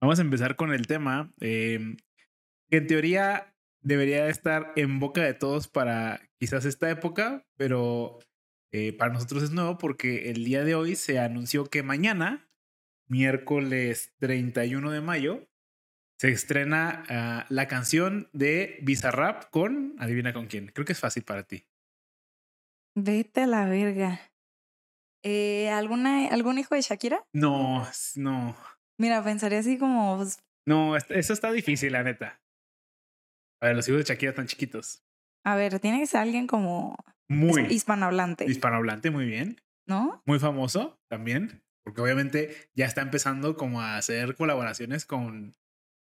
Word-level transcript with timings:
Vamos 0.00 0.18
a 0.18 0.22
empezar 0.22 0.56
con 0.56 0.72
el 0.72 0.86
tema 0.86 1.32
em, 1.40 1.96
que 2.70 2.76
en 2.76 2.86
teoría 2.86 3.54
debería 3.80 4.28
estar 4.28 4.72
en 4.76 5.00
boca 5.00 5.22
de 5.22 5.34
todos 5.34 5.66
para 5.66 6.20
quizás 6.38 6.64
esta 6.64 6.88
época, 6.90 7.46
pero 7.56 8.18
eh, 8.72 8.92
para 8.92 9.12
nosotros 9.12 9.42
es 9.42 9.50
nuevo 9.50 9.78
porque 9.78 10.30
el 10.30 10.44
día 10.44 10.62
de 10.64 10.74
hoy 10.74 10.94
se 10.94 11.18
anunció 11.18 11.64
que 11.64 11.82
mañana, 11.82 12.48
miércoles 13.08 14.14
31 14.18 14.90
de 14.90 15.00
mayo, 15.00 15.48
se 16.18 16.30
estrena 16.30 17.04
ah, 17.08 17.46
la 17.48 17.66
canción 17.66 18.28
de 18.32 18.78
Bizarrap 18.82 19.50
con, 19.50 19.96
adivina 19.98 20.32
con 20.32 20.46
quién, 20.46 20.68
creo 20.68 20.84
que 20.84 20.92
es 20.92 21.00
fácil 21.00 21.24
para 21.24 21.44
ti. 21.44 21.64
Vete 22.94 23.42
a 23.42 23.46
la 23.46 23.66
verga. 23.66 24.20
Eh, 25.22 25.70
¿alguna, 25.70 26.28
¿Algún 26.28 26.58
hijo 26.58 26.74
de 26.74 26.82
Shakira? 26.82 27.24
No, 27.32 27.86
no. 28.16 28.56
Mira, 28.98 29.22
pensaría 29.22 29.58
así 29.60 29.78
como... 29.78 30.16
pues, 30.18 30.38
No, 30.66 30.96
es- 30.96 31.10
eso 31.10 31.32
está 31.32 31.50
difícil, 31.52 31.92
la 31.92 32.02
neta. 32.02 32.40
A 33.62 33.66
ver, 33.66 33.76
los 33.76 33.88
hijos 33.88 33.98
de 34.00 34.04
Shakira 34.04 34.30
están 34.30 34.46
chiquitos. 34.46 35.02
a 35.44 35.56
ver, 35.56 35.80
tiene 35.80 36.00
que 36.00 36.06
ser 36.06 36.20
alguien 36.20 36.46
como 36.46 36.96
Muy 37.28 37.62
hispanohablante, 37.72 38.44
hispanohablante, 38.44 39.10
muy 39.10 39.26
bien. 39.26 39.60
¿no? 39.86 40.22
Muy 40.26 40.38
famoso 40.38 41.00
también, 41.08 41.62
porque 41.84 42.00
obviamente 42.02 42.70
ya 42.74 42.84
está 42.86 43.00
empezando 43.00 43.56
como 43.56 43.80
a 43.80 43.96
hacer 43.96 44.34
colaboraciones 44.36 45.06
con, 45.06 45.54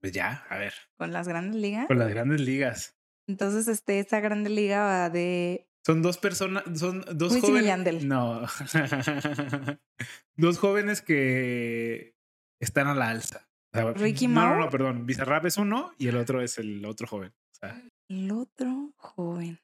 pues 0.01 0.13
ya, 0.13 0.45
a 0.49 0.57
ver, 0.57 0.73
Con 0.97 1.11
las 1.11 1.27
grandes 1.27 1.59
ligas. 1.61 1.87
con 1.87 1.99
las 1.99 2.09
grandes 2.09 2.39
ligas. 2.41 2.95
Entonces, 3.27 3.67
este, 3.67 3.99
esta 3.99 4.19
grande 4.21 4.49
liga 4.49 4.83
va 4.85 5.09
de... 5.09 5.67
Son 5.85 6.01
dos 6.01 6.17
personas, 6.17 6.63
son 6.79 7.03
dos 7.15 7.37
jóvenes. 7.39 8.03
No. 8.05 8.41
dos 10.37 10.57
jóvenes 10.57 11.01
que 11.01 12.14
están 12.59 12.87
a 12.87 12.95
la 12.95 13.09
alza. 13.09 13.47
O 13.73 13.77
sea, 13.77 13.93
Ricky 13.93 14.27
no, 14.27 14.41
no, 14.41 14.47
Mau. 14.49 14.59
no, 14.59 14.69
perdón. 14.69 15.05
Bizarrap 15.05 15.45
es 15.45 15.57
uno 15.57 15.93
y 15.97 16.07
el 16.07 16.17
otro 16.17 16.41
es 16.41 16.57
el 16.57 16.83
otro 16.85 17.07
joven. 17.07 17.31
O 17.31 17.55
sea, 17.59 17.81
El 18.09 18.31
otro 18.31 18.93
joven. 18.97 19.59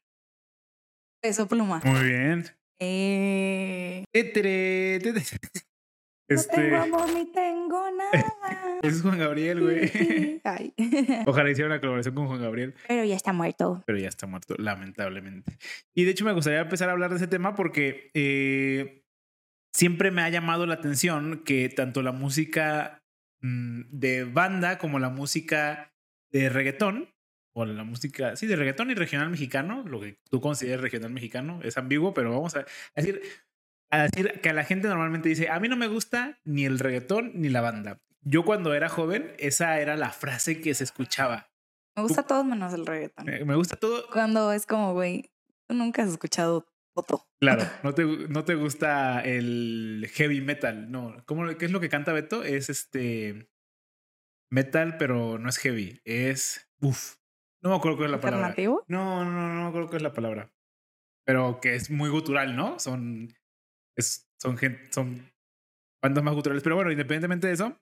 Peso 1.22 1.48
pluma. 1.48 1.82
muy 1.86 2.04
bien. 2.10 2.46
Eh, 2.80 4.04
Tetere, 4.12 5.00
tetere. 5.00 5.26
No 6.30 6.36
Este 6.36 6.56
tengo 6.56 6.78
amor 6.78 7.14
ni 7.14 7.26
tengo 7.32 7.92
nada. 7.92 8.80
es 8.82 9.02
Juan 9.02 9.20
Gabriel, 9.20 9.62
güey. 9.62 10.42
Ay. 10.46 10.74
Ojalá 11.28 11.52
hiciera 11.52 11.68
una 11.70 11.80
colaboración 11.80 12.16
con 12.16 12.28
Juan 12.28 12.42
Gabriel. 12.42 12.74
Pero 12.88 13.04
ya 13.04 13.16
está 13.16 13.34
muerto. 13.34 13.84
pero 13.86 14.00
ya 14.00 14.08
está 14.08 14.28
muerto, 14.28 14.56
lamentablemente. 14.58 15.58
Y 15.94 16.06
de 16.06 16.12
hecho 16.12 16.26
me 16.26 16.34
gustaría 16.34 16.62
empezar 16.62 16.90
a 16.90 16.94
hablar 16.94 17.10
de 17.12 17.18
ese 17.18 17.28
tema 17.28 17.54
porque 17.54 18.12
eh, 18.14 19.04
siempre 19.74 20.12
me 20.12 20.22
ha 20.22 20.30
llamado 20.30 20.66
la 20.66 20.76
atención 20.76 21.44
que 21.44 21.70
tanto 21.70 22.02
la 22.02 22.12
música 22.12 23.04
mm, 23.42 23.82
de 23.90 24.24
banda 24.26 24.78
como 24.78 25.00
la 25.00 25.10
música 25.10 25.94
de 26.32 26.50
reggaetón, 26.50 27.10
o 27.54 27.66
la 27.66 27.84
música, 27.84 28.36
sí, 28.36 28.48
de 28.48 28.56
reggaetón 28.56 28.92
y 28.92 28.96
regional 28.96 29.30
mexicano, 29.30 29.84
lo 29.84 30.00
que 30.00 30.18
tú 30.30 30.40
consideres 30.40 30.80
regional 30.80 31.12
mexicano, 31.12 31.60
es 31.64 31.78
ambiguo, 31.78 32.14
pero 32.14 32.32
vamos 32.32 32.56
a 32.56 32.66
decir, 32.96 33.22
a 33.90 34.04
decir 34.04 34.40
que 34.40 34.50
a 34.50 34.54
la 34.54 34.64
gente 34.64 34.88
normalmente 34.88 35.28
dice, 35.28 35.50
a 35.50 35.60
mí 35.60 35.68
no 35.68 35.76
me 35.76 35.88
gusta 35.88 36.40
ni 36.46 36.66
el 36.66 36.80
reggaetón 36.80 37.32
ni 37.36 37.50
la 37.50 37.62
banda. 37.62 38.00
Yo 38.22 38.46
cuando 38.46 38.74
era 38.74 38.88
joven, 38.88 39.34
esa 39.38 39.80
era 39.80 39.98
la 39.98 40.12
frase 40.12 40.62
que 40.62 40.74
se 40.74 40.84
escuchaba. 40.84 41.50
Me 41.96 42.04
gusta 42.04 42.24
todo 42.24 42.44
menos 42.44 42.74
el 42.74 42.86
reggaetón. 42.86 43.26
Me, 43.26 43.44
me 43.44 43.56
gusta 43.56 43.76
todo, 43.76 44.08
Cuando 44.14 44.54
es 44.54 44.66
como, 44.66 44.94
güey, 44.94 45.32
tú 45.68 45.76
nunca 45.76 46.04
has 46.04 46.10
escuchado 46.10 46.71
Claro, 47.40 47.64
no 47.84 47.94
te, 47.94 48.06
no 48.06 48.44
te 48.44 48.56
gusta 48.56 49.22
el 49.22 50.10
heavy 50.14 50.42
metal, 50.42 50.92
no. 50.92 51.24
¿Cómo, 51.26 51.48
¿Qué 51.58 51.66
es 51.66 51.72
lo 51.72 51.80
que 51.80 51.90
canta 51.90 52.14
Beto? 52.14 52.44
Es 52.44 52.70
este 52.70 53.50
metal, 54.52 54.98
pero 54.98 55.40
no 55.40 55.50
es 55.50 55.58
heavy, 55.58 56.02
es 56.04 56.70
uf. 56.82 57.16
No 57.64 57.70
me 57.70 57.76
acuerdo 57.76 57.98
cuál 57.98 58.08
es 58.08 58.12
la 58.12 58.22
palabra. 58.22 58.48
¿Alternativo? 58.48 58.86
No, 58.88 59.24
no, 59.24 59.32
no, 59.32 59.54
no 59.54 59.62
me 59.64 59.68
acuerdo 59.70 59.88
cuál 59.88 59.98
es 59.98 60.04
la 60.04 60.14
palabra. 60.14 60.54
Pero 61.26 61.60
que 61.62 61.76
es 61.76 61.90
muy 61.90 62.10
gutural, 62.10 62.56
¿no? 62.56 62.80
Son 62.80 63.34
es, 63.96 64.30
son 64.40 64.58
gente, 64.58 64.92
son 64.92 65.32
bandas 66.02 66.24
más 66.24 66.34
guturales. 66.34 66.64
Pero 66.64 66.76
bueno, 66.76 66.92
independientemente 66.92 67.48
de 67.48 67.54
eso, 67.54 67.80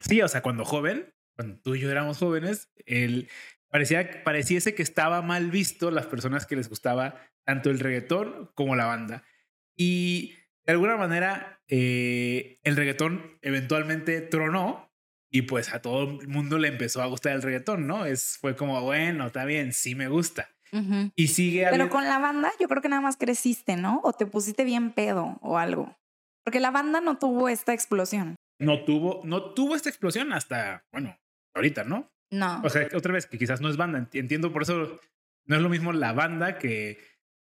sí, 0.00 0.22
o 0.22 0.28
sea, 0.28 0.42
cuando 0.42 0.64
joven, 0.64 1.14
cuando 1.36 1.58
tú 1.60 1.74
y 1.74 1.80
yo 1.80 1.90
éramos 1.90 2.18
jóvenes, 2.18 2.70
el 2.86 3.28
parecía 3.68 4.24
pareciese 4.24 4.74
que 4.74 4.82
estaba 4.82 5.22
mal 5.22 5.50
visto 5.50 5.90
las 5.90 6.06
personas 6.06 6.46
que 6.46 6.56
les 6.56 6.68
gustaba 6.68 7.20
tanto 7.50 7.70
el 7.70 7.80
reggaetón 7.80 8.50
como 8.54 8.76
la 8.76 8.86
banda. 8.86 9.24
Y 9.76 10.34
de 10.64 10.72
alguna 10.72 10.96
manera, 10.96 11.60
eh, 11.68 12.60
el 12.62 12.76
reggaetón 12.76 13.38
eventualmente 13.42 14.20
tronó 14.20 14.88
y 15.32 15.42
pues 15.42 15.72
a 15.74 15.82
todo 15.82 16.20
el 16.20 16.28
mundo 16.28 16.58
le 16.58 16.68
empezó 16.68 17.02
a 17.02 17.06
gustar 17.06 17.32
el 17.32 17.42
reggaetón, 17.42 17.86
¿no? 17.88 18.06
Es, 18.06 18.38
fue 18.40 18.54
como, 18.54 18.80
bueno, 18.82 19.26
está 19.26 19.44
bien, 19.44 19.72
sí 19.72 19.94
me 19.96 20.06
gusta. 20.08 20.48
Ujú. 20.72 21.10
Y 21.16 21.26
sigue 21.28 21.66
Pero 21.70 21.88
con 21.88 22.04
la 22.04 22.18
banda 22.18 22.52
yo 22.60 22.68
creo 22.68 22.80
que 22.82 22.88
nada 22.88 23.02
más 23.02 23.16
creciste, 23.16 23.76
¿no? 23.76 24.00
O 24.04 24.12
te 24.12 24.26
pusiste 24.26 24.64
bien 24.64 24.92
pedo 24.92 25.38
o 25.42 25.58
algo. 25.58 25.96
Porque 26.44 26.60
la 26.60 26.70
banda 26.70 27.00
no 27.00 27.18
tuvo 27.18 27.48
esta 27.48 27.72
explosión. 27.72 28.36
no 28.60 28.84
tuvo, 28.84 29.22
no 29.24 29.52
tuvo 29.54 29.74
esta 29.74 29.88
explosión 29.88 30.32
hasta, 30.32 30.84
bueno, 30.92 31.18
ahorita, 31.54 31.82
¿no? 31.84 32.12
No. 32.30 32.60
O 32.62 32.68
sea, 32.70 32.86
otra 32.94 33.12
vez, 33.12 33.26
que 33.26 33.38
quizás 33.38 33.60
no 33.60 33.68
es 33.68 33.76
banda, 33.76 33.98
enti- 33.98 34.20
entiendo 34.20 34.52
por 34.52 34.62
eso, 34.62 35.00
no 35.46 35.56
es 35.56 35.62
lo 35.62 35.68
mismo 35.68 35.92
la 35.92 36.12
banda 36.12 36.58
que... 36.58 36.98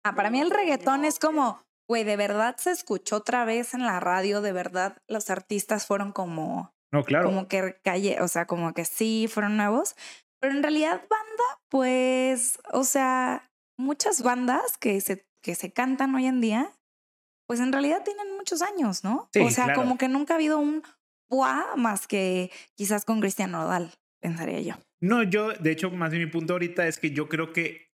Ah, 0.03 0.16
para 0.16 0.30
mí 0.30 0.41
el 0.41 0.52
reggaetón 0.52 1.06
es 1.06 1.18
como, 1.19 1.62
güey, 1.88 2.03
de 2.03 2.18
verdad 2.18 2.56
se 2.58 2.72
escuchó 2.72 3.18
otra 3.18 3.46
vez 3.46 3.74
en 3.74 3.86
la 3.86 4.00
radio, 4.00 4.41
de 4.41 4.52
verdad 4.52 4.97
los 5.08 5.30
artistas 5.30 5.86
fueron 5.86 6.12
como, 6.12 6.74
No, 6.91 7.03
claro. 7.03 7.25
como 7.28 7.47
que 7.47 7.80
calle, 7.84 8.22
o 8.22 8.28
sea, 8.28 8.46
como 8.46 8.74
que 8.74 8.86
sí, 8.86 9.28
fueron 9.30 9.58
nuevos. 9.58 9.96
Pero 10.41 10.56
en 10.56 10.62
realidad 10.62 11.02
banda, 11.09 11.62
pues, 11.69 12.59
o 12.74 12.84
sea, 12.84 13.50
muchas 13.78 14.24
bandas 14.24 14.78
que 14.78 15.00
se, 15.00 15.25
que 15.41 15.56
se 15.56 15.72
cantan 15.72 16.14
hoy 16.16 16.25
en 16.25 16.41
día, 16.41 16.70
pues 17.47 17.62
en 17.62 17.72
realidad 17.72 18.03
tienen 18.03 18.35
muchos 18.35 18.62
años, 18.62 19.03
¿no? 19.03 19.30
Sí, 19.31 19.40
o 19.40 19.50
sea, 19.50 19.66
claro. 19.66 19.81
como 19.81 19.97
que 19.97 20.09
nunca 20.09 20.34
ha 20.34 20.38
habido 20.38 20.59
un 20.59 20.84
¡buah! 21.30 21.75
más 21.78 22.08
que 22.08 22.52
quizás 22.75 23.06
con 23.06 23.22
Cristian 23.22 23.52
Nodal, 23.52 23.94
pensaría 24.22 24.59
yo. 24.59 24.75
No, 25.02 25.24
yo, 25.24 25.53
de 25.53 25.72
hecho, 25.72 25.90
más 25.91 26.12
bien 26.12 26.24
mi 26.24 26.30
punto 26.30 26.53
ahorita 26.53 26.88
es 26.88 27.00
que 27.00 27.12
yo 27.12 27.30
creo 27.30 27.53
que 27.53 27.93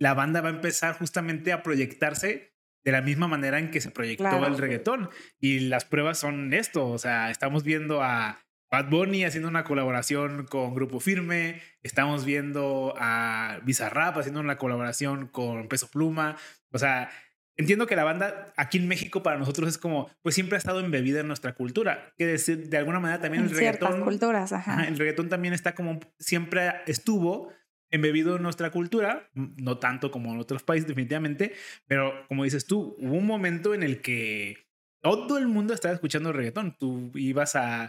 la 0.00 0.14
banda 0.14 0.40
va 0.40 0.48
a 0.48 0.52
empezar 0.52 0.96
justamente 0.96 1.52
a 1.52 1.62
proyectarse 1.62 2.54
de 2.82 2.92
la 2.92 3.02
misma 3.02 3.28
manera 3.28 3.58
en 3.58 3.70
que 3.70 3.80
se 3.80 3.90
proyectó 3.90 4.24
Claro. 4.24 4.46
el 4.46 4.56
reggaetón. 4.58 5.10
Y 5.38 5.60
las 5.60 5.84
pruebas 5.84 6.18
son 6.18 6.52
esto, 6.54 6.88
o 6.88 6.98
sea, 6.98 7.30
estamos 7.30 7.62
viendo 7.62 8.02
a 8.02 8.38
Bad 8.72 8.88
Bunny 8.88 9.24
haciendo 9.24 9.48
una 9.48 9.64
colaboración 9.64 10.46
con 10.46 10.74
Grupo 10.74 10.98
Firme, 11.00 11.60
estamos 11.82 12.24
viendo 12.24 12.94
a 12.98 13.60
Bizarrap 13.64 14.16
haciendo 14.16 14.40
una 14.40 14.56
colaboración 14.56 15.26
con 15.26 15.68
Peso 15.68 15.90
Pluma, 15.90 16.36
o 16.72 16.78
sea, 16.78 17.10
entiendo 17.56 17.86
que 17.86 17.96
la 17.96 18.04
banda 18.04 18.54
aquí 18.56 18.78
en 18.78 18.88
México 18.88 19.22
para 19.22 19.36
nosotros 19.36 19.68
es 19.68 19.76
como, 19.76 20.08
pues 20.22 20.34
siempre 20.34 20.56
ha 20.56 20.58
estado 20.58 20.80
embebida 20.80 21.20
en 21.20 21.26
nuestra 21.26 21.52
cultura, 21.54 22.12
que 22.16 22.26
decir, 22.26 22.68
de 22.70 22.76
alguna 22.78 23.00
manera 23.00 23.20
también 23.20 23.42
En 23.44 23.50
el 23.50 23.56
ciertas 23.56 23.90
reggaetón... 23.90 24.04
culturas, 24.08 24.52
ajá. 24.54 24.72
Ajá, 24.72 24.84
el 24.88 24.96
reggaetón 24.96 25.28
también 25.28 25.52
está 25.52 25.74
como 25.74 26.00
siempre 26.18 26.70
estuvo 26.86 27.52
embebido 27.90 28.36
en 28.36 28.42
nuestra 28.42 28.70
cultura, 28.70 29.28
m- 29.34 29.50
no 29.56 29.78
tanto 29.78 30.10
como 30.10 30.32
en 30.32 30.40
otros 30.40 30.62
países 30.62 30.86
definitivamente, 30.88 31.54
pero 31.86 32.12
como 32.28 32.44
dices 32.44 32.66
tú, 32.66 32.96
hubo 32.98 33.14
un 33.14 33.26
momento 33.26 33.74
en 33.74 33.82
el 33.82 34.00
que 34.00 34.56
todo 35.02 35.38
el 35.38 35.48
mundo 35.48 35.74
estaba 35.74 35.94
escuchando 35.94 36.32
reggaetón. 36.32 36.76
Tú 36.78 37.10
ibas 37.14 37.56
a, 37.56 37.84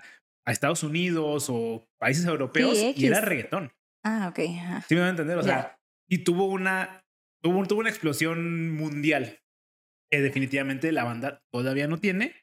a 0.45 0.51
Estados 0.51 0.83
Unidos 0.83 1.47
o 1.49 1.87
países 1.99 2.25
europeos 2.25 2.77
Sí, 2.77 2.93
y 2.95 3.05
era 3.05 3.21
reggaetón. 3.21 3.71
Ah, 4.03 4.27
ok. 4.29 4.39
ajá. 4.57 4.81
¿Sí 4.87 4.95
me 4.95 5.01
van 5.01 5.07
a 5.07 5.11
entender? 5.11 5.37
O 5.37 5.43
sea, 5.43 5.55
Ya. 5.55 5.79
y 6.09 6.19
tuvo 6.19 6.45
una, 6.45 7.03
tuvo, 7.43 7.65
tuvo 7.67 7.79
una 7.81 7.89
explosión 7.89 8.71
mundial 8.71 9.39
que 10.09 10.21
definitivamente 10.21 10.91
la 10.91 11.03
banda 11.03 11.43
todavía 11.51 11.87
no 11.87 11.97
tiene, 11.99 12.33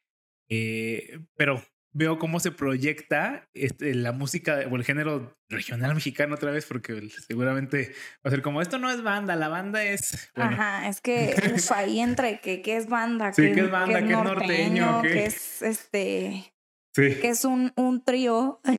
eh, 0.48 1.18
pero 1.36 1.62
veo 1.92 2.18
cómo 2.18 2.38
se 2.40 2.52
proyecta 2.52 3.48
este, 3.54 3.94
la 3.94 4.12
música 4.12 4.60
o 4.70 4.76
el 4.76 4.84
género 4.84 5.36
regional 5.48 5.94
mexicano 5.94 6.34
otra 6.34 6.50
vez, 6.50 6.66
porque 6.66 7.08
seguramente 7.26 7.92
va 8.24 8.28
a 8.28 8.30
ser 8.30 8.42
como, 8.42 8.60
esto 8.62 8.78
no 8.78 8.90
es 8.90 9.02
banda, 9.02 9.34
la 9.36 9.48
banda 9.48 9.82
es... 9.82 10.30
Bueno, 10.36 10.52
Ajá, 10.52 10.88
es 10.88 11.00
que 11.00 11.34
uf, 11.54 11.72
ahí 11.72 12.00
entre 12.00 12.40
que, 12.40 12.62
que 12.62 12.76
es 12.76 12.88
banda, 12.88 13.32
Sí, 13.32 13.42
que, 13.42 13.52
que 13.52 13.60
es 13.62 13.70
banda, 13.70 13.98
que 14.00 14.12
es 14.12 14.22
norteño, 14.22 15.02
que- 15.02 15.08
que 15.08 15.24
es 15.26 15.62
este, 15.62 16.54
sí. 16.94 17.14
que 17.20 17.28
es 17.30 17.44
un, 17.44 17.72
un 17.76 18.04
trío. 18.04 18.60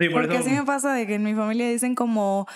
Sí, 0.00 0.08
por 0.08 0.22
Porque 0.22 0.36
eso 0.36 0.46
así 0.46 0.56
me 0.56 0.64
pasa 0.64 0.94
de 0.94 1.06
que 1.06 1.16
en 1.16 1.22
mi 1.22 1.34
familia 1.34 1.68
dicen 1.68 1.94
como, 1.94 2.46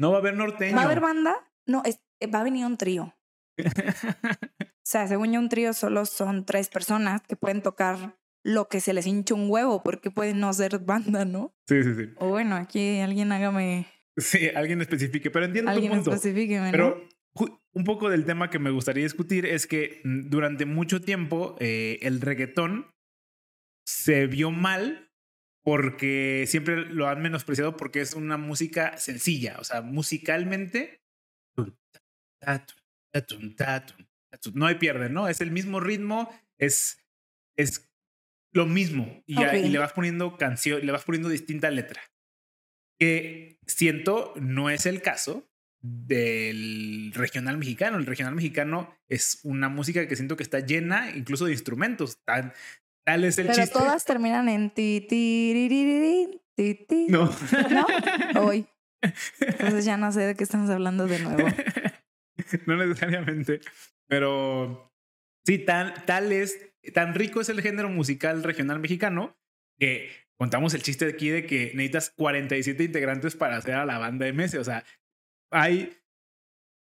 no 0.00 0.10
va 0.10 0.16
a 0.16 0.20
haber 0.20 0.34
norteño. 0.36 0.74
¿va 0.74 0.82
a 0.82 0.84
haber 0.86 0.98
banda? 0.98 1.36
No, 1.64 1.82
es- 1.84 2.00
va 2.34 2.40
a 2.40 2.44
venir 2.44 2.66
un 2.66 2.76
trío. 2.76 3.14
O 4.88 4.90
sea, 4.90 5.06
según 5.06 5.32
yo, 5.34 5.38
un 5.38 5.50
trío 5.50 5.74
solo 5.74 6.06
son 6.06 6.46
tres 6.46 6.70
personas 6.70 7.20
que 7.20 7.36
pueden 7.36 7.60
tocar 7.60 8.16
lo 8.48 8.68
que 8.68 8.80
se 8.80 8.94
les 8.94 9.06
hincha 9.06 9.34
un 9.34 9.50
huevo, 9.50 9.82
porque 9.82 10.10
pueden 10.10 10.40
no 10.40 10.52
ser 10.54 10.78
banda, 10.78 11.24
¿no? 11.24 11.54
sí, 11.68 11.82
sí, 11.82 11.94
sí. 11.94 12.08
O 12.16 12.28
bueno, 12.28 12.56
aquí 12.56 12.98
alguien 13.00 13.30
hágame, 13.32 13.86
Sí, 14.16 14.48
alguien 14.54 14.80
especifique, 14.80 15.30
pero 15.30 15.44
entiendo 15.44 15.70
tu 15.70 15.76
alguien 15.76 15.92
punto. 15.92 16.12
especifíqueme, 16.12 16.66
¿no? 16.66 16.72
Pero 16.72 17.08
un 17.72 17.84
poco 17.84 18.10
del 18.10 18.24
tema 18.24 18.50
que 18.50 18.58
me 18.58 18.70
gustaría 18.70 19.04
discutir 19.04 19.46
es 19.46 19.66
que 19.66 20.00
mm, 20.02 20.28
durante 20.28 20.64
mucho 20.66 21.00
tiempo 21.00 21.56
eh, 21.60 21.98
el 22.02 22.20
reggaetón 22.20 22.90
se 23.86 24.26
vio 24.26 24.50
mal 24.50 25.12
porque 25.62 26.44
siempre 26.48 26.86
lo 26.86 27.06
han 27.06 27.22
menospreciado 27.22 27.76
porque 27.76 28.00
es 28.00 28.14
una 28.14 28.38
música 28.38 28.96
sencilla, 28.96 29.56
o 29.60 29.64
sea, 29.64 29.82
musicalmente 29.82 31.02
no 34.54 34.66
hay 34.66 34.74
pierde, 34.76 35.10
¿no? 35.10 35.28
Es 35.28 35.40
el 35.40 35.50
mismo 35.50 35.80
ritmo, 35.80 36.28
es, 36.58 37.04
es 37.56 37.87
lo 38.52 38.66
mismo 38.66 39.22
y, 39.26 39.42
y 39.42 39.68
le 39.68 39.78
vas 39.78 39.92
poniendo 39.92 40.36
canción, 40.36 40.84
le 40.84 40.92
vas 40.92 41.04
poniendo 41.04 41.28
distinta 41.28 41.70
letra. 41.70 42.02
Que 42.98 43.58
siento 43.66 44.34
no 44.36 44.70
es 44.70 44.86
el 44.86 45.02
caso 45.02 45.48
del 45.80 47.12
regional 47.14 47.58
mexicano. 47.58 47.98
El 47.98 48.06
regional 48.06 48.34
mexicano 48.34 48.94
es 49.08 49.40
una 49.44 49.68
música 49.68 50.06
que 50.06 50.16
siento 50.16 50.36
que 50.36 50.42
está 50.42 50.60
llena 50.60 51.10
incluso 51.10 51.46
de 51.46 51.52
instrumentos. 51.52 52.18
Tal, 52.24 52.52
tal 53.04 53.24
es 53.24 53.38
el 53.38 53.46
Pero 53.48 53.66
todas 53.68 54.04
terminan 54.04 54.48
en 54.48 54.70
ti, 54.70 55.06
ti, 55.08 55.68
ti, 56.54 56.74
ti, 56.88 57.06
No. 57.08 57.30
¿No? 57.70 57.86
Hoy. 58.42 58.66
Entonces 59.40 59.84
ya 59.84 59.96
no 59.96 60.10
sé 60.10 60.20
de 60.20 60.34
qué 60.34 60.44
estamos 60.44 60.70
hablando 60.70 61.06
de 61.06 61.20
nuevo. 61.20 61.48
no 62.66 62.76
necesariamente. 62.76 63.60
Pero 64.08 64.92
sí, 65.44 65.58
tan, 65.58 65.94
tal 66.06 66.32
es, 66.32 66.67
tan 66.92 67.14
rico 67.14 67.40
es 67.40 67.48
el 67.48 67.60
género 67.60 67.88
musical 67.88 68.42
regional 68.42 68.80
mexicano 68.80 69.36
que 69.78 70.10
contamos 70.38 70.74
el 70.74 70.82
chiste 70.82 71.06
aquí 71.06 71.28
de 71.28 71.46
que 71.46 71.72
necesitas 71.74 72.10
47 72.16 72.84
integrantes 72.84 73.36
para 73.36 73.56
hacer 73.56 73.74
a 73.74 73.84
la 73.84 73.98
banda 73.98 74.30
MS. 74.32 74.54
O 74.54 74.64
sea, 74.64 74.84
hay, 75.50 75.96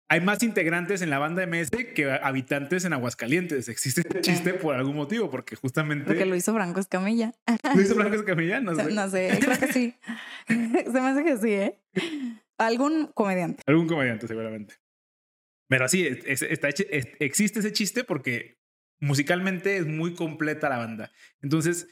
hay 0.09 0.21
más 0.21 0.43
integrantes 0.43 1.03
en 1.03 1.11
la 1.11 1.19
banda 1.19 1.47
MS 1.47 1.71
que 1.95 2.11
habitantes 2.23 2.85
en 2.85 2.93
Aguascalientes. 2.93 3.69
Existe 3.69 4.03
este 4.03 4.21
chiste 4.21 4.55
por 4.55 4.75
algún 4.75 4.97
motivo, 4.97 5.31
porque 5.31 5.56
justamente. 5.56 6.06
Porque 6.06 6.27
lo 6.27 6.37
hizo 6.37 6.53
Franco 6.53 6.81
Escamilla. 6.81 7.33
¿Lo 7.75 7.81
hizo 7.81 7.95
Franco 7.95 8.17
Escamilla? 8.17 8.61
No 8.61 8.75
sé. 8.77 8.93
No 8.93 9.09
sé, 9.09 9.39
creo 9.41 9.59
que 9.59 9.73
sí. 9.73 9.95
Se 10.47 10.91
me 10.91 11.09
hace 11.09 11.25
que 11.25 11.37
sí, 11.39 11.53
¿eh? 11.53 11.81
Algún 12.59 13.09
comediante. 13.15 13.62
Algún 13.67 13.87
comediante, 13.87 14.27
seguramente. 14.27 14.75
Pero 15.69 15.89
sí, 15.89 16.06
está, 16.06 16.69
existe 16.69 17.61
ese 17.61 17.73
chiste 17.73 18.05
porque 18.05 18.59
musicalmente 19.05 19.77
es 19.77 19.87
muy 19.87 20.15
completa 20.15 20.69
la 20.69 20.79
banda. 20.79 21.12
Entonces, 21.43 21.89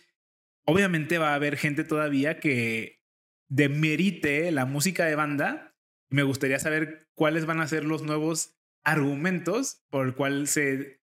obviamente 0.64 1.18
va 1.18 1.32
a 1.32 1.34
haber 1.34 1.56
gente 1.56 1.84
todavía 1.84 2.40
que 2.40 3.02
demerite 3.48 4.50
la 4.50 4.64
música 4.64 5.04
de 5.04 5.14
banda. 5.14 5.76
Me 6.08 6.22
gustaría 6.22 6.58
saber 6.58 7.10
cuáles 7.14 7.44
van 7.44 7.60
a 7.60 7.68
ser 7.68 7.84
los 7.84 8.02
nuevos 8.02 8.58
argumentos 8.82 9.84
por 9.90 10.06
el 10.06 10.14
cual 10.14 10.48
se 10.48 11.02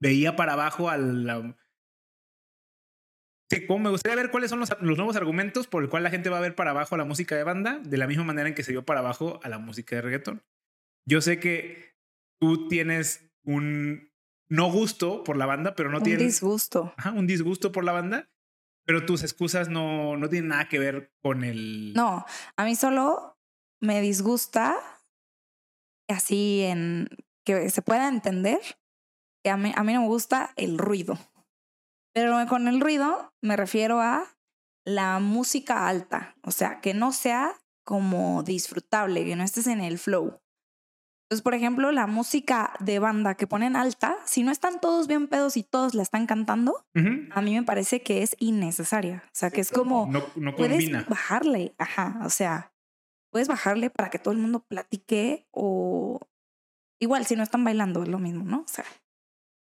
veía 0.00 0.36
para 0.36 0.54
abajo 0.54 0.88
a 0.88 0.96
la... 0.96 1.56
Sí, 3.50 3.66
me 3.68 3.90
gustaría 3.90 4.16
ver 4.16 4.30
cuáles 4.30 4.48
son 4.48 4.60
los, 4.60 4.70
los, 4.80 4.96
nuevos 4.96 5.16
argumentos 5.16 5.66
por 5.66 5.82
el 5.82 5.90
cual 5.90 6.04
la 6.04 6.10
gente 6.10 6.30
va 6.30 6.38
a 6.38 6.42
ver 6.42 6.54
para 6.54 6.70
abajo 6.70 6.94
a 6.94 6.98
la 6.98 7.04
música 7.04 7.36
de 7.36 7.42
banda, 7.42 7.80
de 7.80 7.98
la 7.98 8.06
misma 8.06 8.24
manera 8.24 8.48
en 8.48 8.54
que 8.54 8.62
se 8.62 8.70
vio 8.70 8.84
para 8.84 9.00
abajo 9.00 9.40
a 9.42 9.48
la 9.48 9.58
música 9.58 9.96
de 9.96 10.02
reggaetón. 10.02 10.42
Yo 11.04 11.20
sé 11.20 11.40
que 11.40 11.96
tú 12.38 12.68
tienes 12.68 13.28
un 13.42 14.09
no 14.50 14.70
gusto 14.70 15.24
por 15.24 15.36
la 15.36 15.46
banda, 15.46 15.74
pero 15.74 15.90
no 15.90 16.02
tienes... 16.02 16.20
Un 16.20 16.26
disgusto. 16.26 16.92
Ajá, 16.96 17.12
un 17.12 17.26
disgusto 17.26 17.72
por 17.72 17.84
la 17.84 17.92
banda, 17.92 18.28
pero 18.84 19.06
tus 19.06 19.22
excusas 19.22 19.68
no, 19.68 20.16
no 20.16 20.28
tienen 20.28 20.48
nada 20.48 20.68
que 20.68 20.78
ver 20.78 21.14
con 21.22 21.44
el... 21.44 21.94
No, 21.94 22.26
a 22.56 22.64
mí 22.64 22.74
solo 22.74 23.38
me 23.80 24.00
disgusta 24.02 24.76
así 26.08 26.62
en 26.62 27.08
que 27.46 27.70
se 27.70 27.80
pueda 27.80 28.08
entender 28.08 28.60
que 29.42 29.50
a 29.50 29.56
mí, 29.56 29.72
a 29.74 29.84
mí 29.84 29.94
no 29.94 30.02
me 30.02 30.08
gusta 30.08 30.52
el 30.56 30.76
ruido. 30.76 31.16
Pero 32.12 32.36
con 32.48 32.66
el 32.66 32.80
ruido 32.80 33.32
me 33.40 33.56
refiero 33.56 34.00
a 34.00 34.26
la 34.84 35.20
música 35.20 35.86
alta, 35.86 36.34
o 36.42 36.50
sea, 36.50 36.80
que 36.80 36.92
no 36.92 37.12
sea 37.12 37.54
como 37.84 38.42
disfrutable, 38.42 39.24
que 39.24 39.36
no 39.36 39.44
estés 39.44 39.68
en 39.68 39.80
el 39.80 39.98
flow. 39.98 40.40
Entonces, 41.30 41.44
por 41.44 41.54
ejemplo, 41.54 41.92
la 41.92 42.08
música 42.08 42.72
de 42.80 42.98
banda 42.98 43.36
que 43.36 43.46
ponen 43.46 43.76
alta, 43.76 44.16
si 44.24 44.42
no 44.42 44.50
están 44.50 44.80
todos 44.80 45.06
bien 45.06 45.28
pedos 45.28 45.56
y 45.56 45.62
todos 45.62 45.94
la 45.94 46.02
están 46.02 46.26
cantando, 46.26 46.84
a 47.30 47.40
mí 47.40 47.54
me 47.54 47.62
parece 47.62 48.02
que 48.02 48.24
es 48.24 48.34
innecesaria. 48.40 49.22
O 49.26 49.30
sea, 49.32 49.52
que 49.52 49.60
es 49.60 49.70
como... 49.70 50.08
No, 50.10 50.24
no 50.34 50.56
puedes 50.56 50.90
bajarle, 51.08 51.72
ajá, 51.78 52.18
o 52.24 52.30
sea, 52.30 52.72
puedes 53.30 53.46
bajarle 53.46 53.90
para 53.90 54.10
que 54.10 54.18
todo 54.18 54.32
el 54.32 54.40
mundo 54.40 54.64
platique 54.66 55.46
o... 55.52 56.18
Igual, 56.98 57.24
si 57.26 57.36
no 57.36 57.44
están 57.44 57.62
bailando, 57.62 58.02
es 58.02 58.08
lo 58.08 58.18
mismo, 58.18 58.42
¿no? 58.42 58.62
O 58.62 58.68
sea, 58.68 58.84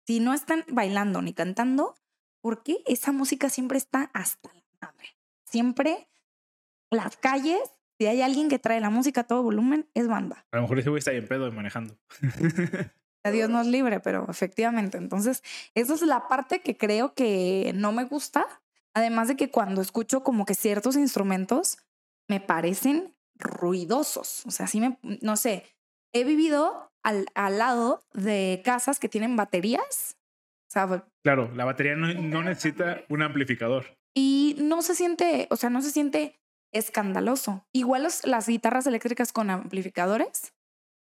si 0.06 0.20
no 0.20 0.32
están 0.32 0.64
bailando 0.68 1.20
ni 1.20 1.34
cantando, 1.34 1.96
¿por 2.40 2.62
qué 2.62 2.78
esa 2.86 3.12
música 3.12 3.50
siempre 3.50 3.76
está 3.76 4.10
hasta 4.14 4.50
la 4.54 4.62
madre? 4.80 5.18
Siempre 5.44 6.08
las 6.90 7.18
calles 7.18 7.60
si 7.98 8.06
hay 8.06 8.22
alguien 8.22 8.48
que 8.48 8.58
trae 8.58 8.80
la 8.80 8.90
música 8.90 9.22
a 9.22 9.24
todo 9.24 9.42
volumen, 9.42 9.88
es 9.94 10.06
banda. 10.06 10.46
A 10.52 10.56
lo 10.56 10.62
mejor 10.62 10.78
ese 10.78 10.88
güey 10.88 11.00
está 11.00 11.10
bien 11.10 11.26
pedo 11.26 11.50
manejando. 11.50 11.98
A 13.24 13.30
Dios 13.32 13.50
nos 13.50 13.66
libre, 13.66 13.98
pero 13.98 14.26
efectivamente. 14.30 14.96
Entonces, 14.96 15.42
esa 15.74 15.94
es 15.94 16.02
la 16.02 16.28
parte 16.28 16.60
que 16.60 16.76
creo 16.76 17.14
que 17.14 17.72
no 17.74 17.90
me 17.90 18.04
gusta. 18.04 18.46
Además 18.94 19.26
de 19.26 19.36
que 19.36 19.50
cuando 19.50 19.82
escucho 19.82 20.22
como 20.22 20.46
que 20.46 20.54
ciertos 20.54 20.96
instrumentos 20.96 21.78
me 22.28 22.40
parecen 22.40 23.14
ruidosos. 23.34 24.46
O 24.46 24.52
sea, 24.52 24.68
sí 24.68 24.80
me, 24.80 24.98
no 25.02 25.36
sé, 25.36 25.64
he 26.12 26.24
vivido 26.24 26.92
al, 27.02 27.26
al 27.34 27.58
lado 27.58 28.02
de 28.12 28.62
casas 28.64 29.00
que 29.00 29.08
tienen 29.08 29.36
baterías. 29.36 30.16
claro, 31.22 31.50
la 31.54 31.64
batería 31.64 31.96
no, 31.96 32.12
no 32.14 32.42
necesita 32.44 33.02
un 33.08 33.22
amplificador. 33.22 33.98
Y 34.14 34.56
no 34.60 34.82
se 34.82 34.94
siente, 34.94 35.48
o 35.50 35.56
sea, 35.56 35.70
no 35.70 35.82
se 35.82 35.90
siente 35.90 36.38
escandaloso. 36.72 37.66
Igual 37.72 38.08
las 38.24 38.48
guitarras 38.48 38.86
eléctricas 38.86 39.32
con 39.32 39.50
amplificadores, 39.50 40.54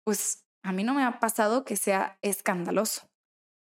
pues 0.05 0.45
a 0.63 0.71
mí 0.71 0.83
no 0.83 0.93
me 0.93 1.03
ha 1.03 1.19
pasado 1.19 1.65
que 1.65 1.75
sea 1.75 2.17
escandaloso. 2.21 3.09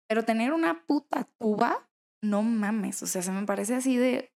Pero 0.07 0.23
tener 0.23 0.53
una 0.53 0.85
puta 0.85 1.27
tuba, 1.39 1.89
no 2.21 2.43
mames. 2.43 3.01
O 3.03 3.07
sea, 3.07 3.21
se 3.21 3.31
me 3.31 3.45
parece 3.45 3.75
así 3.75 3.97
de, 3.97 4.31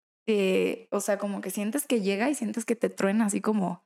o 0.91 0.99
sea, 0.99 1.17
como 1.17 1.41
que 1.41 1.49
sientes 1.49 1.87
que 1.87 2.01
llega 2.01 2.29
y 2.29 2.35
sientes 2.35 2.65
que 2.65 2.75
te 2.75 2.89
truena 2.89 3.25
así 3.25 3.41
como, 3.41 3.85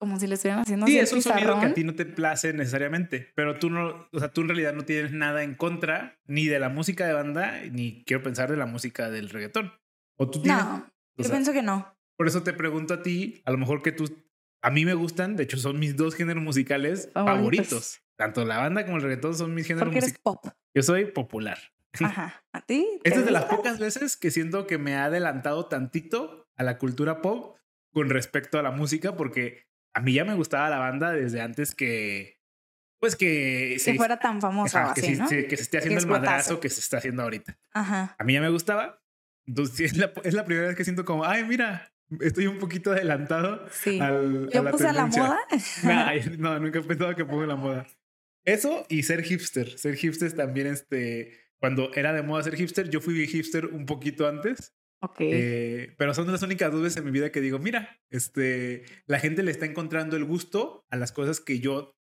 como 0.00 0.20
si 0.20 0.26
le 0.28 0.34
estuvieran 0.34 0.62
haciendo 0.62 0.86
sí, 0.86 0.96
es 0.96 1.12
un 1.12 1.22
sonido 1.22 1.58
que 1.58 1.66
a 1.66 1.74
ti 1.74 1.82
no 1.82 1.94
te 1.94 2.06
place 2.06 2.52
necesariamente, 2.52 3.32
pero 3.34 3.58
tú 3.58 3.68
no, 3.68 4.08
o 4.12 4.18
sea, 4.18 4.32
tú 4.32 4.42
en 4.42 4.48
realidad 4.48 4.72
no 4.74 4.84
tienes 4.84 5.10
nada 5.12 5.42
en 5.42 5.56
contra 5.56 6.20
ni 6.26 6.46
de 6.46 6.60
la 6.60 6.68
música 6.68 7.04
de 7.06 7.14
banda, 7.14 7.62
ni 7.72 8.04
quiero 8.04 8.22
pensar 8.22 8.50
de 8.50 8.56
la 8.56 8.66
música 8.66 9.10
del 9.10 9.28
reggaetón. 9.28 9.72
¿O 10.16 10.30
tú 10.30 10.42
tienes? 10.42 10.64
No, 10.64 10.88
yo 11.16 11.30
pienso 11.30 11.52
que 11.52 11.62
no. 11.62 11.97
Por 12.18 12.26
eso 12.26 12.42
te 12.42 12.52
pregunto 12.52 12.94
a 12.94 13.02
ti, 13.02 13.40
a 13.44 13.52
lo 13.52 13.58
mejor 13.58 13.80
que 13.80 13.92
tú, 13.92 14.24
a 14.60 14.70
mí 14.70 14.84
me 14.84 14.94
gustan, 14.94 15.36
de 15.36 15.44
hecho 15.44 15.56
son 15.56 15.78
mis 15.78 15.96
dos 15.96 16.16
géneros 16.16 16.42
musicales 16.42 17.10
favoritos. 17.14 18.00
Tanto 18.16 18.44
la 18.44 18.58
banda 18.58 18.84
como 18.84 18.96
el 18.96 19.04
reggaetón 19.04 19.36
son 19.36 19.54
mis 19.54 19.68
géneros 19.68 19.94
musicales. 19.94 20.18
pop. 20.20 20.44
Yo 20.74 20.82
soy 20.82 21.04
popular. 21.04 21.58
Ajá. 22.00 22.42
¿A 22.52 22.66
ti? 22.66 22.84
Esta 23.04 23.20
es 23.20 23.24
de 23.24 23.30
las 23.30 23.44
pocas 23.44 23.78
veces 23.78 24.16
que 24.16 24.32
siento 24.32 24.66
que 24.66 24.78
me 24.78 24.96
ha 24.96 25.04
adelantado 25.04 25.66
tantito 25.66 26.48
a 26.56 26.64
la 26.64 26.76
cultura 26.78 27.22
pop 27.22 27.56
con 27.92 28.10
respecto 28.10 28.58
a 28.58 28.62
la 28.62 28.72
música, 28.72 29.16
porque 29.16 29.68
a 29.94 30.00
mí 30.00 30.12
ya 30.12 30.24
me 30.24 30.34
gustaba 30.34 30.68
la 30.70 30.78
banda 30.78 31.12
desde 31.12 31.40
antes 31.40 31.76
que, 31.76 32.40
pues 32.98 33.14
que... 33.14 33.76
se, 33.78 33.94
fuera 33.94 34.18
tan 34.18 34.40
famosa 34.40 34.92
que, 34.92 35.02
se, 35.02 35.46
que 35.46 35.56
se 35.56 35.62
esté 35.62 35.78
haciendo 35.78 36.00
el 36.00 36.06
madrazo 36.08 36.58
que 36.58 36.68
se 36.68 36.80
está 36.80 36.98
haciendo 36.98 37.22
ahorita. 37.22 37.56
Ajá. 37.72 38.16
A 38.18 38.24
mí 38.24 38.32
ya 38.32 38.40
me 38.40 38.50
gustaba. 38.50 39.00
Entonces 39.46 39.80
es 39.92 39.96
la, 39.96 40.12
es 40.24 40.34
la 40.34 40.44
primera 40.44 40.66
vez 40.66 40.76
que 40.76 40.82
siento 40.82 41.04
como, 41.04 41.24
ay, 41.24 41.44
mira, 41.44 41.92
Estoy 42.20 42.46
un 42.46 42.58
poquito 42.58 42.92
adelantado. 42.92 43.66
Sí. 43.70 43.98
Yo 43.98 44.70
puse 44.70 44.88
a 44.88 44.92
la 44.92 45.06
moda. 45.06 45.38
no, 46.38 46.58
nunca 46.58 46.78
he 46.78 46.82
pensado 46.82 47.14
que 47.14 47.24
pongo 47.24 47.44
la 47.46 47.56
moda. 47.56 47.86
Eso 48.44 48.86
y 48.88 49.02
ser 49.02 49.22
hipster. 49.22 49.78
Ser 49.78 49.96
hipster 49.96 50.32
también, 50.32 50.68
este, 50.68 51.38
cuando 51.58 51.92
era 51.94 52.12
de 52.12 52.22
moda 52.22 52.42
ser 52.42 52.56
hipster, 52.56 52.88
yo 52.88 53.00
fui 53.00 53.26
hipster 53.26 53.66
un 53.66 53.84
poquito 53.84 54.26
antes. 54.26 54.74
Ok. 55.00 55.16
Eh, 55.20 55.94
pero 55.98 56.14
son 56.14 56.30
las 56.32 56.42
únicas 56.42 56.72
dudas 56.72 56.96
en 56.96 57.04
mi 57.04 57.10
vida 57.10 57.30
que 57.30 57.40
digo, 57.40 57.58
mira, 57.58 58.00
este, 58.10 58.84
la 59.06 59.20
gente 59.20 59.42
le 59.42 59.50
está 59.50 59.66
encontrando 59.66 60.16
el 60.16 60.24
gusto 60.24 60.86
a 60.90 60.96
las 60.96 61.12
cosas 61.12 61.40
que 61.40 61.60
yo, 61.60 61.94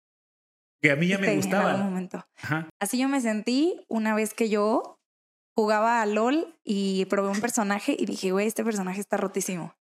que 0.80 0.92
a 0.92 0.96
mí 0.96 1.08
ya 1.08 1.18
me 1.18 1.34
gustaban. 1.34 1.76
En 1.76 1.82
momento. 1.82 2.26
Así 2.80 2.98
yo 2.98 3.08
me 3.08 3.20
sentí 3.20 3.84
una 3.88 4.14
vez 4.14 4.32
que 4.32 4.48
yo 4.48 5.00
jugaba 5.56 6.00
a 6.00 6.06
LOL 6.06 6.58
y 6.62 7.06
probé 7.06 7.30
un 7.30 7.40
personaje 7.40 7.96
y 7.98 8.06
dije, 8.06 8.30
güey, 8.30 8.46
este 8.46 8.64
personaje 8.64 9.00
está 9.00 9.16
rotísimo. 9.16 9.74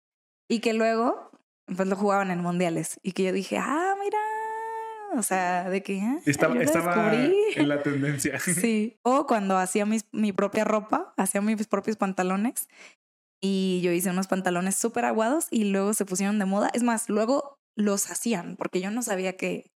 Y 0.47 0.59
que 0.59 0.73
luego, 0.73 1.31
pues 1.75 1.87
lo 1.87 1.95
jugaban 1.95 2.31
en 2.31 2.39
mundiales. 2.39 2.99
Y 3.03 3.13
que 3.13 3.23
yo 3.23 3.31
dije, 3.31 3.57
ah, 3.57 3.95
mira. 4.01 4.17
O 5.17 5.23
sea, 5.23 5.69
de 5.69 5.81
que 5.81 6.01
ah, 6.01 6.19
estaba, 6.25 6.61
estaba 6.61 7.13
en 7.13 7.69
la 7.69 7.81
tendencia. 7.83 8.39
Sí. 8.39 8.99
O 9.03 9.25
cuando 9.27 9.57
hacía 9.57 9.85
mi 9.85 10.33
propia 10.33 10.65
ropa, 10.65 11.13
hacía 11.17 11.41
mis 11.41 11.67
propios 11.67 11.95
pantalones. 11.95 12.67
Y 13.41 13.81
yo 13.83 13.91
hice 13.91 14.09
unos 14.09 14.27
pantalones 14.27 14.75
súper 14.75 15.05
aguados 15.05 15.47
y 15.51 15.65
luego 15.65 15.93
se 15.93 16.05
pusieron 16.05 16.39
de 16.39 16.45
moda. 16.45 16.69
Es 16.73 16.83
más, 16.83 17.09
luego 17.09 17.59
los 17.75 18.09
hacían 18.09 18.55
porque 18.55 18.81
yo 18.81 18.89
no 18.91 19.03
sabía 19.03 19.37
que 19.37 19.71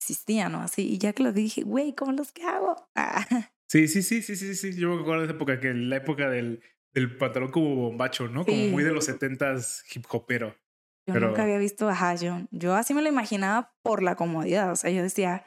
existían 0.00 0.54
o 0.54 0.62
así. 0.62 0.82
Y 0.82 0.98
ya 0.98 1.12
que 1.12 1.22
lo 1.22 1.32
dije, 1.32 1.62
güey, 1.62 1.94
¿cómo 1.94 2.12
los 2.12 2.32
que 2.32 2.44
hago? 2.44 2.88
Sí, 3.66 3.88
sí, 3.88 4.02
sí, 4.02 4.22
sí, 4.22 4.36
sí, 4.36 4.54
sí. 4.54 4.78
Yo 4.78 4.94
me 4.94 5.00
acuerdo 5.00 5.22
de 5.22 5.26
esa 5.26 5.34
época, 5.34 5.58
que 5.58 5.72
la 5.72 5.96
época 5.96 6.28
del 6.28 6.62
del 6.94 7.16
pantalón 7.16 7.50
como 7.50 7.74
bombacho, 7.74 8.28
¿no? 8.28 8.44
Como 8.44 8.56
muy 8.68 8.82
de 8.84 8.92
los 8.92 9.04
setentas 9.04 9.84
hip 9.94 10.04
hopero. 10.08 10.54
Yo 11.06 11.12
Pero- 11.14 11.28
nunca 11.28 11.42
había 11.42 11.58
visto, 11.58 11.88
ajá, 11.88 12.14
yo, 12.14 12.38
yo 12.50 12.74
así 12.74 12.94
me 12.94 13.02
lo 13.02 13.08
imaginaba 13.08 13.74
por 13.82 14.02
la 14.02 14.14
comodidad. 14.14 14.70
O 14.72 14.76
sea, 14.76 14.90
yo 14.90 15.02
decía, 15.02 15.44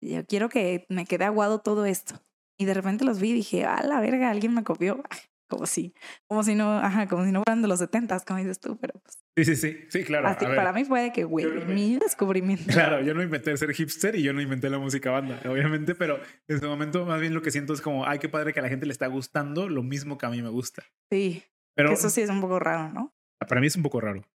yo 0.00 0.24
quiero 0.26 0.48
que 0.48 0.86
me 0.88 1.06
quede 1.06 1.24
aguado 1.24 1.60
todo 1.60 1.86
esto. 1.86 2.22
Y 2.60 2.64
de 2.64 2.74
repente 2.74 3.04
los 3.04 3.20
vi 3.20 3.30
y 3.30 3.34
dije, 3.34 3.64
a 3.64 3.82
la 3.82 4.00
verga, 4.00 4.30
alguien 4.30 4.54
me 4.54 4.62
copió. 4.64 5.02
Como 5.48 5.64
si, 5.66 5.94
como 6.26 6.42
si 6.42 6.54
no, 6.54 6.78
ajá, 6.78 7.08
como 7.08 7.24
si 7.24 7.32
no 7.32 7.42
fueran 7.44 7.62
de 7.62 7.68
los 7.68 7.78
setentas, 7.78 8.24
como 8.24 8.38
dices 8.38 8.60
tú, 8.60 8.78
pero 8.78 9.00
pues, 9.00 9.18
Sí, 9.36 9.44
sí, 9.44 9.56
sí. 9.56 9.78
Sí, 9.88 10.04
claro. 10.04 10.26
así 10.28 10.44
para 10.44 10.72
mí 10.72 10.84
fue 10.84 11.00
de 11.02 11.12
que, 11.12 11.24
güey, 11.24 11.46
que- 11.46 11.64
mi 11.64 11.96
descubrimiento. 12.00 12.64
Claro, 12.72 13.00
yo 13.02 13.14
no 13.14 13.22
inventé 13.22 13.56
ser 13.56 13.72
hipster 13.72 14.14
y 14.16 14.22
yo 14.22 14.32
no 14.32 14.40
inventé 14.42 14.68
la 14.68 14.78
música 14.78 15.10
banda, 15.10 15.40
obviamente, 15.48 15.94
pero 15.94 16.16
en 16.16 16.56
este 16.56 16.66
momento 16.66 17.06
más 17.06 17.20
bien 17.20 17.32
lo 17.34 17.40
que 17.40 17.50
siento 17.50 17.72
es 17.72 17.80
como, 17.80 18.04
ay, 18.06 18.18
qué 18.18 18.28
padre 18.28 18.52
que 18.52 18.60
a 18.60 18.62
la 18.62 18.68
gente 18.68 18.84
le 18.86 18.92
está 18.92 19.06
gustando 19.06 19.68
lo 19.68 19.82
mismo 19.82 20.18
que 20.18 20.26
a 20.26 20.30
mí 20.30 20.42
me 20.42 20.50
gusta. 20.50 20.82
Sí, 21.10 21.42
Pero 21.74 21.92
eso 21.92 22.10
sí 22.10 22.20
es 22.20 22.30
un 22.30 22.40
poco 22.40 22.58
raro, 22.58 22.92
¿no? 22.92 23.14
para 23.48 23.60
mí 23.60 23.68
es 23.68 23.76
un 23.76 23.82
poco 23.84 24.00
raro, 24.00 24.26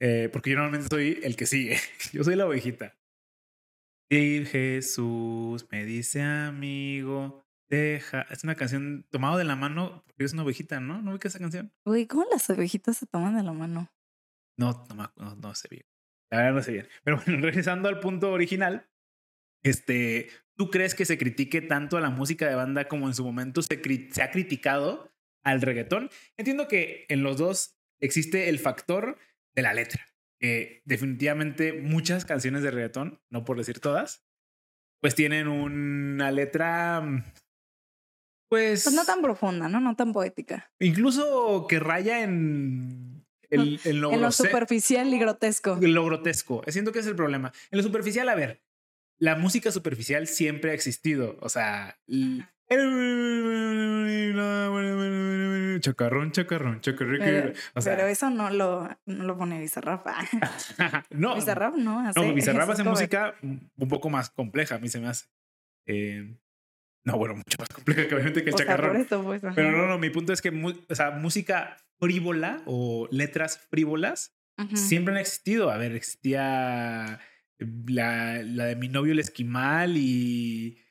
eh, 0.00 0.28
porque 0.32 0.50
yo 0.50 0.56
normalmente 0.56 0.88
soy 0.88 1.20
el 1.22 1.36
que 1.36 1.46
sigue, 1.46 1.76
yo 2.12 2.24
soy 2.24 2.34
la 2.34 2.46
ovejita. 2.46 2.96
Y 4.10 4.44
Jesús 4.46 5.66
me 5.70 5.84
dice 5.84 6.22
amigo, 6.22 7.45
deja, 7.68 8.22
es 8.30 8.44
una 8.44 8.54
canción 8.54 9.06
tomado 9.10 9.38
de 9.38 9.44
la 9.44 9.56
mano, 9.56 10.04
porque 10.06 10.24
es 10.24 10.32
una 10.32 10.42
ovejita, 10.42 10.80
¿no? 10.80 11.02
¿No 11.02 11.12
ubicas 11.12 11.34
esa 11.34 11.38
canción? 11.38 11.72
Güey, 11.84 12.06
¿cómo 12.06 12.24
las 12.30 12.48
ovejitas 12.50 12.96
se 12.96 13.06
toman 13.06 13.36
de 13.36 13.42
la 13.42 13.52
mano? 13.52 13.90
No, 14.58 14.86
no, 14.94 15.12
no, 15.16 15.36
no 15.36 15.54
sé 15.54 15.68
bien. 15.70 15.86
La 16.30 16.38
verdad 16.38 16.54
no 16.54 16.62
sé 16.62 16.72
bien. 16.72 16.88
Pero 17.04 17.20
bueno, 17.24 17.40
regresando 17.42 17.88
al 17.88 18.00
punto 18.00 18.32
original, 18.32 18.88
este, 19.62 20.28
¿tú 20.56 20.70
crees 20.70 20.94
que 20.94 21.04
se 21.04 21.18
critique 21.18 21.60
tanto 21.60 21.96
a 21.96 22.00
la 22.00 22.10
música 22.10 22.48
de 22.48 22.54
banda 22.54 22.88
como 22.88 23.06
en 23.06 23.14
su 23.14 23.24
momento 23.24 23.62
se, 23.62 23.74
ha 24.22 24.30
criticado 24.30 25.12
al 25.44 25.60
reggaetón? 25.60 26.10
Entiendo 26.36 26.68
que 26.68 27.06
en 27.08 27.22
los 27.22 27.36
dos 27.36 27.76
existe 28.00 28.48
el 28.48 28.58
factor 28.58 29.18
de 29.54 29.62
la 29.62 29.74
letra. 29.74 30.06
definitivamente 30.84 31.72
muchas 31.72 32.24
canciones 32.24 32.62
de 32.62 32.70
reggaetón, 32.70 33.20
no 33.30 33.44
por 33.44 33.56
decir 33.56 33.80
todas, 33.80 34.24
pues 35.00 35.14
tienen 35.14 35.48
una 35.48 36.30
letra, 36.30 37.00
mm, 37.00 37.24
pues, 38.48 38.84
Pues 38.84 38.94
no 38.94 39.04
tan 39.04 39.20
profunda, 39.22 39.68
¿no? 39.68 39.80
No 39.80 39.94
tan 39.96 40.12
poética. 40.12 40.70
incluso 40.78 41.66
que 41.68 41.78
raya 41.78 42.22
en, 42.22 43.24
el, 43.50 43.80
en 43.84 44.00
lo 44.00 44.12
en 44.12 44.22
lo 44.22 44.30
superficial 44.32 45.12
y 45.12 45.18
grotesco. 45.18 45.78
lo 45.80 46.04
grotesco. 46.04 46.62
Siento 46.68 46.92
que 46.92 47.00
es 47.00 47.06
el 47.06 47.16
problema. 47.16 47.52
En 47.70 47.78
lo 47.78 47.82
superficial, 47.82 48.28
a 48.28 48.34
ver, 48.34 48.62
la 49.18 49.36
música 49.36 49.70
superficial 49.70 50.26
siempre 50.26 50.70
ha 50.70 50.74
existido. 50.74 51.36
O 51.40 51.48
sea, 51.48 51.98
chacarrón, 55.80 56.32
chacarrón, 56.32 56.80
chacarrón. 56.80 57.18
Pero, 57.18 57.52
O 57.74 57.80
sea, 57.80 57.96
pero 57.96 58.08
eso 58.08 58.30
no 58.30 58.50
lo, 58.50 58.88
no 59.06 59.24
lo 59.24 59.36
pone 59.36 59.60
Bizarrap. 59.60 60.06
Ah, 60.06 61.04
no, 61.10 61.34
Bizarrap 61.34 61.76
no 61.76 62.00
hace. 62.00 62.20
no, 62.20 62.34
Bizarrap 62.34 62.70
hace 62.70 62.84
música 62.84 63.34
un 63.42 63.88
poco 63.88 64.10
más 64.10 64.30
compleja, 64.30 64.76
a 64.76 64.78
mí 64.78 64.88
se 64.88 65.00
me 65.00 65.08
hace. 65.08 65.26
Eh, 65.86 66.36
no, 67.06 67.16
bueno, 67.16 67.36
mucho 67.36 67.56
más 67.58 67.68
compleja 67.70 68.06
que 68.08 68.14
obviamente 68.14 68.42
que 68.44 68.50
el 68.50 68.54
O 68.54 68.58
sea, 68.58 68.66
chacarrón. 68.66 68.96
eso, 68.96 69.22
pues. 69.22 69.40
Pero 69.54 69.72
no, 69.72 69.86
no, 69.86 69.98
mi 69.98 70.10
punto 70.10 70.32
es 70.32 70.42
que 70.42 70.50
o 70.50 70.94
sea, 70.94 71.12
música 71.12 71.76
frívola 71.98 72.62
o 72.66 73.08
letras 73.10 73.58
frívolas 73.70 74.36
siempre 74.74 75.14
han 75.14 75.20
existido. 75.20 75.70
A 75.70 75.78
ver, 75.78 75.92
existía 75.94 77.20
la, 77.86 78.42
la 78.42 78.64
de 78.66 78.76
mi 78.76 78.88
novio 78.88 79.12
el 79.12 79.18
esquimal 79.20 79.96
y, 79.96 80.82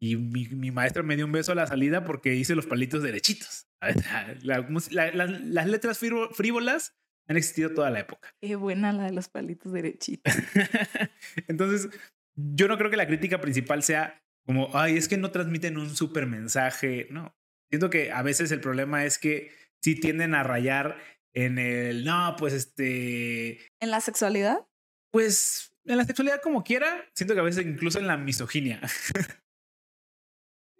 y 0.00 0.16
mi, 0.16 0.48
mi 0.48 0.70
maestra 0.70 1.02
me 1.02 1.16
dio 1.16 1.26
un 1.26 1.32
beso 1.32 1.52
a 1.52 1.54
la 1.54 1.66
salida 1.66 2.04
porque 2.04 2.34
hice 2.34 2.54
los 2.54 2.66
palitos 2.66 3.02
derechitos. 3.02 3.66
La 4.42 4.66
la- 4.90 5.12
la- 5.12 5.26
las 5.26 5.66
letras 5.68 6.00
frívolas 6.32 6.96
han 7.28 7.36
existido 7.36 7.70
toda 7.74 7.90
la 7.90 8.00
época. 8.00 8.34
Qué 8.40 8.56
buena 8.56 8.92
la 8.92 9.04
de 9.04 9.12
los 9.12 9.28
palitos 9.28 9.72
derechitos. 9.72 10.32
Entonces, 11.48 11.88
yo 12.34 12.68
no 12.68 12.76
creo 12.78 12.90
que 12.90 12.96
la 12.96 13.06
crítica 13.06 13.40
principal 13.40 13.82
sea 13.82 14.20
como, 14.48 14.70
ay, 14.72 14.96
es 14.96 15.08
que 15.08 15.18
no 15.18 15.30
transmiten 15.30 15.76
un 15.76 15.94
súper 15.94 16.26
mensaje. 16.26 17.06
No, 17.10 17.36
siento 17.70 17.90
que 17.90 18.12
a 18.12 18.22
veces 18.22 18.50
el 18.50 18.62
problema 18.62 19.04
es 19.04 19.18
que 19.18 19.52
sí 19.82 19.94
tienden 19.94 20.34
a 20.34 20.42
rayar 20.42 20.96
en 21.34 21.58
el, 21.58 22.02
no, 22.06 22.34
pues 22.38 22.54
este, 22.54 23.60
En 23.78 23.90
la 23.90 24.00
sexualidad, 24.00 24.66
pues 25.12 25.76
en 25.84 25.98
la 25.98 26.06
sexualidad 26.06 26.40
como 26.40 26.64
quiera, 26.64 27.04
siento 27.14 27.34
que 27.34 27.40
a 27.40 27.42
veces 27.42 27.66
incluso 27.66 27.98
en 27.98 28.06
la 28.06 28.16
misoginia. 28.16 28.80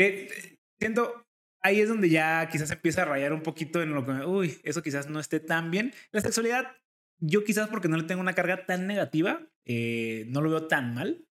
Eh, 0.00 0.56
siento, 0.78 1.26
ahí 1.60 1.80
es 1.80 1.88
donde 1.88 2.08
ya 2.08 2.48
quizás 2.48 2.70
empieza 2.70 3.02
a 3.02 3.06
rayar 3.06 3.32
un 3.32 3.42
poquito 3.42 3.82
en 3.82 3.94
lo 3.94 4.04
que, 4.04 4.12
uy, 4.24 4.60
eso 4.62 4.80
quizás 4.80 5.10
no 5.10 5.18
esté 5.18 5.40
tan 5.40 5.72
bien. 5.72 5.92
La 6.12 6.20
sexualidad, 6.20 6.76
yo 7.18 7.42
quizás 7.42 7.68
porque 7.68 7.88
no 7.88 7.96
le 7.96 8.04
tengo 8.04 8.20
una 8.20 8.34
carga 8.34 8.64
tan 8.64 8.86
negativa, 8.86 9.44
eh, 9.64 10.24
no 10.28 10.40
lo 10.40 10.50
veo 10.50 10.68
tan 10.68 10.94
mal, 10.94 11.27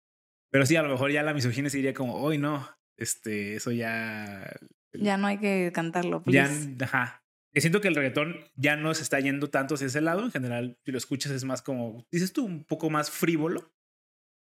pero 0.49 0.65
sí, 0.65 0.75
a 0.75 0.81
lo 0.81 0.89
mejor 0.89 1.11
ya 1.11 1.23
la 1.23 1.33
misoginia 1.33 1.69
se 1.69 1.77
diría 1.77 1.93
como, 1.93 2.23
uy, 2.23 2.37
no, 2.37 2.67
este, 2.97 3.55
eso 3.55 3.71
ya... 3.71 4.51
ya 4.93 5.17
no 5.17 5.27
hay 5.27 5.37
que 5.37 5.71
cantarlo. 5.73 6.23
Ya, 6.25 6.45
please. 6.45 6.75
ajá. 6.83 7.23
Que 7.53 7.61
siento 7.61 7.81
que 7.81 7.87
el 7.87 7.95
reggaetón 7.95 8.37
ya 8.55 8.75
no 8.75 8.93
se 8.93 9.03
está 9.03 9.19
yendo 9.19 9.49
tanto 9.49 9.75
hacia 9.75 9.87
ese 9.87 10.01
lado. 10.01 10.23
En 10.23 10.31
general, 10.31 10.77
si 10.85 10.91
lo 10.91 10.97
escuchas 10.97 11.31
es 11.31 11.43
más 11.43 11.61
como, 11.61 12.05
dices 12.11 12.33
tú, 12.33 12.45
un 12.45 12.63
poco 12.63 12.89
más 12.89 13.09
frívolo. 13.09 13.71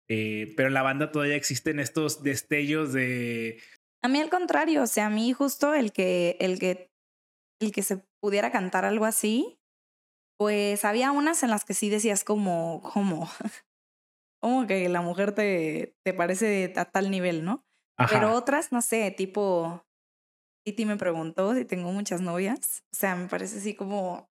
Eh, 0.08 0.52
pero 0.56 0.68
en 0.68 0.74
la 0.74 0.82
banda 0.82 1.10
todavía 1.10 1.36
existen 1.36 1.80
estos 1.80 2.22
destellos 2.22 2.92
de... 2.92 3.60
A 4.02 4.08
mí 4.08 4.20
al 4.20 4.30
contrario, 4.30 4.82
o 4.82 4.86
sea, 4.86 5.06
a 5.06 5.10
mí 5.10 5.32
justo 5.32 5.74
el 5.74 5.92
que, 5.92 6.36
el 6.38 6.58
que, 6.58 6.90
el 7.60 7.72
que 7.72 7.82
se 7.82 8.04
pudiera 8.20 8.52
cantar 8.52 8.84
algo 8.84 9.04
así, 9.04 9.58
pues 10.38 10.84
había 10.84 11.10
unas 11.10 11.42
en 11.42 11.50
las 11.50 11.64
que 11.64 11.74
sí 11.74 11.88
decías 11.88 12.22
como, 12.22 12.82
como, 12.82 13.28
como 14.46 14.64
que 14.68 14.88
la 14.88 15.00
mujer 15.00 15.32
te, 15.32 15.96
te 16.04 16.14
parece 16.14 16.72
a 16.76 16.84
tal 16.84 17.10
nivel, 17.10 17.44
¿no? 17.44 17.66
Ajá. 17.98 18.14
Pero 18.14 18.32
otras, 18.32 18.70
no 18.70 18.80
sé, 18.80 19.10
tipo, 19.10 19.84
Titi 20.64 20.86
me 20.86 20.96
preguntó 20.96 21.52
si 21.56 21.64
tengo 21.64 21.90
muchas 21.90 22.20
novias. 22.20 22.84
O 22.92 22.96
sea, 22.96 23.16
me 23.16 23.26
parece 23.26 23.58
así 23.58 23.74
como, 23.74 24.30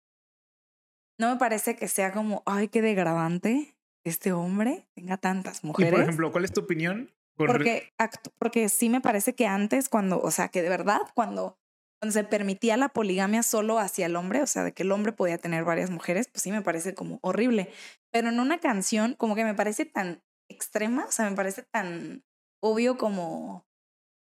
no 1.20 1.34
me 1.34 1.36
parece 1.36 1.76
que 1.76 1.90
sea 1.90 2.14
como, 2.14 2.44
ay, 2.46 2.70
qué 2.70 2.82
degradante 2.82 3.76
que 4.06 4.10
este 4.10 4.32
hombre 4.32 4.88
tenga 4.96 5.18
tantas 5.18 5.66
y 5.66 5.68
mujeres. 5.68 5.92
por 5.92 6.04
ejemplo, 6.04 6.32
¿cuál 6.32 6.46
es 6.46 6.54
tu 6.54 6.62
opinión? 6.62 7.12
Porque, 7.36 7.92
porque 8.40 8.70
sí 8.70 8.88
me 8.88 9.02
parece 9.02 9.36
que 9.36 9.48
antes, 9.48 9.90
cuando, 9.90 10.22
o 10.22 10.32
sea, 10.32 10.48
que 10.48 10.62
de 10.62 10.70
verdad, 10.70 11.02
cuando, 11.14 11.60
cuando 12.00 12.14
se 12.14 12.24
permitía 12.24 12.78
la 12.78 12.90
poligamia 12.90 13.44
solo 13.44 13.80
hacia 13.80 14.06
el 14.06 14.16
hombre, 14.16 14.42
o 14.42 14.48
sea, 14.48 14.64
de 14.64 14.74
que 14.74 14.84
el 14.84 14.92
hombre 14.92 15.12
podía 15.12 15.38
tener 15.38 15.64
varias 15.64 15.90
mujeres, 15.90 16.28
pues 16.32 16.44
sí 16.44 16.52
me 16.52 16.62
parece 16.62 16.94
como 16.94 17.20
horrible. 17.22 17.70
Pero 18.12 18.30
en 18.30 18.40
una 18.40 18.60
canción, 18.60 19.14
como 19.16 19.36
que 19.36 19.44
me 19.44 19.54
parece 19.54 19.86
tan 19.86 20.22
extrema, 20.50 21.06
o 21.06 21.12
sea, 21.12 21.30
me 21.30 21.36
parece 21.36 21.64
tan 21.64 22.24
obvio 22.62 22.98
como, 22.98 23.66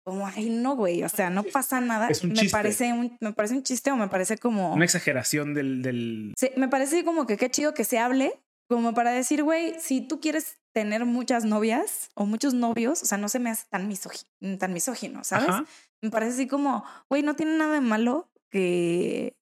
como, 0.04 0.26
ay, 0.26 0.50
no, 0.50 0.76
güey, 0.76 1.02
o 1.02 1.08
sea, 1.08 1.30
no 1.30 1.42
pasa 1.42 1.80
nada. 1.80 2.08
Es 2.08 2.22
un 2.22 2.30
me, 2.30 2.36
chiste. 2.36 2.52
parece 2.52 2.92
un, 2.92 3.16
me 3.20 3.32
parece 3.32 3.54
un 3.54 3.62
chiste 3.62 3.90
o 3.90 3.96
me 3.96 4.08
parece 4.08 4.38
como... 4.38 4.72
Una 4.74 4.84
exageración 4.84 5.54
del... 5.54 5.82
del... 5.82 6.34
Sí, 6.38 6.50
me 6.56 6.68
parece 6.68 7.04
como 7.04 7.26
que 7.26 7.36
qué 7.36 7.50
chido 7.50 7.74
que 7.74 7.84
se 7.84 7.98
hable, 7.98 8.40
como 8.68 8.94
para 8.94 9.10
decir, 9.12 9.42
güey, 9.42 9.74
si 9.80 10.00
tú 10.06 10.20
quieres 10.20 10.58
tener 10.76 11.06
muchas 11.06 11.46
novias 11.46 12.10
o 12.14 12.26
muchos 12.26 12.52
novios, 12.52 13.02
o 13.02 13.06
sea, 13.06 13.16
no 13.16 13.30
se 13.30 13.38
me 13.38 13.48
hace 13.48 13.64
tan, 13.70 13.88
misogi- 13.90 14.26
tan 14.58 14.74
misógino, 14.74 15.24
¿sabes? 15.24 15.48
Ajá. 15.48 15.64
Me 16.02 16.10
parece 16.10 16.32
así 16.34 16.46
como, 16.46 16.84
güey, 17.08 17.22
no 17.22 17.34
tiene 17.34 17.56
nada 17.56 17.72
de 17.72 17.80
malo 17.80 18.28
que 18.50 19.34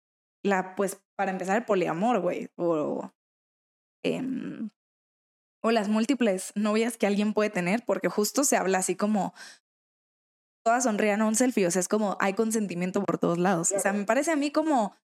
la, 0.44 0.76
pues, 0.76 1.02
para 1.16 1.32
empezar, 1.32 1.58
el 1.58 1.66
poliamor, 1.66 2.20
güey, 2.20 2.50
o, 2.56 3.12
em, 4.04 4.70
o 5.64 5.72
las 5.72 5.88
múltiples 5.90 6.52
novias 6.54 6.98
que 6.98 7.08
alguien 7.08 7.34
puede 7.34 7.50
tener, 7.50 7.84
porque 7.84 8.10
justo 8.10 8.44
se 8.44 8.56
habla 8.56 8.78
así 8.78 8.96
como, 8.96 9.34
todas 10.64 10.84
sonrían 10.84 11.22
a 11.22 11.26
un 11.26 11.36
selfie, 11.36 11.68
o 11.68 11.72
sea, 11.72 11.80
es 11.82 11.88
como, 11.88 12.18
hay 12.20 12.34
consentimiento 12.34 13.04
por 13.04 13.18
todos 13.18 13.38
lados. 13.38 13.72
O 13.72 13.80
sea, 13.80 13.94
me 13.94 14.06
parece 14.06 14.32
a 14.32 14.36
mí 14.36 14.52
como, 14.52 14.96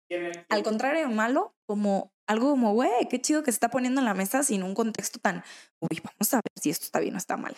al 0.50 0.63
contrario 0.63 1.08
de 1.08 1.13
malo, 1.13 1.56
como 1.66 2.13
algo 2.28 2.51
como, 2.51 2.74
güey, 2.74 2.89
qué 3.10 3.20
chido 3.20 3.44
que 3.44 3.51
se 3.51 3.56
está 3.58 3.70
poniendo 3.70 4.00
en 4.01 4.06
la 4.06 4.13
mesa 4.13 4.44
sin 4.44 4.63
un 4.63 4.74
contexto 4.74 5.20
tan, 5.20 5.44
uy, 5.80 6.00
vamos 6.04 6.34
a 6.34 6.38
ver 6.38 6.51
si 6.62 6.70
esto 6.70 6.86
está 6.86 7.00
bien 7.00 7.16
o 7.16 7.18
está 7.18 7.38
mal, 7.38 7.56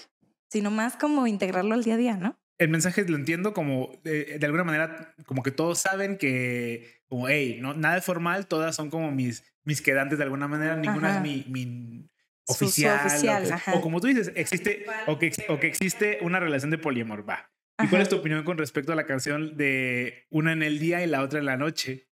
sino 0.49 0.71
más 0.71 0.95
como 0.95 1.27
integrarlo 1.27 1.73
al 1.75 1.83
día 1.83 1.93
a 1.95 1.97
día, 1.97 2.17
¿no? 2.17 2.37
El 2.57 2.69
mensaje 2.69 3.03
lo 3.05 3.15
entiendo 3.17 3.53
como, 3.53 3.91
eh, 4.03 4.37
de 4.39 4.45
alguna 4.45 4.63
manera, 4.63 5.13
como 5.25 5.41
que 5.43 5.51
todos 5.51 5.79
saben 5.79 6.17
que, 6.17 7.01
como, 7.07 7.27
hey, 7.27 7.57
no, 7.61 7.73
nada 7.73 7.97
es 7.97 8.05
formal, 8.05 8.47
todas 8.47 8.75
son 8.75 8.89
como 8.89 9.11
mis, 9.11 9.43
mis 9.63 9.81
quedantes 9.81 10.17
de 10.17 10.23
alguna 10.23 10.47
manera, 10.47 10.75
ninguna 10.75 11.09
Ajá. 11.09 11.17
es 11.17 11.23
mi, 11.23 11.45
mi 11.49 12.07
Su- 12.47 12.53
su 12.55 12.65
oficial. 12.65 13.45
o 13.73 13.77
o, 13.77 13.81
como 13.81 13.99
tú 13.99 14.07
dices, 14.07 14.31
existe, 14.35 14.85
o 15.07 15.17
que, 15.19 15.31
o 15.49 15.59
que 15.59 15.67
existe 15.67 16.19
una 16.21 16.39
relación 16.39 16.71
de 16.71 16.77
poliamor, 16.77 17.27
va. 17.27 17.50
¿Y 17.83 17.87
cuál 17.89 18.01
es 18.01 18.09
tu 18.09 18.17
opinión 18.17 18.43
con 18.43 18.57
respecto 18.57 18.91
a 18.91 18.95
la 18.95 19.05
canción 19.05 19.57
de 19.57 20.25
una 20.29 20.53
en 20.53 20.63
el 20.63 20.79
día 20.79 21.03
y 21.03 21.07
la 21.07 21.21
otra 21.21 21.39
en 21.39 21.45
la 21.45 21.57
noche? 21.57 22.07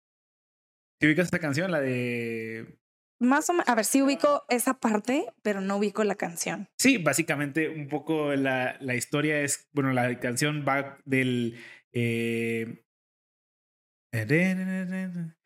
¿Te 0.99 1.07
ubicas 1.07 1.25
esta 1.25 1.39
canción? 1.39 1.71
La 1.71 1.79
de... 1.79 2.77
Más 3.21 3.49
o 3.49 3.53
menos, 3.53 3.67
a 3.67 3.75
ver, 3.75 3.83
sí 3.85 4.01
ubico 4.01 4.45
esa 4.49 4.79
parte, 4.79 5.25
pero 5.41 5.59
no 5.61 5.77
ubico 5.77 6.03
la 6.03 6.15
canción. 6.15 6.69
Sí, 6.77 6.97
básicamente 6.97 7.67
un 7.69 7.87
poco 7.89 8.33
la, 8.35 8.77
la 8.79 8.95
historia 8.95 9.41
es, 9.41 9.67
bueno, 9.73 9.91
la 9.93 10.19
canción 10.19 10.65
va 10.67 10.97
del... 11.05 11.57
eh, 11.91 12.83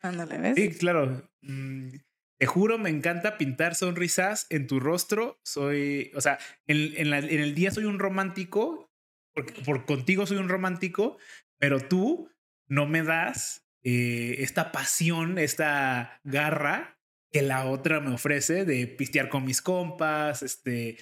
Ándale, 0.00 0.38
¿ves? 0.38 0.54
Sí, 0.56 0.70
claro. 0.78 1.30
Mm, 1.42 1.88
te 2.38 2.46
juro, 2.46 2.78
me 2.78 2.90
encanta 2.90 3.36
pintar 3.38 3.74
sonrisas 3.74 4.46
en 4.50 4.66
tu 4.66 4.80
rostro. 4.80 5.40
Soy, 5.44 6.10
o 6.14 6.20
sea, 6.20 6.38
en, 6.66 6.92
en, 6.96 7.10
la- 7.10 7.18
en 7.18 7.40
el 7.40 7.54
día 7.54 7.70
soy 7.70 7.84
un 7.84 7.98
romántico, 7.98 8.90
porque 9.34 9.62
por 9.62 9.84
contigo 9.84 10.26
soy 10.26 10.38
un 10.38 10.48
romántico, 10.48 11.18
pero 11.58 11.80
tú 11.80 12.30
no 12.68 12.86
me 12.86 13.02
das 13.02 13.66
eh, 13.82 14.36
esta 14.38 14.72
pasión, 14.72 15.38
esta 15.38 16.20
garra 16.24 16.98
que 17.30 17.42
la 17.42 17.66
otra 17.66 18.00
me 18.00 18.14
ofrece 18.14 18.64
de 18.64 18.86
pistear 18.86 19.28
con 19.28 19.44
mis 19.44 19.60
compas, 19.60 20.42
este, 20.42 20.96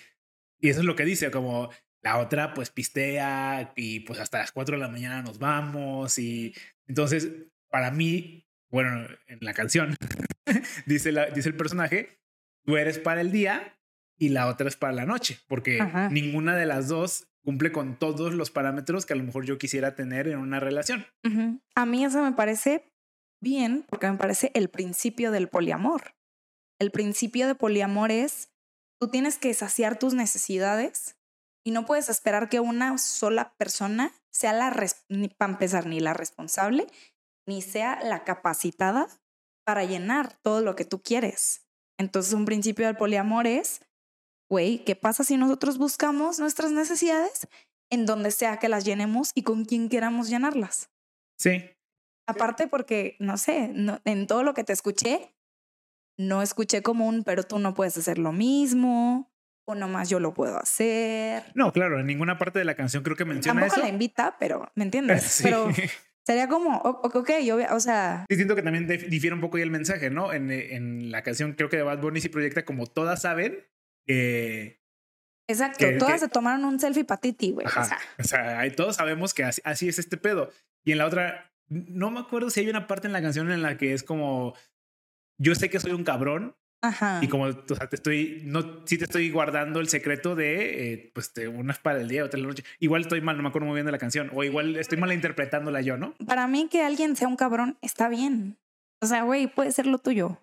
y 0.58 0.70
eso 0.70 0.80
es 0.80 0.86
lo 0.86 0.96
que 0.96 1.04
dice, 1.04 1.30
como 1.30 1.70
la 2.02 2.18
otra 2.18 2.54
pues 2.54 2.70
pistea 2.70 3.72
y 3.76 4.00
pues 4.00 4.18
hasta 4.18 4.38
las 4.38 4.50
4 4.50 4.76
de 4.76 4.80
la 4.80 4.88
mañana 4.88 5.22
nos 5.22 5.38
vamos 5.38 6.18
y 6.18 6.54
entonces 6.88 7.28
para 7.68 7.90
mí, 7.90 8.48
bueno, 8.70 9.06
en 9.26 9.38
la 9.40 9.54
canción 9.54 9.96
dice, 10.86 11.12
la, 11.12 11.26
dice 11.26 11.48
el 11.48 11.56
personaje, 11.56 12.18
tú 12.64 12.76
eres 12.76 12.98
para 12.98 13.20
el 13.20 13.30
día 13.30 13.78
y 14.18 14.30
la 14.30 14.46
otra 14.48 14.68
es 14.68 14.76
para 14.76 14.92
la 14.92 15.06
noche, 15.06 15.38
porque 15.48 15.80
Ajá. 15.80 16.08
ninguna 16.08 16.56
de 16.56 16.66
las 16.66 16.88
dos 16.88 17.28
cumple 17.44 17.72
con 17.72 17.98
todos 17.98 18.34
los 18.34 18.50
parámetros 18.50 19.06
que 19.06 19.12
a 19.12 19.16
lo 19.16 19.24
mejor 19.24 19.44
yo 19.44 19.58
quisiera 19.58 19.94
tener 19.94 20.28
en 20.28 20.38
una 20.38 20.60
relación. 20.60 21.06
A 21.74 21.86
mí 21.86 22.04
eso 22.04 22.22
me 22.22 22.32
parece 22.32 22.92
bien 23.40 23.84
porque 23.88 24.10
me 24.10 24.16
parece 24.16 24.50
el 24.54 24.68
principio 24.68 25.30
del 25.30 25.48
poliamor. 25.48 26.14
El 26.78 26.90
principio 26.90 27.46
de 27.46 27.54
poliamor 27.54 28.10
es, 28.10 28.50
tú 29.00 29.08
tienes 29.08 29.38
que 29.38 29.52
saciar 29.54 29.98
tus 29.98 30.14
necesidades 30.14 31.16
y 31.64 31.70
no 31.70 31.86
puedes 31.86 32.08
esperar 32.08 32.48
que 32.48 32.60
una 32.60 32.98
sola 32.98 33.54
persona 33.56 34.12
sea 34.30 34.52
la, 34.52 34.74
ni 35.08 35.28
para 35.28 35.52
empezar, 35.52 35.86
ni 35.86 36.00
la 36.00 36.14
responsable, 36.14 36.86
ni 37.46 37.62
sea 37.62 38.00
la 38.02 38.24
capacitada 38.24 39.08
para 39.64 39.84
llenar 39.84 40.32
todo 40.42 40.60
lo 40.60 40.74
que 40.74 40.84
tú 40.84 41.02
quieres. 41.02 41.66
Entonces, 41.98 42.32
un 42.32 42.44
principio 42.44 42.86
del 42.86 42.96
poliamor 42.96 43.46
es, 43.46 43.80
güey, 44.52 44.84
¿qué 44.84 44.94
pasa 44.94 45.24
si 45.24 45.38
nosotros 45.38 45.78
buscamos 45.78 46.38
nuestras 46.38 46.72
necesidades 46.72 47.48
en 47.90 48.04
donde 48.04 48.30
sea 48.30 48.58
que 48.58 48.68
las 48.68 48.84
llenemos 48.84 49.32
y 49.34 49.44
con 49.44 49.64
quien 49.64 49.88
queramos 49.88 50.28
llenarlas? 50.28 50.90
Sí, 51.38 51.64
Aparte 52.28 52.68
porque, 52.68 53.16
no 53.18 53.38
sé, 53.38 53.70
no- 53.74 54.00
en 54.04 54.26
todo 54.26 54.42
lo 54.42 54.52
que 54.52 54.62
te 54.62 54.74
escuché, 54.74 55.34
no 56.18 56.42
escuché 56.42 56.82
como 56.82 57.06
un, 57.08 57.24
pero 57.24 57.44
tú 57.44 57.58
no 57.58 57.72
puedes 57.72 57.96
hacer 57.96 58.18
lo 58.18 58.30
mismo, 58.32 59.32
o 59.66 59.74
nomás 59.74 60.10
yo 60.10 60.20
lo 60.20 60.34
puedo 60.34 60.58
hacer. 60.58 61.44
no, 61.54 61.72
claro, 61.72 61.98
en 61.98 62.06
ninguna 62.06 62.36
parte 62.36 62.58
de 62.58 62.66
la 62.66 62.74
canción 62.76 63.02
creo 63.02 63.16
que 63.16 63.24
menciona 63.24 63.60
Tampoco 63.62 63.80
eso. 63.80 63.86
la 63.86 63.92
invita, 63.92 64.36
pero, 64.38 64.70
¿me 64.74 64.84
entiendes? 64.88 65.22
Sí. 65.24 65.44
Pero 65.44 65.68
sería 66.26 66.46
como, 66.48 66.76
ok, 66.78 67.30
yo, 67.42 67.56
o 67.74 67.80
sea, 67.80 68.26
Sí, 68.28 68.36
siento 68.36 68.54
que 68.54 68.62
también 68.62 68.86
dif- 68.86 69.08
difiere 69.08 69.34
un 69.34 69.40
poco 69.40 69.56
ahí 69.56 69.62
el 69.62 69.70
mensaje, 69.70 70.10
¿no? 70.10 70.32
En, 70.34 70.50
en 70.50 71.10
la 71.10 71.22
canción 71.22 71.54
creo 71.54 71.70
que 71.70 71.78
de 71.78 71.82
Bad 71.84 72.00
Bunny 72.02 72.20
sí 72.20 72.28
proyecta 72.28 72.66
como 72.66 72.86
todas 72.86 73.22
saben 73.22 73.58
exacto, 74.06 75.78
Que- 75.78 75.92
todas 75.98 76.14
que- 76.14 76.18
se 76.20 76.28
tomaron 76.28 76.64
un 76.64 76.78
selfie 76.80 77.04
para 77.04 77.20
Titi, 77.20 77.50
güey. 77.52 77.66
O 77.66 77.70
sea, 77.70 77.98
O 78.18 78.24
sea, 78.24 78.60
ahí 78.60 78.70
todos 78.70 78.96
sabemos 78.96 79.34
que 79.34 79.44
así, 79.44 79.60
así 79.64 79.88
es 79.88 79.98
este 79.98 80.16
pedo. 80.16 80.50
Y 80.84 80.92
en 80.92 80.98
la 80.98 81.06
otra, 81.06 81.52
no 81.68 82.10
me 82.10 82.20
acuerdo 82.20 82.50
si 82.50 82.60
hay 82.60 82.68
una 82.68 82.86
parte 82.86 83.06
en 83.06 83.12
la 83.12 83.22
canción 83.22 83.50
en 83.50 83.62
la 83.62 83.76
que 83.76 83.92
es 83.92 84.02
como, 84.02 84.54
yo 85.38 85.54
sé 85.54 85.70
que 85.70 85.80
soy 85.80 85.92
un 85.92 86.04
cabrón 86.04 86.56
ajá. 86.82 87.20
y 87.22 87.28
como, 87.28 87.44
o 87.44 87.74
sea, 87.74 87.88
te 87.88 87.96
estoy, 87.96 88.42
no, 88.44 88.84
sí 88.86 88.98
te 88.98 89.04
estoy 89.04 89.30
guardando 89.30 89.80
el 89.80 89.88
secreto 89.88 90.34
de, 90.34 90.92
eh, 90.92 91.10
pues, 91.14 91.32
de 91.34 91.48
una 91.48 91.72
es 91.72 91.78
para 91.78 92.00
el 92.00 92.08
día, 92.08 92.24
otra 92.24 92.40
la 92.40 92.46
noche. 92.48 92.64
Igual 92.80 93.02
estoy 93.02 93.20
mal, 93.20 93.36
no 93.36 93.42
me 93.42 93.48
acuerdo 93.50 93.66
muy 93.66 93.74
bien 93.74 93.86
de 93.86 93.92
la 93.92 93.98
canción. 93.98 94.30
O 94.34 94.42
igual 94.44 94.76
estoy 94.76 94.98
mal 94.98 95.12
interpretándola 95.12 95.80
yo, 95.80 95.96
¿no? 95.96 96.14
Para 96.26 96.46
mí 96.48 96.68
que 96.70 96.82
alguien 96.82 97.14
sea 97.16 97.28
un 97.28 97.36
cabrón 97.36 97.78
está 97.82 98.08
bien. 98.08 98.58
O 99.00 99.06
sea, 99.06 99.22
güey, 99.22 99.46
puede 99.48 99.72
ser 99.72 99.86
lo 99.86 99.98
tuyo. 99.98 100.38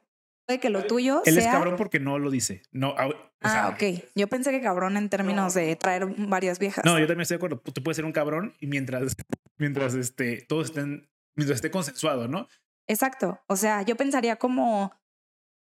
Puede 0.49 0.59
que 0.59 0.71
lo 0.71 0.83
tuyo 0.87 1.21
Él 1.25 1.35
sea... 1.35 1.43
es 1.43 1.49
cabrón 1.51 1.75
porque 1.77 1.99
no 1.99 2.17
lo 2.17 2.31
dice. 2.31 2.63
No, 2.71 2.95
ah, 2.97 3.05
o 3.05 3.47
sea, 3.47 3.67
Ah, 3.67 3.69
ok. 3.69 4.03
Yo 4.15 4.27
pensé 4.27 4.49
que 4.49 4.61
cabrón 4.61 4.97
en 4.97 5.07
términos 5.07 5.53
de 5.53 5.75
traer 5.75 6.07
varias 6.07 6.57
viejas. 6.57 6.83
No, 6.83 6.97
yo 6.97 7.05
también 7.05 7.21
estoy 7.21 7.35
de 7.35 7.37
acuerdo. 7.37 7.59
Tú 7.59 7.83
puedes 7.83 7.97
ser 7.97 8.05
un 8.05 8.11
cabrón 8.11 8.55
y 8.59 8.65
mientras, 8.65 9.15
mientras 9.59 9.93
este, 9.93 10.41
todos 10.41 10.69
estén, 10.69 11.07
mientras 11.35 11.57
esté 11.57 11.69
consensuado, 11.69 12.27
¿no? 12.27 12.47
Exacto. 12.87 13.39
O 13.45 13.55
sea, 13.57 13.83
yo 13.83 13.95
pensaría 13.95 14.37
como, 14.37 14.91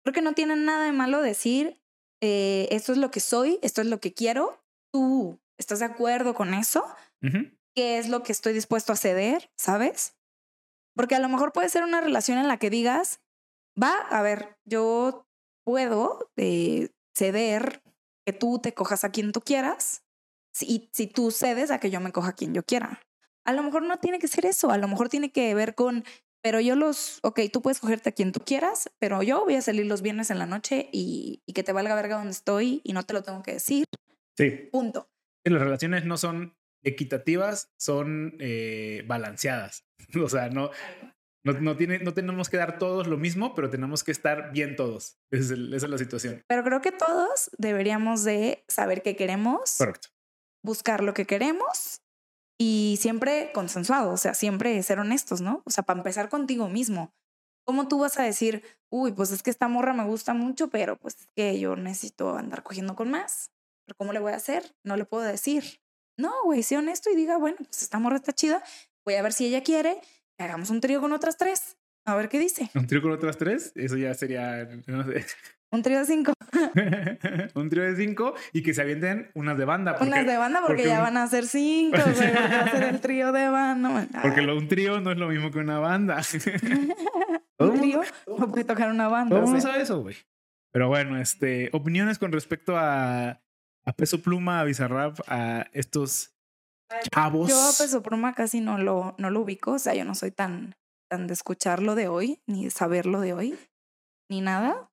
creo 0.03 0.13
que 0.13 0.21
no 0.21 0.35
tiene 0.35 0.55
nada 0.55 0.85
de 0.85 0.93
malo 0.93 1.23
decir, 1.23 1.81
eh, 2.21 2.69
esto 2.71 2.93
es 2.93 2.99
lo 2.99 3.11
que 3.11 3.21
soy, 3.21 3.59
esto 3.63 3.81
es 3.81 3.87
lo 3.87 4.01
que 4.01 4.13
quiero, 4.13 4.63
tú 4.93 5.41
estás 5.57 5.79
de 5.79 5.87
acuerdo 5.87 6.35
con 6.35 6.53
eso, 6.53 6.85
qué 7.75 7.97
es 7.97 8.11
lo 8.11 8.23
que 8.23 8.33
estoy 8.33 8.53
dispuesto 8.53 8.93
a 8.93 8.97
ceder, 8.97 9.51
¿sabes? 9.57 10.15
Porque 10.95 11.15
a 11.15 11.21
lo 11.21 11.31
mejor 11.31 11.55
puede 11.55 11.71
ser 11.71 11.85
una 11.85 12.03
relación 12.03 12.37
en 12.37 12.49
la 12.49 12.59
que 12.59 12.69
digas, 12.69 13.23
va, 13.81 13.99
a 14.11 14.23
ver, 14.23 14.57
yo 14.65 15.27
puedo 15.65 16.31
eh, 16.37 16.91
ceder 17.15 17.83
que 18.27 18.33
tú 18.33 18.59
te 18.59 18.75
cojas 18.75 19.05
a 19.05 19.11
quien 19.11 19.33
tú 19.33 19.41
quieras, 19.41 20.05
si, 20.55 20.89
si 20.93 21.07
tú 21.07 21.31
cedes 21.31 21.71
a 21.71 21.79
que 21.81 21.91
yo 21.91 22.01
me 22.01 22.13
coja 22.13 22.31
a 22.31 22.35
quien 22.35 22.55
yo 22.55 22.63
quiera. 22.63 23.01
A 23.45 23.53
lo 23.53 23.63
mejor 23.63 23.83
no 23.83 23.99
tiene 23.99 24.19
que 24.19 24.29
ser 24.29 24.47
eso, 24.47 24.71
a 24.71 24.79
lo 24.79 24.89
mejor 24.89 25.09
tiene 25.09 25.31
que 25.33 25.55
ver 25.55 25.75
con, 25.75 26.05
pero 26.43 26.61
yo 26.61 26.77
los, 26.77 27.19
ok, 27.23 27.41
tú 27.53 27.61
puedes 27.61 27.81
cogerte 27.81 28.11
a 28.11 28.13
quien 28.13 28.33
tú 28.33 28.41
quieras, 28.41 28.91
pero 28.99 29.23
yo 29.23 29.45
voy 29.45 29.57
a 29.57 29.63
salir 29.63 29.87
los 29.87 30.01
viernes 30.03 30.31
en 30.31 30.39
la 30.39 30.47
noche 30.47 30.89
y, 30.93 31.43
y 31.47 31.53
que 31.53 31.63
te 31.63 31.73
valga 31.73 31.95
verga 31.95 32.17
donde 32.17 32.31
estoy 32.33 32.81
y 32.85 32.93
no 32.93 33.03
te 33.03 33.15
lo 33.15 33.23
tengo 33.23 33.43
que 33.43 33.53
decir, 33.55 33.85
Sí. 34.37 34.51
punto. 34.73 35.09
Y 35.45 35.51
Las 35.51 35.63
relaciones 35.63 36.05
no 36.05 36.17
son 36.17 36.57
equitativas, 36.83 37.71
son 37.79 38.37
eh, 38.41 39.03
balanceadas. 39.07 39.85
O 40.25 40.29
sea, 40.29 40.49
no, 40.51 40.71
no, 41.45 41.53
no, 41.61 41.77
tiene, 41.77 41.99
no 42.01 42.15
tenemos 42.15 42.49
que 42.49 42.57
dar 42.57 42.79
todos 42.79 43.07
lo 43.07 43.17
mismo, 43.19 43.55
pero 43.55 43.71
tenemos 43.71 44.03
que 44.05 44.13
estar 44.13 44.53
bien 44.53 44.77
todos. 44.77 45.19
Esa 45.31 45.45
es, 45.45 45.51
el- 45.51 45.75
esa 45.75 45.87
es 45.87 45.91
la 45.91 45.99
situación. 45.99 46.43
Pero 46.49 46.65
creo 46.65 46.81
que 46.81 46.93
todos 46.93 47.51
deberíamos 47.59 48.25
de 48.25 48.65
saber 48.69 49.03
qué 49.03 49.15
queremos, 49.17 49.77
Correcto. 49.79 50.09
buscar 50.65 51.03
lo 51.03 51.13
que 51.15 51.27
queremos 51.27 52.01
y 52.59 52.99
siempre 53.01 53.51
consensuado, 53.53 54.13
o 54.13 54.17
sea, 54.17 54.35
siempre 54.35 54.83
ser 54.83 54.99
honestos, 55.01 55.41
¿no? 55.41 55.63
O 55.67 55.71
sea, 55.71 55.85
para 55.85 55.99
empezar 56.01 56.29
contigo 56.29 56.69
mismo. 56.69 57.13
¿Cómo 57.67 57.89
tú 57.89 57.99
vas 57.99 58.19
a 58.19 58.23
decir, 58.23 58.63
uy, 58.93 59.13
pues 59.13 59.31
es 59.33 59.43
que 59.43 59.51
esta 59.51 59.69
morra 59.69 59.93
me 59.95 60.05
gusta 60.05 60.35
mucho, 60.35 60.69
pero 60.69 60.97
pues 60.99 61.17
es 61.21 61.29
que 61.35 61.59
yo 61.59 61.77
necesito 61.77 62.37
andar 62.37 62.63
cogiendo 62.63 62.95
con 62.95 63.11
más? 63.11 63.51
¿Pero 63.87 63.97
cómo 63.97 64.13
le 64.13 64.19
voy 64.21 64.33
a 64.33 64.37
hacer? 64.37 64.75
No 64.85 64.97
le 64.97 65.05
puedo 65.05 65.25
decir. 65.25 65.65
No, 66.19 66.31
güey, 66.45 66.63
sé 66.63 66.77
honesto 66.77 67.11
y 67.11 67.17
diga, 67.17 67.39
bueno, 67.39 67.57
pues 67.59 67.83
esta 67.83 67.99
morra 67.99 68.17
está 68.17 68.33
chida, 68.33 68.63
voy 69.05 69.15
a 69.17 69.23
ver 69.23 69.33
si 69.33 69.47
ella 69.47 69.63
quiere, 69.63 70.01
hagamos 70.39 70.71
un 70.71 70.81
trío 70.81 71.01
con 71.01 71.13
otras 71.13 71.37
tres, 71.37 71.77
a 72.07 72.15
ver 72.17 72.29
qué 72.29 72.39
dice. 72.39 72.71
Un 72.75 72.87
trío 72.87 73.03
con 73.03 73.13
otras 73.13 73.37
tres, 73.39 73.73
eso 73.75 73.97
ya 73.97 74.15
sería, 74.15 74.69
no 74.87 75.05
sé, 75.05 75.25
Un 75.75 75.83
trío 75.83 75.99
de 75.99 76.05
cinco, 76.07 76.33
un 77.55 77.69
trío 77.69 77.83
de 77.83 77.97
cinco 77.97 78.35
y 78.53 78.63
que 78.63 78.73
se 78.75 78.81
avienten 78.83 79.31
unas 79.35 79.59
de 79.59 79.65
banda. 79.65 79.97
Porque, 79.97 80.07
unas 80.13 80.25
de 80.25 80.37
banda 80.37 80.61
porque, 80.61 80.75
porque 80.83 80.89
ya 80.89 80.99
un- 80.99 81.03
van 81.05 81.17
a 81.17 81.27
ser 81.27 81.47
cinco, 81.47 81.97
va 81.99 82.61
a 82.61 82.71
ser 82.71 82.83
el 82.85 83.01
trío 83.01 83.33
de 83.33 83.49
banda. 83.49 84.07
porque 84.23 84.43
lo- 84.43 84.57
un 84.57 84.69
trío 84.69 85.01
no 85.01 85.11
es 85.11 85.19
lo 85.19 85.27
mismo 85.29 85.51
que 85.51 85.59
una 85.59 85.81
banda. 85.81 86.21
Un 87.59 87.79
trío 87.81 88.03
no 88.39 88.51
puede 88.51 88.65
tocar 88.65 88.91
una 88.91 89.09
banda. 89.09 89.31
Todo 89.37 89.45
o 89.45 89.47
mundo 89.47 89.61
sea. 89.61 89.71
sabe 89.73 89.83
eso, 89.83 90.01
güey. 90.03 90.17
Pero 90.73 90.89
bueno, 90.89 91.21
este, 91.21 91.71
opiniones 91.73 92.19
con 92.19 92.33
respecto 92.33 92.77
a, 92.77 93.41
a 93.85 93.93
Peso 93.97 94.23
Pluma, 94.23 94.61
a 94.61 94.65
Bizarrap, 94.65 95.19
a 95.29 95.67
estos 95.73 96.34
chavos. 97.13 97.49
Yo 97.49 97.57
a 97.57 97.73
Peso 97.79 98.03
Pluma 98.03 98.35
casi 98.35 98.61
no 98.61 98.79
lo, 98.79 99.15
no 99.19 99.31
lo 99.31 99.41
ubico, 99.41 99.73
o 99.73 99.79
sea, 99.79 99.95
yo 99.95 100.05
no 100.05 100.15
soy 100.15 100.31
tan, 100.31 100.75
tan 101.11 101.27
de 101.27 101.35
escucharlo 101.35 101.95
de 101.95 102.09
hoy, 102.09 102.41
ni 102.47 102.65
de 102.65 102.71
saberlo 102.71 103.21
de 103.21 103.33
hoy, 103.33 103.59
ni 104.31 104.41
nada. 104.41 104.91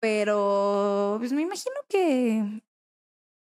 Pero 0.00 1.16
pues 1.18 1.32
me 1.32 1.42
imagino 1.42 1.74
que, 1.88 2.62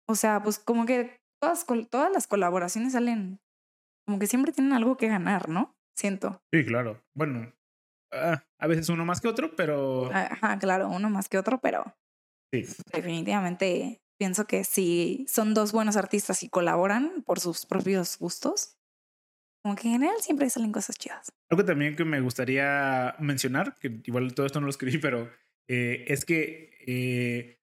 o 0.07 0.15
sea, 0.15 0.41
pues 0.41 0.57
como 0.59 0.85
que 0.85 1.19
todas, 1.41 1.65
todas 1.89 2.11
las 2.11 2.27
colaboraciones 2.27 2.93
salen, 2.93 3.39
como 4.07 4.19
que 4.19 4.27
siempre 4.27 4.51
tienen 4.51 4.73
algo 4.73 4.97
que 4.97 5.07
ganar, 5.07 5.49
¿no? 5.49 5.75
Siento. 5.95 6.41
Sí, 6.51 6.65
claro. 6.65 7.03
Bueno, 7.15 7.53
ah, 8.11 8.43
a 8.59 8.67
veces 8.67 8.89
uno 8.89 9.05
más 9.05 9.21
que 9.21 9.27
otro, 9.27 9.55
pero 9.55 10.11
Ajá, 10.11 10.57
claro, 10.57 10.89
uno 10.89 11.09
más 11.09 11.29
que 11.29 11.37
otro, 11.37 11.59
pero 11.59 11.95
sí. 12.51 12.65
definitivamente 12.91 14.00
pienso 14.21 14.45
que 14.45 14.63
si 14.63 15.25
son 15.27 15.55
dos 15.55 15.71
buenos 15.71 15.97
artistas 15.97 16.43
y 16.43 16.49
colaboran 16.49 17.23
por 17.25 17.39
sus 17.39 17.65
propios 17.65 18.19
gustos, 18.19 18.77
como 19.63 19.75
que 19.75 19.87
en 19.87 19.93
general 19.93 20.17
siempre 20.21 20.47
salen 20.47 20.71
cosas 20.71 20.95
chidas. 20.95 21.31
Algo 21.49 21.65
también 21.65 21.95
que 21.95 22.05
me 22.05 22.21
gustaría 22.21 23.15
mencionar, 23.17 23.73
que 23.79 23.99
igual 24.05 24.35
todo 24.35 24.45
esto 24.45 24.59
no 24.59 24.67
lo 24.67 24.69
escribí, 24.69 24.99
pero 24.99 25.27
eh, 25.67 26.05
es 26.07 26.23
que 26.23 26.69
eh, 26.85 27.63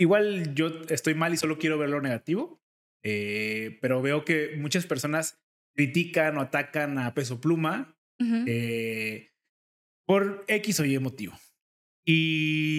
igual 0.00 0.52
yo 0.56 0.66
estoy 0.88 1.14
mal 1.14 1.32
y 1.32 1.36
solo 1.36 1.58
quiero 1.58 1.78
ver 1.78 1.90
lo 1.90 2.00
negativo, 2.00 2.60
eh, 3.04 3.78
pero 3.80 4.02
veo 4.02 4.24
que 4.24 4.56
muchas 4.56 4.84
personas 4.84 5.38
critican 5.76 6.38
o 6.38 6.40
atacan 6.40 6.98
a 6.98 7.14
Peso 7.14 7.40
Pluma 7.40 7.96
Ujú. 8.18 8.46
eh, 8.48 9.30
por 10.08 10.44
X 10.48 10.80
o 10.80 10.84
Y 10.84 10.98
motivo. 10.98 11.38
Y 12.04 12.73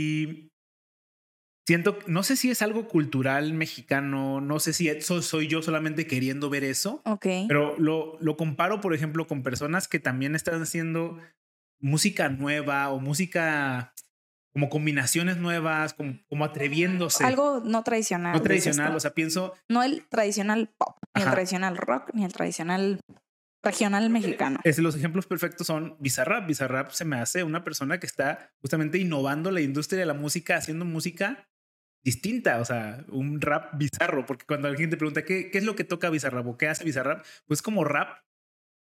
siento, 1.68 1.98
no 2.08 2.24
sé 2.24 2.36
si 2.36 2.52
es 2.52 2.62
algo 2.62 2.88
cultural 2.88 3.54
mexicano, 3.54 4.42
no 4.42 4.60
sé 4.60 4.74
si 4.74 4.90
eso 4.90 5.22
soy 5.22 5.48
yo 5.48 5.62
solamente 5.62 6.08
queriendo 6.08 6.50
ver 6.50 6.64
eso, 6.64 7.02
Ok. 7.06 7.26
pero 7.48 7.78
lo, 7.80 8.18
lo 8.22 8.38
comparo, 8.38 8.82
por 8.82 8.94
ejemplo, 8.94 9.28
con 9.28 9.44
personas 9.44 9.88
que 9.88 10.00
también 10.00 10.36
están 10.36 10.62
haciendo 10.62 11.20
música 11.80 12.30
nueva 12.30 12.90
o 12.90 13.00
música 13.00 13.94
como 14.54 14.70
combinaciones 14.70 15.36
nuevas, 15.38 15.94
como, 15.94 16.18
como 16.30 16.46
atreviéndose. 16.46 17.26
Algo 17.26 17.62
no 17.66 17.84
tradicional. 17.84 18.34
no 18.34 18.42
tradicional, 18.42 18.96
o 18.96 19.00
sea, 19.02 19.14
pienso, 19.14 19.54
no 19.70 19.84
el 19.84 20.06
tradicional 20.08 20.70
pop, 20.78 20.96
ni 21.14 21.24
el 21.24 21.30
tradicional 21.32 21.76
rock, 21.76 22.12
ni 22.14 22.24
el 22.24 22.32
tradicional 22.32 23.02
regional 23.62 24.10
mexicano. 24.10 24.60
es, 24.64 24.78
los 24.78 24.96
ejemplos 24.96 25.26
perfectos 25.26 25.68
son 25.68 25.98
Bizarrap. 26.00 26.48
Bizarrap 26.48 26.92
se 26.92 27.04
me 27.04 27.18
hace 27.18 27.44
una 27.44 27.64
persona 27.64 28.00
que 28.00 28.06
está 28.06 28.52
justamente 28.62 28.98
innovando 29.00 29.50
la 29.52 29.60
industria 29.60 30.00
de 30.00 30.06
la 30.06 30.14
música, 30.14 30.56
haciendo 30.56 30.86
música 30.86 31.50
distinta, 32.06 32.60
o 32.62 32.66
sea, 32.66 33.04
un 33.10 33.42
rap 33.42 33.78
bizarro, 33.78 34.26
porque 34.26 34.46
cuando 34.46 34.68
alguien 34.70 34.90
te 34.92 34.96
pregunta 34.98 35.26
¿qué, 35.26 35.50
qué 35.52 35.58
es 35.58 35.64
lo 35.66 35.76
que 35.76 35.84
toca 35.84 36.10
Bizarrap 36.12 36.46
o 36.48 36.56
qué 36.58 36.68
hace 36.68 36.84
Bizarrap, 36.86 37.26
pues 37.48 37.62
como 37.64 37.84
rap, 37.84 38.20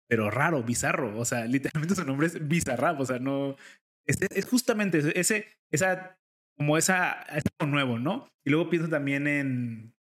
pero 0.09 0.29
raro, 0.31 0.62
bizarro, 0.62 1.16
o 1.19 1.25
sea, 1.25 1.47
literalmente 1.47 1.95
su 1.95 2.05
nombre 2.05 2.27
es 2.27 2.47
Bizarrap, 2.49 3.01
o 3.01 3.07
sea, 3.07 3.19
no, 3.21 3.57
es, 4.07 4.19
es 4.21 4.45
justamente 4.47 4.99
ese- 5.19 5.47
esa, 5.71 6.19
como 6.57 6.77
esa, 6.77 7.23
es 7.35 7.45
algo 7.59 7.73
nuevo, 7.73 7.99
¿no? 7.99 8.29
Y 8.45 8.51
luego 8.51 8.69
pienso 8.71 8.88
también 8.88 9.27
en, 9.29 9.95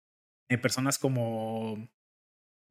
en 0.50 0.60
personas 0.60 0.98
como, 0.98 1.88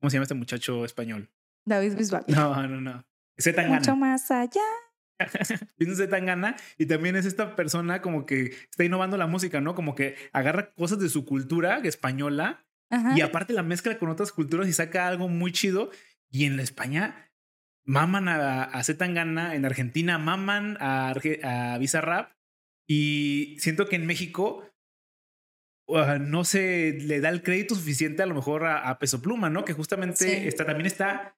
¿cómo 0.01 0.09
se 0.09 0.15
llama 0.17 0.23
este 0.23 0.35
muchacho 0.35 0.83
español? 0.85 1.29
David 1.65 1.95
Bisbal. 1.97 2.25
No, 2.27 2.67
no, 2.67 2.81
no. 2.81 3.05
Z 3.37 3.55
Tangana. 3.55 3.79
Mucho 3.79 3.95
más 3.95 4.29
allá. 4.31 4.61
Pienso 5.77 5.95
Z 5.95 6.09
Tangana 6.09 6.55
y 6.77 6.85
también 6.85 7.15
es 7.15 7.25
esta 7.25 7.55
persona 7.55 8.01
como 8.01 8.25
que 8.25 8.53
está 8.69 8.83
innovando 8.83 9.17
la 9.17 9.27
música, 9.27 9.61
¿no? 9.61 9.75
Como 9.75 9.95
que 9.95 10.15
agarra 10.33 10.73
cosas 10.73 10.99
de 10.99 11.09
su 11.09 11.25
cultura 11.25 11.77
española 11.79 12.65
Ajá. 12.89 13.17
y 13.17 13.21
aparte 13.21 13.53
la 13.53 13.63
mezcla 13.63 13.97
con 13.97 14.09
otras 14.09 14.31
culturas 14.31 14.67
y 14.67 14.73
saca 14.73 15.07
algo 15.07 15.27
muy 15.29 15.51
chido. 15.51 15.89
Y 16.29 16.45
en 16.45 16.57
la 16.57 16.63
España 16.63 17.31
maman 17.85 18.27
a, 18.27 18.63
a 18.63 18.83
Z 18.83 18.97
Tangana, 18.97 19.55
en 19.55 19.63
Argentina 19.65 20.17
maman 20.17 20.77
a, 20.79 21.13
a 21.43 21.77
Bizarrap 21.77 22.31
y 22.87 23.55
siento 23.59 23.87
que 23.87 23.95
en 23.95 24.05
México 24.05 24.69
uh, 25.87 26.17
no 26.19 26.43
se 26.43 26.93
le 26.99 27.19
da 27.21 27.29
el 27.29 27.41
crédito 27.43 27.75
suficiente 27.75 28.23
a 28.23 28.25
lo 28.25 28.35
mejor 28.35 28.65
a, 28.65 28.89
a 28.89 28.99
Peso 28.99 29.21
Pluma, 29.21 29.49
¿no? 29.49 29.65
Que 29.65 29.73
justamente 29.73 30.17
Sí. 30.17 30.47
está, 30.47 30.65
también 30.65 30.87
está, 30.87 31.37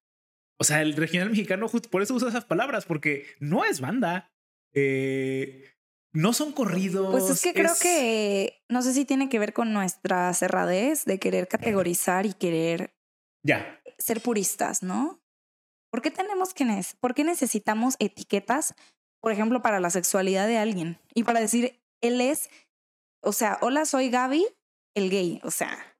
o 0.60 0.64
sea, 0.64 0.82
el 0.82 0.96
regional 0.96 1.30
mexicano 1.30 1.68
just- 1.68 1.88
por 1.88 2.02
eso 2.02 2.14
usa 2.16 2.30
esas 2.30 2.46
palabras, 2.46 2.86
porque 2.86 3.26
no 3.40 3.64
es 3.66 3.80
banda, 3.80 4.32
eh, 4.74 5.74
no 6.14 6.34
son 6.34 6.52
corridos. 6.52 7.12
Pues 7.12 7.30
es 7.30 7.42
que 7.42 7.54
creo 7.54 7.72
es- 7.74 7.80
que 7.80 8.64
no 8.70 8.82
sé 8.82 8.94
si 8.94 9.06
tiene 9.06 9.30
que 9.30 9.40
ver 9.40 9.54
con 9.54 9.74
nuestra 9.74 10.34
cerradez 10.34 11.06
de 11.06 11.20
querer 11.20 11.48
categorizar 11.48 12.26
y 12.26 12.34
querer 12.34 12.94
Ya, 13.44 13.80
ser 13.98 14.22
puristas, 14.22 14.84
¿no? 14.84 15.22
¿Por 15.92 16.02
qué 16.02 16.12
tenemos 16.12 16.54
que 16.54 16.66
por 17.00 17.14
qué 17.14 17.24
necesitamos 17.24 17.96
etiquetas, 18.00 18.74
por 19.22 19.32
ejemplo, 19.32 19.62
para 19.62 19.80
la 19.80 19.90
sexualidad 19.90 20.48
de 20.48 20.58
alguien 20.58 21.00
y 21.14 21.24
para 21.24 21.40
decir 21.40 21.80
él 22.02 22.20
es, 22.22 22.50
o 23.24 23.32
sea, 23.32 23.58
hola, 23.62 23.86
soy 23.86 24.10
Gaby, 24.10 24.46
el 24.96 25.10
gay, 25.10 25.40
o 25.44 25.52
sea, 25.52 25.96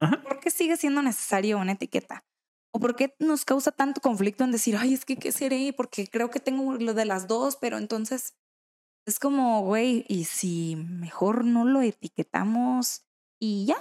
Ajá. 0.00 0.22
¿por 0.22 0.40
qué 0.40 0.50
sigue 0.50 0.76
siendo 0.76 1.00
necesario 1.02 1.58
una 1.58 1.72
etiqueta? 1.72 2.24
¿O 2.72 2.80
por 2.80 2.96
qué 2.96 3.14
nos 3.18 3.44
causa 3.44 3.72
tanto 3.72 4.00
conflicto 4.00 4.44
en 4.44 4.52
decir, 4.52 4.76
ay, 4.76 4.94
es 4.94 5.04
que 5.04 5.16
qué 5.16 5.32
seré? 5.32 5.72
Porque 5.76 6.06
creo 6.06 6.30
que 6.30 6.40
tengo 6.40 6.74
lo 6.74 6.94
de 6.94 7.04
las 7.04 7.26
dos, 7.26 7.56
pero 7.56 7.78
entonces 7.78 8.34
es 9.06 9.18
como, 9.18 9.62
güey, 9.62 10.04
y 10.08 10.24
si 10.24 10.76
mejor 10.76 11.44
no 11.44 11.64
lo 11.64 11.80
etiquetamos 11.80 13.06
y 13.40 13.66
ya. 13.66 13.76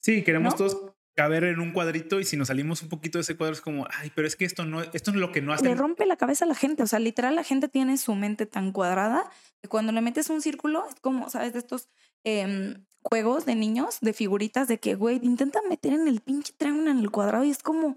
Sí, 0.00 0.22
queremos 0.24 0.54
¿No? 0.54 0.58
todos 0.58 0.94
caber 1.16 1.42
en 1.42 1.58
un 1.58 1.72
cuadrito 1.72 2.20
y 2.20 2.24
si 2.24 2.36
nos 2.36 2.46
salimos 2.46 2.80
un 2.80 2.88
poquito 2.88 3.18
de 3.18 3.22
ese 3.22 3.36
cuadro 3.36 3.52
es 3.52 3.60
como, 3.60 3.88
ay, 3.90 4.12
pero 4.14 4.28
es 4.28 4.36
que 4.36 4.44
esto 4.44 4.64
no, 4.64 4.82
esto 4.82 5.10
es 5.10 5.16
lo 5.16 5.32
que 5.32 5.42
no 5.42 5.48
le 5.48 5.54
hacen. 5.54 5.76
rompe 5.76 6.06
la 6.06 6.16
cabeza 6.16 6.44
a 6.44 6.48
la 6.48 6.54
gente. 6.54 6.84
O 6.84 6.86
sea, 6.86 7.00
literal, 7.00 7.34
la 7.34 7.42
gente 7.42 7.68
tiene 7.68 7.98
su 7.98 8.14
mente 8.14 8.46
tan 8.46 8.70
cuadrada 8.70 9.28
que 9.60 9.68
cuando 9.68 9.90
le 9.90 10.00
metes 10.00 10.30
un 10.30 10.40
círculo, 10.40 10.86
es 10.88 10.94
como, 11.00 11.28
¿sabes? 11.28 11.52
De 11.52 11.58
estos 11.58 11.88
em, 12.24 12.84
juegos 13.08 13.46
de 13.46 13.54
niños, 13.54 13.98
de 14.00 14.12
figuritas, 14.12 14.68
de 14.68 14.78
que, 14.78 14.94
güey, 14.94 15.18
intenta 15.22 15.60
meter 15.68 15.92
en 15.92 16.08
el 16.08 16.20
pinche 16.20 16.52
triángulo 16.56 16.90
en 16.90 16.98
el 16.98 17.10
cuadrado 17.10 17.44
y 17.44 17.50
es 17.50 17.62
como, 17.62 17.96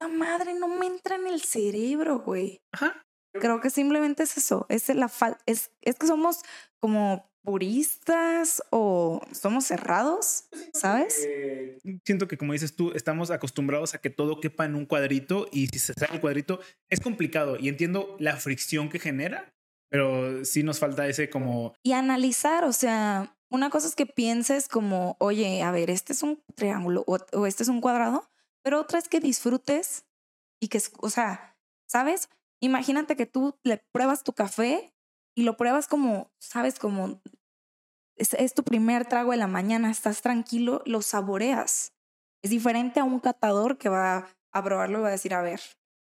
la 0.00 0.08
madre, 0.08 0.54
no 0.54 0.68
me 0.68 0.86
entra 0.86 1.16
en 1.16 1.26
el 1.26 1.40
cerebro, 1.42 2.20
güey. 2.20 2.60
Ajá. 2.72 3.04
Creo 3.32 3.60
que 3.60 3.70
simplemente 3.70 4.22
es 4.22 4.36
eso. 4.36 4.66
Es, 4.68 4.88
la 4.88 5.08
fal 5.08 5.36
es, 5.46 5.70
es 5.82 5.96
que 5.96 6.06
somos 6.06 6.42
como 6.80 7.28
puristas 7.42 8.62
o 8.70 9.22
somos 9.32 9.64
cerrados, 9.64 10.48
¿sabes? 10.74 11.24
Eh, 11.26 11.78
siento 12.04 12.28
que 12.28 12.36
como 12.36 12.52
dices 12.52 12.76
tú, 12.76 12.92
estamos 12.94 13.30
acostumbrados 13.30 13.94
a 13.94 13.98
que 13.98 14.10
todo 14.10 14.40
quepa 14.40 14.66
en 14.66 14.74
un 14.74 14.86
cuadrito 14.86 15.48
y 15.50 15.68
si 15.68 15.78
se 15.78 15.94
sale 15.94 16.14
el 16.14 16.20
cuadrito 16.20 16.60
es 16.90 17.00
complicado 17.00 17.56
y 17.58 17.68
entiendo 17.68 18.16
la 18.18 18.36
fricción 18.36 18.90
que 18.90 18.98
genera, 18.98 19.54
pero 19.88 20.44
sí 20.44 20.62
nos 20.62 20.78
falta 20.78 21.08
ese 21.08 21.30
como, 21.30 21.74
y 21.82 21.92
analizar, 21.92 22.64
o 22.64 22.72
sea, 22.72 23.37
una 23.50 23.70
cosa 23.70 23.88
es 23.88 23.94
que 23.94 24.06
pienses 24.06 24.68
como, 24.68 25.16
oye, 25.20 25.62
a 25.62 25.70
ver, 25.70 25.90
este 25.90 26.12
es 26.12 26.22
un 26.22 26.42
triángulo 26.54 27.04
o, 27.06 27.18
o 27.32 27.46
este 27.46 27.62
es 27.62 27.68
un 27.68 27.80
cuadrado, 27.80 28.30
pero 28.62 28.80
otra 28.80 28.98
es 28.98 29.08
que 29.08 29.20
disfrutes 29.20 30.04
y 30.60 30.68
que, 30.68 30.80
o 31.00 31.10
sea, 31.10 31.56
¿sabes? 31.86 32.28
Imagínate 32.60 33.16
que 33.16 33.26
tú 33.26 33.58
le 33.62 33.78
pruebas 33.92 34.24
tu 34.24 34.32
café 34.32 34.92
y 35.34 35.44
lo 35.44 35.56
pruebas 35.56 35.86
como, 35.86 36.32
¿sabes? 36.38 36.78
Como 36.78 37.22
es, 38.16 38.34
es 38.34 38.54
tu 38.54 38.64
primer 38.64 39.06
trago 39.06 39.30
de 39.30 39.36
la 39.36 39.46
mañana, 39.46 39.90
estás 39.90 40.20
tranquilo, 40.20 40.82
lo 40.84 41.02
saboreas. 41.02 41.92
Es 42.42 42.50
diferente 42.50 43.00
a 43.00 43.04
un 43.04 43.20
catador 43.20 43.78
que 43.78 43.88
va 43.88 44.28
a 44.52 44.64
probarlo 44.64 44.98
y 44.98 45.02
va 45.02 45.08
a 45.08 45.12
decir, 45.12 45.34
a 45.34 45.42
ver, 45.42 45.60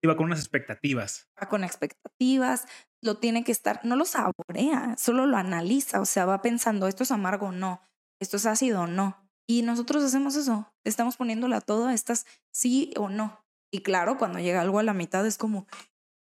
iba 0.03 0.17
con 0.17 0.27
unas 0.27 0.41
expectativas. 0.41 1.29
va 1.41 1.49
con 1.49 1.65
expectativas, 1.65 2.67
lo 3.05 3.19
tiene 3.19 3.45
que 3.45 3.53
estar, 3.53 3.81
no 3.85 3.97
lo 3.97 4.07
saborea, 4.07 4.97
solo 4.99 5.27
lo 5.27 5.37
analiza, 5.37 6.01
o 6.01 6.07
sea, 6.07 6.25
va 6.25 6.41
pensando, 6.41 6.89
esto 6.89 7.03
es 7.03 7.11
amargo 7.11 7.53
no, 7.53 7.83
esto 8.21 8.39
es 8.39 8.47
ácido 8.47 8.83
o 8.83 8.87
no. 8.87 9.29
Y 9.47 9.61
nosotros 9.61 10.03
hacemos 10.03 10.37
eso, 10.37 10.73
estamos 10.85 11.19
poniéndole 11.19 11.55
a 11.55 11.61
todo 11.61 11.91
estas 11.91 12.25
sí 12.51 12.95
o 12.97 13.11
no. 13.11 13.45
Y 13.71 13.83
claro, 13.83 14.17
cuando 14.17 14.39
llega 14.39 14.63
algo 14.63 14.79
a 14.79 14.83
la 14.83 14.95
mitad 14.95 15.27
es 15.27 15.37
como, 15.37 15.67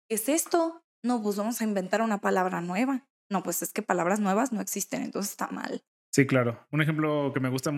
¿qué 0.09 0.15
es 0.15 0.27
esto? 0.27 0.83
No, 1.03 1.23
pues 1.23 1.37
vamos 1.37 1.61
a 1.61 1.63
inventar 1.63 2.01
una 2.01 2.19
palabra 2.19 2.59
nueva. 2.59 3.07
No, 3.29 3.43
pues 3.43 3.61
es 3.61 3.71
que 3.71 3.81
palabras 3.81 4.19
nuevas 4.19 4.51
no 4.51 4.59
existen, 4.59 5.03
entonces 5.03 5.31
está 5.31 5.47
mal. 5.47 5.83
Sí, 6.11 6.27
claro. 6.27 6.67
Un 6.71 6.81
ejemplo 6.81 7.31
que 7.33 7.39
me 7.39 7.49
gusta 7.49 7.71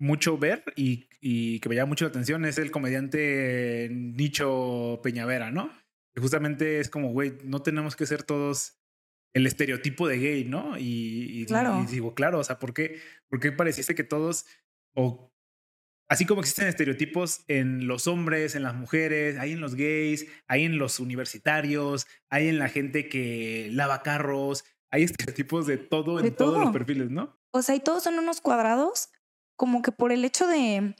mucho 0.00 0.38
ver 0.38 0.64
y, 0.74 1.08
y 1.20 1.60
que 1.60 1.68
me 1.68 1.76
llama 1.76 1.90
mucho 1.90 2.04
la 2.04 2.10
atención 2.10 2.44
es 2.44 2.58
el 2.58 2.72
comediante 2.72 3.88
Nicho 3.92 5.00
Peñavera, 5.04 5.52
¿no? 5.52 5.70
Justamente 6.16 6.80
es 6.80 6.88
como, 6.90 7.12
güey, 7.12 7.38
no 7.44 7.62
tenemos 7.62 7.96
que 7.96 8.06
ser 8.06 8.22
todos 8.22 8.76
el 9.32 9.46
estereotipo 9.46 10.08
de 10.08 10.18
gay, 10.18 10.44
¿no? 10.44 10.76
Y, 10.76 11.40
y- 11.42 11.46
Claro. 11.46 11.80
y 11.82 11.86
digo, 11.86 12.14
claro, 12.14 12.40
o 12.40 12.44
sea, 12.44 12.58
¿por 12.58 12.74
qué, 12.74 12.98
¿por 13.28 13.38
qué 13.38 13.52
pareciese 13.52 13.94
que 13.94 14.02
todos, 14.02 14.44
o 14.94 15.32
así 16.08 16.26
como 16.26 16.40
existen 16.40 16.66
estereotipos 16.66 17.44
en 17.46 17.86
los 17.86 18.08
hombres, 18.08 18.56
en 18.56 18.64
las 18.64 18.74
mujeres, 18.74 19.38
hay 19.38 19.52
en 19.52 19.60
los 19.60 19.76
gays, 19.76 20.26
hay 20.48 20.64
en 20.64 20.78
los 20.78 20.98
universitarios, 20.98 22.08
hay 22.28 22.48
en 22.48 22.58
la 22.58 22.68
gente 22.68 23.08
que 23.08 23.68
lava 23.70 24.02
carros, 24.02 24.64
hay 24.90 25.04
estereotipos 25.04 25.68
de 25.68 25.78
todo 25.78 26.18
en 26.18 26.34
todos 26.34 26.58
los 26.60 26.72
perfiles, 26.72 27.10
¿no? 27.10 27.38
O 27.52 27.62
sea, 27.62 27.76
y 27.76 27.80
todos 27.80 28.02
son 28.02 28.18
unos 28.18 28.40
cuadrados, 28.40 29.10
como 29.56 29.82
que 29.82 29.92
por 29.92 30.10
el 30.10 30.24
hecho 30.24 30.48
de, 30.48 30.96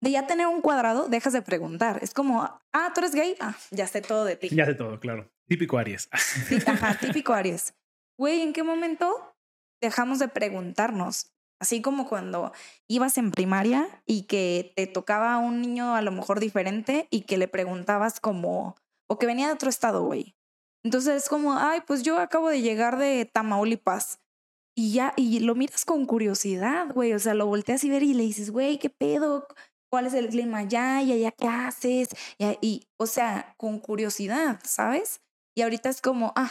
de 0.00 0.10
ya 0.10 0.26
tener 0.26 0.46
un 0.46 0.62
cuadrado, 0.62 1.08
dejas 1.08 1.32
de 1.32 1.42
preguntar. 1.42 1.98
Es 2.02 2.14
como, 2.14 2.42
ah, 2.42 2.92
tú 2.94 3.00
eres 3.00 3.14
gay, 3.14 3.36
ah, 3.40 3.54
ya 3.70 3.86
sé 3.86 4.00
todo 4.00 4.24
de 4.24 4.36
ti. 4.36 4.48
Ya 4.50 4.66
sé 4.66 4.74
todo, 4.74 4.98
claro. 4.98 5.30
Típico 5.46 5.78
Aries. 5.78 6.08
Sí, 6.48 6.56
ajá, 6.66 6.96
típico 6.98 7.32
Aries. 7.32 7.74
Güey, 8.18 8.42
¿en 8.42 8.52
qué 8.52 8.62
momento 8.62 9.34
dejamos 9.80 10.18
de 10.18 10.28
preguntarnos? 10.28 11.32
Así 11.60 11.82
como 11.82 12.08
cuando 12.08 12.52
ibas 12.88 13.18
en 13.18 13.30
primaria 13.32 14.02
y 14.06 14.22
que 14.22 14.72
te 14.76 14.86
tocaba 14.86 15.36
un 15.36 15.60
niño 15.60 15.94
a 15.94 16.00
lo 16.00 16.10
mejor 16.10 16.40
diferente 16.40 17.06
y 17.10 17.22
que 17.22 17.36
le 17.36 17.48
preguntabas 17.48 18.18
como, 18.18 18.76
o 19.08 19.18
que 19.18 19.26
venía 19.26 19.48
de 19.48 19.52
otro 19.52 19.68
estado, 19.68 20.02
güey. 20.04 20.34
Entonces 20.82 21.24
es 21.24 21.28
como, 21.28 21.58
ay, 21.58 21.82
pues 21.86 22.02
yo 22.02 22.18
acabo 22.18 22.48
de 22.48 22.62
llegar 22.62 22.96
de 22.96 23.26
Tamaulipas. 23.26 24.20
Y 24.74 24.92
ya, 24.92 25.12
y 25.16 25.40
lo 25.40 25.54
miras 25.54 25.84
con 25.84 26.06
curiosidad, 26.06 26.86
güey. 26.94 27.12
O 27.12 27.18
sea, 27.18 27.34
lo 27.34 27.46
volteas 27.46 27.84
y 27.84 27.90
ver 27.90 28.02
y 28.02 28.14
le 28.14 28.22
dices, 28.22 28.50
güey, 28.50 28.78
¿qué 28.78 28.88
pedo? 28.88 29.46
¿Cuál 29.90 30.06
es 30.06 30.14
el 30.14 30.28
clima 30.28 30.58
allá? 30.58 31.02
¿Y 31.02 31.12
allá 31.12 31.32
qué 31.32 31.48
haces? 31.48 32.08
Y, 32.38 32.46
y, 32.60 32.88
o 32.96 33.06
sea, 33.06 33.54
con 33.56 33.78
curiosidad, 33.80 34.60
¿sabes? 34.64 35.20
Y 35.56 35.62
ahorita 35.62 35.88
es 35.88 36.00
como, 36.00 36.32
ah, 36.36 36.50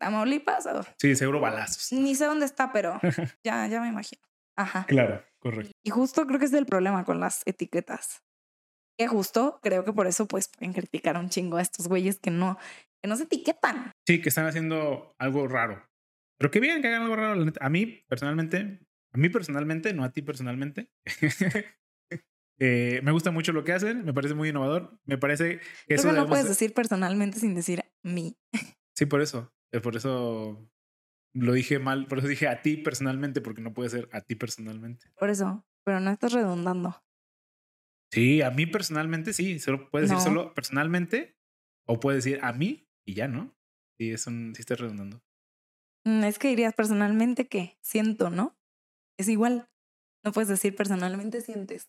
Tamaulipas, 0.00 0.66
o- 0.66 0.84
Sí, 0.98 1.16
seguro 1.16 1.40
balazos. 1.40 1.90
ni 1.92 2.14
sé 2.14 2.26
dónde 2.26 2.44
está, 2.46 2.72
pero 2.72 3.00
ya, 3.44 3.66
ya 3.66 3.80
me 3.80 3.88
imagino. 3.88 4.22
Ajá. 4.56 4.84
Claro, 4.86 5.24
correcto. 5.40 5.72
Y 5.84 5.90
justo 5.90 6.26
creo 6.26 6.38
que 6.38 6.44
es 6.46 6.52
el 6.52 6.66
problema 6.66 7.04
con 7.04 7.20
las 7.20 7.42
etiquetas. 7.46 8.22
Que 8.98 9.06
justo 9.06 9.60
creo 9.62 9.84
que 9.84 9.92
por 9.92 10.06
eso 10.06 10.26
pues 10.26 10.48
pueden 10.48 10.72
criticar 10.72 11.16
un 11.16 11.30
chingo 11.30 11.56
a 11.56 11.62
estos 11.62 11.88
güeyes 11.88 12.18
que 12.18 12.30
no, 12.30 12.58
que 13.02 13.08
no 13.08 13.16
se 13.16 13.24
etiquetan. 13.24 13.92
Sí, 14.06 14.20
que 14.20 14.28
están 14.28 14.46
haciendo 14.46 15.14
algo 15.18 15.46
raro. 15.48 15.88
Pero 16.38 16.50
qué 16.50 16.60
bien 16.60 16.82
que 16.82 16.88
hagan 16.88 17.02
algo 17.02 17.16
raro. 17.16 17.44
A 17.60 17.68
mí, 17.70 17.86
personalmente, 18.08 18.80
a 19.12 19.18
mí 19.18 19.28
personalmente, 19.28 19.92
no 19.94 20.04
a 20.04 20.10
ti 20.12 20.22
personalmente. 20.22 20.90
eh, 22.58 23.00
me 23.02 23.12
gusta 23.12 23.30
mucho 23.30 23.52
lo 23.52 23.64
que 23.64 23.72
hacen, 23.72 24.04
me 24.04 24.12
parece 24.12 24.34
muy 24.34 24.48
innovador. 24.48 24.98
Me 25.04 25.18
parece 25.18 25.60
que 25.86 25.94
eso 25.94 26.12
no 26.12 26.26
puedes 26.26 26.44
de- 26.44 26.50
decir 26.50 26.74
personalmente 26.74 27.38
sin 27.40 27.54
decir 27.54 27.84
mí. 28.02 28.36
Sí, 28.96 29.06
por 29.06 29.20
eso. 29.22 29.52
Eh, 29.72 29.80
Por 29.80 29.96
eso 29.96 30.68
lo 31.34 31.52
dije 31.52 31.78
mal. 31.78 32.06
Por 32.06 32.18
eso 32.18 32.26
dije 32.28 32.48
a 32.48 32.62
ti 32.62 32.76
personalmente, 32.78 33.40
porque 33.40 33.60
no 33.62 33.74
puede 33.74 33.90
ser 33.90 34.08
a 34.12 34.20
ti 34.22 34.34
personalmente. 34.34 35.06
Por 35.18 35.30
eso. 35.30 35.64
Pero 35.84 36.00
no 36.00 36.10
estás 36.10 36.32
redundando. 36.32 37.00
Sí, 38.12 38.42
a 38.42 38.50
mí 38.50 38.66
personalmente 38.66 39.32
sí. 39.32 39.58
Solo 39.58 39.90
puedes 39.90 40.08
decir 40.10 40.22
solo 40.24 40.54
personalmente 40.54 41.36
o 41.86 42.00
puedes 42.00 42.24
decir 42.24 42.40
a 42.42 42.52
mí 42.52 42.88
y 43.06 43.14
ya, 43.14 43.28
¿no? 43.28 43.54
Sí, 43.98 44.10
es 44.12 44.26
un, 44.26 44.54
sí 44.54 44.62
estás 44.62 44.80
redundando. 44.80 45.22
Mm, 46.06 46.24
Es 46.24 46.38
que 46.38 46.48
dirías 46.48 46.74
personalmente 46.74 47.48
que 47.48 47.76
siento, 47.82 48.30
¿no? 48.30 48.58
Es 49.18 49.28
igual. 49.28 49.68
No 50.24 50.32
puedes 50.32 50.48
decir 50.48 50.74
personalmente 50.74 51.40
sientes. 51.40 51.88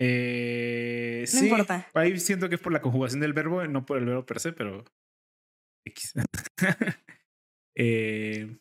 Eh, 0.00 1.24
No 1.32 1.38
sí, 1.40 1.48
importa. 1.48 1.88
ahí 1.94 2.18
siento 2.20 2.48
que 2.48 2.54
es 2.56 2.60
por 2.60 2.72
la 2.72 2.80
conjugación 2.80 3.20
del 3.20 3.32
verbo, 3.32 3.64
no 3.66 3.84
por 3.84 3.98
el 3.98 4.04
verbo 4.04 4.24
per 4.26 4.40
se, 4.40 4.52
pero 4.52 4.84
X. 5.84 6.14
Eh, 7.80 8.58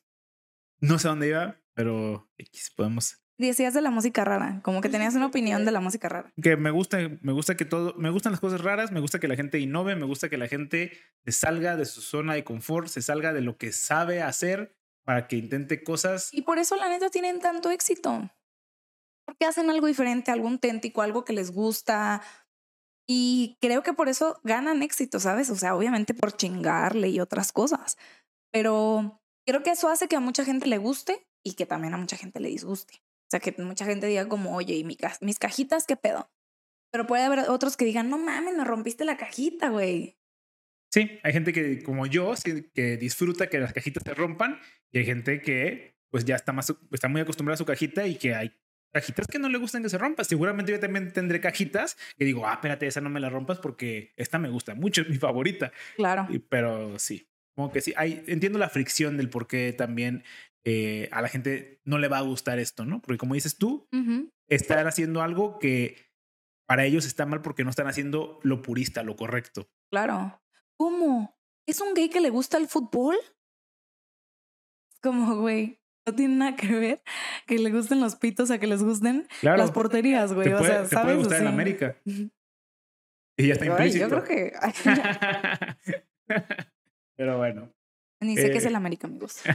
no 0.79 0.99
sé 0.99 1.07
dónde 1.07 1.29
iba, 1.29 1.59
pero 1.73 2.29
X, 2.37 2.71
podemos. 2.75 3.17
Decías 3.39 3.73
de 3.73 3.81
la 3.81 3.89
música 3.89 4.23
rara, 4.23 4.61
como 4.63 4.79
que 4.81 4.89
tenías 4.89 5.15
una 5.15 5.25
opinión 5.25 5.65
de 5.65 5.71
la 5.71 5.79
música 5.79 6.07
rara. 6.07 6.31
Que 6.41 6.55
me 6.55 6.69
gusta, 6.69 6.97
me 7.21 7.31
gusta 7.31 7.55
que 7.57 7.65
todo, 7.65 7.95
me 7.97 8.11
gustan 8.11 8.31
las 8.31 8.39
cosas 8.41 8.61
raras, 8.61 8.91
me 8.91 8.99
gusta 8.99 9.19
que 9.19 9.27
la 9.27 9.35
gente 9.35 9.59
innove, 9.59 9.95
me 9.95 10.05
gusta 10.05 10.29
que 10.29 10.37
la 10.37 10.47
gente 10.47 10.91
se 11.25 11.31
salga 11.31 11.75
de 11.77 11.85
su 11.85 12.01
zona 12.01 12.35
de 12.35 12.43
confort, 12.43 12.87
se 12.87 13.01
salga 13.01 13.33
de 13.33 13.41
lo 13.41 13.57
que 13.57 13.71
sabe 13.71 14.21
hacer 14.21 14.75
para 15.03 15.27
que 15.27 15.35
intente 15.37 15.83
cosas. 15.83 16.31
Y 16.33 16.41
por 16.43 16.59
eso 16.59 16.75
la 16.75 16.89
neta 16.89 17.09
tienen 17.09 17.39
tanto 17.39 17.71
éxito. 17.71 18.29
Porque 19.27 19.45
hacen 19.45 19.69
algo 19.69 19.85
diferente, 19.87 20.31
algo 20.31 20.47
auténtico, 20.47 21.01
algo 21.01 21.25
que 21.25 21.33
les 21.33 21.51
gusta. 21.51 22.23
Y 23.07 23.57
creo 23.61 23.83
que 23.83 23.93
por 23.93 24.09
eso 24.09 24.39
ganan 24.43 24.81
éxito, 24.81 25.19
¿sabes? 25.19 25.49
O 25.49 25.55
sea, 25.55 25.75
obviamente 25.75 26.13
por 26.13 26.35
chingarle 26.35 27.09
y 27.09 27.19
otras 27.19 27.51
cosas. 27.51 27.97
Pero 28.51 29.21
creo 29.45 29.63
que 29.63 29.71
eso 29.71 29.89
hace 29.89 30.07
que 30.07 30.15
a 30.15 30.21
mucha 30.21 30.45
gente 30.45 30.67
le 30.67 30.77
guste 30.77 31.27
y 31.45 31.53
que 31.53 31.65
también 31.65 31.93
a 31.93 31.97
mucha 31.97 32.15
gente 32.15 32.39
le 32.39 32.49
disguste. 32.49 32.95
O 32.95 33.29
sea, 33.29 33.41
que 33.41 33.53
mucha 33.61 33.85
gente 33.85 34.07
diga 34.07 34.29
como, 34.29 34.55
oye, 34.55 34.75
¿y 34.75 34.83
mis 34.85 35.39
cajitas 35.39 35.85
qué 35.85 35.97
pedo? 35.97 36.31
Pero 36.91 37.05
puede 37.05 37.23
haber 37.23 37.49
otros 37.49 37.75
que 37.75 37.83
digan, 37.83 38.09
no 38.09 38.17
mames, 38.17 38.55
me 38.55 38.63
rompiste 38.63 39.03
la 39.03 39.17
cajita, 39.17 39.67
güey. 39.67 40.17
Sí, 40.89 41.19
hay 41.21 41.33
gente 41.33 41.51
que, 41.51 41.83
como 41.83 42.05
yo, 42.05 42.33
que 42.73 42.95
disfruta 42.95 43.47
que 43.49 43.59
las 43.59 43.73
cajitas 43.73 44.03
se 44.05 44.13
rompan 44.13 44.61
y 44.89 44.99
hay 44.99 45.05
gente 45.05 45.41
que, 45.41 45.97
pues 46.09 46.23
ya 46.23 46.37
está 46.37 46.53
más, 46.53 46.73
está 46.91 47.09
muy 47.09 47.19
acostumbrada 47.19 47.55
a 47.55 47.57
su 47.57 47.65
cajita 47.65 48.07
y 48.07 48.15
que 48.15 48.33
hay 48.33 48.57
cajitas 48.99 49.27
que 49.27 49.39
no 49.39 49.49
le 49.49 49.57
gustan 49.57 49.83
que 49.83 49.89
se 49.89 49.97
rompan. 49.97 50.25
Seguramente 50.25 50.71
yo 50.71 50.79
también 50.79 51.11
tendré 51.13 51.39
cajitas 51.39 51.97
que 52.17 52.25
digo, 52.25 52.47
ah, 52.47 52.53
espérate, 52.53 52.87
esa 52.87 53.01
no 53.01 53.09
me 53.09 53.19
la 53.19 53.29
rompas 53.29 53.59
porque 53.59 54.13
esta 54.17 54.39
me 54.39 54.49
gusta 54.49 54.73
mucho, 54.75 55.01
es 55.01 55.09
mi 55.09 55.17
favorita. 55.17 55.71
Claro. 55.95 56.27
Y- 56.29 56.39
pero 56.39 56.97
sí, 56.99 57.29
como 57.55 57.71
que 57.71 57.81
sí, 57.81 57.93
hay, 57.97 58.23
entiendo 58.27 58.59
la 58.59 58.69
fricción 58.69 59.17
del 59.17 59.29
por 59.29 59.47
qué 59.47 59.73
también 59.73 60.23
eh, 60.65 61.07
a 61.11 61.21
la 61.21 61.29
gente 61.29 61.79
no 61.85 61.97
le 61.97 62.07
va 62.09 62.17
a 62.17 62.21
gustar 62.21 62.59
esto, 62.59 62.83
¿no? 62.85 63.01
Porque 63.01 63.17
como 63.17 63.35
dices 63.35 63.57
tú, 63.57 63.87
Ujú. 63.93 64.29
están 64.49 64.85
haciendo 64.87 65.21
algo 65.21 65.59
que 65.59 65.95
para 66.67 66.83
ellos 66.85 67.05
está 67.05 67.25
mal 67.25 67.41
porque 67.41 67.63
no 67.63 67.69
están 67.69 67.87
haciendo 67.87 68.39
lo 68.43 68.61
purista, 68.61 69.01
lo 69.03 69.15
correcto. 69.15 69.69
Claro. 69.89 70.41
¿Cómo? 70.77 71.37
¿Es 71.65 71.79
un 71.81 71.93
gay 71.93 72.09
que 72.09 72.19
le 72.21 72.29
gusta 72.29 72.57
el 72.57 72.67
fútbol? 72.67 73.15
Es 74.91 74.99
como, 75.01 75.35
güey, 75.37 75.79
no 76.07 76.15
tiene 76.15 76.35
nada 76.35 76.55
que 76.55 76.67
ver 76.73 77.01
que 77.45 77.59
le 77.59 77.69
gusten 77.71 77.99
los 77.99 78.15
pitos 78.15 78.49
a 78.51 78.57
que 78.59 78.67
les 78.67 78.81
gusten 78.81 79.27
Claro, 79.41 79.57
las 79.57 79.71
porterías, 79.71 80.33
güey. 80.33 80.47
te 80.47 80.55
O 80.55 80.57
puede, 80.59 80.71
sea, 80.71 80.83
te 80.83 80.89
¿sabes? 80.89 81.03
puede 81.05 81.17
gustar 81.17 81.41
en. 81.41 81.47
América 81.47 81.97
y 82.05 83.47
ya 83.47 83.53
está 83.53 83.65
Ay, 83.65 83.69
implícito. 83.71 84.07
yo 84.09 84.09
creo 84.09 84.23
que 84.23 84.53
Pero 87.17 87.37
bueno. 87.37 87.71
ni 88.21 88.35
sé 88.35 88.49
qué 88.51 88.57
es 88.57 88.65
Eh. 88.65 88.67
el 88.69 88.75
América, 88.75 89.07
amigos. 89.07 89.41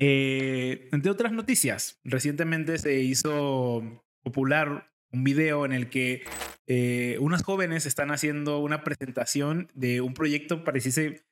Eh, 0.00 0.88
entre 0.92 1.10
otras 1.10 1.30
noticias, 1.32 2.00
recientemente 2.02 2.78
se 2.78 3.00
hizo 3.00 4.04
popular 4.24 4.90
un 5.12 5.22
video 5.22 5.64
en 5.64 5.72
el 5.72 5.88
que 5.88 6.24
eh, 6.66 7.16
unas 7.20 7.44
jóvenes 7.44 7.86
están 7.86 8.10
haciendo 8.10 8.58
una 8.58 8.82
presentación 8.82 9.70
de 9.72 10.00
un 10.00 10.12
proyecto, 10.12 10.64
pareciese 10.64 11.24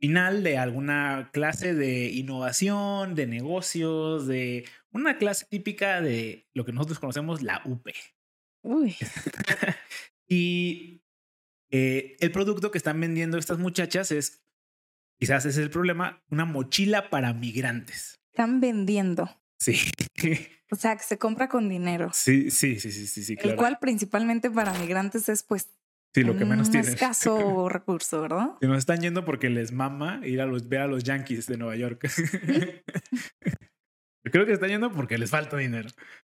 final 0.00 0.42
de 0.42 0.56
alguna 0.58 1.30
clase 1.32 1.74
de 1.74 2.10
innovación, 2.10 3.14
de 3.14 3.26
negocios, 3.26 4.26
de 4.26 4.64
una 4.92 5.18
clase 5.18 5.46
típica 5.48 6.00
de 6.00 6.48
lo 6.54 6.64
que 6.64 6.72
nosotros 6.72 6.98
conocemos 6.98 7.42
la 7.42 7.62
UP. 7.64 7.86
Uy, 8.62 8.96
Y 10.26 11.02
eh, 11.70 12.16
el 12.20 12.30
producto 12.32 12.70
que 12.70 12.78
están 12.78 13.00
vendiendo 13.00 13.36
estas 13.36 13.58
muchachas 13.58 14.12
es, 14.12 14.42
quizás 15.18 15.44
ese 15.44 15.60
es 15.60 15.64
el 15.64 15.70
problema, 15.70 16.22
una 16.30 16.44
mochila 16.44 17.10
para 17.10 17.32
migrantes. 17.32 18.20
están 18.32 18.60
vendiendo. 18.60 19.28
Sí, 19.58 19.76
O 20.72 20.76
sea, 20.76 20.96
que 20.96 21.02
se 21.02 21.18
compra 21.18 21.48
con 21.48 21.68
dinero. 21.68 22.10
sí, 22.14 22.50
sí, 22.52 22.78
sí, 22.78 22.92
sí, 22.92 23.08
sí, 23.08 23.24
sí, 23.24 23.34
claro. 23.34 23.50
El 23.50 23.56
cual 23.56 23.78
principalmente 23.80 24.50
para 24.50 24.72
migrantes 24.74 25.28
es 25.28 25.42
pues 25.42 25.68
sí, 26.14 26.22
lo 26.24 26.36
que 26.36 26.44
menos 26.44 26.68
un 26.68 26.72
tienen. 26.72 26.92
escaso 26.92 27.68
recurso, 27.68 28.20
¿verdad? 28.22 28.50
Nos 28.60 28.78
están 28.78 29.00
yendo 29.00 29.24
porque 29.24 29.50
les 29.50 29.72
mama 29.72 30.20
ir 30.24 30.40
a 30.40 30.46
los, 30.46 30.68
ver 30.68 30.80
a 30.80 30.86
los 30.86 31.04
Yankees 31.04 31.46
de 31.46 31.56
Nueva 31.56 31.76
York. 31.76 32.08
Yo 34.24 34.30
creo 34.32 34.46
que 34.46 34.52
están 34.52 34.68
yendo 34.68 34.92
porque 34.92 35.18
les 35.18 35.30
falta 35.30 35.56
dinero. 35.56 35.88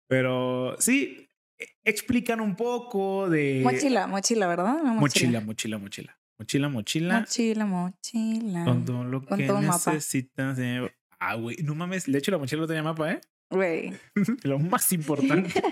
Pero 0.08 0.76
sí, 0.78 1.28
e- 1.58 1.66
explican 1.84 2.40
un 2.40 2.54
poco 2.56 3.28
de... 3.28 3.60
Mochila, 3.64 4.06
mochila, 4.06 4.46
¿verdad? 4.46 4.76
Una 4.82 4.92
Mochila, 4.94 5.40
mochila, 5.40 5.78
mochila. 5.78 6.18
Mochila, 6.38 6.68
mochila. 6.68 7.20
Mochila, 7.20 7.66
mochila. 7.66 8.64
Con 8.64 8.84
todo 8.84 9.04
lo 9.04 9.24
Con 9.24 9.38
que 9.38 9.46
todo 9.46 9.62
mapa. 9.62 9.92
necesitas. 9.94 10.56
de- 10.56 10.92
Ah, 11.18 11.34
güey, 11.36 11.56
no 11.62 11.74
mames. 11.74 12.10
De 12.10 12.18
hecho, 12.18 12.30
la 12.32 12.38
mochila 12.38 12.62
no 12.62 12.66
tenía 12.66 12.82
mapa, 12.82 13.12
¿eh? 13.12 13.20
Güey. 13.50 13.92
Lo 14.44 14.58
más 14.58 14.92
importante. 14.92 15.62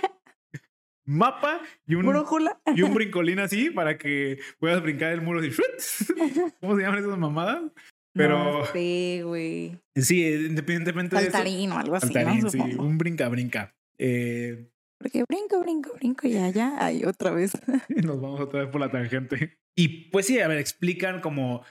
Mapa 1.10 1.60
y 1.86 1.94
un, 1.96 2.06
Brújula. 2.06 2.60
y 2.74 2.82
un 2.82 2.94
brincolín 2.94 3.38
así 3.40 3.70
para 3.70 3.98
que 3.98 4.38
puedas 4.58 4.82
brincar 4.82 5.12
el 5.12 5.20
muro 5.22 5.40
así. 5.40 5.50
¿Cómo 6.60 6.76
se 6.76 6.82
llaman 6.82 6.98
esas 7.04 7.18
mamadas? 7.18 7.62
Pero- 8.12 8.60
No 8.60 8.66
sé, 8.66 9.22
güey. 9.24 9.78
Sí, 9.94 10.24
independientemente 10.26 11.16
de 11.16 11.28
eso. 11.28 11.74
O 11.74 11.78
algo 11.78 11.94
así, 11.94 12.12
Saltarín, 12.12 12.40
¿no? 12.40 12.50
sí. 12.50 12.58
Un 12.78 12.98
brinca, 12.98 13.28
brinca. 13.28 13.74
Eh, 13.98 14.68
Porque 14.98 15.24
brinco, 15.28 15.60
brinco, 15.60 15.92
brinco 15.94 16.26
y 16.26 16.36
allá 16.36 16.74
hay 16.84 17.04
otra 17.04 17.30
vez. 17.30 17.52
nos 17.88 18.20
vamos 18.20 18.40
otra 18.40 18.60
vez 18.62 18.70
por 18.70 18.80
la 18.80 18.90
tangente. 18.90 19.58
Y 19.76 20.10
pues 20.10 20.26
sí, 20.26 20.40
a 20.40 20.48
ver, 20.48 20.58
explican 20.58 21.20
como 21.20 21.62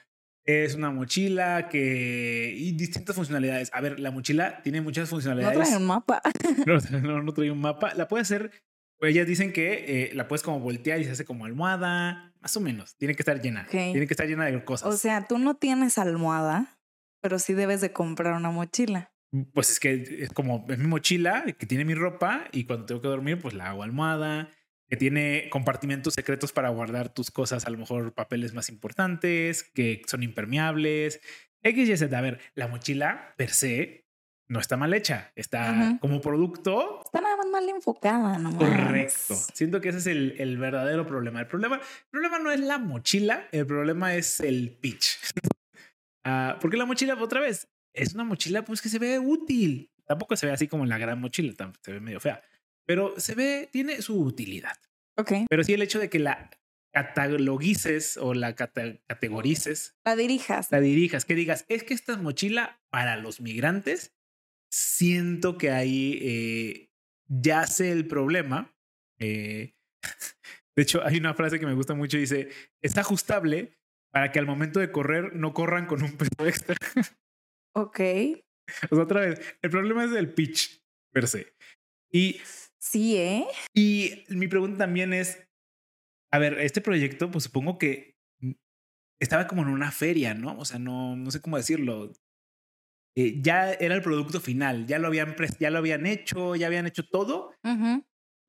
es 0.46 0.74
una 0.76 0.90
mochila 0.92 1.68
que 1.70 2.54
y 2.58 2.72
distintas 2.72 3.16
funcionalidades. 3.16 3.70
A 3.74 3.82
ver, 3.82 4.00
la 4.00 4.10
mochila 4.10 4.62
tiene 4.64 4.82
muchas 4.82 5.08
No 5.10 5.10
funcionalidades. 5.12 5.60
trae 5.60 5.78
un 5.78 5.86
mapa. 5.86 6.22
no, 6.66 6.78
no, 7.02 7.22
no 7.24 7.34
trae 7.34 7.52
un 7.52 7.60
mapa. 7.60 7.94
La 7.96 8.08
puede 8.08 8.22
hacer. 8.22 8.52
Pues 9.00 9.12
ellas 9.12 9.26
dicen 9.26 9.54
que 9.54 9.86
eh, 9.88 10.12
la 10.14 10.28
puedes 10.28 10.44
como 10.44 10.60
voltear 10.60 11.00
y 11.00 11.06
se 11.06 11.12
hace 11.12 11.24
como 11.24 11.46
almohada, 11.46 12.34
más 12.42 12.56
o 12.58 12.60
menos. 12.60 12.98
Tiene 12.98 13.16
que 13.16 13.22
estar 13.22 13.42
llena. 13.42 13.62
Ok. 13.62 13.72
Tiene 13.72 14.08
que 14.08 14.14
estar 14.14 14.28
llena 14.28 14.46
de 14.46 14.64
cosas. 14.66 14.94
O 14.94 14.98
sea, 14.98 15.26
tú 15.26 15.40
no 15.40 15.56
tienes 15.56 15.98
almohada, 15.98 16.78
pero 17.22 17.40
sí 17.40 17.54
debes 17.54 17.80
de 17.80 17.94
comprar 17.94 18.34
una 18.34 18.52
mochila. 18.52 19.14
pues 19.54 19.70
es 19.70 19.80
que 19.80 20.24
es 20.24 20.30
como 20.34 20.66
es 20.70 20.78
mi 20.78 20.88
mochila 20.88 21.46
que 21.58 21.66
tiene 21.66 21.86
mi 21.86 21.94
ropa 21.94 22.46
y 22.52 22.66
cuando 22.66 22.86
tengo 22.86 23.02
que 23.02 23.08
dormir, 23.08 23.40
pues 23.40 23.54
la 23.54 23.70
hago 23.70 23.84
almohada. 23.84 24.52
Que 24.90 24.98
tiene 24.98 25.50
compartimentos 25.52 26.16
secretos 26.16 26.52
para 26.52 26.70
guardar 26.70 27.14
tus 27.14 27.30
cosas, 27.30 27.66
a 27.66 27.70
lo 27.70 27.78
mejor 27.78 28.16
papeles 28.16 28.56
más 28.56 28.70
importantes, 28.70 29.64
que 29.64 30.02
son 30.08 30.24
impermeables. 30.24 31.22
X, 31.62 31.90
Y, 31.90 31.96
Z. 31.96 32.18
A 32.18 32.22
ver, 32.22 32.40
la 32.56 32.68
mochila 32.68 33.34
per 33.38 33.52
se 33.52 34.09
no 34.50 34.60
está 34.60 34.76
mal 34.78 34.94
hecha. 34.94 35.32
Está 35.36 35.98
como 36.02 36.20
producto 36.22 37.02
Está 37.06 37.22
nada 37.22 37.38
más 37.38 37.48
mal 37.48 37.70
enfocada, 37.70 38.38
¿no? 38.40 38.58
Correcto. 38.58 39.36
Siento 39.54 39.80
que 39.80 39.90
ese 39.90 40.00
es 40.00 40.08
el, 40.08 40.36
el 40.40 40.58
verdadero 40.58 41.06
problema. 41.08 41.40
El 41.40 41.48
problema. 41.48 41.78
El 41.78 42.10
problema 42.10 42.40
no 42.40 42.52
es 42.52 42.60
la 42.60 42.78
mochila, 42.80 43.48
el 43.52 43.66
problema 43.66 44.16
es 44.16 44.40
el 44.40 44.72
pitch. 44.80 45.18
Ah, 46.26 46.58
porque 46.60 46.76
la 46.76 46.86
mochila, 46.86 47.16
otra 47.16 47.40
vez, 47.40 47.70
es 47.94 48.14
una 48.14 48.26
mochila 48.26 48.64
pues 48.66 48.82
que 48.82 48.90
se 48.90 49.00
ve 49.00 49.18
útil. 49.20 49.90
Tampoco 50.06 50.36
se 50.36 50.46
ve 50.46 50.52
así 50.52 50.68
como 50.68 50.86
la 50.86 50.98
gran 50.98 51.20
mochila, 51.20 51.54
se 51.82 51.94
ve 51.94 52.02
medio 52.02 52.20
fea, 52.20 52.44
pero 52.86 53.18
se 53.18 53.36
ve, 53.36 53.70
tiene 53.72 54.02
su 54.02 54.20
utilidad. 54.22 54.76
Ok. 55.18 55.32
Pero 55.50 55.64
sí 55.64 55.74
el 55.74 55.82
hecho 55.82 55.98
de 55.98 56.10
que 56.10 56.20
la 56.20 56.50
cataloguices 56.94 58.18
o 58.18 58.34
la 58.34 58.54
categorices, 58.54 59.96
La 60.06 60.16
dirijas. 60.16 60.72
la 60.72 60.82
dirijas, 60.82 61.26
que 61.26 61.36
digas, 61.36 61.66
es 61.70 61.84
que 61.84 61.94
esta 61.94 62.12
es 62.14 62.20
mochila 62.20 62.82
para 62.90 63.16
los 63.16 63.40
migrantes, 63.42 64.14
siento 64.72 65.58
que 65.58 65.72
ahí 65.72 66.20
eh, 66.22 66.92
yace 67.28 67.92
el 67.92 68.08
problema. 68.08 68.74
Eh, 69.20 69.74
de 70.76 70.84
hecho, 70.84 71.04
hay 71.04 71.18
una 71.18 71.34
frase 71.34 71.60
que 71.60 71.66
me 71.66 71.74
gusta 71.74 71.94
mucho, 71.96 72.18
dice, 72.18 72.50
es 72.82 72.98
ajustable 72.98 73.78
para 74.12 74.32
que 74.32 74.40
al 74.40 74.46
momento 74.46 74.80
de 74.80 74.92
correr 74.92 75.36
no 75.36 75.54
corran 75.54 75.86
con 75.86 76.04
un 76.04 76.18
peso 76.18 76.46
extra. 76.46 76.76
Ok. 77.76 78.00
O 78.90 78.96
sea, 78.96 79.04
otra 79.04 79.22
vez, 79.22 79.40
el 79.62 79.70
problema 79.70 80.04
es 80.04 80.12
el 80.12 80.34
pitch 80.34 80.84
per 81.14 81.28
se. 81.28 81.54
Y, 82.12 82.42
Sí, 82.80 83.18
¿eh? 83.18 83.46
y 83.76 84.24
mi 84.30 84.48
pregunta 84.48 84.80
también 84.80 85.14
es, 85.14 85.46
a 86.32 86.40
ver, 86.40 86.60
este 86.60 86.82
proyecto, 86.82 87.30
pues 87.30 87.44
supongo 87.44 87.78
que 87.78 88.16
mm, 88.40 88.54
estaba 89.22 89.48
como 89.48 89.64
en 89.64 89.68
una 89.68 89.92
feria, 89.92 90.34
¿no? 90.34 90.58
O 90.58 90.66
sea, 90.66 90.80
no, 90.80 91.16
no 91.16 91.30
sé 91.30 91.42
cómo 91.42 91.58
decirlo. 91.58 92.14
Eh, 93.16 93.42
ya 93.42 93.74
era 93.74 93.96
el 93.96 94.02
producto 94.02 94.40
final, 94.40 94.86
ya 94.88 95.00
lo 95.00 95.08
habían 95.08 95.36
ya 95.60 95.70
lo 95.70 95.80
habían 95.80 96.06
hecho, 96.06 96.56
ya 96.56 96.68
habían 96.68 96.88
hecho 96.88 97.04
todo. 97.04 97.54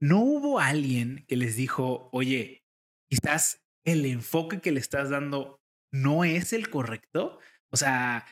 ¿No 0.03 0.21
hubo 0.21 0.61
alguien 0.61 1.25
que 1.29 1.37
les 1.37 1.57
dijo, 1.57 2.09
oye, 2.13 2.65
quizás 3.11 3.63
el 3.85 4.07
enfoque 4.07 4.61
que 4.61 4.73
le 4.73 4.81
estás 4.81 5.11
dando 5.11 5.61
no 5.93 6.25
es 6.25 6.53
el 6.53 6.71
correcto? 6.71 7.39
O 7.71 7.77
sea, 7.77 8.27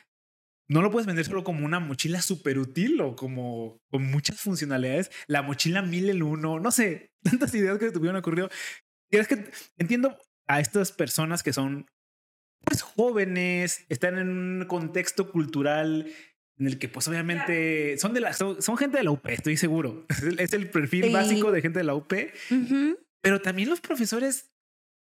no 0.69 0.81
lo 0.81 0.91
puedes 0.91 1.07
vender 1.07 1.25
solo 1.25 1.43
como 1.43 1.65
una 1.65 1.79
mochila 1.79 2.21
súper 2.21 2.59
útil 2.59 3.01
o 3.01 3.15
como 3.15 3.81
con 3.89 4.05
muchas 4.05 4.39
funcionalidades. 4.39 5.11
La 5.27 5.41
mochila 5.41 5.81
1000 5.81 6.09
en 6.09 6.23
uno, 6.23 6.59
no 6.59 6.71
sé, 6.71 7.11
tantas 7.23 7.53
ideas 7.55 7.79
que 7.79 7.87
se 7.87 7.91
tuvieron 7.91 8.17
ocurrido. 8.17 8.49
Y 9.11 9.17
es 9.17 9.27
que 9.27 9.51
entiendo 9.77 10.17
a 10.47 10.59
estas 10.59 10.91
personas 10.91 11.43
que 11.43 11.53
son 11.53 11.87
pues 12.69 12.81
jóvenes, 12.83 13.85
están 13.89 14.17
en 14.17 14.29
un 14.29 14.65
contexto 14.67 15.31
cultural 15.31 16.07
en 16.57 16.67
el 16.67 16.77
que 16.77 16.89
pues 16.89 17.07
obviamente 17.07 17.97
son 17.97 18.13
de 18.13 18.19
la 18.19 18.33
son, 18.33 18.61
son 18.61 18.77
gente 18.77 18.97
de 18.97 19.03
la 19.03 19.11
UP, 19.11 19.25
estoy 19.27 19.57
seguro. 19.57 20.05
Es 20.09 20.21
el, 20.23 20.39
es 20.39 20.53
el 20.53 20.69
perfil 20.69 21.05
Sí. 21.05 21.13
básico 21.13 21.51
de 21.51 21.61
gente 21.61 21.79
de 21.79 21.85
la 21.85 21.95
UP, 21.95 22.13
pero 23.21 23.41
también 23.41 23.69
los 23.69 23.81
profesores, 23.81 24.51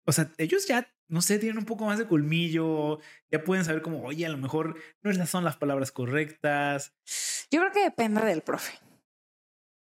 o 0.06 0.12
sea, 0.12 0.32
ellos 0.38 0.68
ya, 0.68 0.92
no 1.08 1.22
sé, 1.22 1.40
tienen 1.40 1.58
un 1.58 1.66
poco 1.66 1.86
más 1.86 2.00
de 2.00 2.08
colmillo, 2.08 3.00
ya 3.32 3.44
pueden 3.44 3.66
saber 3.66 3.82
como, 3.82 4.02
oye, 4.04 4.26
a 4.26 4.30
lo 4.30 4.38
mejor 4.38 4.76
no 5.04 5.12
esas 5.12 5.30
son 5.30 5.44
las 5.44 5.58
palabras 5.58 5.92
correctas. 5.92 6.94
Yo 7.52 7.60
creo 7.60 7.72
que 7.72 7.84
depende 7.84 8.22
del 8.22 8.42
profe. 8.42 8.80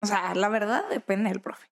O 0.03 0.07
sea, 0.07 0.35
la 0.35 0.49
verdad 0.49 0.85
depende 0.89 1.31
del 1.31 1.41
profe. 1.41 1.67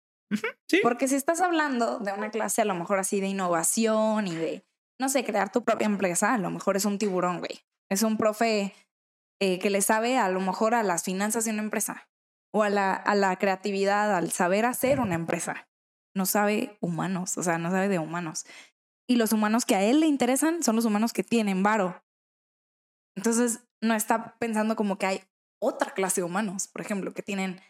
Sí. 0.67 0.81
Porque 0.83 1.07
si 1.07 1.15
estás 1.15 1.41
hablando 1.41 2.01
de 2.01 2.13
una 2.13 2.31
clase 2.31 2.63
a 2.63 2.65
lo 2.65 2.75
mejor 2.75 2.99
así 2.99 3.21
de 3.21 3.29
innovación 3.29 4.27
y 4.27 4.35
de, 4.35 4.65
no 5.01 5.09
sé, 5.09 5.25
crear 5.25 5.51
tu 5.51 5.65
propia 5.65 5.87
empresa, 5.87 6.35
a 6.35 6.39
lo 6.39 6.51
mejor 6.51 6.77
es 6.77 6.85
un 6.85 6.99
tiburón, 6.99 7.39
güey. 7.39 7.65
Es 7.91 8.03
un 8.03 8.17
profe 8.17 8.75
eh, 9.41 9.59
que 9.59 9.71
le 9.71 9.83
sabe 9.83 10.19
a 10.19 10.29
lo 10.29 10.41
mejor 10.41 10.75
a 10.75 10.83
las 10.83 11.05
finanzas 11.05 11.45
de 11.45 11.51
una 11.51 11.63
empresa 11.63 12.09
o 12.53 12.63
a 12.63 12.71
la, 12.71 12.95
a 12.95 13.15
la 13.15 13.37
creatividad, 13.37 14.17
al 14.17 14.31
saber 14.31 14.65
hacer 14.65 15.01
una 15.01 15.15
empresa. 15.15 15.69
No 16.15 16.27
sabe 16.27 16.79
humanos, 16.81 17.37
o 17.37 17.43
sea, 17.43 17.59
no 17.59 17.71
sabe 17.71 17.89
de 17.89 17.99
humanos. 17.99 18.47
Y 19.09 19.17
los 19.17 19.33
humanos 19.33 19.65
que 19.65 19.75
a 19.75 19.83
él 19.83 20.01
le 20.01 20.07
interesan 20.07 20.63
son 20.63 20.77
los 20.77 20.85
humanos 20.85 21.13
que 21.13 21.25
tienen 21.25 21.63
varo. 21.63 22.03
Entonces, 23.17 23.67
no 23.83 23.95
está 23.95 24.37
pensando 24.39 24.77
como 24.77 24.99
que 24.99 25.07
hay 25.07 25.25
otra 25.61 25.93
clase 25.93 26.21
de 26.21 26.25
humanos, 26.25 26.69
por 26.69 26.81
ejemplo, 26.81 27.13
que 27.13 27.23
tienen, 27.23 27.61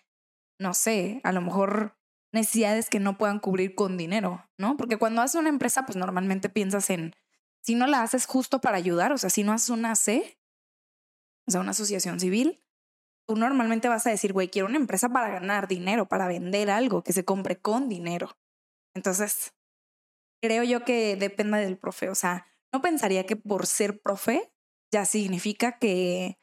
no 0.60 0.74
sé, 0.74 1.20
a 1.24 1.32
lo 1.32 1.40
mejor 1.40 1.96
necesidades 2.34 2.90
que 2.90 3.00
no 3.00 3.16
puedan 3.16 3.38
cubrir 3.38 3.74
con 3.74 3.96
dinero, 3.96 4.46
¿no? 4.58 4.76
Porque 4.76 4.98
cuando 4.98 5.22
haces 5.22 5.40
una 5.40 5.48
empresa, 5.48 5.86
pues 5.86 5.96
normalmente 5.96 6.48
piensas 6.48 6.90
en, 6.90 7.14
si 7.62 7.74
no 7.74 7.86
la 7.86 8.02
haces 8.02 8.26
justo 8.26 8.60
para 8.60 8.76
ayudar, 8.76 9.12
o 9.12 9.18
sea, 9.18 9.30
si 9.30 9.42
no 9.42 9.52
haces 9.52 9.70
una 9.70 9.96
C, 9.96 10.38
o 11.46 11.50
sea, 11.50 11.60
una 11.60 11.70
asociación 11.70 12.20
civil, 12.20 12.62
tú 13.26 13.36
normalmente 13.36 13.88
vas 13.88 14.06
a 14.06 14.10
decir, 14.10 14.32
güey, 14.32 14.48
quiero 14.48 14.68
una 14.68 14.76
empresa 14.76 15.08
para 15.08 15.28
ganar 15.28 15.68
dinero, 15.68 16.06
para 16.06 16.28
vender 16.28 16.70
algo 16.70 17.02
que 17.02 17.12
se 17.12 17.24
compre 17.24 17.60
con 17.60 17.88
dinero. 17.88 18.36
Entonces, 18.94 19.54
creo 20.42 20.62
yo 20.62 20.84
que 20.84 21.16
depende 21.16 21.58
del 21.58 21.78
profe, 21.78 22.10
o 22.10 22.14
sea, 22.14 22.46
no 22.72 22.82
pensaría 22.82 23.24
que 23.24 23.36
por 23.36 23.66
ser 23.66 24.02
profe 24.02 24.52
ya 24.92 25.04
significa 25.04 25.78
que, 25.78 26.38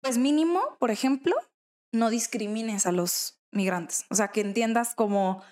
pues 0.00 0.18
mínimo, 0.18 0.76
por 0.78 0.90
ejemplo, 0.90 1.34
no 1.92 2.10
discrimines 2.10 2.86
a 2.86 2.92
los 2.92 3.40
migrantes. 3.54 4.04
O 4.10 4.14
sea, 4.14 4.28
que 4.28 4.40
entiendas 4.40 4.94
como 4.94 5.42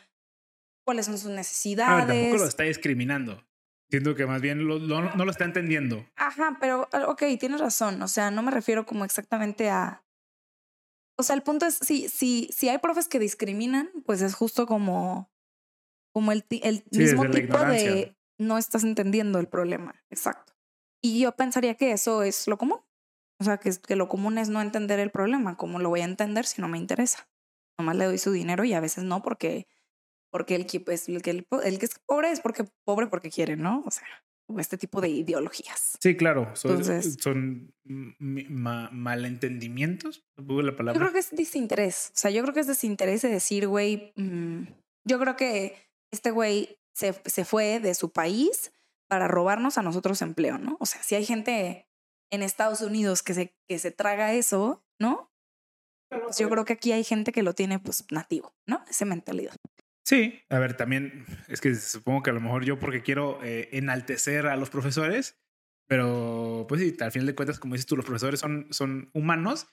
cuáles 0.86 1.06
son 1.06 1.16
sus 1.16 1.26
A 1.26 1.28
ver, 1.28 1.36
necesidades. 1.38 2.06
Tampoco 2.06 2.36
lo 2.42 2.48
está 2.48 2.64
discriminando. 2.64 3.42
Siento 3.90 4.14
que 4.14 4.26
más 4.26 4.40
bien 4.40 4.66
lo- 4.66 4.78
lo- 4.78 5.14
no 5.14 5.24
lo 5.24 5.30
está 5.30 5.44
entendiendo. 5.44 6.06
Ajá, 6.16 6.56
pero 6.60 6.88
ah, 6.92 7.06
ok, 7.08 7.22
tienes 7.38 7.60
razón. 7.60 8.00
O 8.02 8.08
sea, 8.08 8.30
no 8.30 8.42
me 8.42 8.50
refiero 8.50 8.86
como 8.86 9.04
exactamente 9.04 9.68
a. 9.70 10.04
O 11.18 11.22
sea, 11.22 11.36
el 11.36 11.42
punto 11.42 11.66
es, 11.66 11.76
si, 11.76 12.08
si, 12.08 12.48
si 12.52 12.68
hay 12.70 12.78
profes 12.78 13.06
que 13.06 13.18
discriminan, 13.18 13.90
pues 14.06 14.22
es 14.22 14.34
justo 14.34 14.66
como, 14.66 15.30
como 16.12 16.32
el, 16.32 16.42
ti- 16.42 16.62
el 16.64 16.84
Sí, 16.90 16.98
mismo 17.00 17.28
tipo 17.30 17.58
de 17.58 18.16
no 18.38 18.56
estás 18.58 18.82
entendiendo 18.82 19.38
el 19.38 19.46
problema. 19.46 19.94
Exacto. 20.10 20.54
Y 21.02 21.20
yo 21.20 21.32
pensaría 21.36 21.74
que 21.76 21.92
eso 21.92 22.22
es 22.22 22.48
lo 22.48 22.56
común. 22.56 22.80
O 23.40 23.44
sea, 23.44 23.58
que, 23.58 23.70
que 23.86 23.94
lo 23.96 24.08
común 24.08 24.38
es 24.38 24.48
no 24.48 24.62
entender 24.62 25.00
el 25.00 25.10
problema. 25.10 25.56
¿Cómo 25.56 25.78
lo 25.80 25.90
voy 25.90 26.00
a 26.00 26.04
entender 26.04 26.46
si 26.46 26.60
no 26.62 26.68
me 26.68 26.78
interesa? 26.78 27.28
Nomás 27.82 27.96
le 27.96 28.04
doy 28.04 28.18
su 28.18 28.30
dinero 28.30 28.62
y 28.64 28.72
a 28.74 28.80
veces 28.80 29.02
no 29.04 29.22
porque, 29.22 29.66
porque 30.30 30.54
el, 30.54 30.66
que, 30.66 30.78
pues, 30.80 31.08
el, 31.08 31.20
que, 31.20 31.30
el, 31.30 31.46
el 31.64 31.78
que 31.80 31.86
es 31.86 31.98
pobre 32.06 32.30
es 32.30 32.40
porque 32.40 32.64
pobre 32.84 33.08
porque 33.08 33.28
quiere, 33.30 33.56
¿no? 33.56 33.82
O 33.84 33.90
sea, 33.90 34.06
este 34.58 34.78
tipo 34.78 35.00
de 35.00 35.08
ideologías. 35.08 35.96
Sí, 36.00 36.16
claro. 36.16 36.54
Son, 36.54 36.70
Entonces- 36.72 37.16
son 37.20 37.74
ma- 37.84 38.88
malentendimientos. 39.42 40.24
Es 40.36 40.44
la 40.46 40.70
Yo 40.70 40.76
palabra. 40.76 41.00
creo 41.00 41.12
que 41.12 41.18
es 41.18 41.30
desinterés. 41.30 42.10
O 42.14 42.18
sea, 42.18 42.30
yo 42.30 42.42
creo 42.42 42.54
que 42.54 42.60
es 42.60 42.66
desinterés 42.66 43.22
de 43.22 43.28
decir, 43.30 43.66
güey, 43.66 44.12
mm, 44.16 44.64
yo 45.08 45.18
creo 45.18 45.36
que 45.36 45.76
este 46.12 46.30
güey 46.30 46.78
se, 46.94 47.14
se 47.24 47.44
fue 47.44 47.80
de 47.80 47.94
su 47.94 48.12
país 48.12 48.72
para 49.08 49.28
robarnos 49.28 49.78
a 49.78 49.82
nosotros 49.82 50.22
empleo, 50.22 50.58
¿no? 50.58 50.76
O 50.80 50.86
sea, 50.86 51.02
si 51.02 51.14
hay 51.14 51.24
gente 51.24 51.86
en 52.30 52.42
Estados 52.42 52.80
Unidos 52.80 53.22
que 53.22 53.34
se, 53.34 53.54
que 53.68 53.78
se 53.78 53.90
traga 53.90 54.32
eso, 54.34 54.82
¿no? 55.00 55.30
Pues 56.24 56.38
yo 56.38 56.48
creo 56.50 56.64
que 56.64 56.72
aquí 56.74 56.92
hay 56.92 57.04
gente 57.04 57.32
que 57.32 57.42
lo 57.42 57.54
tiene 57.54 57.78
pues 57.78 58.04
nativo, 58.10 58.54
¿no? 58.66 58.84
Esa 58.90 59.04
mentalidad. 59.04 59.54
Sí, 60.04 60.40
a 60.50 60.58
ver, 60.58 60.76
también 60.76 61.24
es 61.48 61.60
que 61.60 61.74
supongo 61.74 62.22
que 62.22 62.30
a 62.30 62.32
lo 62.32 62.40
mejor 62.40 62.64
yo 62.64 62.78
porque 62.78 63.02
quiero 63.02 63.38
eh, 63.42 63.68
enaltecer 63.72 64.46
a 64.46 64.56
los 64.56 64.68
profesores, 64.68 65.38
pero 65.88 66.66
pues 66.68 66.80
sí, 66.80 66.96
al 67.00 67.12
final 67.12 67.26
de 67.26 67.34
cuentas, 67.34 67.58
como 67.58 67.74
dices 67.74 67.86
tú, 67.86 67.96
los 67.96 68.04
profesores 68.04 68.40
son, 68.40 68.66
son 68.70 69.10
humanos. 69.14 69.66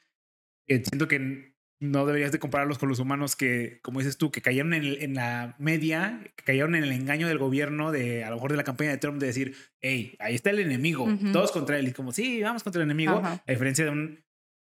que 0.68 0.84
siento 0.86 1.08
que 1.08 1.56
no 1.82 2.06
deberías 2.06 2.32
de 2.34 2.40
compararlos 2.40 2.78
con 2.78 2.90
los 2.90 3.00
humanos 3.00 3.36
que, 3.38 3.80
como 3.82 4.00
dices 4.00 4.18
tú, 4.18 4.32
que 4.32 4.42
cayeron 4.42 4.74
en, 4.74 4.84
el- 4.84 5.02
en 5.02 5.14
la 5.16 5.56
media, 5.60 6.22
que 6.36 6.44
cayeron 6.44 6.76
en 6.76 6.84
el 6.84 6.92
engaño 6.92 7.28
del 7.28 7.38
gobierno 7.38 7.92
de 7.92 8.24
a 8.26 8.30
lo 8.30 8.36
mejor 8.36 8.52
de 8.52 8.58
la 8.58 8.66
campaña 8.66 8.92
de 8.92 8.98
Trump 8.98 9.18
de 9.20 9.28
decir, 9.28 9.56
hey, 9.82 10.16
ahí 10.20 10.36
está 10.36 10.50
el 10.52 10.60
enemigo, 10.60 11.06
Ujú. 11.06 11.32
todos 11.32 11.52
contra 11.54 11.80
él. 11.80 11.88
Y 11.88 11.94
como, 11.94 12.12
sí, 12.12 12.42
vamos 12.44 12.64
contra 12.64 12.82
el 12.84 12.88
enemigo. 12.88 13.14
Ajá. 13.18 13.42
A 13.48 13.52
diferencia 13.52 13.86
de 13.86 13.92
un- 13.92 14.24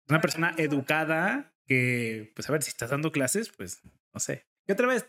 una 0.09 0.19
persona 0.21 0.53
educada 0.57 1.52
que, 1.65 2.31
pues 2.35 2.49
a 2.49 2.51
ver, 2.51 2.63
si 2.63 2.69
estás 2.69 2.89
dando 2.89 3.11
clases, 3.11 3.49
pues 3.49 3.81
no 4.13 4.19
sé. 4.19 4.45
Y 4.67 4.71
otra 4.71 4.87
vez, 4.87 5.05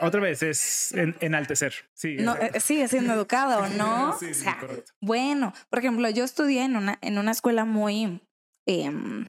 otra 0.00 0.20
vez 0.20 0.42
es 0.42 0.92
en- 0.92 1.16
enaltecer. 1.20 1.74
Sí, 1.94 2.16
No, 2.18 2.36
eh, 2.36 2.60
sigue 2.60 2.86
siendo 2.88 3.12
educado, 3.14 3.68
¿no? 3.68 4.12
Sí, 4.20 4.30
O 4.30 4.34
sí, 4.34 4.42
sea, 4.44 4.58
correcto. 4.60 4.92
Bueno, 5.00 5.52
por 5.70 5.78
ejemplo, 5.80 6.08
yo 6.10 6.24
estudié 6.24 6.64
en 6.64 6.76
una, 6.76 6.98
en 7.02 7.18
una 7.18 7.30
escuela 7.32 7.64
muy, 7.64 8.20
em, 8.66 9.26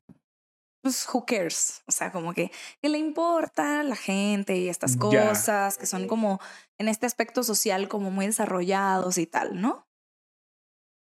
pues, 0.83 1.07
who 1.11 1.25
cares? 1.25 1.81
O 1.87 1.91
sea, 1.91 2.11
como 2.11 2.33
que, 2.33 2.51
que 2.81 2.89
le 2.89 2.97
importa 2.97 3.79
a 3.79 3.83
la 3.83 3.95
gente 3.95 4.57
y 4.57 4.69
estas 4.69 4.95
Ya. 4.95 4.99
cosas 5.29 5.77
que 5.77 5.85
son 5.85 6.07
como 6.07 6.39
en 6.77 6.87
este 6.89 7.05
aspecto 7.05 7.41
social 7.43 7.87
como 7.87 8.11
muy 8.11 8.25
desarrollados 8.27 9.17
y 9.17 9.25
tal, 9.25 9.59
¿no? 9.61 9.87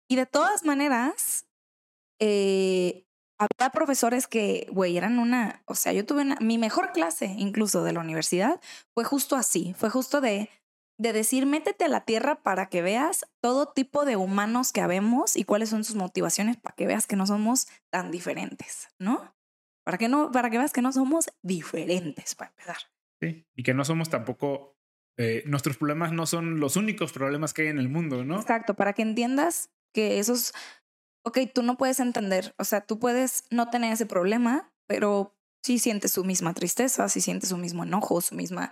Y 0.10 0.16
de 0.16 0.26
todas 0.26 0.64
maneras, 0.64 1.48
eh, 2.20 3.07
había 3.40 3.70
profesores 3.72 4.28
que, 4.28 4.68
güey, 4.72 4.98
eran 4.98 5.20
una, 5.20 5.62
o 5.66 5.76
sea, 5.76 5.94
yo 5.94 6.06
tuve 6.06 6.22
una- 6.22 6.38
mi 6.42 6.58
mejor 6.58 6.92
clase 6.92 7.26
incluso 7.38 7.84
de 7.84 7.94
la 7.94 8.00
universidad 8.00 8.60
fue 8.96 9.04
justo 9.04 9.36
así, 9.36 9.74
fue 9.78 9.90
justo 9.90 10.22
de 10.22 10.50
de 11.00 11.14
decir, 11.14 11.46
métete 11.46 11.86
a 11.86 11.90
la 11.90 12.06
tierra 12.06 12.42
para 12.42 12.70
que 12.70 12.82
veas 12.82 13.28
todo 13.40 13.68
tipo 13.68 14.04
de 14.04 14.16
humanos 14.16 14.72
que 14.72 14.82
habemos 14.82 15.38
y 15.38 15.44
cuáles 15.44 15.70
son 15.70 15.84
sus 15.84 15.96
motivaciones 15.96 16.58
para 16.58 16.74
que 16.76 16.88
veas 16.88 17.06
que 17.06 17.16
no 17.16 17.28
somos 17.28 17.68
tan 17.92 18.10
diferentes, 18.10 18.88
¿no? 18.98 19.36
Para 19.86 20.00
que 20.00 20.08
no, 20.08 20.32
para 20.32 20.50
que 20.50 20.58
veas 20.58 20.74
que 20.74 20.82
no 20.82 20.92
somos 20.92 21.30
diferentes, 21.44 22.34
para 22.34 22.50
empezar. 22.50 22.78
Sí, 23.22 23.46
Y 23.56 23.62
que 23.62 23.76
no 23.76 23.86
somos 23.86 24.10
tampoco, 24.10 24.76
eh, 25.20 25.44
nuestros 25.46 25.78
problemas 25.78 26.12
no 26.14 26.26
son 26.26 26.60
los 26.60 26.76
únicos 26.78 27.14
problemas 27.14 27.54
que 27.54 27.62
hay 27.62 27.68
en 27.68 27.78
el 27.78 27.90
mundo, 27.90 28.26
¿no? 28.26 28.40
Exacto, 28.40 28.74
para 28.74 28.94
que 28.94 29.04
entiendas 29.04 29.70
que 29.94 30.18
esos, 30.18 30.52
ok, 31.28 31.40
tú 31.54 31.64
no 31.64 31.78
puedes 31.78 32.00
entender, 32.00 32.56
o 32.58 32.64
sea, 32.64 32.82
tú 32.82 33.00
puedes 33.00 33.46
no 33.52 33.70
tener 33.70 33.94
ese 33.94 34.06
problema, 34.06 34.72
pero 34.88 35.36
sí 35.64 35.80
sientes 35.80 36.14
su 36.14 36.24
misma 36.24 36.54
tristeza, 36.54 37.10
sí 37.10 37.22
sientes 37.22 37.50
su 37.50 37.58
mismo 37.58 37.84
enojo, 37.84 38.22
su 38.22 38.36
misma 38.36 38.72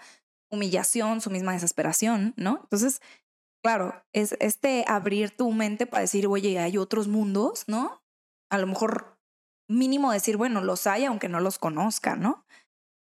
humillación, 0.50 1.22
su 1.22 1.30
misma 1.30 1.54
desesperación, 1.54 2.34
¿no? 2.38 2.60
Entonces, 2.64 3.02
claro, 3.64 4.04
es 4.14 4.38
este 4.40 4.86
abrir 4.88 5.36
tu 5.36 5.52
mente 5.52 5.86
para 5.86 6.02
decir, 6.02 6.28
oye, 6.28 6.60
hay 6.60 6.78
otros 6.78 7.08
mundos, 7.08 7.66
¿no? 7.68 8.02
A 8.50 8.58
lo 8.58 8.68
mejor 8.68 9.20
mínimo 9.68 10.12
decir, 10.12 10.38
bueno, 10.38 10.62
los 10.62 10.88
hay 10.88 11.06
aunque 11.06 11.28
no 11.28 11.40
los 11.40 11.60
conozca, 11.60 12.16
¿no? 12.16 12.46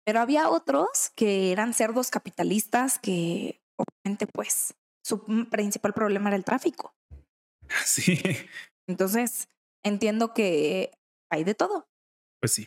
Pero 0.07 0.21
había 0.21 0.49
otros 0.49 1.11
que 1.17 1.51
eran 1.51 1.75
cerdos 1.75 2.11
capitalistas 2.11 2.99
que 2.99 3.61
obviamente 3.77 4.27
pues 4.27 4.75
su 5.03 5.25
principal 5.51 5.93
problema 5.93 6.29
era 6.29 6.37
el 6.37 6.45
tráfico. 6.45 6.95
Sí, 7.85 8.21
Entonces, 8.91 9.49
entiendo 9.85 10.35
que 10.35 10.91
hay 11.31 11.45
de 11.45 11.55
todo. 11.55 11.89
Pues 12.41 12.53
sí. 12.53 12.67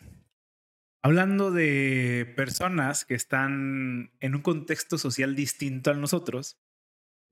Hablando 1.03 1.51
de 1.51 2.34
personas 2.38 3.03
que 3.03 3.13
están 3.13 4.11
en 4.21 4.36
un 4.36 4.41
contexto 4.41 4.97
social 4.97 5.36
distinto 5.36 5.91
a 5.91 5.95
nosotros, 5.95 6.57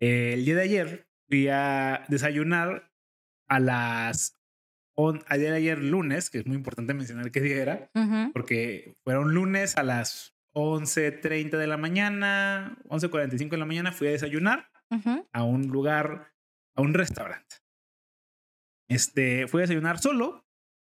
eh, 0.02 0.34
el 0.34 0.44
día 0.44 0.56
de 0.56 0.62
ayer 0.62 1.08
fui 1.30 1.48
a 1.48 2.06
desayunar 2.10 2.92
a 3.48 3.60
las... 3.60 4.38
On, 4.94 5.24
a 5.28 5.38
día 5.38 5.52
de 5.52 5.58
ayer 5.58 5.82
lunes, 5.82 6.30
que 6.30 6.40
es 6.40 6.46
muy 6.46 6.58
importante 6.58 6.94
mencionar 6.94 7.32
qué 7.32 7.40
día 7.40 7.62
era, 7.62 7.90
porque 8.34 8.94
fueron 9.06 9.34
lunes 9.34 9.78
a 9.78 9.84
las 9.84 10.36
11.30 10.54 11.52
de 11.52 11.66
la 11.66 11.78
mañana, 11.78 12.78
11.45 12.90 13.52
de 13.52 13.58
la 13.58 13.66
mañana, 13.66 13.94
fui 13.94 14.10
a 14.10 14.12
desayunar 14.12 14.70
a 15.32 15.44
un 15.44 15.68
lugar, 15.68 16.34
a 16.76 16.82
un 16.82 16.94
restaurante. 16.94 17.61
Este, 18.92 19.48
fui 19.48 19.60
a 19.62 19.64
desayunar 19.64 20.00
solo 20.00 20.46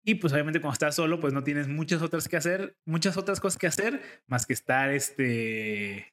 y 0.06 0.16
pues 0.16 0.34
obviamente 0.34 0.60
cuando 0.60 0.74
estás 0.74 0.96
solo 0.96 1.20
pues 1.22 1.32
no 1.34 1.44
tienes 1.44 1.68
muchas 1.70 2.02
otras 2.02 2.28
que 2.28 2.36
hacer, 2.38 2.76
muchas 2.86 3.16
otras 3.16 3.40
cosas 3.40 3.58
que 3.58 3.68
hacer 3.68 4.02
más 4.28 4.46
que 4.46 4.54
estar 4.54 4.90
este, 4.92 6.12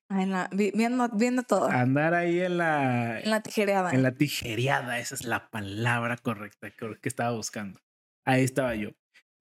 vi- 0.52 0.70
viendo, 0.74 1.08
viendo 1.08 1.42
todo. 1.42 1.68
andar 1.68 2.14
ahí 2.14 2.40
en 2.40 2.56
la, 2.58 3.20
en 3.20 3.30
la 3.30 3.42
tijereada. 3.42 3.90
En 3.92 4.02
la 4.02 4.12
tijereada, 4.14 4.98
esa 5.00 5.14
es 5.14 5.24
la 5.24 5.48
palabra 5.50 6.16
correcta 6.18 6.70
que, 6.70 6.96
que 7.00 7.08
estaba 7.08 7.32
buscando. 7.34 7.80
Ahí 8.24 8.44
estaba 8.44 8.74
yo. 8.76 8.90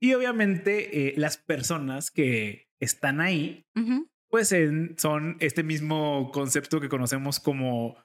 Y 0.02 0.14
obviamente 0.14 1.10
eh, 1.10 1.14
las 1.18 1.38
personas 1.38 2.10
que 2.10 2.68
están 2.82 3.20
ahí 3.22 3.66
pues 4.30 4.52
en- 4.52 4.96
son 4.98 5.38
este 5.42 5.64
mismo 5.64 6.32
concepto 6.32 6.80
que 6.80 6.90
conocemos 6.90 7.40
como 7.40 7.98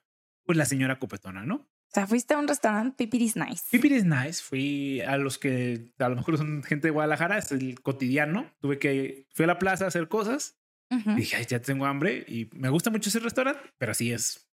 pues 0.45 0.59
la 0.59 0.64
señora 0.66 0.99
copetona, 0.99 1.45
¿no? 1.47 1.66
O 1.95 1.97
sea, 1.97 2.09
fuiste 2.09 2.34
a 2.34 2.38
un 2.38 2.49
restaurante, 2.49 2.97
Pipiris 2.97 3.36
Nice. 3.36 3.66
Pipir 3.70 3.92
is 3.92 4.05
nice. 4.05 4.42
Fui 4.42 5.01
a 5.03 5.16
los 5.16 5.38
que 5.38 5.92
a 6.01 6.09
lo 6.09 6.16
mejor 6.16 6.36
son 6.36 6.64
gente 6.64 6.88
de 6.88 6.90
Guadalajara, 6.90 7.38
es 7.38 7.53
el 7.53 7.80
cotidiano. 7.82 8.51
Tuve 8.59 8.80
que 8.80 9.28
fui 9.32 9.45
a 9.45 9.47
la 9.47 9.61
plaza 9.61 9.84
a 9.84 9.88
hacer 9.88 10.09
cosas. 10.09 10.59
Ujú. 10.90 11.14
Dije, 11.14 11.36
Ay, 11.36 11.47
ya 11.49 11.62
tengo 11.62 11.86
hambre 11.86 12.24
y 12.26 12.51
me 12.53 12.68
gusta 12.68 12.90
mucho 12.90 13.11
ese 13.11 13.20
restaurante, 13.20 13.61
pero 13.78 13.92
así 13.92 14.11
es. 14.11 14.51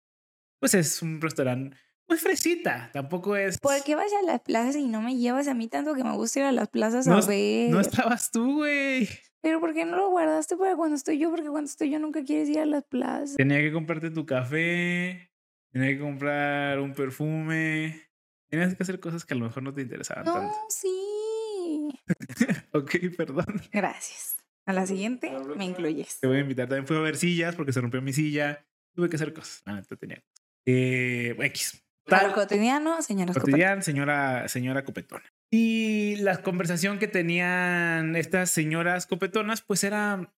Pues 0.61 0.75
es 0.75 1.01
un 1.01 1.19
restaurante 1.19 1.75
muy 2.07 2.17
fresita. 2.17 2.89
Tampoco 2.93 3.35
es. 3.35 3.57
¿Por 3.57 3.83
qué 3.83 3.95
vas 3.95 4.13
a 4.13 4.25
las 4.25 4.39
plazas 4.39 4.77
y 4.77 4.87
no 4.87 5.01
me 5.01 5.17
llevas 5.17 5.49
a 5.49 5.53
mí 5.53 5.67
tanto 5.67 5.93
que 5.93 6.05
me 6.05 6.13
gusta 6.13 6.39
ir 6.39 6.45
a 6.45 6.53
las 6.53 6.69
plazas 6.69 7.05
No 7.05 7.17
a 7.17 7.25
ver? 7.25 7.69
No 7.69 7.81
estabas 7.81 8.31
tú, 8.31 8.59
güey. 8.59 9.09
Pero 9.41 9.59
¿por 9.59 9.73
qué 9.73 9.83
no 9.83 9.97
lo 9.97 10.09
guardaste 10.09 10.55
para 10.55 10.77
cuando 10.77 10.95
estoy 10.95 11.19
yo? 11.19 11.31
Porque 11.31 11.49
cuando 11.49 11.69
estoy 11.69 11.89
yo 11.89 11.99
nunca 11.99 12.23
quieres 12.23 12.47
ir 12.47 12.59
a 12.59 12.65
las 12.65 12.85
plazas. 12.85 13.35
Tenía 13.35 13.59
que 13.59 13.73
comprarte 13.73 14.09
tu 14.09 14.25
café. 14.25 15.34
Tenía 15.75 15.89
que 15.89 15.99
comprar 15.99 16.79
un 16.79 16.93
perfume. 16.93 18.01
Tenías 18.49 18.73
que 18.75 18.83
hacer 18.83 19.01
cosas 19.01 19.25
que 19.25 19.33
a 19.33 19.37
lo 19.37 19.43
mejor 19.43 19.61
no 19.61 19.73
te 19.73 19.81
interesaban 19.81 20.23
No, 20.23 20.33
tanto. 20.35 20.55
sí. 20.69 21.89
Ok, 22.71 22.95
perdón. 23.17 23.61
Gracias. 23.73 24.37
A 24.65 24.71
la 24.71 24.87
siguiente 24.87 25.29
me 25.57 25.65
incluyes. 25.65 26.17
Te 26.21 26.27
voy 26.27 26.37
a 26.37 26.39
invitar. 26.39 26.69
También 26.69 26.87
fui 26.87 26.95
a 26.95 27.01
ver 27.01 27.17
sillas 27.17 27.55
porque 27.55 27.73
se 27.73 27.81
rompió 27.81 28.01
mi 28.01 28.13
silla. 28.13 28.65
Tuve 28.95 29.09
que 29.09 29.17
hacer 29.17 29.33
cosas. 29.33 29.63
La 29.65 29.73
neta 29.73 29.97
tenía. 29.97 30.23
Eh, 30.65 31.35
X. 31.37 31.83
Para 32.05 32.21
Tal, 32.27 32.33
cotidiano, 32.35 33.01
señoras 33.01 33.35
copa- 33.35 33.45
cotidiano, 33.51 33.81
señora, 33.81 34.47
señora 34.47 34.85
copetona. 34.85 35.25
Y 35.51 36.15
la 36.21 36.41
conversación 36.41 36.99
que 36.99 37.09
tenían 37.09 38.15
estas 38.15 38.49
señoras 38.49 39.07
copetonas, 39.07 39.61
pues 39.61 39.83
era. 39.83 40.33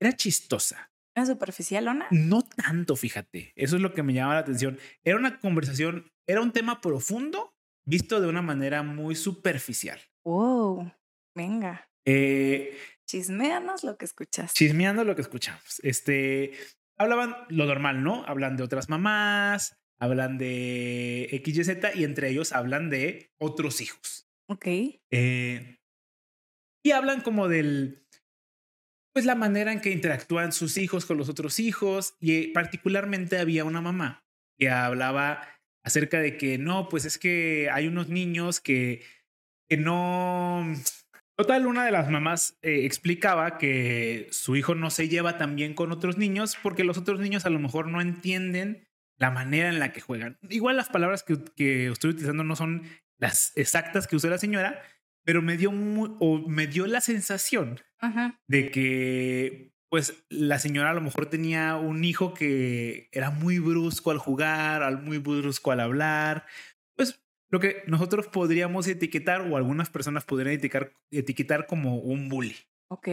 Era 0.00 0.12
chistosa. 0.12 0.92
¿Era 1.16 1.24
superficial, 1.24 1.88
Ona? 1.88 2.06
No 2.10 2.42
tanto, 2.42 2.94
fíjate. 2.94 3.54
Eso 3.56 3.76
es 3.76 3.82
lo 3.82 3.94
que 3.94 4.02
me 4.02 4.12
llamaba 4.12 4.34
la 4.34 4.40
atención. 4.40 4.78
Era 5.02 5.16
una 5.16 5.40
conversación, 5.40 6.12
era 6.26 6.42
un 6.42 6.52
tema 6.52 6.82
profundo 6.82 7.54
visto 7.86 8.20
de 8.20 8.28
una 8.28 8.42
manera 8.42 8.82
muy 8.82 9.14
superficial. 9.14 9.98
Wow. 10.24 10.92
Venga. 11.34 11.88
Eh, 12.04 12.76
Chisméanos 13.06 13.82
lo 13.82 13.96
que 13.96 14.04
escuchaste. 14.04 14.52
chismeando 14.52 15.04
lo 15.04 15.14
que 15.16 15.22
escuchamos. 15.22 15.80
Este, 15.82 16.52
hablaban 16.98 17.34
lo 17.48 17.64
normal, 17.64 18.02
¿no? 18.02 18.24
Hablan 18.26 18.56
de 18.58 18.64
otras 18.64 18.88
mamás, 18.90 19.78
hablan 19.98 20.36
de 20.36 21.42
XYZ 21.44 21.94
y 21.96 22.04
entre 22.04 22.28
ellos 22.28 22.52
hablan 22.52 22.90
de 22.90 23.32
otros 23.38 23.80
hijos. 23.80 24.28
Ok. 24.48 24.66
Eh, 25.10 25.78
y 26.84 26.90
hablan 26.90 27.20
como 27.22 27.48
del, 27.48 28.05
pues 29.16 29.24
la 29.24 29.34
manera 29.34 29.72
en 29.72 29.80
que 29.80 29.92
interactúan 29.92 30.52
sus 30.52 30.76
hijos 30.76 31.06
con 31.06 31.16
los 31.16 31.30
otros 31.30 31.58
hijos 31.58 32.16
y 32.20 32.48
particularmente 32.48 33.38
había 33.38 33.64
una 33.64 33.80
mamá 33.80 34.26
que 34.58 34.68
hablaba 34.68 35.40
acerca 35.82 36.20
de 36.20 36.36
que 36.36 36.58
no, 36.58 36.90
pues 36.90 37.06
es 37.06 37.16
que 37.16 37.70
hay 37.72 37.86
unos 37.86 38.10
niños 38.10 38.60
que, 38.60 39.02
que 39.70 39.78
no... 39.78 40.66
Total, 41.34 41.66
una 41.66 41.86
de 41.86 41.92
las 41.92 42.10
mamás 42.10 42.58
eh, 42.60 42.84
explicaba 42.84 43.56
que 43.56 44.28
su 44.32 44.54
hijo 44.54 44.74
no 44.74 44.90
se 44.90 45.08
lleva 45.08 45.38
tan 45.38 45.56
bien 45.56 45.72
con 45.72 45.92
otros 45.92 46.18
niños 46.18 46.58
porque 46.62 46.84
los 46.84 46.98
otros 46.98 47.18
niños 47.18 47.46
a 47.46 47.50
lo 47.50 47.58
mejor 47.58 47.88
no 47.88 48.02
entienden 48.02 48.86
la 49.16 49.30
manera 49.30 49.70
en 49.70 49.78
la 49.78 49.94
que 49.94 50.02
juegan. 50.02 50.38
Igual 50.50 50.76
las 50.76 50.90
palabras 50.90 51.22
que, 51.22 51.38
que 51.56 51.86
estoy 51.86 52.10
utilizando 52.10 52.44
no 52.44 52.54
son 52.54 52.82
las 53.16 53.56
exactas 53.56 54.06
que 54.06 54.16
usó 54.16 54.28
la 54.28 54.36
señora, 54.36 54.82
pero 55.26 55.42
me 55.42 55.56
dio, 55.56 55.72
mu- 55.72 56.16
o 56.20 56.38
me 56.48 56.66
dio 56.66 56.86
la 56.86 57.00
sensación 57.02 57.80
Ajá. 57.98 58.40
de 58.48 58.70
que 58.70 59.72
pues 59.90 60.24
la 60.30 60.58
señora 60.58 60.90
a 60.90 60.94
lo 60.94 61.00
mejor 61.00 61.26
tenía 61.26 61.76
un 61.76 62.04
hijo 62.04 62.34
que 62.34 63.08
era 63.12 63.30
muy 63.30 63.58
brusco 63.58 64.10
al 64.10 64.18
jugar, 64.18 64.82
al- 64.82 65.02
muy 65.02 65.18
brusco 65.18 65.70
al 65.72 65.80
hablar, 65.80 66.46
pues 66.96 67.22
lo 67.50 67.60
que 67.60 67.82
nosotros 67.86 68.26
podríamos 68.26 68.86
etiquetar 68.88 69.42
o 69.42 69.56
algunas 69.56 69.88
personas 69.90 70.24
podrían 70.24 70.54
etiquetar, 70.56 70.92
etiquetar 71.10 71.66
como 71.66 71.98
un 71.98 72.28
bully. 72.28 72.56
Ok. 72.90 73.08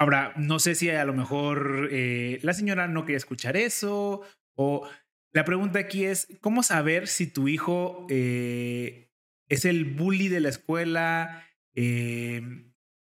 Ahora, 0.00 0.32
no 0.36 0.58
sé 0.58 0.74
si 0.74 0.90
a 0.90 1.04
lo 1.04 1.12
mejor 1.14 1.88
eh, 1.90 2.38
la 2.42 2.52
señora 2.52 2.88
no 2.88 3.04
quería 3.04 3.16
escuchar 3.18 3.56
eso 3.56 4.22
o 4.56 4.88
la 5.32 5.44
pregunta 5.44 5.78
aquí 5.80 6.04
es, 6.04 6.28
¿cómo 6.40 6.62
saber 6.62 7.08
si 7.08 7.26
tu 7.26 7.48
hijo 7.48 8.06
eh, 8.10 9.03
es 9.54 9.64
el 9.64 9.84
bully 9.84 10.28
de 10.28 10.40
la 10.40 10.48
escuela? 10.48 11.46
Eh, 11.74 12.42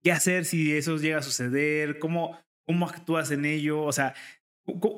¿Qué 0.03 0.13
hacer 0.13 0.45
si 0.45 0.73
eso 0.73 0.97
llega 0.97 1.19
a 1.19 1.23
suceder? 1.23 1.99
¿Cómo, 1.99 2.39
cómo 2.67 2.87
actúas 2.89 3.31
en 3.31 3.45
ello? 3.45 3.83
O 3.83 3.93
sea, 3.93 4.15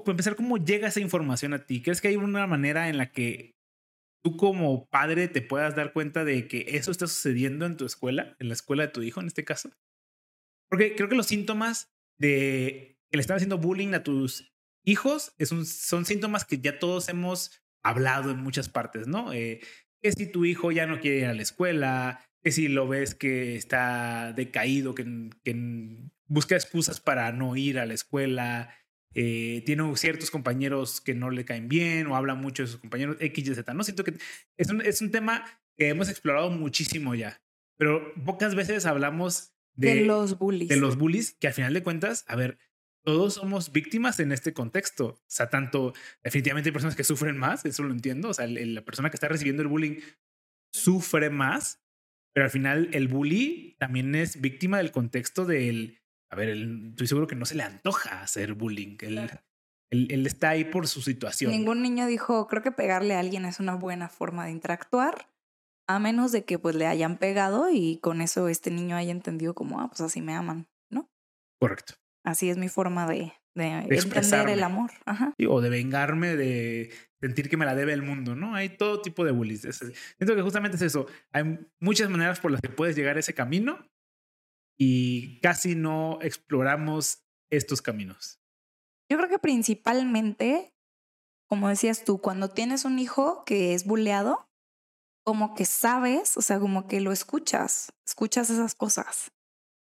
empezar, 0.07 0.37
¿cómo 0.37 0.59
llega 0.59 0.89
esa 0.89 1.01
información 1.01 1.55
a 1.55 1.65
ti? 1.65 1.83
¿Crees 1.83 2.01
que 2.01 2.09
hay 2.09 2.17
una 2.17 2.47
manera 2.47 2.89
en 2.89 2.99
la 2.99 3.13
que 3.13 3.57
tú 4.23 4.37
como 4.37 4.89
padre 4.89 5.29
te 5.29 5.43
puedas 5.43 5.77
dar 5.77 5.93
cuenta 5.93 6.25
de 6.25 6.49
que 6.49 6.67
eso 6.71 6.91
está 6.91 7.07
sucediendo 7.07 7.67
en 7.67 7.77
tu 7.77 7.85
escuela, 7.85 8.37
en 8.41 8.49
la 8.49 8.55
escuela 8.55 8.87
de 8.87 8.93
tu 8.93 9.03
hijo 9.03 9.21
en 9.21 9.29
este 9.29 9.45
caso? 9.45 9.71
Porque 10.69 10.97
creo 10.97 11.09
que 11.09 11.17
los 11.17 11.27
síntomas 11.27 11.93
de 12.19 12.99
que 13.11 13.17
le 13.17 13.21
están 13.21 13.37
haciendo 13.37 13.59
bullying 13.59 13.95
a 13.95 14.03
tus 14.03 14.53
hijos 14.85 15.35
son 15.65 16.05
síntomas 16.05 16.45
que 16.45 16.59
ya 16.59 16.79
todos 16.79 17.09
hemos 17.09 17.63
hablado 17.85 18.31
en 18.33 18.39
muchas 18.39 18.69
partes, 18.69 19.07
¿no? 19.07 19.33
Eh, 19.33 19.61
que 20.07 20.13
si 20.13 20.27
tu 20.27 20.45
hijo 20.45 20.71
ya 20.71 20.87
no 20.87 21.01
quiere 21.01 21.19
ir 21.19 21.25
a 21.27 21.35
la 21.35 21.43
escuela, 21.43 22.21
que 22.43 22.53
si 22.53 22.69
lo 22.69 22.87
ves 22.87 23.15
que 23.15 23.57
está 23.57 24.33
decaído, 24.33 24.95
que, 24.95 25.31
que 25.43 26.11
busca 26.27 26.55
excusas 26.55 27.01
para 27.01 27.33
no 27.33 27.57
ir 27.57 27.79
a 27.79 27.87
la 27.87 27.95
escuela, 27.95 28.71
eh, 29.15 29.63
tiene 29.67 29.97
ciertos 29.97 30.31
compañeros 30.31 31.01
que 31.01 31.15
no 31.15 31.31
le 31.31 31.45
caen 31.45 31.69
bien 31.69 32.07
o 32.07 32.17
habla 32.17 32.35
mucho 32.35 32.63
de 32.63 32.69
sus 32.69 32.81
compañeros 32.81 33.17
X, 33.19 33.49
Y, 33.49 33.55
Z, 33.55 33.75
¿no? 33.75 33.83
Siento 33.83 34.05
que 34.05 34.15
es 34.57 34.71
un, 34.71 34.81
es 34.81 35.01
un 35.03 35.11
tema 35.11 35.45
que 35.77 35.89
hemos 35.89 36.09
explorado 36.09 36.51
muchísimo 36.51 37.15
ya, 37.15 37.43
pero 37.77 38.13
pocas 38.25 38.55
veces 38.55 38.87
hablamos 38.87 39.55
De, 39.75 40.05
los 40.05 40.39
bullies. 40.39 40.69
de 40.69 40.77
los 40.77 40.97
bullies, 40.97 41.37
que 41.41 41.49
al 41.49 41.55
final 41.55 41.75
de 41.75 41.83
cuentas, 41.83 42.25
a 42.29 42.37
ver, 42.37 42.59
todos 43.07 43.35
somos 43.35 43.71
víctimas 43.71 44.19
en 44.19 44.33
este 44.33 44.53
contexto. 44.53 45.07
O 45.07 45.25
sea, 45.29 45.49
tanto 45.49 45.95
definitivamente 46.25 46.71
hay 46.71 46.73
personas 46.73 46.97
que 46.97 47.05
sufren 47.05 47.39
más, 47.39 47.65
eso 47.65 47.85
lo 47.85 47.93
entiendo. 47.93 48.31
O 48.31 48.35
sea, 48.35 48.45
el- 48.47 48.59
el- 48.59 48.75
la 48.75 48.85
persona 48.85 49.11
que 49.11 49.17
está 49.17 49.29
recibiendo 49.29 49.63
el 49.63 49.69
bullying 49.69 50.01
sufre 50.75 51.31
más, 51.31 51.81
pero 52.35 52.45
al 52.45 52.51
final 52.51 52.91
el 52.93 53.07
bully 53.09 53.77
también 53.79 54.15
es 54.17 54.41
víctima 54.41 54.79
del 54.79 54.91
contexto 54.91 55.45
del, 55.45 56.03
a 56.31 56.37
ver, 56.37 56.49
él- 56.49 56.89
estoy 56.91 57.07
seguro 57.07 57.27
que 57.29 57.37
no 57.37 57.47
se 57.47 57.55
le 57.55 57.63
antoja 57.63 58.23
hacer 58.23 58.55
bullying. 58.55 58.97
Él, 59.01 59.31
él- 59.91 60.09
él 60.11 60.27
está 60.27 60.51
ahí 60.51 60.65
por 60.65 60.89
su 60.89 61.01
situación. 61.01 61.53
Ningún 61.53 61.83
niño 61.83 62.07
dijo, 62.09 62.49
creo 62.49 62.63
que 62.63 62.73
pegarle 62.73 63.15
a 63.15 63.21
alguien 63.21 63.45
es 63.45 63.61
una 63.61 63.77
buena 63.77 64.09
forma 64.09 64.47
de 64.47 64.51
interactuar, 64.51 65.31
a 65.89 66.01
menos 66.01 66.33
de 66.33 66.45
que 66.45 66.59
pues 66.59 66.75
le 66.75 66.87
hayan 66.87 67.19
pegado 67.19 67.71
y 67.71 67.99
con 68.01 68.21
eso 68.21 68.49
este 68.49 68.73
niño 68.73 68.97
haya 68.97 69.13
entendido 69.13 69.55
como, 69.55 69.81
ah, 69.81 69.89
pues 69.89 70.01
así 70.01 70.21
me 70.21 70.35
aman, 70.35 70.67
¿no? 70.91 71.09
Correcto. 71.61 71.95
Así 72.27 72.51
es 72.51 72.59
mi 72.59 72.69
forma 72.69 73.07
de, 73.07 73.33
de 73.55 73.65
entender 73.69 73.93
expresarme. 73.95 74.53
el 74.53 74.63
amor. 74.63 74.91
Ajá. 75.07 75.33
O 75.49 75.61
de 75.61 75.71
vengarme, 75.71 76.37
de 76.37 76.93
sentir 77.21 77.49
que 77.49 77.57
me 77.57 77.65
la 77.65 77.75
debe 77.75 77.93
el 77.93 78.03
mundo, 78.03 78.35
¿no? 78.35 78.55
Hay 78.55 78.77
todo 78.77 79.01
tipo 79.01 79.25
de 79.25 79.31
bullies. 79.33 79.65
Es- 79.65 79.79
siento 80.19 80.35
que 80.35 80.43
justamente 80.43 80.77
es 80.77 80.83
eso. 80.83 81.07
Hay 81.33 81.59
muchas 81.81 82.11
maneras 82.11 82.41
por 82.41 82.51
las 82.51 82.61
que 82.61 82.69
puedes 82.69 82.97
llegar 82.97 83.17
a 83.17 83.21
ese 83.21 83.33
camino 83.33 83.79
y 84.79 85.41
casi 85.41 85.75
no 85.75 86.19
exploramos 86.21 87.23
estos 87.51 87.81
caminos. 87.81 88.41
Yo 89.11 89.17
creo 89.19 89.29
que 89.31 89.39
principalmente, 89.39 90.75
como 91.49 91.69
decías 91.69 92.05
tú, 92.05 92.21
cuando 92.21 92.51
tienes 92.51 92.85
un 92.85 92.99
hijo 92.99 93.45
que 93.45 93.73
es 93.75 93.87
buleado, 93.87 94.49
como 95.25 95.55
que 95.55 95.65
sabes, 95.65 96.37
o 96.37 96.43
sea, 96.43 96.59
como 96.59 96.87
que 96.89 97.01
lo 97.01 97.13
escuchas, 97.13 97.93
escuchas 98.07 98.51
esas 98.51 98.75
cosas. 98.75 99.31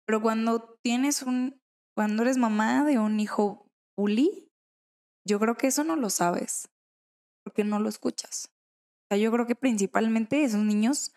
Pero 0.05 0.21
cuando 0.21 0.77
tienes 0.83 1.21
un, 1.23 1.59
cuando 1.95 2.23
eres 2.23 2.37
mamá 2.37 2.83
de 2.83 2.99
un 2.99 3.19
hijo 3.19 3.65
bully, 3.97 4.49
yo 5.27 5.39
creo 5.39 5.55
que 5.55 5.67
eso 5.67 5.83
no 5.83 5.95
lo 5.95 6.09
sabes, 6.09 6.69
porque 7.43 7.63
no 7.63 7.79
lo 7.79 7.89
escuchas. 7.89 8.51
O 9.03 9.07
sea, 9.09 9.17
yo 9.17 9.31
creo 9.31 9.45
que 9.47 9.55
principalmente 9.55 10.43
esos 10.43 10.61
niños, 10.61 11.13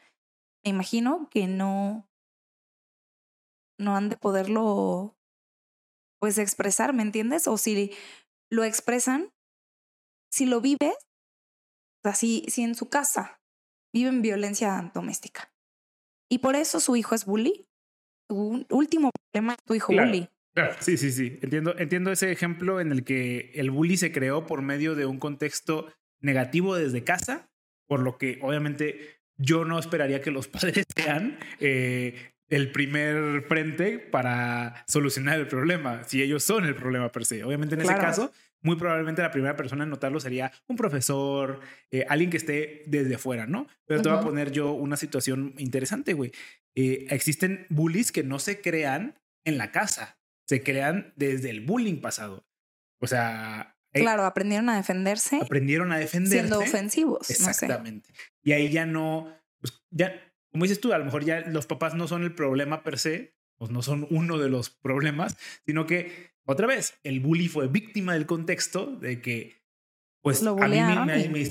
me 0.65 0.71
imagino 0.71 1.29
que 1.31 1.47
no, 1.47 2.09
no 3.79 3.97
han 3.97 4.09
de 4.09 4.17
poderlo, 4.17 5.17
pues, 6.21 6.39
expresar, 6.39 6.93
¿me 6.93 7.03
entiendes? 7.03 7.47
O 7.47 7.57
si 7.59 7.95
lo 8.51 8.65
expresan, 8.65 9.33
si 10.31 10.47
lo 10.47 10.61
vives, 10.61 10.95
o 12.05 12.09
sea, 12.09 12.15
si, 12.15 12.45
si 12.49 12.63
en 12.63 12.75
su 12.75 12.89
casa 12.89 13.41
viven 13.95 14.23
violencia 14.23 14.91
doméstica. 14.95 15.53
Y 16.31 16.39
por 16.39 16.57
eso 16.57 16.81
su 16.81 16.97
hijo 16.97 17.15
es 17.15 17.27
bully. 17.27 17.69
Tu 18.29 18.67
último 18.71 19.11
problema 19.31 19.53
es 19.53 19.63
tu 19.65 19.75
hijo 19.75 19.93
bully. 19.93 20.32
Sí, 20.81 20.97
sí, 20.97 21.13
sí. 21.13 21.39
Entiendo, 21.43 21.75
entiendo 21.79 22.13
ese 22.13 22.31
ejemplo 22.31 22.81
en 22.81 22.93
el 22.93 23.05
que 23.05 23.53
el 23.55 23.71
bully 23.71 23.97
se 23.97 24.13
creó 24.13 24.47
por 24.47 24.63
medio 24.63 24.95
de 24.95 25.07
un 25.07 25.19
contexto 25.19 25.93
negativo 26.21 26.77
desde 26.77 27.05
casa, 27.05 27.51
por 27.87 28.01
lo 28.01 28.19
que 28.19 28.39
obviamente 28.43 29.21
yo 29.37 29.65
no 29.65 29.79
esperaría 29.79 30.21
que 30.21 30.31
los 30.31 30.49
padres 30.49 30.87
sean 30.95 31.39
eh, 31.61 32.33
el 32.49 32.71
primer 32.71 33.43
frente 33.49 33.99
para 33.99 34.85
solucionar 34.87 35.39
el 35.39 35.49
problema, 35.49 36.05
si 36.05 36.23
ellos 36.23 36.45
son 36.45 36.65
el 36.67 36.75
problema 36.75 37.11
per 37.11 37.25
se. 37.25 37.43
Obviamente 37.45 37.75
en 37.75 37.81
ese 37.81 37.95
caso, 37.95 38.31
muy 38.61 38.77
probablemente 38.77 39.23
la 39.23 39.31
primera 39.31 39.57
persona 39.57 39.85
en 39.85 39.91
notarlo 39.91 40.21
sería 40.21 40.53
un 40.69 40.77
profesor, 40.77 41.61
eh, 41.91 42.05
alguien 42.09 42.31
que 42.31 42.37
esté 42.37 42.83
desde 42.87 43.15
afuera, 43.15 43.47
¿no? 43.47 43.67
Pero 43.87 44.03
te 44.03 44.09
voy 44.09 44.19
a 44.19 44.23
poner 44.23 44.53
yo 44.53 44.73
una 44.73 44.97
situación 44.97 45.55
interesante, 45.57 46.13
güey. 46.13 46.31
Eh, 46.75 47.07
existen 47.09 47.67
bullies 47.71 48.13
que 48.13 48.23
no 48.23 48.39
se 48.39 48.61
crean 48.61 49.19
en 49.45 49.59
la 49.59 49.73
casa, 49.73 50.19
se 50.53 50.63
crean 50.63 51.15
desde 51.17 51.49
el 51.49 51.63
bullying 51.63 52.03
pasado. 52.03 52.47
O 53.01 53.07
sea... 53.07 53.79
Claro, 53.91 54.25
aprendieron 54.25 54.69
a 54.69 54.77
defenderse. 54.77 55.37
Aprendieron 55.43 55.93
a 55.93 55.99
defenderse. 55.99 56.41
Siendo 56.41 56.59
ofensivos. 56.59 57.31
Exactamente. 57.31 58.11
Y 58.43 58.53
ahí 58.53 58.71
ya 58.71 58.85
no, 58.85 59.35
pues 59.61 59.83
ya, 59.91 60.15
como 60.51 60.65
dices 60.65 60.79
tú, 60.79 60.93
a 60.93 60.99
lo 60.99 61.07
mejor 61.07 61.25
ya 61.25 61.41
los 61.41 61.67
papás 61.67 61.95
no 61.95 62.07
son 62.07 62.23
el 62.23 62.35
problema 62.35 62.83
per 62.83 62.99
se, 62.99 63.35
pues 63.57 63.71
no 63.71 63.81
son 63.81 64.07
uno 64.11 64.37
de 64.37 64.51
los 64.51 64.69
problemas, 64.69 65.39
sino 65.65 65.87
que 65.87 66.33
otra 66.45 66.67
vez, 66.67 66.99
el 67.03 67.21
bully 67.21 67.49
fue 67.49 67.69
víctima 67.69 68.13
del 68.13 68.27
contexto 68.27 68.87
de 68.87 69.23
que, 69.23 69.63
pues, 70.21 70.47
a 70.47 70.55
mí 70.55 70.81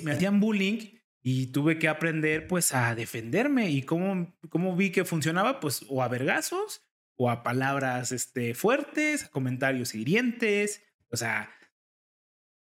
me, 0.04 0.12
hacían 0.12 0.40
bullying 0.40 1.00
y 1.24 1.48
tuve 1.48 1.80
que 1.80 1.88
aprender, 1.88 2.46
pues, 2.48 2.72
a 2.76 2.94
defenderme. 2.94 3.72
¿Y 3.72 3.82
cómo, 3.82 4.36
cómo 4.50 4.76
vi 4.76 4.92
que 4.92 5.06
funcionaba? 5.06 5.60
Pues, 5.60 5.86
o 5.90 6.04
a 6.04 6.08
vergazos, 6.08 6.86
o 7.22 7.30
a 7.30 7.44
palabras 7.44 8.12
este, 8.12 8.56
fuertes, 8.56 9.26
a 9.26 9.30
comentarios 9.30 9.94
hirientes. 9.94 10.84
O 11.12 11.18
sea, 11.18 11.52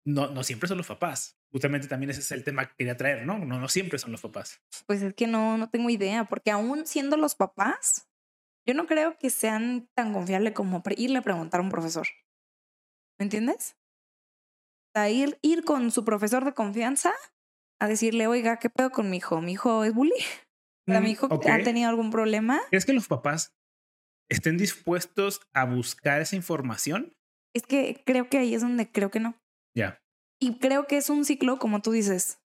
no, 0.05 0.27
no 0.27 0.43
siempre 0.43 0.69
son 0.69 0.77
los 0.77 0.87
papás. 0.87 1.37
Justamente 1.51 1.89
también 1.89 2.09
ese 2.09 2.21
es 2.21 2.31
el 2.31 2.45
tema 2.45 2.65
que 2.65 2.75
quería 2.77 2.95
traer, 2.95 3.25
¿no? 3.25 3.37
No, 3.37 3.59
no 3.59 3.67
siempre 3.67 3.99
son 3.99 4.13
los 4.13 4.21
papás. 4.21 4.61
Pues 4.87 5.01
es 5.01 5.13
que 5.13 5.27
no, 5.27 5.57
no 5.57 5.69
tengo 5.69 5.89
idea, 5.89 6.23
porque 6.23 6.51
aún 6.51 6.87
siendo 6.87 7.17
los 7.17 7.35
papás, 7.35 8.07
yo 8.65 8.73
no 8.73 8.87
creo 8.87 9.17
que 9.17 9.29
sean 9.29 9.89
tan 9.93 10.13
confiables 10.13 10.53
como 10.53 10.81
irle 10.95 11.17
a 11.17 11.21
preguntar 11.21 11.59
a 11.59 11.63
un 11.63 11.69
profesor. 11.69 12.07
¿Me 13.19 13.25
entiendes? 13.25 13.75
A 14.93 15.09
ir, 15.09 15.37
ir 15.41 15.65
con 15.65 15.91
su 15.91 16.05
profesor 16.05 16.45
de 16.45 16.53
confianza 16.53 17.13
a 17.81 17.87
decirle, 17.89 18.27
oiga, 18.27 18.57
¿qué 18.57 18.69
pedo 18.69 18.89
con 18.89 19.09
mi 19.09 19.17
hijo? 19.17 19.41
Mi 19.41 19.51
hijo 19.51 19.83
es 19.83 19.93
bully. 19.93 20.13
¿Mi 20.87 20.97
mm, 20.97 21.05
hijo 21.07 21.27
ha 21.29 21.57
tenido 21.59 21.89
algún 21.89 22.09
problema? 22.09 22.61
¿Es 22.71 22.85
que 22.85 22.93
los 22.93 23.07
papás 23.07 23.53
estén 24.29 24.57
dispuestos 24.57 25.41
a 25.53 25.65
buscar 25.65 26.21
esa 26.21 26.35
información? 26.35 27.13
Es 27.53 27.63
que 27.63 28.03
creo 28.05 28.29
que 28.29 28.37
ahí 28.37 28.53
es 28.53 28.61
donde 28.61 28.91
creo 28.91 29.11
que 29.11 29.19
no. 29.19 29.35
Ya. 29.75 30.01
Y 30.39 30.59
creo 30.59 30.87
que 30.87 30.97
es 30.97 31.09
un 31.09 31.25
ciclo, 31.25 31.59
como 31.59 31.81
tú 31.81 31.91
dices. 31.91 32.39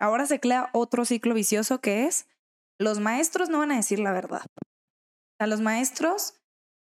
Ahora 0.00 0.26
se 0.26 0.40
crea 0.40 0.70
otro 0.72 1.04
ciclo 1.04 1.34
vicioso 1.34 1.80
que 1.80 2.06
es, 2.06 2.28
los 2.78 3.00
maestros 3.00 3.48
no 3.48 3.58
van 3.58 3.72
a 3.72 3.76
decir 3.76 3.98
la 3.98 4.12
verdad 4.12 4.42
sea, 5.38 5.46
los 5.46 5.60
maestros 5.60 6.34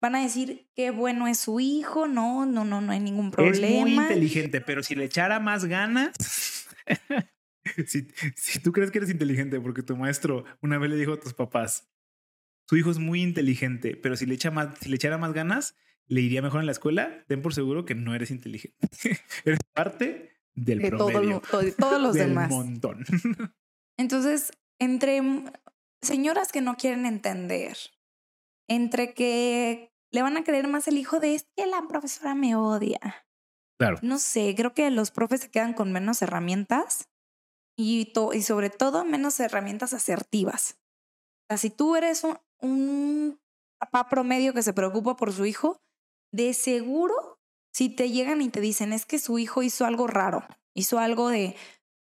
van 0.01 0.17
a 0.17 0.23
decir 0.23 0.69
qué 0.75 0.91
bueno 0.91 1.29
es 1.29 1.39
su 1.39 1.61
hijo, 1.61 2.09
no, 2.09 2.45
no, 2.45 2.65
no, 2.65 2.81
no 2.81 2.93
hay 2.93 3.01
ningún 3.01 3.31
problema. 3.31 3.67
Es 3.67 3.83
muy 3.83 3.93
inteligente, 3.93 4.61
pero 4.61 4.83
si 4.83 4.95
le 4.95 5.05
echara 5.05 5.39
más 5.39 5.65
ganas, 5.65 6.13
si, 7.87 8.09
si 8.35 8.59
tú 8.59 8.73
crees 8.73 8.91
que 8.91 8.99
eres 8.99 9.11
inteligente 9.11 9.61
porque 9.61 9.83
tu 9.83 9.97
maestro 9.97 10.45
una 10.61 10.79
vez 10.79 10.91
le 10.91 10.97
dijo 10.97 11.13
a 11.13 11.21
tus 11.21 11.35
papás, 11.35 11.89
su 12.73 12.79
hijo 12.79 12.91
es 12.91 12.99
muy 12.99 13.21
inteligente, 13.21 13.97
pero 13.97 14.17
si 14.17 14.25
le, 14.25 14.33
echa 14.33 14.51
más, 14.51 14.79
si 14.81 14.89
le 14.89 14.97
echara 14.97 15.19
más 15.19 15.35
ganas, 15.35 15.77
le 16.07 16.23
iría 16.23 16.41
mejor 16.41 16.61
en 16.61 16.65
la 16.65 16.73
escuela, 16.73 17.23
ten 17.29 17.43
por 17.43 17.53
seguro 17.53 17.85
que 17.85 17.95
no 17.95 18.15
eres 18.15 18.31
inteligente. 18.31 18.89
eres 19.45 19.59
parte 19.75 20.41
del 20.55 20.79
de 20.79 20.89
promedio. 20.89 21.43
todos 21.79 22.01
los 22.01 22.15
del 22.15 22.31
demás. 22.31 22.49
montón. 22.49 23.05
Entonces, 23.99 24.53
entre 24.79 25.21
señoras 26.01 26.51
que 26.51 26.63
no 26.63 26.79
quieren 26.79 27.05
entender, 27.05 27.77
entre 28.69 29.13
que 29.13 29.93
le 30.11 30.23
van 30.23 30.39
a 30.39 30.43
creer 30.43 30.67
más 30.67 30.89
el 30.89 30.97
hijo 30.97 31.21
de 31.21 31.35
es 31.35 31.47
que 31.55 31.67
la 31.67 31.87
profesora 31.87 32.35
me 32.35 32.57
odia. 32.57 33.27
Claro. 33.79 33.99
No 34.01 34.19
sé, 34.19 34.55
creo 34.57 34.73
que 34.73 34.91
los 34.91 35.11
profes 35.11 35.43
se 35.43 35.51
quedan 35.51 35.75
con 35.75 35.93
menos 35.93 36.23
herramientas 36.23 37.11
y, 37.77 38.15
y 38.33 38.43
sobre 38.43 38.71
todo 38.71 39.05
menos 39.05 39.39
herramientas 39.41 39.93
asertivas. 39.93 40.79
O 41.43 41.45
sea, 41.51 41.59
si 41.59 41.69
tú 41.69 41.97
eres 41.97 42.25
un, 42.25 42.39
un 42.63 43.41
papá 43.79 44.09
promedio 44.09 44.55
que 44.55 44.63
se 44.63 44.73
preocupa 44.73 45.17
por 45.17 45.33
su 45.33 45.45
hijo, 45.45 45.83
de 46.33 46.55
seguro, 46.55 47.39
si 47.73 47.91
te 47.91 48.11
llegan 48.11 48.41
y 48.41 48.49
te 48.49 48.61
dicen 48.61 48.93
es 48.93 49.05
que 49.05 49.19
su 49.19 49.39
hijo 49.39 49.63
hizo 49.63 49.85
algo 49.85 50.07
raro, 50.07 50.47
hizo 50.75 50.99
algo 50.99 51.29
de, 51.29 51.57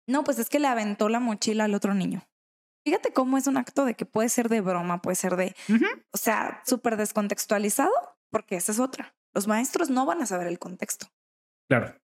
no, 0.08 0.24
pues 0.24 0.40
es 0.40 0.50
que 0.50 0.60
le 0.60 0.68
aventó 0.68 1.10
la 1.10 1.20
mochila 1.20 1.66
al 1.66 1.74
otro 1.74 1.94
niño. 1.94 2.28
Fíjate 2.86 3.14
cómo 3.14 3.38
es 3.38 3.48
un 3.48 3.58
acto 3.58 3.84
de 3.84 3.96
que 3.96 4.06
puede 4.06 4.30
ser 4.30 4.48
de 4.48 4.62
broma, 4.62 5.02
puede 5.02 5.16
ser 5.16 5.36
de, 5.36 5.56
o 6.14 6.18
sea, 6.18 6.62
súper 6.66 6.98
descontextualizado, 6.98 7.92
porque 8.30 8.58
esa 8.58 8.72
es 8.72 8.80
otra. 8.80 9.16
Los 9.34 9.48
maestros 9.48 9.90
no 9.90 10.06
van 10.06 10.22
a 10.22 10.28
saber 10.28 10.48
el 10.48 10.60
contexto. 10.60 11.08
Claro. 11.68 12.00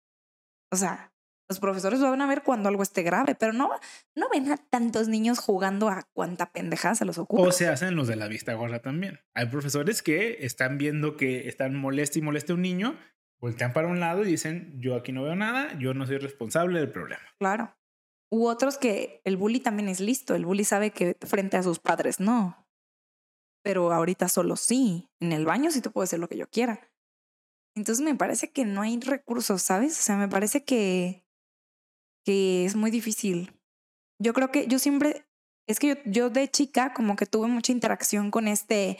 O 0.72 0.76
sea, 0.76 1.11
los 1.52 1.60
profesores 1.60 2.00
lo 2.00 2.10
van 2.10 2.22
a 2.22 2.26
ver 2.26 2.42
cuando 2.42 2.68
algo 2.68 2.82
esté 2.82 3.02
grave, 3.02 3.34
pero 3.34 3.52
no, 3.52 3.70
no 4.16 4.28
ven 4.30 4.50
a 4.50 4.56
tantos 4.56 5.08
niños 5.08 5.38
jugando 5.38 5.88
a 5.88 6.08
cuánta 6.14 6.50
pendejada 6.50 6.94
se 6.94 7.04
los 7.04 7.18
ocurre. 7.18 7.46
O 7.46 7.52
se 7.52 7.68
hacen 7.68 7.94
los 7.94 8.08
de 8.08 8.16
la 8.16 8.26
vista 8.26 8.54
gorda 8.54 8.80
también. 8.80 9.20
Hay 9.34 9.46
profesores 9.46 10.02
que 10.02 10.38
están 10.40 10.78
viendo 10.78 11.16
que 11.16 11.48
están 11.48 11.74
moleste 11.74 12.20
y 12.20 12.22
moleste 12.22 12.52
a 12.52 12.54
un 12.54 12.62
niño, 12.62 12.98
voltean 13.38 13.74
para 13.74 13.88
un 13.88 14.00
lado 14.00 14.22
y 14.22 14.26
dicen, 14.26 14.80
yo 14.80 14.96
aquí 14.96 15.12
no 15.12 15.24
veo 15.24 15.36
nada, 15.36 15.78
yo 15.78 15.92
no 15.92 16.06
soy 16.06 16.16
responsable 16.16 16.80
del 16.80 16.90
problema. 16.90 17.22
Claro. 17.38 17.76
U 18.30 18.46
otros 18.46 18.78
que 18.78 19.20
el 19.24 19.36
bully 19.36 19.60
también 19.60 19.90
es 19.90 20.00
listo, 20.00 20.34
el 20.34 20.46
bully 20.46 20.64
sabe 20.64 20.90
que 20.90 21.18
frente 21.20 21.58
a 21.58 21.62
sus 21.62 21.80
padres 21.80 22.18
no. 22.18 22.66
Pero 23.62 23.92
ahorita 23.92 24.28
solo 24.28 24.56
sí, 24.56 25.10
en 25.20 25.32
el 25.32 25.44
baño 25.44 25.70
sí 25.70 25.82
te 25.82 25.90
puedo 25.90 26.04
hacer 26.04 26.18
lo 26.18 26.28
que 26.28 26.38
yo 26.38 26.48
quiera. 26.48 26.80
Entonces 27.74 28.04
me 28.04 28.14
parece 28.14 28.50
que 28.50 28.64
no 28.64 28.82
hay 28.82 28.98
recursos, 29.00 29.62
¿sabes? 29.62 29.98
O 29.98 30.02
sea, 30.02 30.16
me 30.16 30.28
parece 30.28 30.64
que, 30.64 31.21
que 32.24 32.64
es 32.64 32.76
muy 32.76 32.90
difícil. 32.90 33.52
Yo 34.20 34.32
creo 34.32 34.50
que 34.50 34.66
yo 34.66 34.78
siempre, 34.78 35.26
es 35.66 35.78
que 35.78 35.88
yo, 35.88 35.94
yo 36.06 36.30
de 36.30 36.48
chica 36.48 36.92
como 36.94 37.16
que 37.16 37.26
tuve 37.26 37.48
mucha 37.48 37.72
interacción 37.72 38.30
con 38.30 38.48
este, 38.48 38.98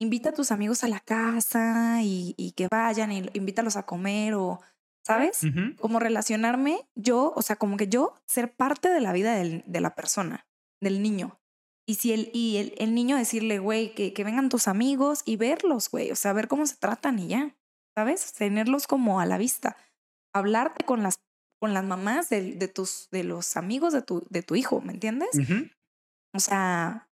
invita 0.00 0.30
a 0.30 0.34
tus 0.34 0.50
amigos 0.50 0.84
a 0.84 0.88
la 0.88 1.00
casa 1.00 2.02
y, 2.02 2.34
y 2.36 2.52
que 2.52 2.68
vayan 2.68 3.12
y 3.12 3.30
invítalos 3.34 3.76
a 3.76 3.86
comer 3.86 4.34
o 4.34 4.60
¿sabes? 5.06 5.42
Como 5.78 6.00
relacionarme 6.00 6.88
yo, 6.94 7.32
o 7.36 7.42
sea, 7.42 7.56
como 7.56 7.76
que 7.76 7.88
yo 7.88 8.14
ser 8.26 8.54
parte 8.54 8.88
de 8.88 9.00
la 9.00 9.12
vida 9.12 9.34
de 9.36 9.80
la 9.80 9.94
persona, 9.94 10.46
del 10.80 11.02
niño. 11.02 11.38
Y 11.86 11.96
si 11.96 12.12
el, 12.12 12.30
y 12.32 12.56
el, 12.56 12.74
el 12.78 12.94
niño 12.94 13.16
decirle, 13.16 13.58
güey, 13.58 13.94
que, 13.94 14.14
que 14.14 14.24
vengan 14.24 14.48
tus 14.48 14.66
amigos 14.66 15.22
y 15.26 15.36
verlos, 15.36 15.90
güey, 15.90 16.10
o 16.10 16.16
sea, 16.16 16.32
ver 16.32 16.48
cómo 16.48 16.66
se 16.66 16.76
tratan 16.76 17.18
y 17.18 17.28
ya, 17.28 17.54
¿sabes? 17.94 18.32
Tenerlos 18.32 18.86
como 18.86 19.20
a 19.20 19.26
la 19.26 19.36
vista. 19.36 19.76
Hablarte 20.32 20.86
con 20.86 21.02
las, 21.02 21.16
con 21.64 21.72
las 21.72 21.84
mamás 21.84 22.28
de, 22.28 22.56
de 22.56 22.68
tus, 22.68 23.08
de 23.10 23.24
los 23.24 23.56
amigos 23.56 23.94
de 23.94 24.02
tu, 24.02 24.26
de 24.28 24.42
tu 24.42 24.54
hijo, 24.54 24.82
¿me 24.82 24.92
entiendes? 24.92 25.30
O 26.34 26.38
sea, 26.38 27.08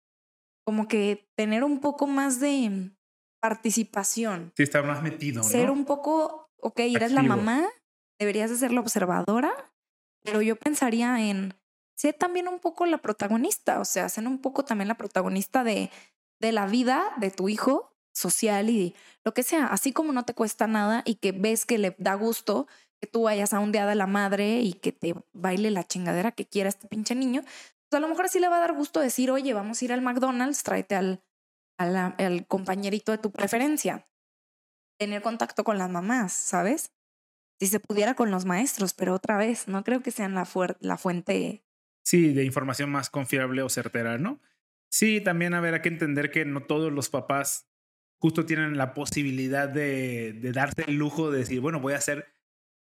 como 0.65 0.89
que 0.89 1.29
tener 1.37 1.65
un 1.65 1.81
poco 1.81 2.07
más 2.07 2.41
de 2.41 2.91
participación. 3.43 4.51
Sí, 4.57 4.63
estar 4.63 4.87
más 4.87 5.03
metido. 5.03 5.43
Ser 5.43 5.71
un 5.71 5.85
poco, 5.85 6.49
ok, 6.63 6.81
eres 6.81 7.13
la 7.13 7.23
mamá, 7.23 7.69
deberías 8.19 8.49
de 8.49 8.57
ser 8.57 8.73
la 8.73 8.81
observadora, 8.81 9.53
pero 10.25 10.41
yo 10.41 10.57
pensaría 10.57 11.21
en 11.29 11.53
ser 11.95 12.15
también 12.15 12.49
un 12.49 12.59
poco 12.59 12.87
la 12.87 13.03
protagonista, 13.03 13.81
o 13.81 13.85
sea, 13.85 14.09
ser 14.09 14.27
un 14.27 14.39
poco 14.41 14.65
también 14.65 14.89
la 14.89 14.97
protagonista 14.97 15.63
de, 15.63 15.91
de 16.41 16.53
la 16.53 16.67
vida 16.67 17.13
de 17.19 17.31
tu 17.31 17.51
hijo 17.51 17.95
social 18.15 18.71
y 18.71 18.95
lo 19.27 19.35
que 19.35 19.43
sea, 19.43 19.67
así 19.67 19.93
como 19.93 20.15
no 20.15 20.25
te 20.25 20.33
cuesta 20.33 20.67
nada 20.67 21.03
y 21.05 21.17
que 21.17 21.33
ves 21.33 21.67
que 21.67 21.77
le 21.77 21.95
da 21.99 22.15
gusto 22.15 22.67
que 23.01 23.07
tú 23.07 23.23
vayas 23.23 23.53
a 23.55 23.61
un 23.61 23.73
día 23.73 23.95
la 23.95 24.07
madre 24.07 24.61
y 24.61 24.75
que 24.75 24.93
te 24.93 25.15
baile 25.33 25.71
la 25.71 25.85
chingadera 25.85 26.33
que 26.33 26.47
quiera 26.47 26.69
este 26.69 26.89
pinche 26.89 27.15
niño, 27.15 27.43
pues 27.43 27.99
a 27.99 28.01
lo 28.01 28.09
mejor 28.09 28.29
sí 28.29 28.41
le 28.41 28.49
va 28.49 28.57
a 28.57 28.61
dar 28.61 28.75
gusto 28.75 29.01
decir, 29.01 29.31
oye, 29.31 29.55
vamos 29.55 29.81
a 29.81 29.85
ir 29.85 29.93
al 29.93 30.03
McDonald's, 30.03 30.63
tráete 30.63 30.95
al, 30.95 31.23
al, 31.79 32.47
compañerito 32.47 33.13
de 33.13 33.19
tu 33.19 33.31
preferencia. 33.31 34.07
Tener 34.99 35.23
contacto 35.23 35.65
con 35.65 35.79
las 35.79 35.91
mamás, 35.91 36.33
¿sabes? 36.33 36.93
Si 37.61 37.67
se 37.67 37.81
pudiera 37.81 38.15
con 38.15 38.31
los 38.31 38.45
maestros, 38.45 38.95
pero 38.95 39.15
otra 39.15 39.37
vez, 39.37 39.69
no 39.69 39.85
creo 39.85 40.03
que 40.03 40.11
sean 40.11 40.35
la, 40.35 40.47
la 40.81 40.99
fuente. 40.99 41.65
Sí, 42.05 42.33
de 42.33 42.45
información 42.45 42.91
más 42.91 43.11
confiable 43.11 43.63
o 43.63 43.69
certera, 43.69 44.19
¿no? 44.19 44.41
Sí, 44.91 45.21
también 45.21 45.55
habrá 45.55 45.83
que 45.83 45.89
entender 45.89 46.31
que 46.31 46.45
no 46.45 46.63
todos 46.63 46.93
los 46.93 47.11
papás 47.11 47.69
justo 48.21 48.45
tienen 48.47 48.77
la 48.77 48.95
posibilidad 48.95 49.69
de, 49.69 50.33
de 50.33 50.53
darse 50.53 50.85
el 50.89 50.97
lujo 50.97 51.31
de 51.31 51.41
decir, 51.41 51.61
bueno, 51.61 51.81
voy 51.81 51.93
a 51.93 52.01
ser 52.01 52.27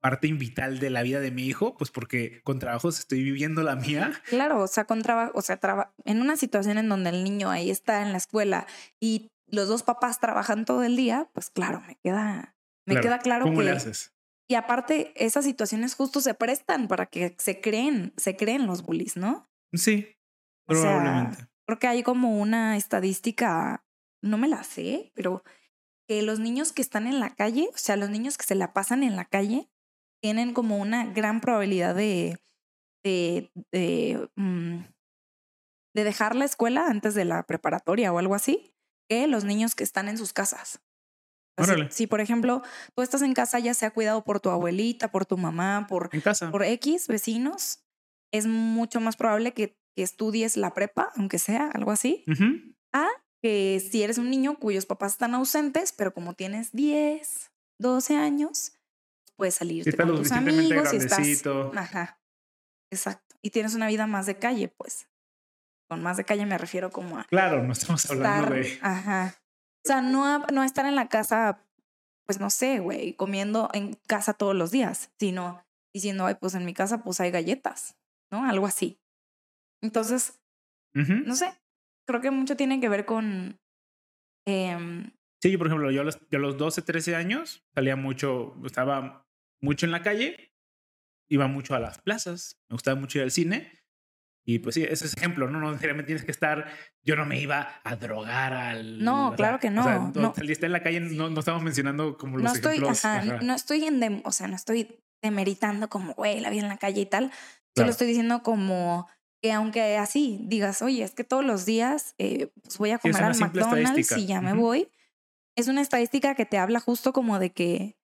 parte 0.00 0.32
vital 0.32 0.78
de 0.78 0.90
la 0.90 1.02
vida 1.02 1.20
de 1.20 1.30
mi 1.30 1.44
hijo, 1.44 1.76
pues 1.76 1.90
porque 1.90 2.40
con 2.42 2.58
trabajos 2.58 2.98
estoy 2.98 3.22
viviendo 3.22 3.62
la 3.62 3.76
mía. 3.76 4.12
Claro, 4.28 4.60
o 4.60 4.66
sea, 4.66 4.84
con 4.84 5.02
trabajo, 5.02 5.32
o 5.34 5.42
sea, 5.42 5.58
en 6.04 6.20
una 6.20 6.36
situación 6.36 6.78
en 6.78 6.88
donde 6.88 7.10
el 7.10 7.24
niño 7.24 7.50
ahí 7.50 7.70
está 7.70 8.02
en 8.02 8.12
la 8.12 8.18
escuela 8.18 8.66
y 9.00 9.30
los 9.46 9.68
dos 9.68 9.82
papás 9.82 10.20
trabajan 10.20 10.64
todo 10.64 10.82
el 10.82 10.96
día, 10.96 11.28
pues 11.32 11.50
claro, 11.50 11.82
me 11.86 11.96
queda, 11.96 12.56
me 12.86 13.00
queda 13.00 13.18
claro 13.18 13.44
¿Cómo 13.44 13.58
que. 13.58 13.64
le 13.64 13.70
haces? 13.72 14.12
Y 14.48 14.54
aparte, 14.54 15.12
esas 15.16 15.44
situaciones 15.44 15.94
justo 15.94 16.20
se 16.20 16.34
prestan 16.34 16.86
para 16.86 17.06
que 17.06 17.34
se 17.38 17.60
creen, 17.60 18.12
se 18.16 18.36
creen 18.36 18.66
los 18.66 18.82
bullies, 18.82 19.16
¿no? 19.16 19.50
Sí, 19.72 20.16
probablemente. 20.66 21.48
creo 21.66 21.78
que 21.80 21.88
hay 21.88 22.02
como 22.04 22.38
una 22.40 22.76
estadística, 22.76 23.84
no 24.22 24.38
me 24.38 24.46
la 24.46 24.62
sé, 24.62 25.10
pero 25.14 25.42
que 26.06 26.22
los 26.22 26.38
niños 26.38 26.72
que 26.72 26.82
están 26.82 27.08
en 27.08 27.18
la 27.18 27.34
calle, 27.34 27.68
o 27.74 27.78
sea, 27.78 27.96
los 27.96 28.10
niños 28.10 28.38
que 28.38 28.44
se 28.44 28.54
la 28.54 28.72
pasan 28.72 29.02
en 29.02 29.16
la 29.16 29.24
calle, 29.24 29.68
tienen 30.22 30.52
como 30.54 30.78
una 30.78 31.06
gran 31.06 31.40
probabilidad 31.40 31.94
de, 31.94 32.38
de, 33.04 33.50
de, 33.72 34.28
mm, 34.36 34.84
de 35.94 36.04
dejar 36.04 36.36
la 36.36 36.44
escuela 36.44 36.86
antes 36.88 37.14
de 37.14 37.24
la 37.24 37.44
preparatoria 37.44 38.12
o 38.12 38.18
algo 38.18 38.34
así, 38.34 38.72
que 39.08 39.26
los 39.26 39.44
niños 39.44 39.74
que 39.74 39.84
están 39.84 40.08
en 40.08 40.18
sus 40.18 40.32
casas. 40.32 40.80
si, 41.90 42.06
por 42.06 42.20
ejemplo, 42.20 42.62
tú 42.94 43.02
estás 43.02 43.22
en 43.22 43.32
casa, 43.32 43.58
ya 43.58 43.72
sea 43.72 43.90
cuidado 43.90 44.24
por 44.24 44.40
tu 44.40 44.50
abuelita, 44.50 45.10
por 45.10 45.24
tu 45.24 45.38
mamá, 45.38 45.86
por, 45.88 46.10
en 46.12 46.20
casa. 46.20 46.50
por 46.50 46.64
X 46.64 47.08
vecinos, 47.08 47.82
es 48.32 48.46
mucho 48.46 49.00
más 49.00 49.16
probable 49.16 49.52
que, 49.52 49.76
estudies 49.98 50.58
la 50.58 50.74
prepa, 50.74 51.10
aunque 51.16 51.38
sea 51.38 51.70
algo 51.72 51.90
así, 51.90 52.22
a 52.92 53.08
que 53.42 53.80
si 53.80 54.02
eres 54.02 54.18
un 54.18 54.28
niño 54.28 54.58
cuyos 54.58 54.84
papás 54.84 55.12
están 55.12 55.34
ausentes, 55.34 55.94
pero 55.94 56.12
como 56.12 56.34
tienes 56.34 56.72
10, 56.72 57.50
12 57.80 58.14
años, 58.14 58.75
puedes 59.36 59.54
salir 59.54 59.84
con 59.96 60.16
tus 60.16 60.32
amigos 60.32 60.92
y 60.92 60.96
estás. 60.96 61.44
Ajá. 61.76 62.20
Exacto. 62.90 63.36
Y 63.42 63.50
tienes 63.50 63.74
una 63.74 63.86
vida 63.86 64.06
más 64.06 64.26
de 64.26 64.38
calle, 64.38 64.68
pues. 64.68 65.08
Con 65.88 66.02
más 66.02 66.16
de 66.16 66.24
calle 66.24 66.46
me 66.46 66.58
refiero 66.58 66.90
como 66.90 67.18
a. 67.18 67.24
Claro, 67.24 67.62
no 67.62 67.72
estamos 67.72 68.10
hablando 68.10 68.54
de. 68.54 68.78
Ajá. 68.82 69.34
O 69.84 69.86
sea, 69.86 70.02
no, 70.02 70.38
no 70.46 70.64
estar 70.64 70.84
en 70.84 70.96
la 70.96 71.08
casa, 71.08 71.64
pues 72.26 72.40
no 72.40 72.50
sé, 72.50 72.80
güey, 72.80 73.14
comiendo 73.14 73.70
en 73.72 73.94
casa 74.08 74.34
todos 74.34 74.54
los 74.56 74.72
días, 74.72 75.12
sino 75.20 75.64
diciendo, 75.94 76.26
ay, 76.26 76.34
pues 76.40 76.54
en 76.56 76.64
mi 76.64 76.74
casa, 76.74 77.04
pues 77.04 77.20
hay 77.20 77.30
galletas, 77.30 77.96
¿no? 78.32 78.44
Algo 78.44 78.66
así. 78.66 78.98
Entonces, 79.80 80.40
no 80.92 81.36
sé, 81.36 81.52
creo 82.06 82.20
que 82.20 82.32
mucho 82.32 82.56
tiene 82.56 82.80
que 82.80 82.88
ver 82.88 83.04
con. 83.04 83.60
Eh, 84.48 85.08
sí, 85.40 85.56
por 85.56 85.68
ejemplo, 85.68 85.90
yo 85.92 86.00
a 86.00 86.04
los, 86.04 86.18
yo 86.30 86.38
a 86.38 86.42
los 86.42 86.56
12, 86.56 86.82
13 86.82 87.14
años 87.14 87.64
salía 87.74 87.94
mucho, 87.94 88.56
estaba 88.64 89.25
mucho 89.60 89.86
en 89.86 89.92
la 89.92 90.02
calle, 90.02 90.52
iba 91.28 91.46
mucho 91.46 91.74
a 91.74 91.80
las 91.80 91.98
plazas, 91.98 92.60
me 92.68 92.74
gustaba 92.74 92.98
mucho 92.98 93.18
ir 93.18 93.24
al 93.24 93.30
cine. 93.30 93.72
Y 94.48 94.60
pues 94.60 94.76
sí, 94.76 94.84
ese 94.84 95.06
es 95.06 95.16
ejemplo, 95.16 95.50
¿no? 95.50 95.58
No 95.58 95.70
necesariamente 95.70 96.06
tienes 96.06 96.24
que 96.24 96.30
estar. 96.30 96.70
Yo 97.02 97.16
no 97.16 97.26
me 97.26 97.40
iba 97.40 97.80
a 97.82 97.96
drogar 97.96 98.52
al. 98.52 99.02
No, 99.02 99.34
claro 99.34 99.58
que 99.58 99.70
no. 99.70 99.80
O 99.80 99.84
sea, 99.84 99.98
no. 100.14 100.34
Saliste 100.36 100.66
en 100.66 100.72
la 100.72 100.84
calle, 100.84 101.00
no, 101.00 101.28
no 101.30 101.40
estamos 101.40 101.64
mencionando 101.64 102.16
como 102.16 102.36
los 102.36 102.44
no 102.44 102.52
estoy, 102.52 102.76
ejemplos. 102.76 103.04
Ajá, 103.04 103.24
No 103.42 103.54
estoy 103.54 103.84
en. 103.86 104.22
o 104.24 104.30
sea, 104.30 104.46
no 104.46 104.54
estoy 104.54 105.02
demeritando 105.20 105.88
como, 105.88 106.14
güey, 106.14 106.38
la 106.38 106.50
vida 106.50 106.62
en 106.62 106.68
la 106.68 106.76
calle 106.76 107.00
y 107.00 107.06
tal. 107.06 107.32
Solo 107.74 107.90
estoy 107.90 108.06
diciendo 108.06 108.42
como 108.44 109.08
que 109.42 109.52
aunque 109.52 109.96
así 109.96 110.40
digas, 110.44 110.80
oye, 110.80 111.02
es 111.02 111.14
que 111.14 111.24
todos 111.24 111.44
los 111.44 111.66
días 111.66 112.14
eh, 112.18 112.52
pues 112.62 112.78
voy 112.78 112.90
a 112.90 112.98
comer 112.98 113.22
al 113.22 113.38
McDonald's 113.38 114.16
y 114.16 114.26
ya 114.26 114.40
me 114.40 114.54
voy. 114.54 114.88
Es 115.56 115.68
una 115.68 115.80
estadística 115.80 116.34
que 116.34 116.46
te 116.46 116.58
habla 116.58 116.80
justo 116.80 117.12
como 117.12 117.38
de 117.38 117.50
que 117.50 117.98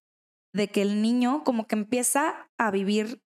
de 0.52 0.68
que 0.68 0.82
el 0.82 1.02
niño 1.02 1.44
como 1.44 1.66
que 1.66 1.74
empieza 1.74 2.50
a 2.58 2.70
vivir 2.70 3.22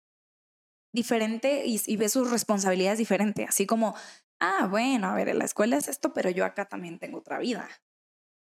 diferente 0.93 1.65
y, 1.67 1.97
ve 1.97 2.09
sus 2.09 2.31
responsabilidades 2.31 2.99
diferente, 2.99 3.45
así 3.45 3.67
como, 3.67 3.95
ah, 4.41 4.67
bueno, 4.69 5.09
a 5.09 5.15
ver, 5.15 5.29
en 5.29 5.39
la 5.39 5.45
escuela 5.45 5.77
es 5.77 5.89
esto, 5.89 6.13
pero 6.13 6.31
yo 6.31 6.45
acá 6.45 6.67
también 6.67 6.99
tengo 6.99 7.19
otra 7.19 7.39
vida. 7.39 7.69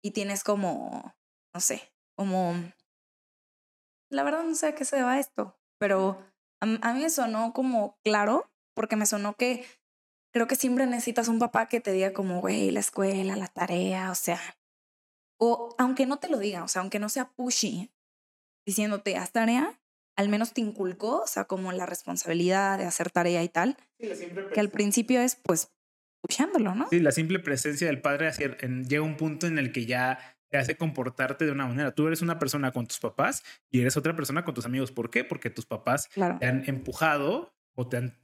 Y 0.02 0.12
tienes 0.12 0.42
como, 0.44 1.14
no 1.54 1.60
sé, 1.60 1.92
como, 2.16 2.54
la 4.10 4.22
verdad 4.22 4.44
no 4.44 4.54
sé 4.54 4.68
a 4.68 4.74
qué 4.74 4.84
se 4.84 4.96
deba 4.96 5.18
esto, 5.18 5.58
pero 5.78 6.24
a, 6.62 6.88
a 6.88 6.94
mí 6.94 7.02
me 7.02 7.10
sonó 7.10 7.52
como 7.52 7.98
claro, 8.02 8.50
porque 8.74 8.96
me 8.96 9.04
sonó 9.04 9.34
que 9.34 9.66
creo 10.32 10.46
que 10.46 10.56
siempre 10.56 10.86
necesitas 10.86 11.28
un 11.28 11.38
papá 11.38 11.66
que 11.66 11.80
te 11.80 11.92
diga 11.92 12.12
como, 12.12 12.40
güey, 12.40 12.70
la 12.70 12.80
escuela, 12.80 13.36
la 13.36 13.48
tarea, 13.48 14.10
o 14.10 14.14
sea, 14.14 14.40
o 15.38 15.74
aunque 15.78 16.06
no 16.06 16.18
te 16.18 16.28
lo 16.28 16.38
diga, 16.38 16.64
o 16.64 16.68
sea, 16.68 16.82
aunque 16.82 16.98
no 16.98 17.08
sea 17.08 17.30
pushy, 17.30 17.90
diciéndote, 18.70 19.16
haz 19.16 19.32
tarea, 19.32 19.80
al 20.16 20.28
menos 20.28 20.52
te 20.52 20.60
inculcó, 20.60 21.22
o 21.22 21.26
sea, 21.26 21.44
como 21.44 21.72
la 21.72 21.86
responsabilidad 21.86 22.78
de 22.78 22.84
hacer 22.84 23.10
tarea 23.10 23.42
y 23.42 23.48
tal, 23.48 23.76
que 23.98 24.60
al 24.60 24.70
principio 24.70 25.20
es 25.20 25.36
pues 25.36 25.72
pushándolo, 26.22 26.74
¿no? 26.74 26.88
Sí, 26.90 27.00
la 27.00 27.10
simple 27.10 27.40
presencia 27.40 27.88
del 27.88 28.00
padre 28.00 28.30
llega 28.86 29.02
un 29.02 29.16
punto 29.16 29.46
en 29.46 29.58
el 29.58 29.72
que 29.72 29.86
ya 29.86 30.18
te 30.50 30.58
hace 30.58 30.76
comportarte 30.76 31.46
de 31.46 31.52
una 31.52 31.66
manera. 31.66 31.94
Tú 31.94 32.06
eres 32.06 32.22
una 32.22 32.38
persona 32.38 32.70
con 32.70 32.86
tus 32.86 33.00
papás 33.00 33.42
y 33.70 33.80
eres 33.80 33.96
otra 33.96 34.14
persona 34.14 34.44
con 34.44 34.54
tus 34.54 34.66
amigos. 34.66 34.92
¿Por 34.92 35.10
qué? 35.10 35.24
Porque 35.24 35.50
tus 35.50 35.66
papás 35.66 36.08
te 36.10 36.46
han 36.46 36.64
empujado 36.66 37.52
o 37.74 37.88
te 37.88 37.96
han, 37.96 38.18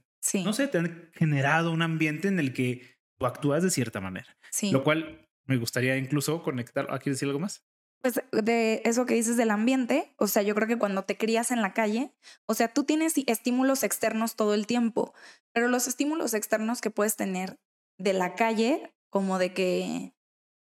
no 0.45 0.53
sé, 0.53 0.67
te 0.67 0.77
han 0.77 1.09
generado 1.13 1.71
un 1.71 1.81
ambiente 1.81 2.27
en 2.27 2.39
el 2.39 2.53
que 2.53 2.97
tú 3.17 3.25
actúas 3.25 3.63
de 3.63 3.71
cierta 3.71 3.99
manera. 3.99 4.37
Sí. 4.51 4.71
Lo 4.71 4.83
cual 4.83 5.27
me 5.45 5.57
gustaría 5.57 5.97
incluso 5.97 6.43
conectar. 6.43 6.87
¿Aquí 6.91 7.09
decir 7.09 7.27
algo 7.27 7.39
más? 7.39 7.65
Pues 8.01 8.21
de 8.31 8.81
eso 8.85 9.05
que 9.05 9.15
dices 9.15 9.37
del 9.37 9.49
ambiente, 9.49 10.13
o 10.17 10.27
sea, 10.27 10.43
yo 10.43 10.53
creo 10.55 10.67
que 10.67 10.77
cuando 10.77 11.03
te 11.03 11.17
crías 11.17 11.51
en 11.51 11.61
la 11.61 11.73
calle, 11.73 12.13
o 12.45 12.53
sea, 12.53 12.67
tú 12.67 12.83
tienes 12.83 13.13
estímulos 13.25 13.83
externos 13.83 14.35
todo 14.35 14.53
el 14.53 14.67
tiempo, 14.67 15.13
pero 15.53 15.67
los 15.67 15.87
estímulos 15.87 16.33
externos 16.33 16.79
que 16.79 16.91
puedes 16.91 17.15
tener 17.15 17.59
de 17.97 18.13
la 18.13 18.35
calle, 18.35 18.93
como 19.09 19.39
de 19.39 19.53
que, 19.53 20.13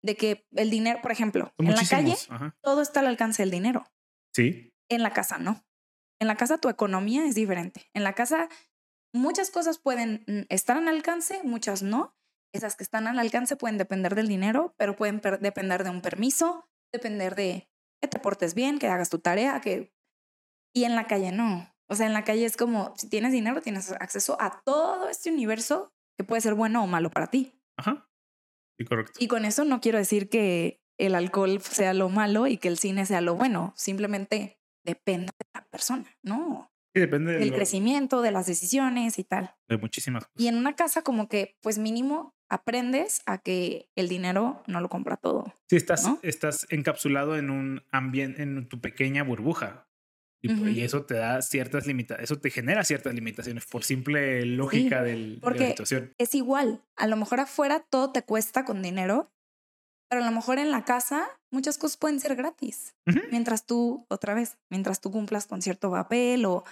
de 0.01 0.15
que 0.15 0.47
el 0.55 0.69
dinero, 0.69 1.01
por 1.01 1.11
ejemplo, 1.11 1.53
en 1.57 1.75
la 1.75 1.85
calle 1.85 2.15
todo 2.61 2.81
está 2.81 3.01
al 3.01 3.07
alcance 3.07 3.41
del 3.41 3.51
dinero. 3.51 3.85
Sí. 4.33 4.71
En 4.89 5.03
la 5.03 5.11
casa 5.11 5.37
no. 5.37 5.65
En 6.21 6.27
la 6.27 6.37
casa 6.37 6.57
tu 6.57 6.69
economía 6.69 7.25
es 7.25 7.35
diferente. 7.35 7.89
En 7.93 8.03
la 8.03 8.13
casa 8.13 8.47
muchas 9.15 9.49
cosas 9.49 9.79
pueden 9.79 10.23
mm, 10.27 10.41
estar 10.49 10.77
al 10.77 10.87
alcance, 10.87 11.41
muchas 11.43 11.81
no. 11.81 12.15
Esas 12.53 12.75
que 12.75 12.83
están 12.83 13.07
al 13.07 13.19
alcance 13.19 13.55
pueden 13.55 13.77
depender 13.77 14.15
del 14.15 14.27
dinero, 14.27 14.75
pero 14.77 14.95
pueden 14.95 15.21
depender 15.41 15.83
de 15.83 15.89
un 15.89 16.01
permiso, 16.01 16.69
depender 16.95 17.35
de 17.35 17.69
que 18.01 18.07
te 18.07 18.19
portes 18.19 18.53
bien, 18.53 18.79
que 18.79 18.87
hagas 18.87 19.09
tu 19.09 19.19
tarea, 19.19 19.61
que... 19.61 19.93
Y 20.73 20.83
en 20.83 20.95
la 20.95 21.07
calle 21.07 21.31
no. 21.31 21.73
O 21.87 21.95
sea, 21.95 22.07
en 22.07 22.13
la 22.13 22.23
calle 22.23 22.45
es 22.45 22.57
como, 22.57 22.93
si 22.97 23.09
tienes 23.09 23.31
dinero, 23.31 23.61
tienes 23.61 23.91
acceso 23.91 24.37
a 24.41 24.61
todo 24.65 25.09
este 25.09 25.31
universo 25.31 25.93
que 26.17 26.23
puede 26.23 26.41
ser 26.41 26.53
bueno 26.53 26.83
o 26.83 26.87
malo 26.87 27.09
para 27.09 27.27
ti. 27.27 27.61
Ajá. 27.77 28.09
Sí, 28.77 28.85
correcto. 28.85 29.13
Y 29.19 29.27
con 29.27 29.45
eso 29.45 29.63
no 29.63 29.79
quiero 29.79 29.97
decir 29.97 30.29
que 30.29 30.81
el 30.97 31.15
alcohol 31.15 31.61
sea 31.61 31.93
lo 31.93 32.09
malo 32.09 32.47
y 32.47 32.57
que 32.57 32.67
el 32.67 32.77
cine 32.77 33.05
sea 33.05 33.21
lo 33.21 33.35
bueno. 33.35 33.73
Simplemente 33.75 34.59
depende 34.83 35.31
de 35.39 35.47
la 35.53 35.65
persona, 35.65 36.05
¿no? 36.23 36.71
Sí, 36.93 37.01
depende 37.01 37.37
del 37.37 37.53
crecimiento, 37.53 38.21
de 38.21 38.31
las 38.31 38.47
decisiones 38.47 39.19
y 39.19 39.23
tal. 39.23 39.55
De 39.67 39.77
muchísimas 39.77 40.25
cosas. 40.25 40.41
Y 40.41 40.47
en 40.47 40.55
una 40.55 40.75
casa 40.75 41.01
como 41.01 41.27
que, 41.27 41.57
pues 41.61 41.77
mínimo, 41.77 42.34
aprendes 42.49 43.21
a 43.25 43.37
que 43.39 43.89
el 43.95 44.07
dinero 44.07 44.63
no 44.67 44.81
lo 44.81 44.89
compra 44.89 45.17
todo. 45.17 45.53
Sí, 45.69 45.75
estás, 45.75 46.07
estás 46.21 46.65
encapsulado 46.69 47.37
en 47.37 47.49
un 47.49 47.83
ambiente, 47.91 48.43
en 48.43 48.67
tu 48.67 48.79
pequeña 48.79 49.23
burbuja. 49.23 49.87
Y, 50.41 50.81
eso 50.81 51.05
te 51.05 51.15
da 51.15 51.41
ciertas 51.41 51.87
limitaciones, 51.87 52.29
eso 52.29 52.39
te 52.39 52.51
genera 52.51 52.83
ciertas 52.83 53.15
limitaciones 53.15 53.65
por 53.65 53.83
simple 53.83 54.45
lógica 54.45 55.01
del, 55.01 55.39
de 55.39 55.59
la 55.59 55.67
situación. 55.69 56.13
Es 56.19 56.35
igual, 56.35 56.83
a 56.95 57.07
lo 57.07 57.15
mejor 57.15 57.39
afuera 57.39 57.79
todo 57.89 58.11
te 58.11 58.21
cuesta 58.21 58.63
con 58.63 58.83
dinero, 58.83 59.31
pero 60.07 60.21
a 60.21 60.25
lo 60.25 60.31
mejor 60.31 60.59
en 60.59 60.69
la 60.69 60.85
casa 60.85 61.27
muchas 61.51 61.79
cosas 61.79 61.97
pueden 61.97 62.19
ser 62.19 62.35
gratis. 62.35 62.95
Mientras 63.31 63.65
tú, 63.65 64.05
otra 64.07 64.35
vez, 64.35 64.59
mientras 64.69 65.01
tú 65.01 65.09
cumplas 65.09 65.47
con 65.47 65.63
cierto 65.63 65.89
papel 65.89 66.45
o, 66.45 66.63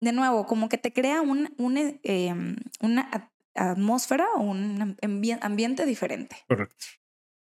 de 0.00 0.12
nuevo, 0.12 0.46
como 0.46 0.68
que 0.68 0.78
te 0.78 0.92
crea 0.92 1.20
un, 1.20 1.52
un 1.58 1.76
eh, 1.76 2.34
una 2.80 3.32
atmósfera 3.54 4.26
o 4.36 4.42
un 4.42 4.96
ambiente 5.40 5.86
diferente. 5.86 6.36
Correcto. 6.48 6.86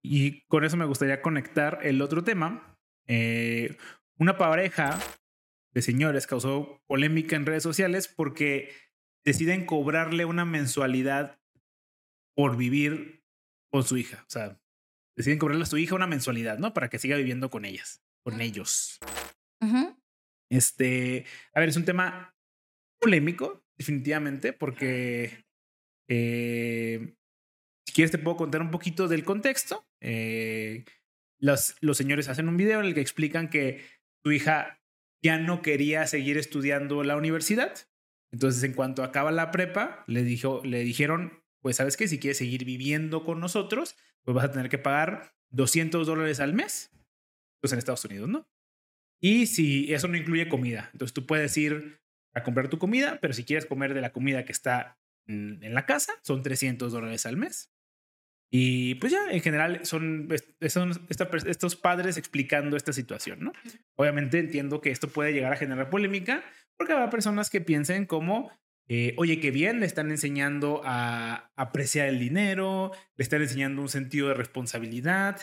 Y 0.03 0.43
con 0.47 0.65
eso 0.65 0.77
me 0.77 0.85
gustaría 0.85 1.23
conectar 1.23 1.81
el 1.83 2.01
otro 2.03 2.25
tema. 2.25 2.79
Eh, 3.07 3.77
una 4.19 4.39
pareja 4.39 4.99
de 5.73 5.83
señores 5.83 6.27
causó 6.27 6.83
polémica 6.87 7.37
en 7.37 7.47
redes 7.47 7.63
sociales 7.63 8.09
porque 8.09 8.73
deciden 9.25 9.67
cobrarle 9.67 10.25
una 10.25 10.45
mensualidad 10.45 11.39
por 12.35 12.57
vivir 12.57 13.25
con 13.71 13.85
su 13.85 13.97
hija. 13.97 14.25
O 14.27 14.31
sea, 14.31 14.61
deciden 15.17 15.39
cobrarle 15.39 15.65
a 15.65 15.67
su 15.67 15.79
hija 15.79 15.95
una 15.95 16.07
mensualidad, 16.07 16.59
¿no? 16.59 16.73
Para 16.73 16.89
que 16.89 16.99
siga 16.99 17.17
viviendo 17.17 17.51
con 17.51 17.65
ellas, 17.65 18.03
con 18.23 18.41
ellos. 18.41 18.99
Este, 20.51 21.27
a 21.53 21.61
ver, 21.61 21.69
es 21.69 21.77
un 21.77 21.85
tema 21.85 22.35
polémico, 23.01 23.65
definitivamente, 23.77 24.53
porque 24.53 25.48
eh, 26.09 27.15
si 27.87 27.93
quieres 27.95 28.11
te 28.11 28.19
puedo 28.19 28.37
contar 28.37 28.61
un 28.63 28.71
poquito 28.71 29.09
del 29.09 29.25
contexto. 29.25 29.87
Eh, 30.01 30.85
los, 31.39 31.77
señores 31.93 32.29
hacen 32.29 32.49
un 32.49 32.57
video 32.57 32.81
en 32.81 32.87
el 32.87 32.95
que 32.95 33.01
explican 33.01 33.49
que 33.49 33.85
su 34.23 34.33
hija 34.33 34.81
ya 35.23 35.39
no 35.39 35.63
quería 35.63 36.07
seguir 36.07 36.39
estudiando 36.39 37.03
la 37.05 37.17
universidad. 37.17 37.75
Entonces, 38.33 38.63
en 38.63 38.75
cuanto 38.75 39.03
acaba 39.03 39.31
la 39.31 39.51
prepa, 39.51 40.05
le, 40.07 40.23
le 40.23 40.81
dijeron, 40.81 41.43
pues 41.63 41.77
sabes 41.77 41.97
que 41.97 42.09
si 42.09 42.19
quieres 42.19 42.39
seguir 42.39 42.65
viviendo 42.65 43.25
con 43.25 43.41
nosotros, 43.41 43.97
pues 44.23 44.35
vas 44.35 44.45
a 44.45 44.53
tener 44.53 44.69
que 44.69 44.79
pagar 44.79 45.35
200 45.51 46.07
dólares 46.07 46.41
al 46.41 46.53
mes, 46.53 46.91
pues 47.61 47.73
en 47.73 47.79
Estados 47.79 48.05
Unidos, 48.05 48.29
¿no? 48.29 48.49
Y 49.21 49.47
si 49.47 49.93
eso 49.93 50.09
no 50.09 50.17
incluye 50.17 50.49
comida, 50.49 50.91
entonces 50.93 51.15
tú 51.15 51.27
puedes 51.27 51.57
ir 51.57 52.01
a 52.35 52.43
comprar 52.43 52.69
tu 52.69 52.79
comida, 52.79 53.19
pero 53.21 53.33
si 53.33 53.45
quieres 53.45 53.67
comer 53.67 53.95
de 53.95 54.01
la 54.01 54.13
comida 54.13 54.45
que 54.45 54.53
está 54.53 54.98
en, 55.29 55.75
la 55.75 55.87
casa, 55.87 56.13
son 56.23 56.43
300 56.43 56.93
dólares 56.93 57.27
al 57.27 57.37
mes. 57.37 57.73
Y 58.51 58.95
pues 58.97 59.13
ya, 59.13 59.31
en 59.31 59.43
general, 59.43 59.85
son, 59.85 60.29
son 60.69 60.93
estos 61.11 61.77
padres 61.77 62.17
explicando 62.17 62.77
esta 62.77 62.95
situación, 62.95 63.41
¿no? 63.41 63.53
Obviamente 63.95 64.39
entiendo 64.39 64.81
que 64.81 64.91
esto 64.91 65.09
puede 65.09 65.33
llegar 65.33 65.53
a 65.53 65.57
generar 65.57 65.91
polémica, 65.91 66.43
porque 66.77 66.95
habrá 66.95 67.11
personas 67.11 67.51
que 67.51 67.61
piensen 67.61 68.07
como, 68.07 68.51
eh, 68.89 69.15
oye, 69.19 69.39
qué 69.39 69.51
bien, 69.51 69.81
le 69.81 69.87
están 69.87 70.11
enseñando 70.11 70.81
a 70.85 71.53
apreciar 71.57 72.09
el 72.09 72.19
dinero, 72.19 72.93
le 73.17 73.23
están 73.23 73.43
enseñando 73.43 73.83
un 73.83 73.91
sentido 73.91 74.29
de 74.29 74.35
responsabilidad. 74.35 75.39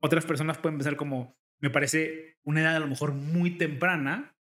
Otras 0.00 0.24
personas 0.24 0.58
pueden 0.58 0.78
pensar 0.78 0.96
como, 0.96 1.36
me 1.58 1.70
parece 1.70 2.38
una 2.44 2.60
edad 2.60 2.76
a 2.76 2.80
lo 2.80 2.86
mejor 2.86 3.14
muy 3.14 3.58
temprana 3.58 4.36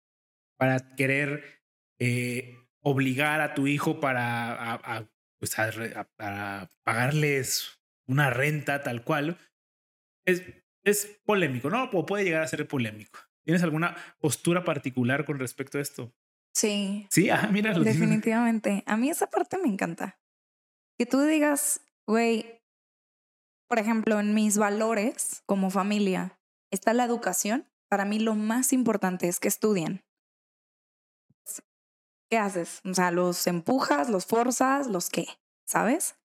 para 0.58 0.96
querer 0.96 1.62
eh, 1.98 2.61
obligar 2.82 3.42
a 3.42 3.54
tu 3.54 3.68
hijo 3.68 4.00
para, 4.00 5.08
pues 5.40 5.56
pagarles 6.84 7.80
una 8.08 8.30
renta 8.30 8.84
tal 8.84 9.04
cual. 9.04 9.38
Es, 10.26 10.44
es 10.84 11.20
polémico, 11.26 11.70
¿no? 11.70 11.86
O 11.86 12.06
puede 12.06 12.24
llegar 12.24 12.44
a 12.44 12.48
ser 12.48 12.68
polémico. 12.68 13.20
¿Tienes 13.44 13.64
alguna 13.64 13.96
postura 14.20 14.64
particular 14.64 15.26
con 15.26 15.40
respecto 15.40 15.78
a 15.78 15.82
esto? 15.82 16.14
Sí. 16.54 17.08
Sí, 17.10 17.30
ah, 17.30 17.50
mira. 17.52 17.78
Definitivamente. 17.78 18.84
A 18.86 18.98
mí 18.98 19.10
esa 19.10 19.28
parte 19.28 19.58
me 19.58 19.68
encanta. 19.68 20.20
Que 20.98 21.06
tú 21.06 21.22
digas, 21.22 21.82
güey, 22.06 22.62
por 23.68 23.80
ejemplo, 23.80 24.20
en 24.20 24.34
mis 24.34 24.58
valores 24.58 25.44
como 25.46 25.72
familia, 25.72 26.38
está 26.72 26.94
la 26.94 27.06
educación, 27.06 27.68
para 27.90 28.06
mí 28.06 28.20
lo 28.20 28.36
más 28.36 28.74
importante 28.74 29.28
es 29.28 29.40
que 29.40 29.48
estudien. 29.48 30.04
¿Qué 32.32 32.38
haces? 32.38 32.80
O 32.86 32.94
sea, 32.94 33.12
los 33.12 33.46
empujas, 33.46 34.10
los 34.10 34.26
forzas, 34.26 34.88
los 34.88 35.10
qué, 35.10 35.28
¿sabes? 35.68 36.16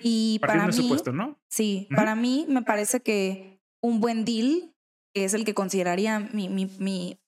Y 0.00 0.40
para 0.40 0.66
mí, 0.66 0.72
supuesto, 0.72 1.12
¿no? 1.12 1.38
Sí, 1.48 1.88
para 1.94 2.16
mí 2.16 2.46
me 2.48 2.62
parece 2.62 3.00
que 3.00 3.62
un 3.80 4.00
buen 4.00 4.24
deal, 4.24 4.74
que 5.14 5.24
es 5.24 5.34
el 5.34 5.44
que 5.44 5.54
consideraría 5.54 6.18
mi, 6.18 6.48
mi, 6.48 6.66
mi, 6.80 7.20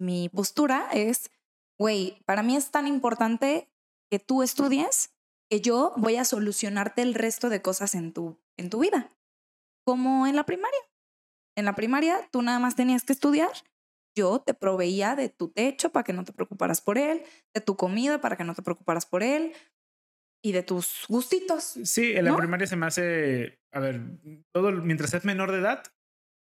mi 0.00 0.30
postura, 0.30 0.88
es, 0.94 1.30
güey, 1.78 2.22
para 2.24 2.42
mí 2.42 2.56
es 2.56 2.70
tan 2.70 2.86
importante 2.86 3.70
que 4.10 4.18
tú 4.18 4.42
estudies 4.42 5.14
que 5.50 5.60
yo 5.60 5.92
voy 5.98 6.16
a 6.16 6.24
solucionarte 6.24 7.02
el 7.02 7.12
resto 7.12 7.50
de 7.50 7.60
cosas 7.60 7.94
en 7.94 8.14
tu, 8.14 8.40
en 8.56 8.70
tu 8.70 8.80
vida, 8.80 9.12
como 9.84 10.26
en 10.26 10.36
la 10.36 10.46
primaria. 10.46 10.80
En 11.54 11.66
la 11.66 11.74
primaria 11.74 12.26
tú 12.32 12.40
nada 12.40 12.58
más 12.58 12.76
tenías 12.76 13.04
que 13.04 13.12
estudiar. 13.12 13.52
Yo 14.16 14.40
te 14.40 14.54
proveía 14.54 15.14
de 15.14 15.28
tu 15.28 15.48
techo 15.48 15.92
para 15.92 16.04
que 16.04 16.12
no 16.12 16.24
te 16.24 16.32
preocuparas 16.32 16.80
por 16.80 16.98
él, 16.98 17.22
de 17.54 17.60
tu 17.60 17.76
comida 17.76 18.20
para 18.20 18.36
que 18.36 18.44
no 18.44 18.54
te 18.54 18.62
preocuparas 18.62 19.04
por 19.06 19.22
él 19.22 19.52
y 20.42 20.52
de 20.52 20.62
tus 20.62 21.04
gustitos. 21.08 21.78
Sí, 21.84 22.12
en 22.16 22.24
la 22.24 22.36
primaria 22.36 22.66
se 22.66 22.76
me 22.76 22.86
hace, 22.86 23.58
a 23.72 23.80
ver, 23.80 24.00
todo 24.52 24.72
mientras 24.72 25.12
es 25.12 25.24
menor 25.24 25.52
de 25.52 25.58
edad, 25.58 25.82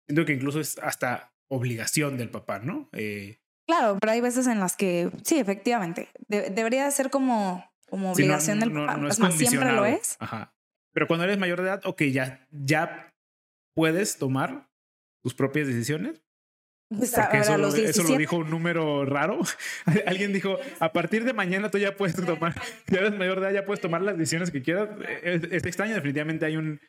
siento 0.07 0.26
que 0.26 0.34
incluso 0.34 0.59
es 0.59 0.78
hasta 0.80 1.34
obligación 1.49 2.17
del 2.17 2.30
papá, 2.30 2.59
¿no? 2.59 2.89
Eh, 2.93 3.39
claro, 3.67 3.97
pero 3.99 4.11
hay 4.11 4.21
veces 4.21 4.47
en 4.47 4.59
las 4.59 4.76
que 4.76 5.11
sí, 5.23 5.39
efectivamente, 5.39 6.09
debería 6.28 6.89
ser 6.91 7.09
como, 7.09 7.69
como 7.89 8.11
obligación 8.11 8.59
del 8.59 8.71
papá. 8.71 8.97
No, 8.97 9.07
es 9.09 9.19
más, 9.19 9.36
siempre 9.36 9.73
lo 9.73 9.86
es. 9.86 10.17
Ajá. 10.19 10.55
Pero 10.93 11.07
cuando 11.07 11.26
eres 11.26 11.38
mayor 11.38 11.61
de 11.61 11.67
edad, 11.67 11.82
ok, 11.86 12.03
ya, 12.03 12.47
ya 12.51 13.13
puedes 13.76 14.17
tomar 14.17 14.69
tus 15.23 15.34
propias 15.34 15.67
decisiones? 15.67 16.21
Pues 16.97 17.11
Porque 17.11 17.39
eso, 17.39 17.55
eso, 17.75 18.03
lo 18.03 18.17
dijo 18.17 18.37
un 18.37 18.49
número 18.49 19.05
raro. 19.05 19.39
Alguien 20.05 20.33
dijo, 20.33 20.57
a 20.79 20.91
partir 20.91 21.23
de 21.23 21.33
mañana 21.33 21.69
tú 21.69 21.77
ya 21.77 21.95
puedes 21.95 22.15
tomar, 22.15 22.55
ya 22.87 22.99
eres 22.99 23.15
mayor 23.15 23.39
de 23.39 23.47
edad, 23.47 23.53
ya 23.53 23.65
puedes 23.65 23.81
tomar 23.81 24.01
las 24.01 24.17
decisiones 24.17 24.51
que 24.51 24.61
quieras. 24.61 24.89
Es, 25.23 25.65
extraño, 25.65 25.95
definitivamente 25.95 26.45
hay 26.45 26.57
un, 26.57 26.79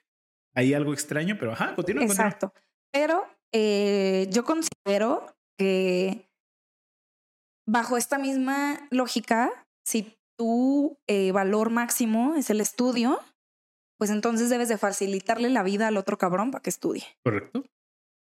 hay 0.54 0.74
algo 0.74 0.92
extraño, 0.92 1.36
pero 1.38 1.52
ajá, 1.52 1.74
continúa. 1.74 2.04
Exacto. 2.04 2.52
Pero 2.92 3.26
eh, 3.52 4.28
yo 4.30 4.44
considero 4.44 5.26
que 5.58 6.28
bajo 7.66 7.96
esta 7.96 8.18
misma 8.18 8.86
lógica, 8.90 9.50
si 9.84 10.16
tu 10.36 10.98
eh, 11.06 11.32
valor 11.32 11.70
máximo 11.70 12.34
es 12.36 12.50
el 12.50 12.60
estudio, 12.60 13.20
pues 13.98 14.10
entonces 14.10 14.50
debes 14.50 14.68
de 14.68 14.78
facilitarle 14.78 15.50
la 15.50 15.62
vida 15.62 15.88
al 15.88 15.96
otro 15.96 16.18
cabrón 16.18 16.50
para 16.50 16.62
que 16.62 16.70
estudie. 16.70 17.04
Correcto. 17.24 17.64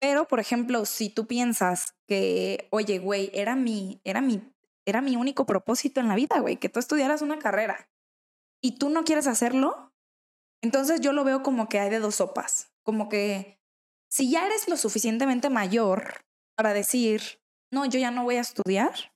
Pero, 0.00 0.28
por 0.28 0.40
ejemplo, 0.40 0.84
si 0.84 1.08
tú 1.08 1.26
piensas 1.26 1.94
que, 2.06 2.68
oye, 2.70 2.98
güey, 2.98 3.30
era 3.32 3.56
mi, 3.56 4.00
era 4.04 4.20
mi, 4.20 4.42
era 4.84 5.00
mi 5.00 5.16
único 5.16 5.46
propósito 5.46 6.00
en 6.00 6.08
la 6.08 6.14
vida, 6.14 6.38
güey, 6.40 6.58
que 6.58 6.68
tú 6.68 6.78
estudiaras 6.78 7.22
una 7.22 7.38
carrera 7.38 7.88
y 8.62 8.78
tú 8.78 8.90
no 8.90 9.04
quieres 9.04 9.26
hacerlo, 9.26 9.92
entonces 10.62 11.00
yo 11.00 11.12
lo 11.12 11.24
veo 11.24 11.42
como 11.42 11.68
que 11.68 11.80
hay 11.80 11.90
de 11.90 12.00
dos 12.00 12.16
sopas. 12.16 12.72
Como 12.82 13.08
que 13.08 13.58
si 14.10 14.30
ya 14.30 14.46
eres 14.46 14.68
lo 14.68 14.76
suficientemente 14.76 15.50
mayor 15.50 16.24
para 16.56 16.72
decir, 16.72 17.40
no, 17.72 17.86
yo 17.86 17.98
ya 17.98 18.10
no 18.10 18.24
voy 18.24 18.36
a 18.36 18.40
estudiar, 18.40 19.12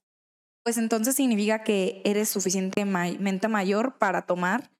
pues 0.63 0.77
entonces 0.77 1.15
significa 1.15 1.63
que 1.63 2.01
eres 2.05 2.29
suficientemente 2.29 3.47
mayor 3.47 3.97
para 3.97 4.25
tomar 4.25 4.71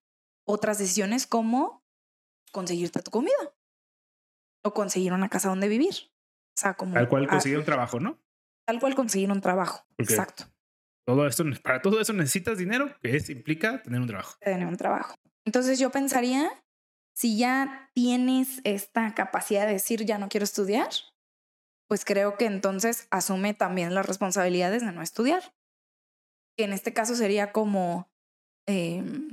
otras 0.46 0.78
decisiones 0.78 1.28
como 1.28 1.84
conseguirte 2.52 3.02
tu 3.02 3.12
comida 3.12 3.54
o 4.64 4.74
conseguir 4.74 5.14
una 5.14 5.30
casa 5.30 5.50
donde 5.50 5.68
vivir. 5.68 5.94
O 5.94 6.60
sea, 6.60 6.74
como... 6.76 6.94
Tal 6.94 7.10
cual 7.10 7.28
conseguir 7.28 7.58
un 7.58 7.66
trabajo, 7.66 8.00
¿no? 8.00 8.20
Tal 8.66 8.80
cual 8.80 8.96
conseguir 8.96 9.32
un 9.32 9.42
trabajo. 9.42 9.86
Exacto. 9.98 10.46
Todo 11.06 11.26
esto, 11.26 11.44
para 11.64 11.82
todo 11.82 12.00
eso 12.00 12.14
necesitas 12.14 12.58
dinero, 12.58 12.96
que 13.02 13.16
es, 13.16 13.30
implica 13.30 13.82
tener 13.82 14.00
un 14.00 14.08
trabajo. 14.08 14.38
Tener 14.40 14.68
un 14.68 14.78
trabajo. 14.78 15.16
Entonces 15.46 15.80
yo 15.80 15.90
pensaría, 15.92 16.52
si 17.16 17.38
ya 17.38 17.90
tienes 17.94 18.62
esta 18.64 19.14
capacidad 19.16 19.66
de 19.66 19.74
decir, 19.74 20.06
ya 20.06 20.18
no 20.18 20.30
quiero 20.30 20.44
estudiar, 20.44 20.90
pues 21.88 22.06
creo 22.06 22.38
que 22.38 22.46
entonces 22.46 23.08
asume 23.10 23.54
también 23.54 23.96
las 23.96 24.06
responsabilidades 24.06 24.84
de 24.84 24.92
no 24.92 25.02
estudiar. 25.02 25.54
Que 26.56 26.66
en 26.66 26.74
este 26.74 26.94
caso 26.94 27.16
sería 27.16 27.52
como... 27.52 28.10
Em, 28.68 29.32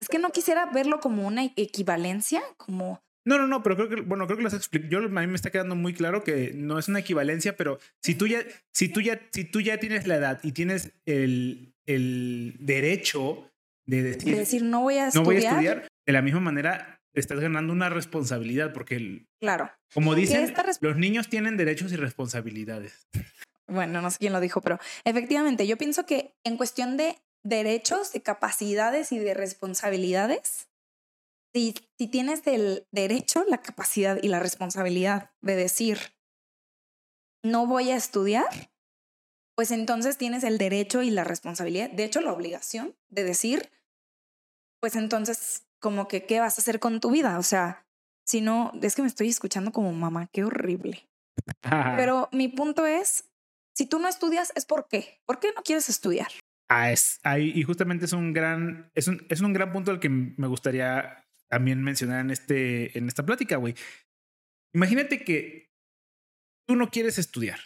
es 0.00 0.08
que 0.08 0.18
no 0.18 0.30
quisiera 0.30 0.66
verlo 0.66 1.00
como 1.00 1.26
una 1.26 1.44
equivalencia, 1.44 2.42
como 2.56 3.02
no, 3.24 3.38
no, 3.38 3.46
no, 3.46 3.62
pero 3.62 3.76
creo 3.76 3.88
que, 3.88 4.00
bueno, 4.00 4.26
creo 4.26 4.38
que 4.38 4.44
los 4.44 4.70
Yo 4.88 4.98
a 4.98 5.08
mí 5.08 5.26
me 5.26 5.34
está 5.34 5.50
quedando 5.50 5.76
muy 5.76 5.92
claro 5.92 6.24
que 6.24 6.52
no 6.54 6.78
es 6.78 6.88
una 6.88 7.00
equivalencia, 7.00 7.56
pero 7.56 7.78
si 8.02 8.14
tú 8.14 8.26
ya, 8.26 8.44
si 8.72 8.88
tú 8.88 9.00
ya, 9.00 9.20
si 9.32 9.44
tú 9.44 9.60
ya 9.60 9.78
tienes 9.78 10.06
la 10.06 10.16
edad 10.16 10.40
y 10.42 10.52
tienes 10.52 10.92
el, 11.06 11.74
el 11.86 12.56
derecho 12.60 13.50
de 13.86 14.02
decir, 14.02 14.36
decir 14.36 14.62
no 14.62 14.82
voy 14.82 14.96
a 14.96 15.08
estudiar. 15.08 15.22
No 15.22 15.24
voy 15.24 15.36
a 15.36 15.50
estudiar, 15.50 15.88
de 16.06 16.12
la 16.12 16.22
misma 16.22 16.40
manera 16.40 17.00
estás 17.12 17.40
ganando 17.40 17.72
una 17.72 17.88
responsabilidad 17.88 18.72
porque 18.72 18.96
el, 18.96 19.26
claro. 19.40 19.70
Como 19.92 20.14
dicen, 20.14 20.54
los 20.80 20.96
niños 20.96 21.28
tienen 21.28 21.56
derechos 21.56 21.92
y 21.92 21.96
responsabilidades. 21.96 23.08
Bueno, 23.66 24.00
no 24.00 24.10
sé 24.10 24.18
quién 24.18 24.32
lo 24.32 24.40
dijo, 24.40 24.60
pero 24.60 24.78
efectivamente 25.04 25.66
yo 25.66 25.76
pienso 25.76 26.06
que 26.06 26.34
en 26.44 26.56
cuestión 26.56 26.96
de 26.96 27.18
derechos, 27.44 28.12
de 28.12 28.22
capacidades 28.22 29.12
y 29.12 29.18
de 29.18 29.34
responsabilidades, 29.34 30.68
si, 31.54 31.74
si 31.98 32.06
tienes 32.08 32.46
el 32.46 32.86
derecho, 32.92 33.44
la 33.48 33.58
capacidad 33.58 34.18
y 34.22 34.28
la 34.28 34.40
responsabilidad 34.40 35.30
de 35.40 35.56
decir, 35.56 35.98
no 37.42 37.66
voy 37.66 37.90
a 37.90 37.96
estudiar, 37.96 38.70
pues 39.56 39.70
entonces 39.70 40.16
tienes 40.16 40.44
el 40.44 40.58
derecho 40.58 41.02
y 41.02 41.10
la 41.10 41.24
responsabilidad, 41.24 41.90
de 41.90 42.04
hecho 42.04 42.20
la 42.20 42.32
obligación 42.32 42.96
de 43.08 43.24
decir, 43.24 43.70
pues 44.80 44.96
entonces 44.96 45.66
como 45.80 46.08
que, 46.08 46.26
¿qué 46.26 46.40
vas 46.40 46.58
a 46.58 46.62
hacer 46.62 46.78
con 46.78 47.00
tu 47.00 47.10
vida? 47.10 47.38
O 47.38 47.42
sea, 47.42 47.86
si 48.26 48.40
no, 48.40 48.72
es 48.80 48.94
que 48.94 49.02
me 49.02 49.08
estoy 49.08 49.28
escuchando 49.28 49.72
como 49.72 49.92
mamá, 49.92 50.28
qué 50.32 50.44
horrible. 50.44 51.08
Pero 51.96 52.28
mi 52.32 52.48
punto 52.48 52.86
es, 52.86 53.30
si 53.74 53.86
tú 53.86 53.98
no 53.98 54.08
estudias, 54.08 54.52
¿es 54.54 54.66
por 54.66 54.88
qué? 54.88 55.20
¿Por 55.26 55.40
qué 55.40 55.52
no 55.54 55.62
quieres 55.62 55.88
estudiar? 55.88 56.28
Ah, 56.68 56.92
es, 56.92 57.18
ahí, 57.24 57.50
y 57.54 57.62
justamente 57.64 58.04
es 58.04 58.12
un 58.12 58.32
gran, 58.32 58.90
es 58.94 59.08
un, 59.08 59.26
es 59.28 59.40
un 59.40 59.52
gran 59.52 59.72
punto 59.72 59.90
al 59.90 59.98
que 59.98 60.08
me 60.08 60.46
gustaría 60.46 61.24
también 61.50 61.82
mencionar 61.82 62.20
en, 62.20 62.30
este, 62.30 62.96
en 62.96 63.08
esta 63.08 63.26
plática, 63.26 63.56
güey. 63.56 63.74
Imagínate 64.72 65.24
que 65.24 65.70
tú 66.66 66.76
no 66.76 66.90
quieres 66.90 67.18
estudiar, 67.18 67.58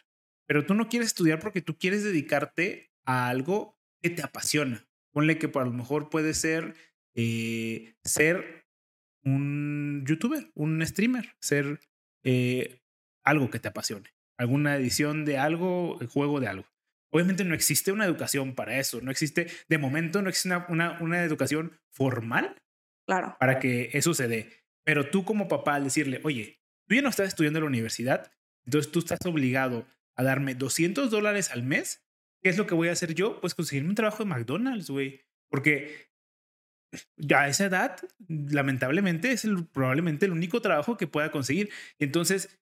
pero 0.47 0.65
tú 0.65 0.75
no 0.75 0.89
quieres 0.89 1.09
estudiar 1.09 1.39
porque 1.39 1.63
tú 1.63 1.77
quieres 1.77 2.03
dedicarte 2.03 2.91
a 3.05 3.29
algo 3.29 3.79
que 4.03 4.11
te 4.11 4.23
apasiona. 4.23 4.89
Ponle 5.13 5.39
que 5.39 5.49
por 5.49 5.65
lo 5.65 5.73
mejor 5.73 6.09
puede 6.09 6.35
ser 6.35 6.75
eh, 7.15 7.95
ser 8.03 8.67
un 9.25 10.05
youtuber, 10.07 10.51
un 10.55 10.85
streamer, 10.85 11.37
ser 11.41 11.81
eh, 12.25 12.81
algo 13.25 13.51
que 13.51 13.59
te 13.59 13.69
apasione, 13.69 14.11
alguna 14.37 14.77
edición 14.77 15.25
de 15.25 15.39
algo, 15.39 15.99
juego 16.09 16.41
de 16.41 16.49
algo. 16.49 16.67
Obviamente 17.11 17.45
no 17.45 17.55
existe 17.55 17.93
una 17.93 18.05
educación 18.05 18.55
para 18.55 18.79
eso, 18.79 19.01
no 19.01 19.11
existe, 19.11 19.47
de 19.69 19.79
momento 19.79 20.21
no 20.21 20.29
existe 20.29 20.57
una, 20.69 20.99
una, 21.01 21.23
educación 21.23 21.79
formal 21.91 22.61
claro. 23.07 23.37
para 23.39 23.59
que 23.59 23.91
eso 23.93 24.15
se 24.15 24.29
dé. 24.29 24.51
Pero 24.85 25.11
tú 25.11 25.25
como 25.25 25.49
papá 25.49 25.77
al 25.77 25.85
decirle, 25.85 26.21
oye, 26.25 26.61
tú 26.87 26.95
ya 26.95 27.03
no 27.03 27.09
estás 27.09 27.29
estudiando 27.29 27.59
en 27.59 27.65
la 27.65 27.69
universidad, 27.69 28.31
entonces 28.65 28.93
tú 28.93 28.99
estás 29.01 29.19
obligado 29.25 29.87
a 30.17 30.23
darme 30.23 30.55
200 30.55 31.11
dólares 31.11 31.51
al 31.51 31.63
mes, 31.63 32.05
¿qué 32.43 32.51
es 32.51 32.59
lo 32.59 32.67
que 32.67 32.75
voy 32.75 32.89
a 32.89 32.93
hacer 32.93 33.15
yo? 33.15 33.41
Pues 33.41 33.55
conseguirme 33.55 33.91
un 33.91 33.95
trabajo 33.95 34.25
de 34.25 34.31
McDonald's, 34.31 34.91
güey. 34.91 35.23
Porque 35.49 36.11
a 37.35 37.49
esa 37.49 37.67
edad, 37.67 37.97
lamentablemente, 38.29 39.33
es 39.33 39.45
el, 39.45 39.67
probablemente 39.67 40.27
el 40.27 40.33
único 40.33 40.61
trabajo 40.61 40.97
que 40.97 41.07
pueda 41.07 41.31
conseguir. 41.31 41.71
Entonces, 41.99 42.61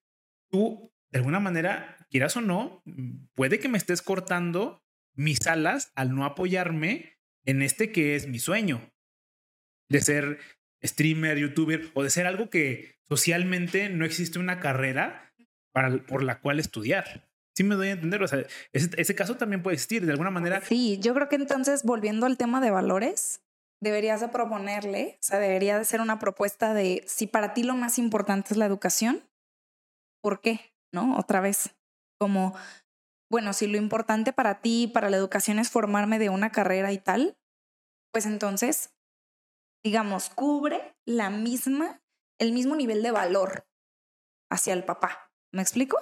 tú 0.49 0.93
de 1.13 1.19
alguna 1.19 1.39
manera, 1.39 1.95
quieras 2.09 2.35
o 2.37 2.41
no, 2.41 2.83
puede 3.35 3.59
que 3.59 3.69
me 3.69 3.77
estés 3.77 4.01
cortando 4.01 4.83
mis 5.13 5.45
alas 5.45 5.91
al 5.93 6.15
no 6.15 6.25
apoyarme 6.25 7.19
en 7.45 7.61
este 7.61 7.91
que 7.91 8.15
es 8.15 8.27
mi 8.27 8.39
sueño 8.39 8.92
de 9.93 10.01
ser 10.01 10.39
streamer, 10.83 11.37
youtuber 11.37 11.91
o 11.93 12.03
de 12.03 12.09
ser 12.09 12.27
algo 12.27 12.49
que 12.49 12.99
socialmente 13.07 13.89
no 13.89 14.05
existe 14.05 14.39
una 14.39 14.59
carrera 14.59 15.33
por 16.07 16.23
la 16.23 16.39
cual 16.39 16.59
estudiar. 16.59 17.29
Sí 17.55 17.63
me 17.63 17.75
doy 17.75 17.89
a 17.89 17.91
entender, 17.91 18.21
o 18.21 18.27
sea, 18.27 18.45
ese, 18.73 19.15
caso 19.15 19.37
también 19.37 19.61
puede 19.61 19.75
existir 19.75 20.05
de 20.05 20.11
alguna 20.11 20.31
manera. 20.31 20.61
Sí, 20.61 20.99
yo 20.99 21.13
creo 21.13 21.29
que 21.29 21.35
entonces, 21.35 21.83
volviendo 21.83 22.25
al 22.25 22.37
tema 22.37 22.59
de 22.59 22.71
valores, 22.71 23.43
deberías 23.79 24.21
de 24.21 24.29
proponerle, 24.29 25.19
o 25.21 25.23
sea, 25.23 25.39
debería 25.39 25.77
de 25.77 25.85
ser 25.85 26.01
una 26.01 26.17
propuesta 26.17 26.73
de 26.73 27.03
si 27.07 27.27
para 27.27 27.53
ti 27.53 27.63
lo 27.63 27.75
más 27.75 27.99
importante 27.99 28.49
es 28.51 28.57
la 28.57 28.65
educación, 28.65 29.23
¿por 30.21 30.41
qué? 30.41 30.73
¿no? 30.91 31.17
Otra 31.17 31.41
vez, 31.41 31.75
como, 32.19 32.55
bueno, 33.29 33.53
si 33.53 33.67
lo 33.67 33.77
importante 33.77 34.33
para 34.33 34.61
ti, 34.61 34.89
para 34.91 35.09
la 35.09 35.17
educación 35.17 35.59
es 35.59 35.69
formarme 35.69 36.19
de 36.19 36.29
una 36.29 36.51
carrera 36.51 36.91
y 36.91 36.97
tal, 36.97 37.37
pues 38.11 38.25
entonces, 38.25 38.93
digamos, 39.83 40.29
cubre 40.29 40.95
la 41.05 41.29
misma, 41.29 42.01
el 42.39 42.51
mismo 42.53 42.75
nivel 42.75 43.03
de 43.03 43.11
valor 43.11 43.67
hacia 44.49 44.73
el 44.73 44.85
papá. 44.85 45.31
¿Me 45.51 45.61
explico? 45.61 45.97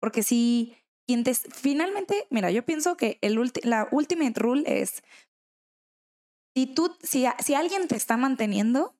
Porque 0.00 0.22
si 0.22 0.76
quien 1.06 1.24
te, 1.24 1.34
finalmente, 1.34 2.26
mira, 2.30 2.50
yo 2.50 2.64
pienso 2.64 2.96
que 2.96 3.18
el 3.22 3.40
la 3.64 3.88
ultimate 3.90 4.38
rule 4.38 4.82
es, 4.82 5.02
si 6.54 6.66
tú, 6.66 6.94
si, 7.02 7.24
si 7.38 7.54
alguien 7.54 7.88
te 7.88 7.96
está 7.96 8.16
manteniendo, 8.16 8.94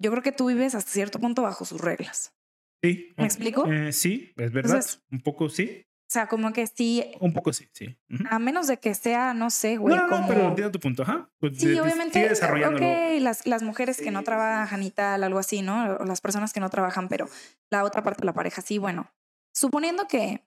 yo 0.00 0.10
creo 0.10 0.22
que 0.22 0.32
tú 0.32 0.46
vives 0.46 0.74
hasta 0.74 0.90
cierto 0.90 1.18
punto 1.18 1.42
bajo 1.42 1.64
sus 1.64 1.80
reglas. 1.80 2.34
Sí. 2.82 3.12
¿Me 3.16 3.24
explico? 3.24 3.66
Eh, 3.66 3.92
sí, 3.92 4.32
es 4.36 4.52
verdad. 4.52 4.84
un 5.10 5.20
poco 5.20 5.48
sí. 5.48 5.86
O 6.06 6.12
sea, 6.14 6.26
como 6.28 6.52
que 6.52 6.66
sí. 6.66 7.12
Un 7.18 7.32
poco 7.32 7.52
sí, 7.52 7.68
sí. 7.72 7.96
A 8.30 8.38
menos 8.38 8.66
de 8.66 8.78
que 8.78 8.94
sea, 8.94 9.32
no 9.32 9.50
sé, 9.50 9.78
güey. 9.78 9.96
No, 9.96 10.06
no, 10.06 10.26
pero 10.28 10.48
entiendo 10.48 10.70
tu 10.70 10.78
punto, 10.78 11.02
ajá. 11.02 11.30
Pues 11.38 11.58
sí, 11.58 11.78
obviamente. 11.78 12.30
Ok, 12.30 13.20
las, 13.20 13.46
las 13.46 13.62
mujeres 13.62 14.00
que 14.00 14.10
no 14.10 14.22
trabajan 14.22 14.82
y 14.82 14.90
tal, 14.90 15.24
algo 15.24 15.38
así, 15.38 15.62
¿no? 15.62 15.96
O 15.96 16.04
las 16.04 16.20
personas 16.20 16.52
que 16.52 16.60
no 16.60 16.68
trabajan, 16.70 17.08
pero 17.08 17.28
la 17.70 17.84
otra 17.84 18.02
parte 18.02 18.20
de 18.20 18.26
la 18.26 18.34
pareja, 18.34 18.60
sí, 18.60 18.78
bueno. 18.78 19.10
Suponiendo 19.54 20.06
que 20.06 20.44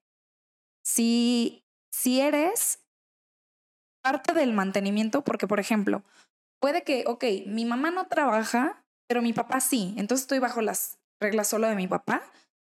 si, 0.86 1.66
si 1.92 2.22
eres 2.22 2.84
parte 4.04 4.34
del 4.34 4.54
mantenimiento, 4.54 5.24
porque, 5.24 5.48
por 5.48 5.60
ejemplo, 5.60 6.04
puede 6.62 6.84
que, 6.84 7.04
ok, 7.08 7.26
mi 7.48 7.66
mamá 7.66 7.92
no 7.92 8.08
trabaja, 8.08 8.86
pero 9.08 9.22
mi 9.22 9.34
papá 9.34 9.60
sí. 9.60 9.96
Entonces 9.98 10.24
estoy 10.26 10.40
bajo 10.40 10.62
las 10.62 11.00
regla 11.20 11.44
solo 11.44 11.68
de 11.68 11.76
mi 11.76 11.88
papá. 11.88 12.22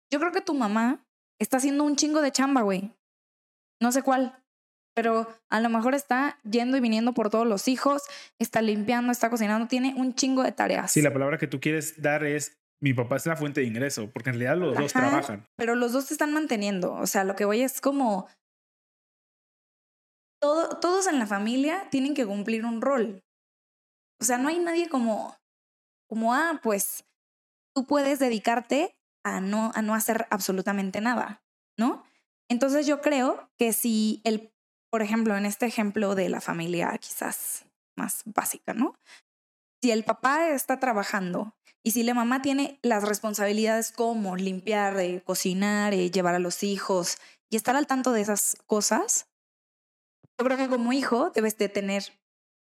Yo 0.09 0.19
creo 0.19 0.31
que 0.31 0.41
tu 0.41 0.53
mamá 0.53 1.05
está 1.39 1.57
haciendo 1.57 1.83
un 1.83 1.95
chingo 1.95 2.21
de 2.21 2.31
chamba, 2.31 2.61
güey. 2.61 2.93
No 3.81 3.91
sé 3.91 4.01
cuál, 4.01 4.43
pero 4.97 5.27
a 5.51 5.61
lo 5.61 5.69
mejor 5.69 5.93
está 5.93 6.39
yendo 6.43 6.75
y 6.75 6.79
viniendo 6.79 7.13
por 7.13 7.29
todos 7.29 7.45
los 7.45 7.67
hijos, 7.67 8.01
está 8.39 8.63
limpiando, 8.63 9.11
está 9.11 9.29
cocinando, 9.29 9.67
tiene 9.67 9.93
un 9.95 10.15
chingo 10.15 10.41
de 10.41 10.51
tareas. 10.51 10.91
Sí, 10.91 11.03
la 11.03 11.13
palabra 11.13 11.37
que 11.37 11.45
tú 11.45 11.59
quieres 11.59 12.01
dar 12.01 12.25
es 12.25 12.57
mi 12.81 12.95
papá 12.95 13.17
es 13.17 13.27
la 13.27 13.35
fuente 13.35 13.61
de 13.61 13.67
ingreso, 13.67 14.09
porque 14.11 14.31
en 14.31 14.39
realidad 14.39 14.57
los 14.57 14.75
dos 14.75 14.93
trabajan. 14.93 15.45
Pero 15.55 15.75
los 15.75 15.93
dos 15.93 16.05
se 16.05 16.15
están 16.15 16.33
manteniendo. 16.33 16.93
O 16.93 17.05
sea, 17.05 17.23
lo 17.23 17.35
que 17.35 17.45
voy 17.45 17.61
es 17.61 17.79
como. 17.79 18.27
Todo, 20.41 20.79
todos 20.79 21.05
en 21.05 21.19
la 21.19 21.27
familia 21.27 21.87
tienen 21.91 22.15
que 22.15 22.25
cumplir 22.25 22.65
un 22.65 22.81
rol. 22.81 23.23
O 24.19 24.25
sea, 24.25 24.39
no 24.39 24.49
hay 24.49 24.57
nadie 24.57 24.89
como. 24.89 25.35
Como, 26.09 26.33
ah, 26.33 26.59
pues 26.63 27.05
tú 27.75 27.85
puedes 27.85 28.17
dedicarte 28.17 28.96
a 29.35 29.41
no, 29.41 29.71
a 29.75 29.81
no 29.81 29.93
hacer 29.95 30.27
absolutamente 30.29 31.01
nada, 31.01 31.43
¿no? 31.77 32.03
Entonces 32.49 32.87
yo 32.87 33.01
creo 33.01 33.49
que 33.57 33.73
si 33.73 34.21
el, 34.23 34.51
por 34.89 35.01
ejemplo, 35.01 35.35
en 35.35 35.45
este 35.45 35.65
ejemplo 35.65 36.15
de 36.15 36.29
la 36.29 36.41
familia 36.41 36.97
quizás 36.97 37.65
más 37.97 38.23
básica, 38.25 38.73
¿no? 38.73 38.95
Si 39.81 39.91
el 39.91 40.03
papá 40.03 40.49
está 40.49 40.79
trabajando 40.79 41.55
y 41.83 41.91
si 41.91 42.03
la 42.03 42.13
mamá 42.13 42.41
tiene 42.41 42.79
las 42.81 43.03
responsabilidades 43.03 43.91
como 43.91 44.35
limpiar, 44.35 44.99
eh, 44.99 45.21
cocinar, 45.23 45.93
eh, 45.93 46.09
llevar 46.09 46.35
a 46.35 46.39
los 46.39 46.63
hijos 46.63 47.17
y 47.49 47.55
estar 47.55 47.75
al 47.75 47.87
tanto 47.87 48.11
de 48.11 48.21
esas 48.21 48.57
cosas, 48.65 49.27
yo 50.39 50.45
creo 50.45 50.57
que 50.57 50.67
como 50.67 50.93
hijo 50.93 51.31
debes 51.31 51.57
de 51.57 51.69
tener 51.69 52.03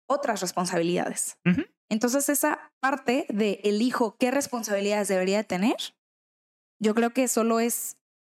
otras 0.07 0.41
responsabilidades. 0.41 1.37
Entonces, 1.89 2.27
esa 2.29 2.71
parte 2.79 3.25
de 3.29 3.61
el 3.63 3.81
hijo, 3.81 4.15
qué 4.19 4.31
responsabilidades 4.31 5.07
debería 5.07 5.43
tener, 5.43 5.77
yo 6.83 6.93
creo 6.93 7.11
que 7.13 7.27
solo 7.27 7.59
es 7.59 7.97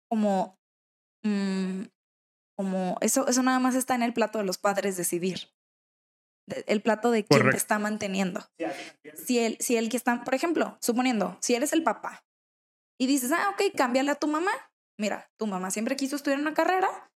como, 0.09 0.57
mm, 1.25 1.85
como 2.57 2.99
eso, 3.01 3.27
eso 3.27 3.43
nada 3.43 3.59
más 3.59 3.75
está 3.75 3.95
en 3.95 4.03
el 4.03 4.13
plato 4.13 4.39
de 4.39 4.45
los 4.45 4.59
padres 4.59 4.97
decidir. 4.97 5.49
El 6.67 6.83
plato 6.83 7.11
de 7.11 7.25
quién 7.25 7.51
te 7.51 7.57
está 7.57 7.79
manteniendo. 7.79 8.41
Si 9.15 9.39
el, 9.39 9.57
si 9.61 9.77
el 9.77 9.89
que 9.89 9.97
está, 9.97 10.23
por 10.25 10.35
ejemplo, 10.35 10.77
suponiendo, 10.83 11.39
si 11.41 11.55
eres 11.55 11.73
el 11.73 11.83
papá 11.83 12.23
y 13.01 13.07
dices, 13.07 13.33
ah, 13.33 13.51
ok, 13.55 13.75
cámbiale 13.75 14.11
a 14.11 14.17
tu 14.17 14.27
mamá. 14.27 14.53
Mira, 14.99 15.31
tu 15.39 15.47
mamá 15.47 15.71
siempre 15.71 15.97
quiso 15.97 16.17
estudiar 16.17 16.39
una 16.39 16.55
carrera, 16.55 17.11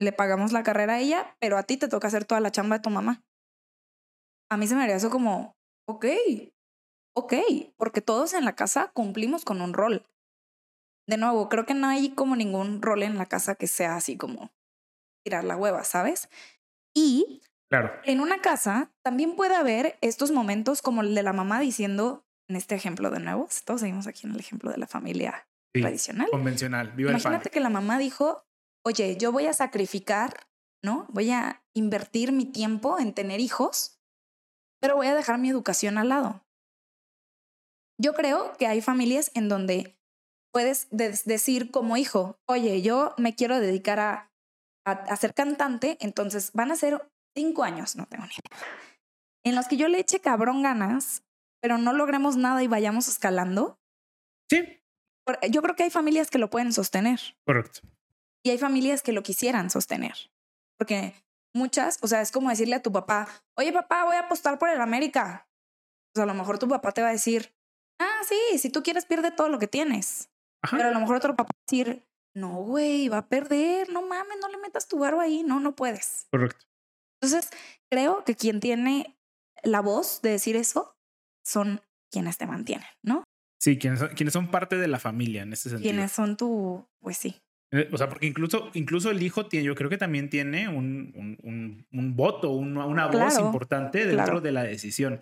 le 0.00 0.12
pagamos 0.12 0.52
la 0.52 0.62
carrera 0.62 0.94
a 0.94 1.00
ella, 1.00 1.36
pero 1.40 1.58
a 1.58 1.64
ti 1.64 1.76
te 1.76 1.88
toca 1.88 2.08
hacer 2.08 2.24
toda 2.24 2.40
la 2.40 2.52
chamba 2.52 2.78
de 2.78 2.82
tu 2.82 2.90
mamá. 2.90 3.24
A 4.50 4.56
mí 4.56 4.68
se 4.68 4.76
me 4.76 4.84
haría 4.84 4.96
eso 4.96 5.10
como, 5.10 5.56
ok, 5.86 6.06
ok, 7.16 7.34
porque 7.76 8.00
todos 8.00 8.34
en 8.34 8.44
la 8.44 8.54
casa 8.54 8.92
cumplimos 8.94 9.44
con 9.44 9.60
un 9.60 9.74
rol. 9.74 10.06
De 11.10 11.16
nuevo, 11.16 11.48
creo 11.48 11.66
que 11.66 11.74
no 11.74 11.88
hay 11.88 12.10
como 12.10 12.36
ningún 12.36 12.80
rol 12.80 13.02
en 13.02 13.18
la 13.18 13.26
casa 13.26 13.54
que 13.54 13.66
sea 13.66 13.96
así 13.96 14.16
como 14.16 14.52
tirar 15.24 15.44
la 15.44 15.56
hueva, 15.56 15.84
¿sabes? 15.84 16.28
Y 16.94 17.42
claro. 17.68 17.92
en 18.04 18.20
una 18.20 18.40
casa 18.40 18.90
también 19.02 19.36
puede 19.36 19.56
haber 19.56 19.98
estos 20.00 20.30
momentos 20.30 20.82
como 20.82 21.02
el 21.02 21.14
de 21.14 21.22
la 21.22 21.32
mamá 21.32 21.60
diciendo, 21.60 22.24
en 22.48 22.56
este 22.56 22.74
ejemplo 22.74 23.10
de 23.10 23.20
nuevo, 23.20 23.48
todos 23.64 23.80
seguimos 23.80 24.06
aquí 24.06 24.26
en 24.26 24.34
el 24.34 24.40
ejemplo 24.40 24.70
de 24.70 24.78
la 24.78 24.86
familia 24.86 25.46
tradicional. 25.72 26.28
Convencional, 26.30 26.92
viva 26.92 27.10
Imagínate 27.10 27.50
que 27.50 27.60
la 27.60 27.70
mamá 27.70 27.98
dijo, 27.98 28.44
oye, 28.84 29.16
yo 29.16 29.30
voy 29.32 29.46
a 29.46 29.52
sacrificar, 29.52 30.48
¿no? 30.82 31.06
Voy 31.10 31.30
a 31.30 31.62
invertir 31.74 32.32
mi 32.32 32.46
tiempo 32.46 32.98
en 32.98 33.12
tener 33.12 33.40
hijos 33.40 34.00
pero 34.80 34.96
voy 34.96 35.06
a 35.06 35.14
dejar 35.14 35.38
mi 35.38 35.50
educación 35.50 35.98
al 35.98 36.08
lado. 36.08 36.42
Yo 37.98 38.14
creo 38.14 38.54
que 38.58 38.66
hay 38.66 38.80
familias 38.80 39.30
en 39.34 39.48
donde 39.48 39.99
puedes 40.52 40.88
decir 40.90 41.70
como 41.70 41.96
hijo, 41.96 42.38
oye, 42.46 42.82
yo 42.82 43.14
me 43.16 43.34
quiero 43.34 43.60
dedicar 43.60 44.00
a, 44.00 44.30
a, 44.84 45.16
ser 45.16 45.34
cantante, 45.34 45.96
entonces 46.00 46.50
van 46.52 46.72
a 46.72 46.76
ser 46.76 47.08
cinco 47.34 47.62
años, 47.62 47.96
no 47.96 48.06
tengo 48.06 48.24
ni 48.24 48.32
idea, 48.32 48.66
en 49.44 49.54
los 49.54 49.68
que 49.68 49.76
yo 49.76 49.88
le 49.88 49.98
eche 49.98 50.20
cabrón 50.20 50.62
ganas, 50.62 51.22
pero 51.62 51.78
no 51.78 51.92
logremos 51.92 52.36
nada 52.36 52.62
y 52.62 52.68
vayamos 52.68 53.08
escalando. 53.08 53.78
Sí. 54.50 54.82
Yo 55.50 55.62
creo 55.62 55.76
que 55.76 55.84
hay 55.84 55.90
familias 55.90 56.30
que 56.30 56.38
lo 56.38 56.50
pueden 56.50 56.72
sostener. 56.72 57.20
Correcto. 57.46 57.80
Y 58.42 58.50
hay 58.50 58.58
familias 58.58 59.02
que 59.02 59.12
lo 59.12 59.22
quisieran 59.22 59.70
sostener. 59.70 60.30
Porque 60.78 61.14
muchas, 61.54 61.98
o 62.02 62.08
sea, 62.08 62.20
es 62.20 62.32
como 62.32 62.48
decirle 62.48 62.76
a 62.76 62.82
tu 62.82 62.90
papá, 62.90 63.28
oye 63.56 63.72
papá, 63.72 64.04
voy 64.04 64.16
a 64.16 64.20
apostar 64.20 64.58
por 64.58 64.70
el 64.70 64.80
América. 64.80 65.46
Sea, 66.14 66.24
a 66.24 66.26
lo 66.26 66.34
mejor 66.34 66.58
tu 66.58 66.68
papá 66.68 66.92
te 66.92 67.02
va 67.02 67.08
a 67.08 67.12
decir, 67.12 67.54
ah, 68.00 68.20
sí, 68.26 68.58
si 68.58 68.70
tú 68.70 68.82
quieres 68.82 69.04
pierde 69.04 69.30
todo 69.30 69.48
lo 69.48 69.58
que 69.58 69.68
tienes. 69.68 70.30
Pero 70.70 70.88
a 70.88 70.90
lo 70.92 71.00
mejor 71.00 71.16
otro 71.16 71.36
papá 71.36 71.50
va 71.54 71.58
a 71.58 71.64
decir, 71.70 72.04
no, 72.34 72.62
güey, 72.62 73.08
va 73.08 73.18
a 73.18 73.28
perder, 73.28 73.88
no 73.90 74.02
mames, 74.02 74.38
no 74.40 74.48
le 74.48 74.58
metas 74.58 74.86
tu 74.88 74.98
barro 74.98 75.20
ahí, 75.20 75.42
no, 75.42 75.60
no 75.60 75.74
puedes. 75.74 76.26
Correcto. 76.30 76.64
Entonces, 77.22 77.50
creo 77.90 78.24
que 78.24 78.34
quien 78.34 78.60
tiene 78.60 79.16
la 79.62 79.80
voz 79.80 80.22
de 80.22 80.30
decir 80.30 80.56
eso 80.56 80.96
son 81.44 81.80
quienes 82.10 82.38
te 82.38 82.46
mantienen, 82.46 82.86
¿no? 83.02 83.24
Sí, 83.60 83.78
quienes 83.78 83.98
son, 84.00 84.08
quienes 84.10 84.32
son 84.32 84.50
parte 84.50 84.76
de 84.76 84.88
la 84.88 84.98
familia 84.98 85.42
en 85.42 85.52
ese 85.52 85.68
sentido. 85.70 85.90
Quienes 85.90 86.12
son 86.12 86.36
tu, 86.36 86.86
pues 87.00 87.18
sí. 87.18 87.36
Eh, 87.72 87.88
O 87.92 87.98
sea, 87.98 88.08
porque 88.08 88.26
incluso, 88.26 88.70
incluso 88.74 89.10
el 89.10 89.22
hijo 89.22 89.46
tiene, 89.46 89.64
yo 89.66 89.74
creo 89.74 89.90
que 89.90 89.98
también 89.98 90.30
tiene 90.30 90.68
un, 90.68 91.12
un, 91.14 91.38
un, 91.42 91.86
un 91.92 92.16
voto, 92.16 92.50
un- 92.52 92.76
una 92.78 93.06
voz 93.08 93.38
importante 93.38 93.98
dentro 94.06 94.24
claro. 94.24 94.40
de 94.40 94.52
la 94.52 94.62
decisión. 94.62 95.20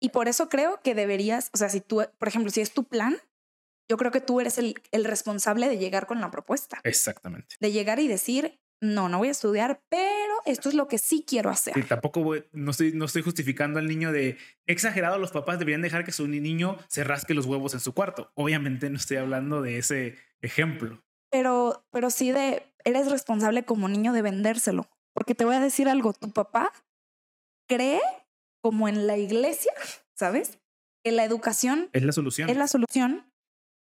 Y 0.00 0.10
por 0.10 0.28
eso 0.28 0.48
creo 0.48 0.80
que 0.82 0.94
deberías, 0.94 1.50
o 1.54 1.56
sea, 1.56 1.68
si 1.70 1.80
tú, 1.80 2.02
por 2.18 2.28
ejemplo, 2.28 2.50
si 2.50 2.60
es 2.60 2.72
tu 2.72 2.84
plan, 2.84 3.16
yo 3.88 3.96
creo 3.96 4.10
que 4.10 4.20
tú 4.20 4.40
eres 4.40 4.58
el, 4.58 4.74
el 4.92 5.04
responsable 5.04 5.68
de 5.68 5.78
llegar 5.78 6.06
con 6.06 6.20
la 6.20 6.30
propuesta, 6.30 6.80
Exactamente. 6.84 7.56
de 7.60 7.72
llegar 7.72 7.98
y 8.00 8.08
decir, 8.08 8.60
no, 8.80 9.08
no 9.08 9.18
voy 9.18 9.28
a 9.28 9.32
estudiar, 9.32 9.82
pero 9.88 10.34
esto 10.44 10.68
es 10.68 10.74
lo 10.74 10.86
que 10.88 10.98
sí 10.98 11.24
quiero 11.26 11.50
hacer. 11.50 11.74
Sí, 11.74 11.82
tampoco 11.82 12.22
voy- 12.22 12.44
no, 12.52 12.70
estoy, 12.70 12.92
no 12.92 13.06
estoy 13.06 13.22
justificando 13.22 13.78
al 13.80 13.88
niño 13.88 14.12
de 14.12 14.38
exagerado, 14.66 15.18
los 15.18 15.32
papás 15.32 15.58
deberían 15.58 15.82
dejar 15.82 16.04
que 16.04 16.12
su 16.12 16.28
niño 16.28 16.78
se 16.88 17.02
rasque 17.02 17.34
los 17.34 17.46
huevos 17.46 17.74
en 17.74 17.80
su 17.80 17.92
cuarto. 17.94 18.30
Obviamente 18.34 18.88
no 18.90 18.96
estoy 18.96 19.16
hablando 19.16 19.62
de 19.62 19.78
ese 19.78 20.16
ejemplo. 20.42 21.02
Pero, 21.30 21.84
pero 21.90 22.10
sí 22.10 22.30
de, 22.30 22.62
eres 22.84 23.10
responsable 23.10 23.64
como 23.64 23.88
niño 23.88 24.12
de 24.12 24.22
vendérselo. 24.22 24.88
Porque 25.12 25.34
te 25.34 25.44
voy 25.44 25.56
a 25.56 25.60
decir 25.60 25.88
algo, 25.88 26.12
tu 26.12 26.30
papá 26.30 26.72
cree 27.68 28.00
como 28.62 28.88
en 28.88 29.06
la 29.06 29.16
iglesia, 29.16 29.72
¿sabes? 30.14 30.58
Que 31.04 31.10
la 31.12 31.24
educación 31.24 31.90
Es 31.92 32.02
la 32.02 32.12
solución. 32.12 32.48
es 32.48 32.56
la 32.56 32.68
solución. 32.68 33.24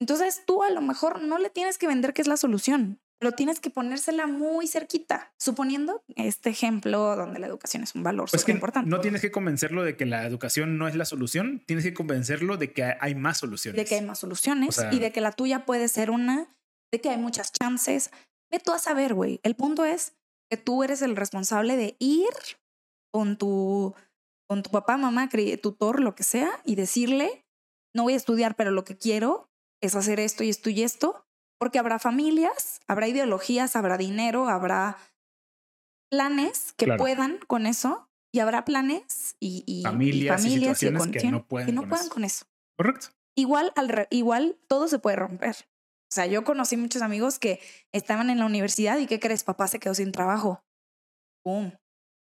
Entonces 0.03 0.43
tú 0.45 0.65
a 0.65 0.71
lo 0.71 0.81
mejor 0.81 1.23
no 1.23 1.39
le 1.39 1.49
tienes 1.49 1.79
que 1.79 1.87
vender 1.87 2.13
que 2.13 2.23
es 2.23 2.27
la 2.27 2.37
solución, 2.37 3.01
pero 3.21 3.31
tienes 3.31 3.61
que 3.61 3.71
ponérsela 3.71 4.27
muy 4.27 4.67
cerquita, 4.67 5.33
suponiendo 5.39 6.03
este 6.17 6.51
ejemplo 6.51 7.15
donde 7.15 7.39
la 7.39 7.47
educación 7.47 7.85
es 7.85 7.95
un 7.95 8.03
valor 8.03 8.29
Pues 8.29 8.45
que 8.45 8.51
importante. 8.51 8.91
no 8.91 9.01
tienes 9.01 9.21
que 9.21 9.31
convencerlo 9.31 9.85
de 9.85 9.97
que 9.97 10.05
la 10.05 10.27
educación 10.27 10.77
no 10.77 10.89
es 10.89 10.97
la 10.97 11.05
solución, 11.05 11.63
tienes 11.69 11.85
que 11.85 11.95
convencerlo 11.95 12.57
de 12.57 12.73
que 12.73 12.97
hay 13.01 13.15
más 13.15 13.39
soluciones. 13.39 13.77
de 13.77 13.85
que 13.85 13.95
hay 13.95 14.05
más 14.05 14.19
soluciones 14.19 14.77
O 14.77 14.81
sea- 14.81 14.93
y 14.93 14.99
de 14.99 15.13
que 15.13 15.21
la 15.21 15.31
tuya 15.31 15.65
puede 15.65 15.87
ser 15.87 16.11
una, 16.11 16.53
de 16.93 17.01
que 17.01 17.11
hay 17.11 17.17
muchas 17.19 17.53
chances. 17.53 18.11
Ve 18.51 18.59
tú 18.59 18.73
a 18.73 18.81
saber, 18.81 19.15
güey. 19.15 19.39
El 19.45 19.55
punto 19.55 19.85
es 19.85 20.15
que 20.51 20.57
tú 20.57 20.83
eres 20.83 21.01
el 21.01 21.15
responsable 21.15 21.77
de 21.77 21.95
ir 22.01 22.27
con 23.15 23.39
tu, 23.39 23.95
con 24.51 24.65
tu 24.65 24.71
papá, 24.71 24.97
mamá, 24.97 25.29
tutor, 25.63 26.01
lo 26.01 26.17
que 26.17 26.25
sea, 26.25 26.51
y 26.65 26.75
decirle, 26.75 27.45
no 27.95 28.03
voy 28.03 28.15
a 28.15 28.17
estudiar, 28.17 28.57
pero 28.57 28.73
lo 28.73 28.83
que 28.83 28.99
quiero 28.99 29.49
es 29.83 29.95
hacer 29.97 30.20
esto 30.20 30.45
y 30.45 30.49
esto 30.49 30.70
y 30.70 30.83
esto, 30.83 31.26
porque 31.59 31.78
habrá 31.78 31.99
familias, 31.99 32.80
habrá 32.89 33.09
ideologías, 33.09 33.76
habrá 33.76 33.99
dinero, 33.99 34.49
habrá 34.49 34.97
planes 36.11 36.72
que 36.76 36.85
Claro. 36.87 36.99
puedan 36.99 37.39
con 37.47 37.66
eso 37.66 38.09
y 38.35 38.41
habrá 38.41 38.64
planes 38.64 39.37
y, 39.41 39.64
y- 39.66 39.80
y 39.80 39.83
Familias 39.83 40.43
y 40.45 40.51
situaciones 40.51 41.09
que 41.09 41.30
no 41.30 41.47
pueden 41.47 41.66
que 41.66 41.72
no 41.72 41.83
con 41.83 41.89
puedan 41.91 42.07
eso. 42.07 42.14
con 42.14 42.24
eso 42.24 42.47
Correcto. 42.76 43.09
igual, 43.37 43.72
al 43.76 43.89
re- 43.89 44.09
igual 44.11 44.59
todo 44.68 44.89
se 44.89 44.99
puede 44.99 45.16
romper. 45.16 45.57
O 46.11 46.14
sea, 46.14 46.26
yo 46.26 46.45
conocí 46.45 46.76
muchos 46.76 47.01
amigos 47.01 47.39
que 47.39 47.61
estaban 47.93 48.28
en 48.28 48.39
la 48.39 48.47
universidad 48.47 48.99
y 48.99 49.07
¿qué 49.07 49.18
crees? 49.18 49.45
Papá 49.45 49.66
se 49.68 49.78
quedó 49.80 49.95
sin 49.95 50.12
trabajo. 50.12 50.62
¡Pum! 51.43 51.72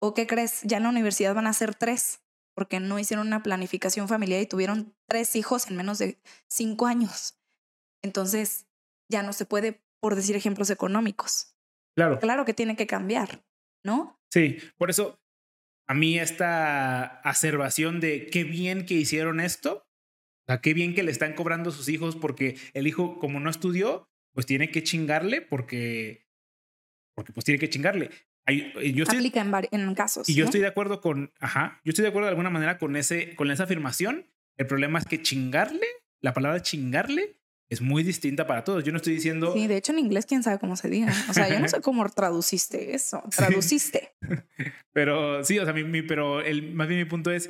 ¿O 0.01 0.13
qué 0.15 0.25
crees? 0.25 0.61
Ya 0.63 0.77
en 0.77 0.83
la 0.83 0.89
universidad 0.89 1.35
van 1.35 1.45
a 1.47 1.53
ser 1.53 1.75
tres 1.75 2.21
porque 2.57 2.79
no 2.79 2.97
hicieron 2.97 3.27
una 3.27 3.43
planificación 3.43 4.07
familiar 4.07 4.41
y 4.41 4.47
tuvieron 4.47 4.95
tres 5.07 5.35
hijos 5.35 5.69
en 5.69 5.77
menos 5.77 5.99
de 5.99 6.17
cinco 6.47 6.87
años. 6.87 7.39
Entonces, 8.01 8.65
ya 9.11 9.21
no 9.21 9.31
se 9.31 9.45
puede, 9.45 9.83
por 9.99 10.15
decir 10.15 10.35
ejemplos 10.35 10.71
económicos. 10.71 11.55
Claro. 11.95 12.17
Claro 12.17 12.45
que 12.45 12.55
tiene 12.55 12.75
que 12.75 12.87
cambiar, 12.87 13.45
¿no? 13.83 14.19
Sí, 14.33 14.57
por 14.75 14.89
eso 14.89 15.21
a 15.87 15.93
mí 15.93 16.17
esta 16.17 17.21
acervación 17.21 17.99
de 17.99 18.25
qué 18.25 18.43
bien 18.43 18.87
que 18.87 18.95
hicieron 18.95 19.39
esto, 19.39 19.85
o 19.85 20.45
sea, 20.47 20.59
qué 20.59 20.73
bien 20.73 20.95
que 20.95 21.03
le 21.03 21.11
están 21.11 21.35
cobrando 21.35 21.69
a 21.69 21.73
sus 21.73 21.87
hijos 21.89 22.15
porque 22.15 22.57
el 22.73 22.87
hijo 22.87 23.19
como 23.19 23.39
no 23.39 23.51
estudió, 23.51 24.09
pues 24.33 24.47
tiene 24.47 24.71
que 24.71 24.81
chingarle 24.81 25.43
porque 25.43 26.25
porque 27.13 27.33
pues 27.33 27.45
tiene 27.45 27.59
que 27.59 27.69
chingarle. 27.69 28.09
Hay- 28.47 28.73
eh, 28.81 28.93
yo 28.93 29.03
estoy, 29.03 29.17
Aplica 29.19 29.41
en, 29.41 29.53
en 29.81 29.93
casos. 29.93 30.27
y 30.29 30.33
yo 30.33 30.43
¿no? 30.43 30.49
estoy 30.49 30.61
de 30.61 30.67
acuerdo 30.67 31.01
con, 31.01 31.31
ajá, 31.39 31.79
yo 31.83 31.89
estoy 31.91 32.03
de 32.03 32.09
acuerdo 32.09 32.25
de 32.27 32.31
alguna 32.31 32.49
manera 32.49 32.77
con 32.79 32.95
ese 32.95 33.35
con 33.35 33.51
esa 33.51 33.63
afirmación. 33.65 34.25
El 34.57 34.65
problema 34.67 34.97
es 34.99 35.05
que 35.05 35.21
chingarle, 35.21 35.85
la 36.21 36.33
palabra 36.33 36.61
chingarle 36.63 37.35
es 37.69 37.81
muy 37.81 38.01
distinta 38.03 38.47
para 38.47 38.63
todos. 38.63 38.83
Yo 38.85 38.91
no 38.93 38.97
estoy 38.97 39.13
diciendo 39.13 39.53
Sí, 39.53 39.67
de 39.67 39.75
hecho 39.77 39.91
en 39.91 39.99
inglés 39.99 40.25
quién 40.25 40.41
sabe 40.41 40.57
cómo 40.57 40.75
se 40.77 40.89
diga. 40.89 41.13
O 41.29 41.33
sea, 41.33 41.49
yo 41.49 41.59
no 41.59 41.67
sé 41.67 41.81
cómo 41.81 42.07
traduciste 42.09 42.95
eso. 42.95 43.21
Sí. 43.29 43.37
Traduciste. 43.37 44.13
Pero 44.93 45.43
sí, 45.43 45.59
o 45.59 45.65
sea, 45.65 45.73
mi, 45.73 45.83
mi- 45.83 46.01
pero 46.01 46.41
el, 46.41 46.73
más 46.73 46.87
bien 46.87 46.99
mi 47.01 47.05
punto 47.05 47.31
es, 47.31 47.49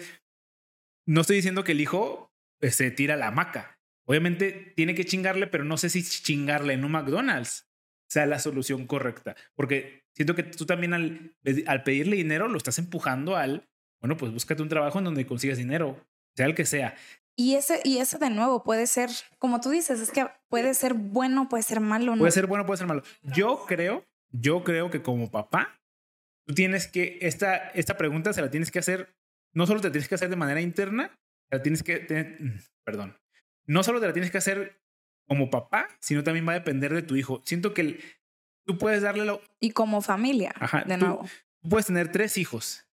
no 1.05 1.21
estoy 1.21 1.37
diciendo 1.37 1.63
que 1.63 1.71
el 1.73 1.81
hijo 1.81 2.33
se 2.61 2.91
tira 2.91 3.13
a 3.13 3.17
la 3.17 3.27
hamaca. 3.27 3.79
Obviamente 4.05 4.73
tiene 4.75 4.95
que 4.95 5.05
chingarle, 5.05 5.47
pero 5.47 5.63
no 5.63 5.77
sé 5.77 5.89
si 5.89 6.03
chingarle 6.03 6.73
en 6.73 6.83
un 6.83 6.91
McDonald's 6.91 7.69
sea 8.09 8.25
la 8.25 8.39
solución 8.39 8.87
correcta. 8.87 9.35
Porque 9.55 10.03
siento 10.18 10.34
que 10.36 10.41
tú 10.43 10.65
también 10.65 10.93
al, 10.95 11.36
al 11.68 11.84
pedirle 11.84 12.15
dinero 12.18 12.47
lo 12.47 12.57
estás 12.57 12.80
empujando 12.80 13.36
al, 13.36 13.70
bueno, 14.01 14.18
pues 14.18 14.34
búscate 14.34 14.63
un 14.63 14.68
trabajo 14.70 14.97
en 14.97 15.05
donde 15.05 15.28
consigas 15.28 15.59
dinero, 15.59 16.03
sea 16.36 16.47
el 16.47 16.55
que 16.55 16.65
sea. 16.65 16.95
Y 17.36 17.53
ese, 17.53 17.82
y 17.84 17.99
ese 17.99 18.18
de 18.18 18.32
nuevo 18.32 18.63
puede 18.63 18.88
ser, 18.88 19.11
como 19.38 19.61
tú 19.61 19.70
dices, 19.70 19.99
es 19.99 20.09
que 20.09 20.26
puede 20.49 20.74
ser 20.74 20.95
bueno, 20.95 21.47
puede 21.49 21.61
ser 21.61 21.80
malo. 21.80 22.15
¿no? 22.15 22.20
Puede 22.20 22.32
ser 22.32 22.47
bueno, 22.47 22.65
puede 22.65 22.80
ser 22.80 22.88
malo. 22.88 23.03
Yo 23.22 23.63
creo, 23.68 24.03
yo 24.32 24.63
creo 24.63 24.89
que 24.89 25.03
como 25.03 25.30
papá, 25.30 25.80
tú 26.47 26.55
tienes 26.55 26.88
que, 26.88 27.20
esta, 27.22 27.55
esta 27.70 27.95
pregunta 27.95 28.34
se 28.34 28.41
la 28.41 28.49
tienes 28.49 28.72
que 28.72 28.80
hacer, 28.80 29.15
no 29.53 29.68
solo 29.68 29.82
te 29.82 29.91
tienes 29.91 30.09
que 30.09 30.15
hacer 30.15 30.30
de 30.30 30.36
manera 30.36 30.61
interna, 30.61 31.15
la 31.51 31.61
tienes 31.61 31.84
que, 31.84 31.97
tener- 31.99 32.41
mm, 32.41 32.57
perdón, 32.84 33.15
no 33.68 33.84
solo 33.84 33.99
te 33.99 34.07
la 34.07 34.13
tienes 34.13 34.32
que 34.32 34.39
hacer 34.39 34.82
como 35.28 35.49
papá, 35.51 35.88
sino 35.99 36.24
también 36.24 36.47
va 36.47 36.53
a 36.53 36.59
depender 36.59 36.91
de 36.93 37.03
tu 37.03 37.15
hijo. 37.15 37.41
Siento 37.45 37.74
que 37.76 37.82
el- 37.82 37.99
tú 38.68 38.78
puedes 38.78 39.01
darle 39.01 39.26
la, 39.26 39.39
Y 39.59 39.72
como 39.72 40.01
familia, 40.01 40.53
Ajá, 40.59 40.84
de 40.86 40.97
tú- 40.97 41.05
nuevo. 41.05 41.26
tú 41.61 41.70
puedes 41.70 41.88
tener 41.88 42.11
tres 42.11 42.38
hijos 42.38 42.86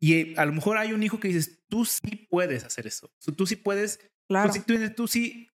y 0.00 0.14
eh, 0.14 0.34
a 0.36 0.44
lo 0.44 0.52
mejor 0.52 0.76
hay 0.76 0.92
un 0.92 1.02
hijo 1.02 1.18
que 1.18 1.28
dices, 1.28 1.60
tú 1.68 1.84
sí 1.84 2.26
puedes 2.30 2.64
hacer 2.64 2.86
eso. 2.86 3.10
Tú- 3.24 3.32
Tú 3.32 3.46
sí 3.46 3.56
puedes 3.56 3.98
Claro. 4.28 4.52
Tú, 4.52 4.60
tienes- 4.62 4.94
tú 4.94 5.08
sí, 5.08 5.48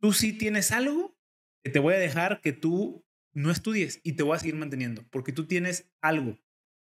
tú 0.00 0.12
sí 0.12 0.32
tienes 0.32 0.70
algo 0.72 1.16
que 1.64 1.70
te 1.70 1.78
voy 1.78 1.94
a 1.94 1.98
dejar 1.98 2.40
que 2.40 2.52
tú 2.52 3.04
no 3.32 3.50
estudies 3.50 4.00
y 4.04 4.12
te 4.12 4.22
voy 4.22 4.36
a 4.36 4.38
seguir 4.38 4.54
manteniendo 4.56 5.04
porque 5.10 5.32
tú 5.32 5.46
tienes 5.46 5.90
algo 6.02 6.38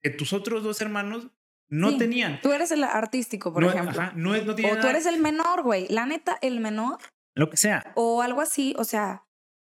que 0.01 0.09
tus 0.09 0.33
otros 0.33 0.63
dos 0.63 0.81
hermanos 0.81 1.27
no 1.69 1.91
Sí. 1.91 1.97
tenían. 1.97 2.39
Tú 2.41 2.51
eres 2.53 2.71
el 2.71 2.83
artístico, 2.83 3.51
por 3.53 3.61
no, 3.63 3.69
ejemplo. 3.69 3.99
ajá, 4.01 4.13
no, 4.15 4.31
no 4.37 4.51
o 4.53 4.55
tú 4.55 4.61
nada- 4.61 4.89
eres 4.89 5.05
el 5.05 5.19
menor, 5.19 5.63
güey. 5.63 5.87
La 5.89 6.05
neta, 6.05 6.37
el 6.41 6.59
menor 6.59 6.97
lo 7.35 7.49
que 7.49 7.57
sea. 7.57 7.91
o 7.95 8.21
algo 8.21 8.41
así. 8.41 8.73
O 8.77 8.83
sea, 8.83 9.25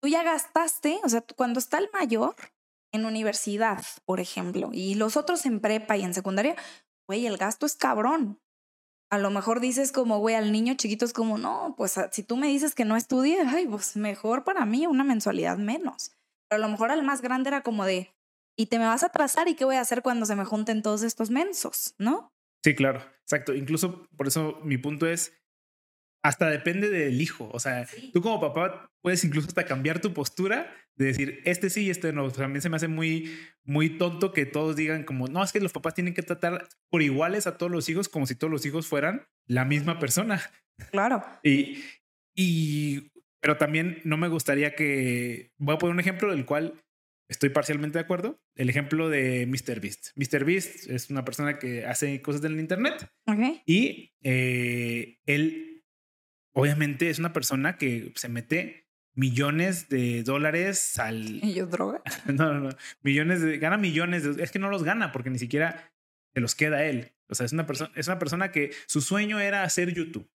tú 0.03 0.09
ya 0.09 0.23
gastaste, 0.23 0.99
o 1.05 1.09
sea, 1.09 1.25
cuando 1.37 1.59
está 1.61 1.79
el 1.79 1.89
mayor 1.93 2.35
en 2.93 3.07
universidad, 3.07 3.83
por 4.05 4.21
ejemplo, 4.21 4.71
y 4.73 4.97
los 4.97 5.17
otros 5.17 5.47
en 5.47 5.61
prepa 5.61 5.97
y 5.97 6.03
en 6.03 6.13
secundaria, 6.13 6.57
güey, 7.09 7.27
el 7.27 7.39
gasto 7.39 7.65
es 7.67 7.77
cabrón. 7.77 8.41
A 9.11 9.19
lo 9.19 9.31
mejor 9.31 9.61
dices 9.61 9.93
como, 9.93 10.19
güey, 10.19 10.35
al 10.35 10.53
niño 10.53 10.75
chiquito 10.75 11.05
es 11.05 11.13
como, 11.13 11.39
no, 11.39 11.75
pues 11.77 11.99
a- 11.99 12.11
si 12.11 12.23
tú 12.23 12.37
me 12.37 12.49
dices 12.49 12.75
que 12.75 12.85
no 12.85 12.97
estudie, 12.97 13.41
ay, 13.47 13.67
pues 13.67 13.97
mejor 13.97 14.43
para 14.45 14.65
mí 14.67 14.87
una 14.87 15.05
mensualidad 15.05 15.59
menos. 15.59 16.13
Pero 16.49 16.63
a 16.63 16.67
lo 16.67 16.71
mejor 16.73 16.91
al 16.91 17.03
más 17.03 17.21
grande 17.23 17.49
era 17.49 17.63
como 17.63 17.85
de, 17.85 18.11
y 18.59 18.67
te 18.67 18.79
me 18.79 18.87
vas 18.87 19.03
a 19.03 19.07
atrasar 19.07 19.49
y 19.49 19.55
qué 19.55 19.65
voy 19.65 19.77
a 19.77 19.81
hacer 19.83 20.03
cuando 20.03 20.27
se 20.27 20.35
me 20.35 20.45
junten 20.45 20.83
todos 20.83 21.03
estos 21.03 21.31
mensos, 21.31 21.95
¿no? 21.99 22.33
Sí, 22.65 22.75
claro, 22.75 23.03
exacto. 23.23 23.55
Incluso 23.55 24.07
por 24.17 24.29
eso 24.29 24.59
mi 24.63 24.79
punto 24.79 25.07
es, 25.07 25.33
hasta 26.23 26.49
depende 26.49 26.89
del 26.89 27.21
hijo. 27.21 27.51
O 27.53 27.61
sea, 27.61 27.87
tú 28.13 28.23
como 28.23 28.41
papá 28.41 28.91
puedes 29.01 29.25
incluso 29.25 29.49
hasta 29.49 29.67
cambiar 29.67 30.01
tu 30.01 30.15
postura 30.15 30.73
de 30.97 31.07
decir, 31.07 31.41
este 31.45 31.69
sí 31.69 31.85
y 31.85 31.91
este 31.91 32.13
no. 32.13 32.31
También 32.31 32.63
se 32.63 32.69
me 32.69 32.77
hace 32.77 32.89
muy, 32.89 33.37
muy 33.65 33.99
tonto 33.99 34.33
que 34.33 34.47
todos 34.47 34.77
digan 34.77 35.05
como, 35.05 35.27
no, 35.27 35.43
es 35.43 35.53
que 35.53 35.61
los 35.61 35.73
papás 35.73 35.95
tienen 35.95 36.15
que 36.15 36.23
tratar 36.23 36.69
por 36.91 37.03
iguales 37.03 37.47
a 37.47 37.59
todos 37.59 37.73
los 37.73 37.89
hijos 37.89 38.09
como 38.09 38.27
si 38.27 38.35
todos 38.35 38.51
los 38.51 38.65
hijos 38.65 38.87
fueran 38.87 39.27
la 39.47 39.65
misma 39.65 39.99
persona. 39.99 40.41
Claro. 40.91 41.25
Y, 41.43 41.83
y, 42.35 43.13
pero 43.41 43.57
también 43.57 44.01
no 44.05 44.17
me 44.17 44.29
gustaría 44.29 44.75
que, 44.75 45.53
voy 45.59 45.75
a 45.75 45.79
poner 45.79 45.95
un 45.95 46.01
ejemplo 46.01 46.31
del 46.31 46.45
cual 46.45 46.75
estoy 47.29 47.49
parcialmente 47.49 47.99
de 47.99 48.05
acuerdo. 48.05 48.41
El 48.55 48.71
ejemplo 48.71 49.09
de 49.09 49.47
Mr. 49.47 49.81
Beast. 49.81 50.09
Mr. 50.17 50.45
Beast 50.45 50.89
es 50.89 51.11
una 51.11 51.25
persona 51.25 51.59
que 51.59 51.87
hace 51.87 52.21
cosas 52.23 52.45
en 52.45 52.53
el 52.53 52.61
Internet 52.61 53.11
Ok. 53.27 53.63
y 53.67 54.13
eh, 54.23 55.19
él 55.27 55.72
obviamente 56.53 57.11
es 57.11 57.19
una 57.19 57.33
persona 57.33 57.77
que 57.77 58.13
se 58.17 58.29
mete 58.29 58.89
millones 59.15 59.89
de 59.89 60.23
dólares 60.23 60.99
al... 60.99 61.45
¿Y 61.45 61.55
yo 61.55 61.67
droga? 61.67 62.03
No, 62.27 62.53
no, 62.53 62.61
no. 62.61 62.71
Millones 63.03 63.43
de... 63.43 63.59
Gana 63.59 63.77
millones 63.77 64.23
de... 64.25 64.43
Es 64.43 64.51
que 64.51 64.59
no 64.59 64.71
los 64.71 64.85
gana 64.85 65.13
porque 65.13 65.31
ni 65.31 65.39
siquiera 65.39 65.93
se 66.35 66.41
los 66.41 66.55
queda 66.55 66.85
él. 66.85 67.13
O 67.29 67.35
sea, 67.35 67.47
es 67.47 67.53
una, 67.53 67.67
persona 67.67 67.91
es 67.95 68.07
una 68.09 68.19
persona 68.19 68.53
que 68.53 68.73
su 68.87 69.01
sueño 69.01 69.41
era 69.41 69.63
hacer 69.63 69.93
YouTube. 69.93 70.29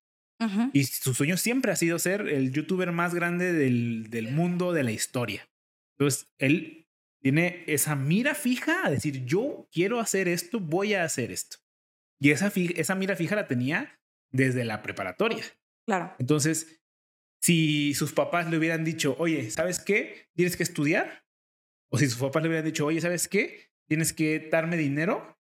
Y 0.72 0.84
su 0.84 1.16
sueño 1.16 1.36
siempre 1.36 1.72
ha 1.72 1.76
sido 1.76 1.98
ser 1.98 2.28
el 2.28 2.52
youtuber 2.52 2.92
más 2.92 3.16
grande 3.16 3.54
del, 3.54 4.12
del 4.12 4.30
mundo 4.32 4.72
de 4.72 4.84
la 4.84 4.92
historia. 4.92 5.50
Entonces, 5.98 6.30
él 6.38 6.88
tiene 7.22 7.64
esa 7.66 7.96
mira 7.96 8.36
fija 8.36 8.86
a 8.86 8.92
decir, 8.92 9.26
yo 9.26 9.68
quiero 9.72 10.00
hacer 10.00 10.28
esto, 10.28 10.60
voy 10.60 10.94
a 10.94 11.04
hacer 11.04 11.32
esto. 11.32 11.58
Y 12.20 12.32
esa, 12.32 12.52
esa 12.56 12.94
mira 12.94 13.16
fija 13.16 13.36
la 13.36 13.48
tenía 13.48 14.00
desde 14.32 14.64
la 14.64 14.82
preparatoria. 14.84 15.44
Claro. 15.88 16.14
Entonces, 16.20 16.82
si 17.42 17.94
sus 17.94 18.12
papás 18.12 18.50
le 18.50 18.58
hubieran 18.58 18.84
dicho, 18.84 19.16
oye, 19.20 19.50
¿sabes 19.50 19.80
qué? 19.80 20.30
Tienes 20.36 20.58
que 20.58 20.64
estudiar. 20.64 21.24
O 21.90 21.98
si 21.98 22.08
sus 22.08 22.20
papás 22.20 22.44
le 22.44 22.50
hubieran 22.50 22.66
dicho, 22.66 22.86
oye, 22.86 23.00
¿sabes 23.00 23.28
qué? 23.28 23.72
Tienes 23.88 24.12
que 24.12 24.50
darme 24.52 24.76
dinero. 24.76 25.40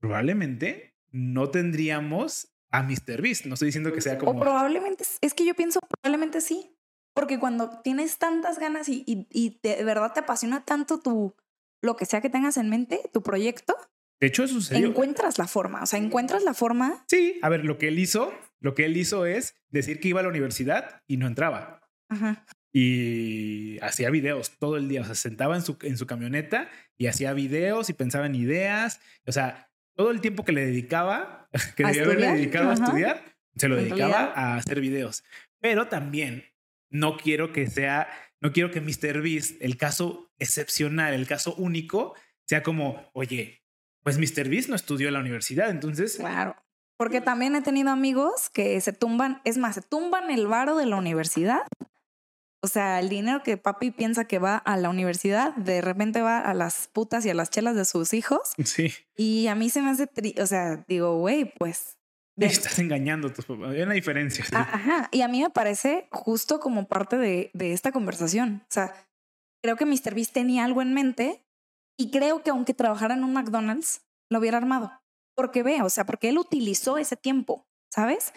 Probablemente 0.00 0.96
no 1.10 1.50
tendríamos 1.50 2.54
a 2.70 2.82
Mr. 2.84 3.20
Beast. 3.20 3.46
No 3.46 3.54
estoy 3.54 3.66
diciendo 3.66 3.92
que 3.92 4.00
sea 4.00 4.18
como... 4.18 4.30
O 4.30 4.40
probablemente, 4.40 5.04
es 5.20 5.34
que 5.34 5.44
yo 5.44 5.54
pienso, 5.54 5.80
probablemente 5.80 6.40
sí. 6.40 6.76
Porque 7.12 7.40
cuando 7.40 7.80
tienes 7.80 8.18
tantas 8.18 8.60
ganas 8.60 8.88
y, 8.88 9.04
y, 9.06 9.58
de 9.60 9.82
verdad 9.82 10.12
te 10.12 10.20
apasiona 10.20 10.64
tanto 10.64 11.00
tu, 11.00 11.34
lo 11.82 11.96
que 11.96 12.06
sea 12.06 12.20
que 12.20 12.30
tengas 12.30 12.56
en 12.56 12.68
mente, 12.68 13.00
tu 13.12 13.22
proyecto. 13.22 13.74
De 14.20 14.26
hecho, 14.26 14.44
eso 14.44 14.54
sucedió. 14.54 14.88
Encuentras 14.88 15.38
la 15.38 15.46
forma. 15.46 15.82
O 15.82 15.86
sea, 15.86 15.98
encuentras 15.98 16.42
la 16.42 16.54
forma. 16.54 17.04
Sí, 17.08 17.38
a 17.42 17.48
ver, 17.48 17.64
lo 17.64 17.78
que 17.78 17.88
él 17.88 17.98
hizo, 17.98 18.32
lo 18.60 18.74
que 18.74 18.84
él 18.84 18.96
hizo 18.96 19.26
es 19.26 19.54
decir 19.70 20.00
que 20.00 20.08
iba 20.08 20.20
a 20.20 20.22
la 20.22 20.28
universidad 20.28 21.02
y 21.06 21.16
no 21.16 21.26
entraba. 21.26 21.88
Ajá. 22.08 22.44
Y 22.72 23.78
hacía 23.80 24.10
videos 24.10 24.58
todo 24.58 24.76
el 24.76 24.88
día. 24.88 25.02
O 25.02 25.04
sea, 25.04 25.14
se 25.14 25.22
sentaba 25.22 25.56
en 25.56 25.62
su, 25.62 25.78
en 25.82 25.96
su 25.96 26.06
camioneta 26.06 26.68
y 26.96 27.06
hacía 27.06 27.32
videos 27.32 27.90
y 27.90 27.92
pensaba 27.92 28.26
en 28.26 28.34
ideas. 28.34 29.00
O 29.26 29.32
sea, 29.32 29.70
todo 29.94 30.10
el 30.10 30.20
tiempo 30.20 30.44
que 30.44 30.52
le 30.52 30.66
dedicaba, 30.66 31.48
que 31.76 31.84
debía 31.84 32.02
haberle 32.02 32.32
dedicado 32.32 32.70
a 32.70 32.74
estudiar, 32.74 33.22
se 33.56 33.68
lo 33.68 33.76
dedicaba 33.76 34.32
a 34.34 34.56
hacer 34.56 34.80
videos. 34.80 35.24
Pero 35.60 35.88
también 35.88 36.44
no 36.90 37.16
quiero 37.16 37.52
que 37.52 37.68
sea, 37.68 38.08
no 38.40 38.52
quiero 38.52 38.70
que 38.70 38.80
Mr. 38.80 39.20
Beast, 39.22 39.60
el 39.60 39.76
caso 39.76 40.30
excepcional, 40.38 41.14
el 41.14 41.26
caso 41.26 41.54
único, 41.56 42.14
sea 42.46 42.62
como, 42.62 43.10
oye, 43.12 43.62
pues 44.02 44.18
Mr. 44.18 44.48
Beast 44.48 44.68
no 44.68 44.76
estudió 44.76 45.08
en 45.08 45.14
la 45.14 45.20
universidad, 45.20 45.70
entonces... 45.70 46.16
Claro. 46.16 46.56
Porque 46.96 47.20
también 47.20 47.54
he 47.54 47.62
tenido 47.62 47.90
amigos 47.90 48.50
que 48.50 48.80
se 48.80 48.92
tumban, 48.92 49.40
es 49.44 49.56
más, 49.56 49.76
se 49.76 49.82
tumban 49.82 50.30
el 50.30 50.48
varo 50.48 50.76
de 50.76 50.86
la 50.86 50.96
universidad. 50.96 51.62
O 52.60 52.66
sea, 52.66 52.98
el 52.98 53.08
dinero 53.08 53.44
que 53.44 53.56
papi 53.56 53.92
piensa 53.92 54.24
que 54.24 54.40
va 54.40 54.56
a 54.56 54.76
la 54.76 54.90
universidad, 54.90 55.54
de 55.54 55.80
repente 55.80 56.22
va 56.22 56.40
a 56.40 56.54
las 56.54 56.88
putas 56.88 57.24
y 57.24 57.30
a 57.30 57.34
las 57.34 57.50
chelas 57.50 57.76
de 57.76 57.84
sus 57.84 58.14
hijos. 58.14 58.50
Sí. 58.64 58.92
Y 59.16 59.46
a 59.46 59.54
mí 59.54 59.70
se 59.70 59.80
me 59.80 59.90
hace, 59.90 60.08
o 60.42 60.46
sea, 60.46 60.84
digo, 60.88 61.18
güey, 61.20 61.52
pues 61.56 61.98
Estás 62.46 62.78
engañando 62.78 63.28
a 63.28 63.32
tus 63.32 63.46
papás. 63.46 63.70
Hay 63.70 63.82
una 63.82 63.94
diferencia. 63.94 64.44
Ah, 64.52 64.68
ajá. 64.72 65.08
Y 65.10 65.22
a 65.22 65.28
mí 65.28 65.42
me 65.42 65.50
parece 65.50 66.08
justo 66.12 66.60
como 66.60 66.86
parte 66.86 67.16
de, 67.16 67.50
de 67.52 67.72
esta 67.72 67.90
conversación. 67.90 68.62
O 68.62 68.70
sea, 68.70 68.94
creo 69.62 69.76
que 69.76 69.86
Mr. 69.86 70.14
Beast 70.14 70.32
tenía 70.32 70.64
algo 70.64 70.82
en 70.82 70.94
mente 70.94 71.44
y 71.98 72.10
creo 72.10 72.42
que 72.42 72.50
aunque 72.50 72.72
trabajara 72.72 73.14
en 73.14 73.24
un 73.24 73.34
McDonald's, 73.34 74.06
lo 74.30 74.38
hubiera 74.38 74.56
armado. 74.56 74.92
Porque 75.34 75.62
ve, 75.62 75.82
o 75.82 75.90
sea, 75.90 76.06
porque 76.06 76.28
él 76.28 76.38
utilizó 76.38 76.96
ese 76.96 77.16
tiempo, 77.16 77.68
¿sabes? 77.90 78.32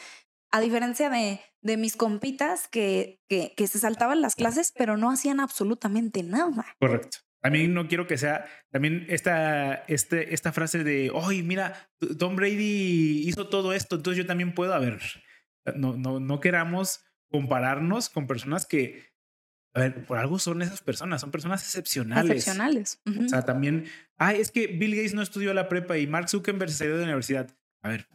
A 0.52 0.60
diferencia 0.60 1.10
de, 1.10 1.40
de 1.62 1.78
mis 1.78 1.96
compitas 1.96 2.68
que, 2.68 3.22
que, 3.30 3.68
se 3.68 3.80
saltaban 3.80 4.22
las 4.22 4.36
clases, 4.36 4.74
pero 4.76 4.98
no 4.98 5.12
hacían 5.12 5.40
absolutamente 5.40 6.24
nada. 6.24 6.66
Correcto. 6.80 7.20
También 7.40 7.74
no 7.74 7.88
quiero 7.88 8.06
que 8.06 8.18
sea 8.18 8.46
también 8.70 9.06
esta, 9.10 9.74
este, 9.88 10.34
esta 10.34 10.52
frase 10.52 10.84
de, 10.84 11.10
oye, 11.12 11.42
mira, 11.42 11.90
Tom 12.20 12.36
Brady 12.36 13.28
hizo 13.28 13.48
todo 13.48 13.74
esto, 13.74 13.96
entonces 13.96 14.24
yo 14.24 14.28
también 14.28 14.54
puedo. 14.54 14.74
A 14.74 14.80
ver, 14.80 15.00
no, 15.76 15.96
no, 15.98 16.20
no 16.20 16.40
queramos 16.40 17.04
compararnos 17.32 18.10
con 18.10 18.28
personas 18.28 18.66
que, 18.66 19.11
a 19.74 19.80
ver, 19.80 20.06
por 20.06 20.18
algo 20.18 20.38
son 20.38 20.62
esas 20.62 20.82
personas, 20.82 21.22
son 21.22 21.32
personas 21.32 21.64
excepcionales. 21.64 22.32
Excepcionales. 22.32 23.02
O 23.06 23.30
sea, 23.30 23.44
también, 23.44 23.86
ay, 24.18 24.42
es 24.42 24.52
que 24.52 24.68
Bill 24.68 24.96
Gates 24.96 25.14
no 25.14 25.22
estudió 25.22 25.54
la 25.54 25.70
prepa 25.70 25.98
y 25.98 26.08
Mark 26.08 26.30
Zuckerberg 26.30 26.70
se 26.70 26.78
salió 26.78 26.96
de 26.96 27.02
la 27.02 27.08
universidad. 27.08 27.50
A 27.82 27.90
ver, 27.90 28.08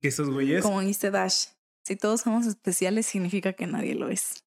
que 0.00 0.08
esos 0.08 0.30
güeyes. 0.30 0.62
Como 0.62 0.80
dice 0.80 1.10
Dash, 1.10 1.46
si 1.84 1.96
todos 1.96 2.20
somos 2.20 2.46
especiales, 2.46 3.06
significa 3.06 3.54
que 3.54 3.66
nadie 3.66 3.94
lo 3.94 4.08
es. 4.08 4.44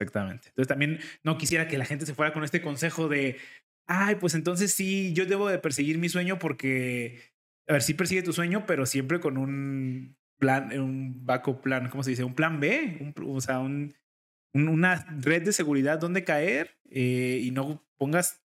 Exactamente. 0.00 0.48
Entonces 0.48 0.68
también 0.68 1.00
no 1.22 1.38
quisiera 1.38 1.68
que 1.68 1.78
la 1.78 1.84
gente 1.84 2.06
se 2.06 2.14
fuera 2.14 2.32
con 2.32 2.42
este 2.42 2.60
consejo 2.60 3.08
de, 3.08 3.38
ay, 3.86 4.16
pues 4.16 4.34
entonces 4.34 4.72
sí, 4.72 5.12
yo 5.12 5.26
debo 5.26 5.48
de 5.48 5.58
perseguir 5.58 5.98
mi 5.98 6.08
sueño 6.08 6.38
porque, 6.38 7.20
a 7.68 7.74
ver, 7.74 7.82
sí 7.82 7.94
persigue 7.94 8.22
tu 8.22 8.32
sueño, 8.32 8.64
pero 8.66 8.86
siempre 8.86 9.20
con 9.20 9.36
un 9.36 10.16
plan, 10.38 10.76
un 10.80 11.24
backup 11.24 11.60
plan, 11.60 11.88
¿cómo 11.88 12.02
se 12.02 12.10
dice? 12.10 12.24
Un 12.24 12.34
plan 12.34 12.58
B, 12.58 13.14
o 13.24 13.40
sea, 13.40 13.60
un, 13.60 13.94
una 14.54 15.06
red 15.20 15.42
de 15.42 15.52
seguridad 15.52 15.98
donde 15.98 16.24
caer 16.24 16.78
eh, 16.90 17.40
y 17.42 17.50
no 17.50 17.84
pongas 17.96 18.40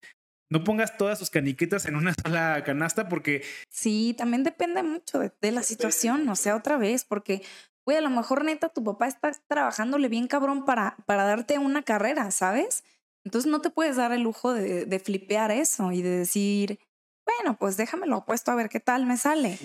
no 0.50 0.64
pongas 0.64 0.96
todas 0.96 1.18
tus 1.18 1.30
caniquetas 1.30 1.86
en 1.86 1.94
una 1.94 2.12
sola 2.24 2.62
canasta 2.64 3.08
porque... 3.08 3.42
Sí, 3.70 4.14
también 4.18 4.42
depende 4.42 4.82
mucho 4.82 5.18
de, 5.20 5.32
de 5.40 5.52
la 5.52 5.62
situación, 5.62 6.28
o 6.28 6.36
sea, 6.36 6.56
otra 6.56 6.76
vez, 6.76 7.04
porque, 7.04 7.42
güey, 7.86 7.96
a 7.96 8.00
lo 8.00 8.10
mejor 8.10 8.44
neta 8.44 8.68
tu 8.68 8.82
papá 8.82 9.06
está 9.06 9.30
trabajándole 9.48 10.08
bien 10.08 10.26
cabrón 10.26 10.64
para, 10.64 10.96
para 11.06 11.24
darte 11.24 11.58
una 11.58 11.82
carrera, 11.82 12.30
¿sabes? 12.32 12.82
Entonces 13.24 13.50
no 13.50 13.60
te 13.60 13.70
puedes 13.70 13.96
dar 13.96 14.12
el 14.12 14.22
lujo 14.22 14.52
de, 14.52 14.86
de 14.86 14.98
flipear 14.98 15.52
eso 15.52 15.92
y 15.92 16.02
de 16.02 16.10
decir, 16.10 16.80
bueno, 17.24 17.56
pues 17.56 17.76
déjamelo 17.76 18.24
puesto 18.24 18.50
a 18.50 18.56
ver 18.56 18.68
qué 18.68 18.80
tal 18.80 19.06
me 19.06 19.16
sale. 19.16 19.58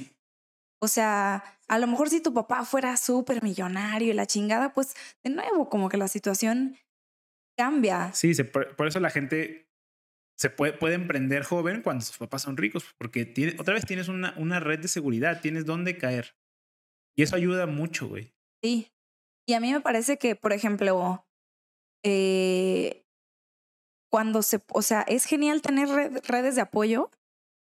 O 0.85 0.87
sea, 0.87 1.43
a 1.67 1.79
lo 1.79 1.87
mejor 1.87 2.11
si 2.11 2.21
tu 2.21 2.31
papá 2.31 2.63
fuera 2.63 2.95
súper 2.95 3.41
millonario 3.41 4.11
y 4.11 4.13
la 4.13 4.27
chingada, 4.27 4.71
pues 4.71 4.95
de 5.23 5.31
nuevo, 5.31 5.67
como 5.67 5.89
que 5.89 5.97
la 5.97 6.07
situación 6.07 6.77
cambia. 7.57 8.13
Sí, 8.13 8.31
por, 8.43 8.85
eso 8.85 8.99
la 8.99 9.09
gente 9.09 9.67
se 10.37 10.51
puede, 10.51 10.73
puede, 10.73 10.93
emprender 10.93 11.43
joven 11.43 11.81
cuando 11.81 12.05
sus 12.05 12.19
papás 12.19 12.43
son 12.43 12.55
ricos, 12.55 12.93
porque 12.99 13.25
tiene, 13.25 13.55
otra 13.59 13.73
vez 13.73 13.83
tienes 13.83 14.09
una, 14.09 14.35
una 14.37 14.59
red 14.59 14.77
de 14.77 14.87
seguridad, 14.87 15.41
tienes 15.41 15.65
dónde 15.65 15.97
caer. 15.97 16.35
Y 17.17 17.23
eso 17.23 17.35
ayuda 17.35 17.65
mucho, 17.65 18.07
güey. 18.07 18.31
Sí. 18.61 18.91
Y 19.47 19.53
a 19.53 19.59
mí 19.59 19.73
me 19.73 19.81
parece 19.81 20.19
que, 20.19 20.35
por 20.35 20.53
ejemplo, 20.53 21.25
eh, 22.03 23.07
cuando 24.11 24.43
se, 24.43 24.61
o 24.71 24.83
sea, 24.83 25.01
es 25.01 25.25
genial 25.25 25.63
tener 25.63 25.89
redes 26.27 26.53
de 26.53 26.61
apoyo 26.61 27.09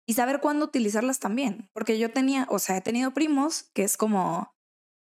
y 0.08 0.14
saber 0.14 0.42
cuándo 0.42 0.66
utilizarlas 0.66 1.20
también, 1.20 1.70
porque 1.74 1.98
yo 1.98 2.12
tenía, 2.12 2.46
o 2.50 2.60
sea, 2.60 2.78
he 2.78 2.82
tenido 2.82 3.14
primos 3.14 3.70
que 3.74 3.84
es 3.84 3.98
como, 3.98 4.54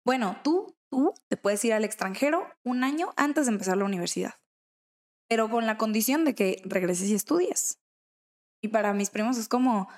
bueno, 0.05 0.37
tú, 0.45 0.77
tú 0.91 1.15
te 1.29 1.37
puedes 1.37 1.65
ir 1.65 1.73
al 1.73 1.85
extranjero 1.85 2.47
un 2.65 2.85
año 2.85 3.13
antes 3.17 3.47
de 3.47 3.53
empezar 3.53 3.77
la 3.77 3.85
universidad, 3.85 4.35
pero 5.29 5.49
con 5.49 5.67
la 5.67 5.79
condición 5.79 6.25
de 6.25 6.35
que 6.35 6.61
regreses 6.65 7.09
y 7.09 7.15
estudies. 7.15 7.81
Y 8.63 8.69
para 8.69 8.93
mis 8.93 9.11
primos 9.11 9.39
es 9.39 9.49
como, 9.49 9.89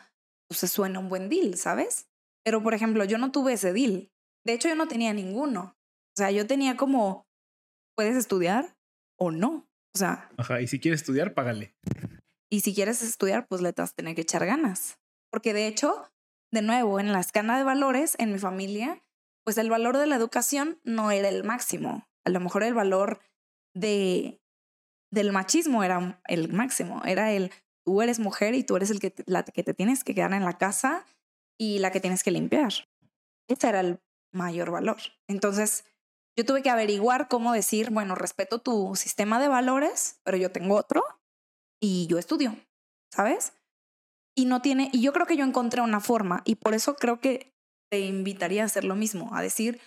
pues 0.48 0.60
se 0.60 0.68
suena 0.68 1.00
un 1.00 1.08
buen 1.08 1.28
deal, 1.28 1.56
¿sabes? 1.56 2.08
Pero, 2.44 2.62
por 2.62 2.74
ejemplo, 2.74 3.04
yo 3.04 3.18
no 3.18 3.32
tuve 3.32 3.54
ese 3.54 3.72
deal. 3.72 4.10
De 4.44 4.52
hecho, 4.52 4.68
yo 4.68 4.74
no 4.74 4.88
tenía 4.88 5.12
ninguno. 5.12 5.76
O 6.14 6.16
sea, 6.16 6.30
yo 6.30 6.46
tenía 6.46 6.76
como, 6.76 7.26
puedes 7.96 8.16
estudiar 8.16 8.76
o 9.18 9.30
no. 9.30 9.66
O 9.94 9.98
sea. 9.98 10.30
Ajá, 10.36 10.60
y 10.60 10.66
si 10.66 10.78
quieres 10.78 11.00
estudiar, 11.00 11.34
págale. 11.34 11.74
Y 12.52 12.60
si 12.60 12.74
quieres 12.74 13.00
estudiar, 13.00 13.46
pues 13.48 13.62
le 13.62 13.72
vas 13.72 13.92
a 13.92 13.94
tener 13.94 14.14
que 14.14 14.20
echar 14.20 14.44
ganas. 14.44 14.98
Porque 15.30 15.54
de 15.54 15.66
hecho, 15.66 16.12
de 16.52 16.60
nuevo, 16.60 17.00
en 17.00 17.10
la 17.10 17.18
escala 17.18 17.56
de 17.56 17.64
valores, 17.64 18.14
en 18.18 18.30
mi 18.30 18.38
familia, 18.38 19.02
pues 19.42 19.56
el 19.56 19.70
valor 19.70 19.96
de 19.96 20.06
la 20.06 20.16
educación 20.16 20.78
no 20.84 21.10
era 21.10 21.30
el 21.30 21.44
máximo. 21.44 22.06
A 22.26 22.30
lo 22.30 22.40
mejor 22.40 22.62
el 22.62 22.74
valor 22.74 23.20
de, 23.74 24.42
del 25.10 25.32
machismo 25.32 25.82
era 25.82 26.20
el 26.28 26.52
máximo. 26.52 27.00
Era 27.06 27.32
el 27.32 27.52
tú 27.86 28.02
eres 28.02 28.18
mujer 28.18 28.54
y 28.54 28.64
tú 28.64 28.76
eres 28.76 28.90
el 28.90 29.00
que 29.00 29.14
la 29.24 29.44
que 29.44 29.62
te 29.62 29.72
tienes 29.72 30.04
que 30.04 30.14
quedar 30.14 30.34
en 30.34 30.44
la 30.44 30.58
casa 30.58 31.06
y 31.58 31.78
la 31.78 31.90
que 31.90 32.00
tienes 32.00 32.22
que 32.22 32.32
limpiar. 32.32 32.74
Ese 33.48 33.66
era 33.66 33.80
el 33.80 33.98
mayor 34.30 34.70
valor. 34.70 34.98
Entonces, 35.26 35.86
yo 36.36 36.44
tuve 36.44 36.62
que 36.62 36.68
averiguar 36.68 37.28
cómo 37.28 37.54
decir, 37.54 37.88
bueno, 37.88 38.14
respeto 38.14 38.58
tu 38.58 38.94
sistema 38.94 39.40
de 39.40 39.48
valores, 39.48 40.20
pero 40.22 40.36
yo 40.36 40.52
tengo 40.52 40.76
otro 40.76 41.02
y 41.82 42.06
yo 42.06 42.18
estudio, 42.18 42.56
¿sabes? 43.12 43.52
Y 44.34 44.46
no 44.46 44.62
tiene, 44.62 44.88
y 44.92 45.02
yo 45.02 45.12
creo 45.12 45.26
que 45.26 45.36
yo 45.36 45.44
encontré 45.44 45.82
una 45.82 46.00
forma 46.00 46.42
y 46.46 46.54
por 46.54 46.74
eso 46.74 46.94
creo 46.94 47.20
que 47.20 47.52
te 47.90 48.00
invitaría 48.00 48.62
a 48.62 48.66
hacer 48.66 48.84
lo 48.84 48.94
mismo, 48.94 49.34
a 49.34 49.42
decir, 49.42 49.80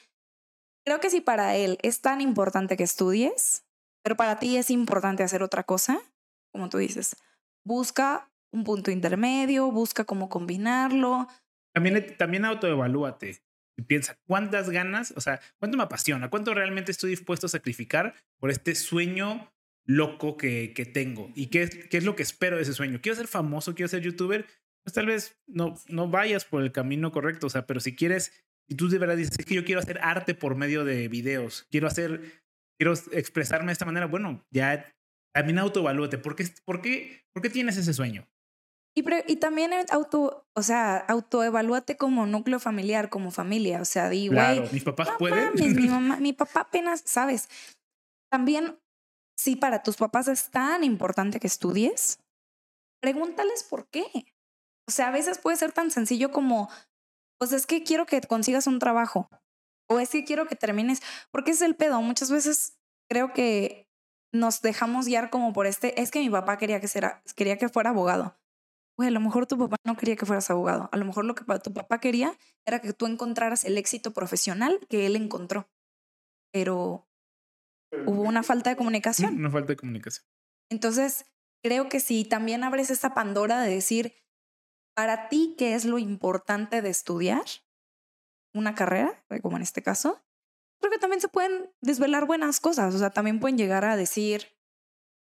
creo 0.85 0.99
que 0.99 1.09
si 1.09 1.21
para 1.21 1.55
él 1.55 1.79
es 1.81 2.01
tan 2.01 2.21
importante 2.21 2.77
que 2.77 2.83
estudies, 2.83 3.65
pero 4.03 4.15
para 4.15 4.37
ti 4.37 4.57
es 4.57 4.69
importante 4.69 5.23
hacer 5.23 5.41
otra 5.41 5.63
cosa, 5.63 5.99
como 6.51 6.69
tú 6.69 6.77
dices, 6.77 7.15
busca 7.65 8.29
un 8.53 8.63
punto 8.63 8.91
intermedio, 8.91 9.71
busca 9.71 10.03
cómo 10.03 10.29
combinarlo. 10.29 11.27
También, 11.73 12.15
también 12.17 12.45
autoevalúate 12.45 13.41
y 13.77 13.81
piensa 13.81 14.17
cuántas 14.27 14.69
ganas, 14.69 15.13
o 15.17 15.21
sea, 15.21 15.41
cuánto 15.59 15.77
me 15.77 15.83
apasiona, 15.83 16.29
cuánto 16.29 16.53
realmente 16.53 16.91
estoy 16.91 17.09
dispuesto 17.09 17.47
a 17.47 17.49
sacrificar 17.49 18.13
por 18.37 18.51
este 18.51 18.75
sueño 18.75 19.51
loco 19.85 20.37
que, 20.37 20.73
que 20.73 20.85
tengo 20.85 21.31
y 21.35 21.47
qué, 21.47 21.69
qué 21.89 21.97
es 21.97 22.03
lo 22.03 22.15
que 22.15 22.23
espero 22.23 22.57
de 22.57 22.63
ese 22.63 22.73
sueño. 22.73 22.99
Quiero 23.01 23.15
ser 23.15 23.27
famoso, 23.27 23.75
quiero 23.75 23.87
ser 23.87 24.01
youtuber, 24.01 24.45
pues 24.83 24.93
tal 24.93 25.05
vez 25.05 25.39
no, 25.47 25.75
no 25.87 26.09
vayas 26.09 26.45
por 26.45 26.61
el 26.61 26.71
camino 26.71 27.11
correcto, 27.11 27.47
o 27.47 27.49
sea, 27.49 27.65
pero 27.65 27.79
si 27.79 27.95
quieres, 27.95 28.31
y 28.67 28.75
tú 28.75 28.89
de 28.89 28.97
verdad 28.97 29.17
dices, 29.17 29.37
es 29.37 29.45
que 29.45 29.55
yo 29.55 29.65
quiero 29.65 29.81
hacer 29.81 29.99
arte 30.01 30.35
por 30.35 30.55
medio 30.55 30.85
de 30.85 31.07
videos, 31.07 31.67
quiero 31.71 31.87
hacer, 31.87 32.43
quiero 32.79 32.93
expresarme 33.11 33.67
de 33.67 33.73
esta 33.73 33.85
manera, 33.85 34.07
bueno, 34.07 34.45
ya 34.51 34.91
también 35.33 35.59
autoevalúate, 35.59 36.17
¿por 36.17 36.35
qué, 36.35 36.45
por 36.65 36.81
qué, 36.81 37.25
por 37.33 37.43
qué 37.43 37.49
tienes 37.49 37.77
ese 37.77 37.93
sueño? 37.93 38.27
Y, 38.97 39.03
y 39.27 39.35
también 39.35 39.71
auto, 39.91 40.47
o 40.55 40.61
sea, 40.61 40.95
autoevalúate 40.95 41.97
como 41.97 42.25
núcleo 42.25 42.59
familiar, 42.61 43.09
como 43.09 43.29
familia. 43.29 43.81
O 43.81 43.85
sea, 43.85 44.09
di, 44.09 44.29
güey. 44.29 44.61
mis 44.71 44.85
papás 44.85 45.09
pueden. 45.19 45.51
mi, 45.53 45.87
mamá, 45.89 46.17
mi 46.17 46.31
papá 46.31 46.61
apenas, 46.61 47.03
¿sabes? 47.05 47.49
También, 48.31 48.77
si 49.37 49.55
para 49.55 49.83
tus 49.83 49.97
papás 49.97 50.27
es 50.27 50.49
tan 50.49 50.83
importante 50.83 51.39
que 51.39 51.47
estudies, 51.47 52.19
pregúntales 53.01 53.63
por 53.63 53.87
qué. 53.87 54.05
O 54.87 54.91
sea, 54.91 55.07
a 55.07 55.11
veces 55.11 55.37
puede 55.39 55.57
ser 55.57 55.71
tan 55.71 55.91
sencillo 55.91 56.31
como, 56.31 56.69
pues 57.37 57.51
es 57.51 57.65
que 57.65 57.83
quiero 57.83 58.05
que 58.05 58.21
consigas 58.21 58.67
un 58.67 58.79
trabajo. 58.79 59.29
O 59.87 59.99
es 59.99 60.09
que 60.09 60.23
quiero 60.23 60.47
que 60.47 60.55
termines, 60.55 61.01
porque 61.31 61.51
es 61.51 61.61
el 61.61 61.75
pedo. 61.75 62.01
Muchas 62.01 62.31
veces 62.31 62.79
creo 63.07 63.33
que 63.33 63.87
nos 64.33 64.61
dejamos 64.61 65.05
guiar 65.05 65.29
como 65.29 65.53
por 65.53 65.67
este, 65.67 66.01
es 66.01 66.11
que 66.11 66.19
mi 66.19 66.29
papá 66.29 66.57
quería 66.57 66.79
que, 66.79 66.87
quería 67.35 67.57
que 67.57 67.69
fuera 67.69 67.91
abogado. 67.91 68.37
Güey, 68.97 69.09
a 69.09 69.11
lo 69.11 69.19
mejor 69.19 69.45
tu 69.45 69.57
papá 69.57 69.75
no 69.83 69.97
quería 69.97 70.15
que 70.15 70.25
fueras 70.25 70.49
abogado. 70.49 70.89
A 70.91 70.97
lo 70.97 71.05
mejor 71.05 71.25
lo 71.25 71.35
que 71.35 71.43
tu 71.59 71.73
papá 71.73 71.99
quería 71.99 72.37
era 72.65 72.79
que 72.79 72.93
tú 72.93 73.07
encontraras 73.07 73.65
el 73.65 73.77
éxito 73.77 74.11
profesional 74.11 74.79
que 74.89 75.05
él 75.05 75.15
encontró. 75.15 75.67
Pero 76.51 77.05
hubo 78.05 78.21
una 78.21 78.43
falta 78.43 78.69
de 78.69 78.75
comunicación. 78.75 79.35
Una 79.39 79.51
falta 79.51 79.73
de 79.73 79.77
comunicación. 79.77 80.25
Entonces, 80.69 81.25
creo 81.63 81.89
que 81.89 81.99
si 81.99 82.25
también 82.25 82.63
abres 82.63 82.89
esa 82.89 83.13
Pandora 83.13 83.61
de 83.61 83.73
decir, 83.73 84.13
para 84.95 85.29
ti, 85.29 85.55
¿qué 85.57 85.75
es 85.75 85.85
lo 85.85 85.97
importante 85.97 86.81
de 86.81 86.89
estudiar? 86.89 87.43
Una 88.53 88.75
carrera, 88.75 89.23
como 89.41 89.57
en 89.57 89.63
este 89.63 89.83
caso. 89.83 90.21
Creo 90.79 90.91
que 90.91 90.99
también 90.99 91.21
se 91.21 91.27
pueden 91.27 91.69
desvelar 91.81 92.25
buenas 92.25 92.59
cosas. 92.59 92.95
O 92.95 92.97
sea, 92.97 93.09
también 93.09 93.39
pueden 93.39 93.57
llegar 93.57 93.85
a 93.85 93.97
decir, 93.97 94.47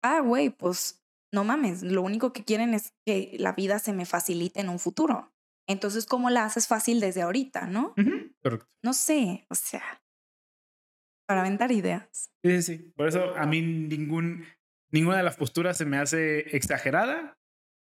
ah, 0.02 0.20
güey, 0.20 0.50
pues 0.50 1.04
no 1.34 1.44
mames, 1.44 1.82
lo 1.82 2.02
único 2.02 2.32
que 2.32 2.44
quieren 2.44 2.74
es 2.74 2.92
que 3.04 3.36
la 3.38 3.52
vida 3.52 3.78
se 3.78 3.92
me 3.92 4.06
facilite 4.06 4.60
en 4.60 4.68
un 4.68 4.78
futuro. 4.78 5.32
Entonces, 5.66 6.06
¿cómo 6.06 6.30
la 6.30 6.44
haces 6.44 6.68
fácil 6.68 7.00
desde 7.00 7.22
ahorita, 7.22 7.66
no? 7.66 7.94
Correcto. 8.42 8.68
No 8.82 8.92
sé, 8.92 9.46
o 9.50 9.54
sea, 9.54 9.82
para 11.26 11.40
aventar 11.40 11.72
ideas. 11.72 12.30
Sí, 12.42 12.62
sí, 12.62 12.62
sí. 12.62 12.92
Por 12.96 13.08
eso 13.08 13.34
a 13.36 13.46
mí 13.46 13.62
ningún, 13.62 14.44
ninguna 14.90 15.16
de 15.16 15.22
las 15.22 15.36
posturas 15.36 15.76
se 15.76 15.84
me 15.84 15.98
hace 15.98 16.56
exagerada, 16.56 17.38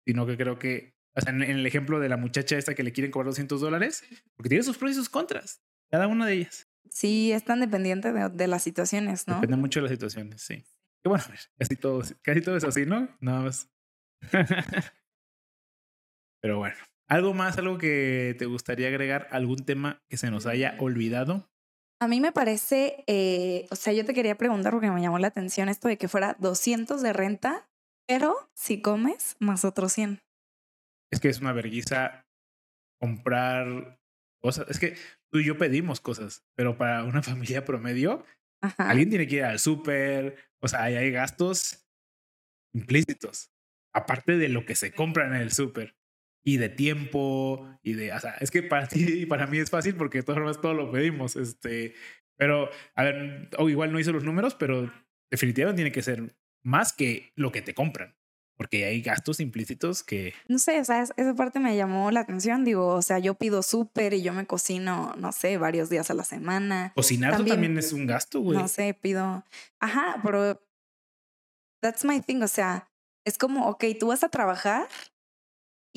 sino 0.05 0.25
que 0.25 0.37
creo 0.37 0.59
que, 0.59 0.95
o 1.15 1.21
sea, 1.21 1.33
en, 1.33 1.41
el 1.41 1.65
ejemplo 1.65 1.99
de 1.99 2.09
la 2.09 2.17
muchacha 2.17 2.57
esta 2.57 2.75
que 2.75 2.83
le 2.83 2.91
quieren 2.91 3.11
cobrar 3.11 3.27
200 3.27 3.61
dólares, 3.61 4.03
porque 4.35 4.49
tiene 4.49 4.63
sus 4.63 4.77
pros 4.77 4.91
y 4.91 4.95
sus 4.95 5.09
contras, 5.09 5.61
cada 5.89 6.07
una 6.07 6.25
de 6.25 6.33
ellas. 6.33 6.67
Sí, 6.89 7.31
es 7.31 7.43
tan 7.43 7.59
dependiente 7.59 8.11
de, 8.13 8.47
las 8.47 8.63
situaciones, 8.63 9.27
¿no? 9.27 9.35
Depende 9.35 9.57
mucho 9.57 9.79
de 9.79 9.83
las 9.83 9.91
situaciones, 9.91 10.41
sí. 10.41 10.63
Que 11.03 11.09
bueno, 11.09 11.23
casi 11.57 11.75
todo, 11.75 12.01
casi 12.21 12.41
todo 12.41 12.57
es 12.57 12.63
así, 12.63 12.85
¿no? 12.85 13.09
Nada 13.19 13.41
más. 13.41 13.69
Pero 16.41 16.57
bueno, 16.57 16.75
¿algo 17.07 17.33
más, 17.33 17.57
algo 17.57 17.77
que 17.77 18.35
te 18.39 18.45
gustaría 18.45 18.87
agregar? 18.87 19.27
¿Algún 19.31 19.65
tema 19.65 20.01
que 20.09 20.17
se 20.17 20.31
nos 20.31 20.45
haya 20.45 20.75
olvidado? 20.79 21.51
A 21.99 22.07
mí 22.07 22.21
me 22.21 22.31
parece, 22.31 23.03
eh, 23.07 23.65
o 23.71 23.75
sea, 23.75 23.91
yo 23.91 24.05
te 24.05 24.13
quería 24.13 24.37
preguntar 24.37 24.71
porque 24.71 24.91
me 24.91 25.01
llamó 25.01 25.17
la 25.17 25.27
atención 25.27 25.67
esto 25.67 25.87
de 25.87 25.97
que 25.97 26.07
fuera 26.07 26.35
200 26.39 27.01
de 27.01 27.11
renta, 27.11 27.67
pero 28.07 28.35
si 28.53 28.81
comes, 28.81 29.35
más 29.39 29.65
otros 29.65 29.93
100. 29.93 30.21
Es 31.11 31.19
que 31.19 31.29
es 31.29 31.39
una 31.39 31.53
vergüenza 31.53 32.27
comprar 33.01 33.99
cosas. 34.39 34.69
Es 34.69 34.79
que 34.79 34.95
tú 35.31 35.39
y 35.39 35.45
yo 35.45 35.57
pedimos 35.57 35.99
cosas, 35.99 36.45
pero 36.55 36.77
para 36.77 37.03
una 37.03 37.23
familia 37.23 37.65
promedio, 37.65 38.23
alguien 38.77 39.09
tiene 39.09 39.27
que 39.27 39.37
ir 39.37 39.43
al 39.43 39.59
súper, 39.59 40.37
o 40.61 40.67
sea, 40.67 40.83
hay 40.83 41.11
gastos 41.11 41.87
implícitos, 42.75 43.51
aparte 43.91 44.37
de 44.37 44.49
lo 44.49 44.65
que 44.65 44.75
se 44.75 44.93
compra 44.93 45.25
en 45.25 45.33
el 45.33 45.51
súper 45.51 45.96
y 46.47 46.55
de 46.55 46.69
tiempo 46.69 47.67
y 47.83 47.91
de, 47.95 48.13
o 48.13 48.19
sea, 48.21 48.35
es 48.39 48.51
que 48.51 48.63
para 48.63 48.87
ti 48.87 49.03
y 49.03 49.25
para 49.25 49.47
mí 49.47 49.57
es 49.57 49.69
fácil 49.69 49.95
porque 49.95 50.19
de 50.19 50.23
todas 50.23 50.39
formas 50.39 50.61
todo 50.61 50.73
lo 50.73 50.89
pedimos, 50.89 51.35
este, 51.35 51.93
pero, 52.37 52.69
a 52.95 53.03
ver, 53.03 53.49
o 53.57 53.67
igual 53.67 53.91
no 53.91 53.99
hizo 53.99 54.13
los 54.13 54.23
números, 54.23 54.55
pero 54.55 54.89
definitivamente 55.29 55.79
tiene 55.79 55.91
que 55.91 56.01
ser 56.01 56.37
más 56.63 56.93
que 56.93 57.33
lo 57.35 57.51
que 57.51 57.61
te 57.61 57.73
compran. 57.73 58.15
Porque 58.55 58.85
hay 58.85 59.01
gastos 59.01 59.39
implícitos 59.39 60.03
que... 60.03 60.33
No 60.47 60.57
sé, 60.57 60.79
o 60.79 60.85
sea, 60.85 61.03
esa 61.03 61.35
parte 61.35 61.59
me 61.59 61.75
llamó 61.75 62.09
la 62.09 62.21
atención. 62.21 62.63
Digo, 62.63 62.87
o 62.87 63.01
sea, 63.03 63.19
yo 63.19 63.35
pido 63.35 63.61
súper 63.61 64.13
y 64.13 64.23
yo 64.23 64.33
me 64.33 64.47
cocino, 64.47 65.13
no 65.17 65.31
sé, 65.31 65.57
varios 65.57 65.91
días 65.91 66.09
a 66.09 66.15
la 66.15 66.23
semana. 66.23 66.91
Cocinar 66.95 67.33
también, 67.33 67.55
también 67.55 67.77
es 67.77 67.93
un 67.93 68.07
gasto, 68.07 68.39
güey. 68.39 68.57
No 68.57 68.67
sé, 68.67 68.95
pido... 68.95 69.43
Ajá, 69.79 70.19
pero... 70.23 70.59
That's 71.81 72.03
my 72.03 72.19
thing, 72.19 72.41
o 72.41 72.47
sea, 72.47 72.89
es 73.25 73.37
como, 73.37 73.67
ok, 73.67 73.83
tú 73.99 74.07
vas 74.07 74.23
a 74.23 74.29
trabajar 74.29 74.87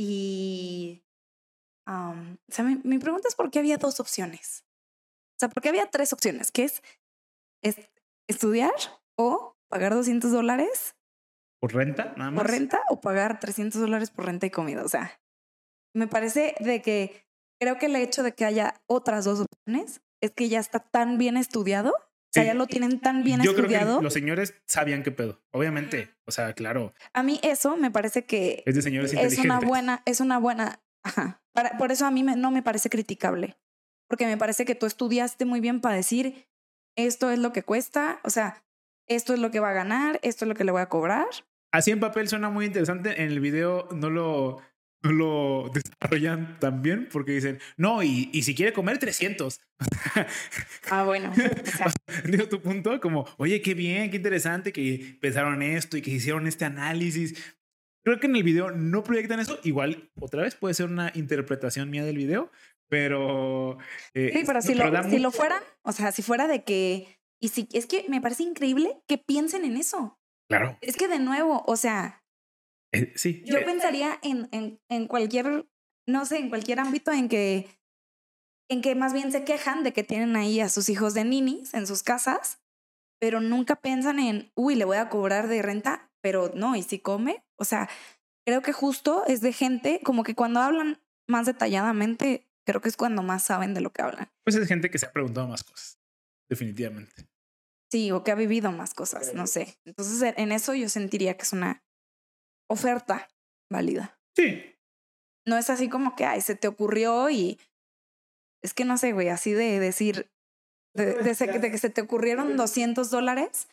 y, 0.02 1.04
o 1.86 2.14
sea, 2.48 2.64
mi, 2.64 2.98
pregunta 2.98 3.28
es 3.28 3.34
por 3.34 3.50
qué 3.50 3.58
había 3.58 3.76
dos 3.76 4.00
opciones. 4.00 4.64
O 5.36 5.40
sea, 5.40 5.50
por 5.50 5.62
qué 5.62 5.68
había 5.68 5.90
tres 5.90 6.14
opciones, 6.14 6.50
que 6.50 6.64
es, 6.64 6.82
es 7.62 7.76
estudiar 8.26 8.72
o 9.18 9.58
pagar 9.68 9.92
200 9.92 10.32
dólares. 10.32 10.96
¿Por 11.60 11.74
renta? 11.74 12.14
Nada 12.16 12.30
más. 12.30 12.42
Por 12.42 12.50
renta 12.50 12.80
o 12.88 13.02
pagar 13.02 13.40
300 13.40 13.78
dólares 13.78 14.10
por 14.10 14.24
renta 14.24 14.46
y 14.46 14.50
comida. 14.50 14.82
O 14.84 14.88
sea, 14.88 15.20
me 15.94 16.06
parece 16.06 16.54
de 16.60 16.80
que 16.80 17.26
creo 17.60 17.76
que 17.76 17.86
el 17.86 17.96
hecho 17.96 18.22
de 18.22 18.34
que 18.34 18.46
haya 18.46 18.80
otras 18.86 19.26
dos 19.26 19.40
opciones 19.40 20.00
es 20.22 20.30
que 20.30 20.48
ya 20.48 20.60
está 20.60 20.80
tan 20.80 21.18
bien 21.18 21.36
estudiado 21.36 21.92
o 22.30 22.32
sea, 22.32 22.44
ya 22.44 22.54
lo 22.54 22.68
tienen 22.68 23.00
tan 23.00 23.24
bien 23.24 23.42
Yo 23.42 23.50
estudiado. 23.50 23.86
Creo 23.86 23.98
que 23.98 24.04
los 24.04 24.12
señores 24.12 24.54
sabían 24.64 25.02
qué 25.02 25.10
pedo. 25.10 25.42
Obviamente. 25.50 26.14
O 26.26 26.30
sea, 26.30 26.52
claro. 26.52 26.94
A 27.12 27.24
mí 27.24 27.40
eso 27.42 27.76
me 27.76 27.90
parece 27.90 28.24
que 28.24 28.62
es 28.66 28.76
de 28.76 28.82
señores 28.82 29.12
Es 29.12 29.38
una 29.38 29.58
buena, 29.58 30.02
es 30.06 30.20
una 30.20 30.38
buena. 30.38 30.80
Ajá. 31.02 31.42
por 31.76 31.90
eso 31.90 32.06
a 32.06 32.12
mí 32.12 32.22
no 32.22 32.52
me 32.52 32.62
parece 32.62 32.88
criticable. 32.88 33.58
Porque 34.08 34.26
me 34.26 34.36
parece 34.36 34.64
que 34.64 34.76
tú 34.76 34.86
estudiaste 34.86 35.44
muy 35.44 35.58
bien 35.60 35.80
para 35.80 35.96
decir 35.96 36.46
esto 36.96 37.30
es 37.30 37.40
lo 37.40 37.52
que 37.52 37.64
cuesta. 37.64 38.20
O 38.22 38.30
sea, 38.30 38.62
esto 39.08 39.34
es 39.34 39.40
lo 39.40 39.50
que 39.50 39.58
va 39.58 39.70
a 39.70 39.74
ganar, 39.74 40.20
esto 40.22 40.44
es 40.44 40.48
lo 40.48 40.54
que 40.54 40.64
le 40.64 40.70
voy 40.70 40.82
a 40.82 40.88
cobrar. 40.88 41.26
Así 41.72 41.90
en 41.90 41.98
papel 41.98 42.28
suena 42.28 42.48
muy 42.48 42.66
interesante. 42.66 43.22
En 43.22 43.28
el 43.28 43.40
video 43.40 43.88
no 43.90 44.08
lo, 44.08 44.62
no 45.02 45.12
lo 45.12 45.70
desarrollan 45.72 46.58
tan 46.58 46.82
bien 46.82 47.08
porque 47.10 47.32
dicen, 47.32 47.58
no, 47.76 48.02
y, 48.02 48.28
y 48.32 48.42
si 48.42 48.54
quiere 48.54 48.72
comer 48.72 48.98
300. 48.98 49.60
ah, 50.90 51.04
bueno. 51.04 51.32
Digo 52.24 52.48
tu 52.48 52.60
punto 52.60 53.00
como, 53.00 53.26
oye, 53.38 53.62
qué 53.62 53.74
bien, 53.74 54.10
qué 54.10 54.16
interesante 54.16 54.72
que 54.72 55.16
pensaron 55.20 55.62
esto 55.62 55.96
y 55.96 56.02
que 56.02 56.10
hicieron 56.10 56.46
este 56.46 56.64
análisis. 56.64 57.56
Creo 58.04 58.20
que 58.20 58.26
en 58.26 58.36
el 58.36 58.42
video 58.42 58.70
no 58.70 59.02
proyectan 59.02 59.40
eso. 59.40 59.58
Igual, 59.64 60.10
otra 60.18 60.42
vez 60.42 60.54
puede 60.54 60.74
ser 60.74 60.86
una 60.86 61.12
interpretación 61.14 61.90
mía 61.90 62.04
del 62.04 62.16
video, 62.16 62.50
pero... 62.88 63.78
Eh, 64.14 64.30
sí, 64.32 64.42
pero 64.46 64.60
si, 64.62 64.74
lo, 64.74 65.02
si 65.04 65.18
lo 65.18 65.30
fueran, 65.30 65.62
o 65.82 65.92
sea, 65.92 66.12
si 66.12 66.22
fuera 66.22 66.46
de 66.46 66.64
que... 66.64 67.18
Y 67.42 67.48
si 67.48 67.68
es 67.72 67.86
que 67.86 68.04
me 68.08 68.20
parece 68.20 68.42
increíble 68.42 69.00
que 69.06 69.16
piensen 69.16 69.64
en 69.64 69.78
eso. 69.78 70.18
Claro. 70.48 70.76
Es 70.82 70.96
que 70.96 71.08
de 71.08 71.20
nuevo, 71.20 71.62
o 71.66 71.76
sea, 71.76 72.19
eh, 72.92 73.12
sí. 73.16 73.42
Yo 73.46 73.58
eh, 73.58 73.64
pensaría 73.64 74.18
en, 74.22 74.48
en, 74.52 74.80
en, 74.88 75.06
cualquier, 75.06 75.66
no 76.06 76.26
sé, 76.26 76.38
en 76.38 76.48
cualquier 76.48 76.80
ámbito 76.80 77.12
en 77.12 77.28
que, 77.28 77.68
en 78.68 78.82
que 78.82 78.94
más 78.94 79.12
bien 79.12 79.32
se 79.32 79.44
quejan 79.44 79.84
de 79.84 79.92
que 79.92 80.04
tienen 80.04 80.36
ahí 80.36 80.60
a 80.60 80.68
sus 80.68 80.88
hijos 80.88 81.14
de 81.14 81.24
ninis 81.24 81.74
en 81.74 81.86
sus 81.86 82.02
casas, 82.02 82.60
pero 83.20 83.40
nunca 83.40 83.76
piensan 83.76 84.18
en, 84.18 84.50
uy, 84.54 84.74
le 84.74 84.84
voy 84.84 84.96
a 84.96 85.08
cobrar 85.08 85.48
de 85.48 85.62
renta, 85.62 86.10
pero 86.22 86.52
no, 86.54 86.76
¿y 86.76 86.82
si 86.82 86.98
come? 86.98 87.44
O 87.56 87.64
sea, 87.64 87.88
creo 88.46 88.62
que 88.62 88.72
justo 88.72 89.24
es 89.26 89.40
de 89.40 89.52
gente 89.52 90.00
como 90.02 90.24
que 90.24 90.34
cuando 90.34 90.60
hablan 90.60 91.00
más 91.28 91.46
detalladamente, 91.46 92.48
creo 92.66 92.80
que 92.80 92.88
es 92.88 92.96
cuando 92.96 93.22
más 93.22 93.44
saben 93.44 93.74
de 93.74 93.80
lo 93.80 93.92
que 93.92 94.02
hablan. 94.02 94.28
Pues 94.44 94.56
es 94.56 94.66
gente 94.66 94.90
que 94.90 94.98
se 94.98 95.06
ha 95.06 95.12
preguntado 95.12 95.46
más 95.46 95.62
cosas, 95.62 95.98
definitivamente. 96.48 97.28
Sí, 97.90 98.12
o 98.12 98.22
que 98.22 98.30
ha 98.30 98.36
vivido 98.36 98.70
más 98.72 98.94
cosas, 98.94 99.34
no 99.34 99.46
sé. 99.46 99.78
Entonces, 99.84 100.34
en 100.36 100.52
eso 100.52 100.74
yo 100.74 100.88
sentiría 100.88 101.36
que 101.36 101.42
es 101.42 101.52
una 101.52 101.84
oferta 102.70 103.28
válida. 103.70 104.18
Sí. 104.36 104.76
No 105.46 105.56
es 105.58 105.68
así 105.70 105.88
como 105.88 106.14
que, 106.14 106.24
ay, 106.24 106.40
se 106.40 106.54
te 106.54 106.68
ocurrió 106.68 107.28
y 107.28 107.58
es 108.62 108.74
que 108.74 108.84
no 108.84 108.96
sé, 108.96 109.12
güey, 109.12 109.28
así 109.28 109.52
de 109.52 109.80
decir, 109.80 110.30
de, 110.94 111.14
que 111.70 111.78
se 111.78 111.90
te 111.90 112.00
ocurrieron 112.00 112.56
200 112.56 113.10
dólares. 113.10 113.68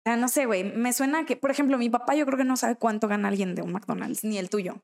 O 0.00 0.10
sea, 0.10 0.16
no 0.16 0.28
sé, 0.28 0.46
güey, 0.46 0.64
me 0.64 0.92
suena 0.92 1.26
que, 1.26 1.36
por 1.36 1.50
ejemplo, 1.50 1.76
mi 1.76 1.90
papá 1.90 2.14
yo 2.14 2.24
creo 2.24 2.38
que 2.38 2.44
no 2.44 2.56
sabe 2.56 2.76
cuánto 2.76 3.08
gana 3.08 3.28
alguien 3.28 3.54
de 3.54 3.62
un 3.62 3.72
McDonald's, 3.72 4.24
ni 4.24 4.38
el 4.38 4.48
tuyo. 4.48 4.82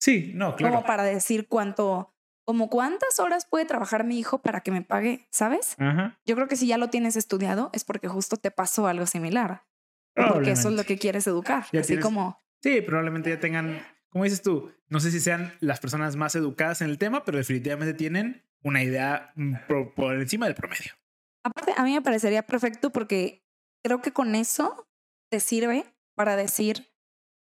Sí, 0.00 0.32
no, 0.34 0.54
claro. 0.54 0.74
Como 0.74 0.86
para 0.86 1.02
decir 1.02 1.48
cuánto, 1.48 2.14
como 2.44 2.68
cuántas 2.68 3.18
horas 3.18 3.46
puede 3.46 3.64
trabajar 3.64 4.04
mi 4.04 4.18
hijo 4.18 4.38
para 4.38 4.60
que 4.60 4.70
me 4.70 4.82
pague, 4.82 5.26
¿sabes? 5.30 5.74
Ajá. 5.78 6.20
Yo 6.26 6.36
creo 6.36 6.46
que 6.46 6.56
si 6.56 6.68
ya 6.68 6.78
lo 6.78 6.90
tienes 6.90 7.16
estudiado 7.16 7.70
es 7.72 7.84
porque 7.84 8.06
justo 8.06 8.36
te 8.36 8.52
pasó 8.52 8.86
algo 8.86 9.06
similar. 9.06 9.64
Porque 10.16 10.52
eso 10.52 10.68
es 10.70 10.74
lo 10.74 10.84
que 10.84 10.98
quieres 10.98 11.26
educar. 11.26 11.66
así 11.78 11.98
como. 11.98 12.42
Sí, 12.62 12.80
probablemente 12.80 13.30
ya 13.30 13.38
tengan, 13.38 13.80
como 14.08 14.24
dices 14.24 14.42
tú, 14.42 14.72
no 14.88 14.98
sé 15.00 15.10
si 15.10 15.20
sean 15.20 15.52
las 15.60 15.78
personas 15.78 16.16
más 16.16 16.34
educadas 16.34 16.80
en 16.80 16.88
el 16.90 16.98
tema, 16.98 17.24
pero 17.24 17.38
definitivamente 17.38 17.94
tienen 17.94 18.42
una 18.62 18.82
idea 18.82 19.32
mm, 19.36 19.54
por, 19.94 20.14
encima 20.14 20.46
del 20.46 20.54
promedio. 20.54 20.92
Aparte, 21.44 21.74
a 21.76 21.84
mí 21.84 21.92
me 21.92 22.02
parecería 22.02 22.42
perfecto 22.44 22.90
porque 22.90 23.44
creo 23.84 24.00
que 24.02 24.12
con 24.12 24.34
eso 24.34 24.88
te 25.30 25.38
sirve 25.38 25.84
para 26.16 26.34
decir, 26.34 26.88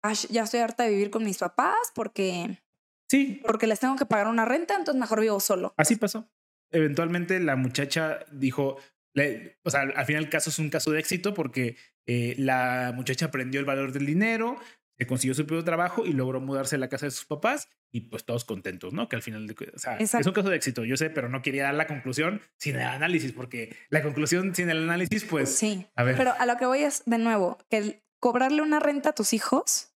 "Ash, 0.03 0.27
ya 0.31 0.45
estoy 0.45 0.61
harta 0.61 0.85
de 0.85 0.91
vivir 0.91 1.11
con 1.11 1.25
mis 1.25 1.39
papás 1.39 1.77
porque, 1.95 2.63
Sí, 3.11 3.43
porque 3.45 3.67
les 3.67 3.81
tengo 3.81 3.97
que 3.97 4.07
pagar 4.07 4.29
una 4.29 4.45
renta, 4.45 4.77
entonces 4.77 4.99
mejor 5.01 5.21
vivo 5.21 5.41
solo. 5.41 5.75
así 5.77 5.97
pasó. 5.97 6.31
Eventualmente 6.71 7.41
la 7.41 7.57
muchacha 7.57 8.21
dijo, 8.31 8.77
le- 9.13 9.59
o 9.65 9.71
sea, 9.71 9.81
al 9.83 10.07
final 10.07 10.23
el 10.25 10.31
caso 10.31 10.51
es 10.51 10.59
un 10.61 10.71
caso 10.71 10.93
de 10.93 11.01
éxito 11.01 11.35
porque 11.35 11.77
eh, 12.07 12.35
la 12.39 12.93
muchacha 12.95 13.27
aprendió 13.27 13.61
el 13.61 13.67
valor 13.67 13.93
del 13.93 14.07
dinero, 14.07 14.57
se 14.99 15.07
consiguió 15.07 15.35
su 15.35 15.47
propio 15.47 15.65
trabajo 15.65 16.05
y 16.05 16.13
logró 16.13 16.41
mudarse 16.41 16.77
a 16.77 16.79
la 16.79 16.89
casa 16.89 17.07
de 17.07 17.11
sus 17.13 17.25
papás 17.25 17.69
y 17.93 18.03
pues 18.03 18.25
todos 18.25 18.45
contentos, 18.45 18.93
¿no? 18.93 19.09
Que 19.09 19.17
al 19.17 19.23
final, 19.23 19.47
de, 19.47 19.55
cu- 19.55 19.65
o 19.75 19.79
sea, 19.79 19.97
es 19.97 20.13
un 20.27 20.33
caso 20.33 20.51
de 20.51 20.57
éxito, 20.57 20.85
yo 20.85 20.97
sé, 20.97 21.09
pero 21.11 21.29
no 21.29 21.41
quería 21.43 21.65
dar 21.65 21.75
la 21.75 21.87
conclusión 21.87 22.41
sin 22.59 22.77
el 22.77 22.83
análisis 22.83 23.33
porque 23.33 23.75
la 23.89 24.03
conclusión 24.03 24.55
sin 24.55 24.69
el 24.71 24.83
análisis, 24.83 25.25
pues, 25.25 25.55
Sí. 25.57 25.87
a 25.97 26.05
ver, 26.05 26.17
Pero 26.17 26.33
a 26.39 26.45
lo 26.47 26.57
que 26.57 26.67
voy 26.67 26.81
es, 26.83 27.03
de 27.07 27.19
nuevo, 27.19 27.59
que 27.71 27.79
el 27.79 28.03
cobrarle 28.21 28.61
una 28.63 28.79
renta 28.81 29.09
a 29.11 29.15
tus 29.15 29.33
hijos, 29.33 29.95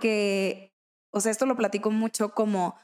que, 0.00 0.72
o 1.12 1.20
sea, 1.20 1.32
esto 1.32 1.46
lo 1.46 1.56
platico 1.56 1.90
mucho 1.90 2.30
como, 2.32 2.76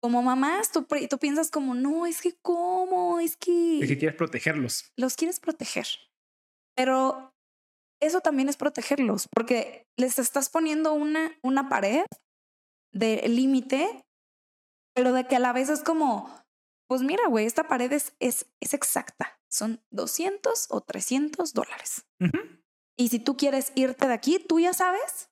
como 0.00 0.22
mamás, 0.22 0.70
tú, 0.72 0.86
tú 1.08 1.18
piensas 1.18 1.50
como, 1.50 1.74
no, 1.74 2.06
es 2.06 2.22
que 2.22 2.34
cómo, 2.40 3.20
es 3.20 3.36
que 3.36 3.80
es 3.80 3.88
que 3.88 3.98
quieres 3.98 4.16
protegerlos. 4.16 4.92
los 4.96 5.16
quieres 5.16 5.40
proteger. 5.40 5.86
Pero 6.76 7.29
eso 8.00 8.20
también 8.20 8.48
es 8.48 8.56
protegerlos, 8.56 9.28
porque 9.28 9.86
les 9.96 10.18
estás 10.18 10.48
poniendo 10.48 10.92
una, 10.92 11.36
una 11.42 11.68
pared 11.68 12.04
de 12.92 13.28
límite, 13.28 14.04
pero 14.94 15.12
de 15.12 15.26
que 15.26 15.36
a 15.36 15.40
la 15.40 15.52
vez 15.52 15.68
es 15.68 15.82
como, 15.82 16.34
pues 16.88 17.02
mira, 17.02 17.28
güey, 17.28 17.46
esta 17.46 17.68
pared 17.68 17.92
es, 17.92 18.14
es, 18.18 18.46
es 18.60 18.74
exacta. 18.74 19.38
Son 19.48 19.80
200 19.90 20.68
o 20.70 20.80
300 20.80 21.52
dólares. 21.52 22.06
Y 22.96 23.08
si 23.08 23.18
tú 23.18 23.36
quieres 23.36 23.72
irte 23.74 24.06
de 24.06 24.14
aquí, 24.14 24.38
tú 24.38 24.60
ya 24.60 24.72
sabes 24.72 25.30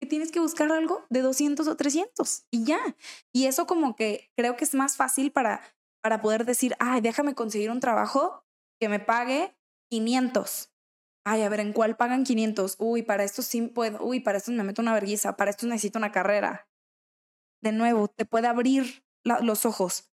que 0.00 0.06
tienes 0.06 0.30
que 0.30 0.40
buscar 0.40 0.70
algo 0.70 1.04
de 1.08 1.22
200 1.22 1.66
o 1.68 1.76
300 1.76 2.46
y 2.50 2.64
ya. 2.64 2.78
Y 3.32 3.46
eso 3.46 3.66
como 3.66 3.96
que 3.96 4.30
creo 4.36 4.56
que 4.56 4.64
es 4.64 4.74
más 4.74 4.96
fácil 4.96 5.32
para, 5.32 5.62
para 6.02 6.20
poder 6.20 6.44
decir, 6.44 6.76
ay, 6.78 7.00
déjame 7.00 7.34
conseguir 7.34 7.70
un 7.70 7.80
trabajo 7.80 8.44
que 8.80 8.88
me 8.88 9.00
pague 9.00 9.56
500. 9.90 10.70
Ay, 11.28 11.42
a 11.42 11.48
ver, 11.48 11.58
¿en 11.58 11.72
cuál 11.72 11.96
pagan 11.96 12.22
500? 12.22 12.76
Uy, 12.78 13.02
para 13.02 13.24
esto 13.24 13.42
sí 13.42 13.62
puedo. 13.62 14.00
Uy, 14.00 14.20
para 14.20 14.38
esto 14.38 14.52
me 14.52 14.62
meto 14.62 14.80
una 14.80 14.94
vergüenza. 14.94 15.36
Para 15.36 15.50
esto 15.50 15.66
necesito 15.66 15.98
una 15.98 16.12
carrera. 16.12 16.68
De 17.60 17.72
nuevo, 17.72 18.06
te 18.06 18.24
puede 18.26 18.46
abrir 18.46 19.02
la- 19.24 19.40
los 19.40 19.66
ojos. 19.66 20.08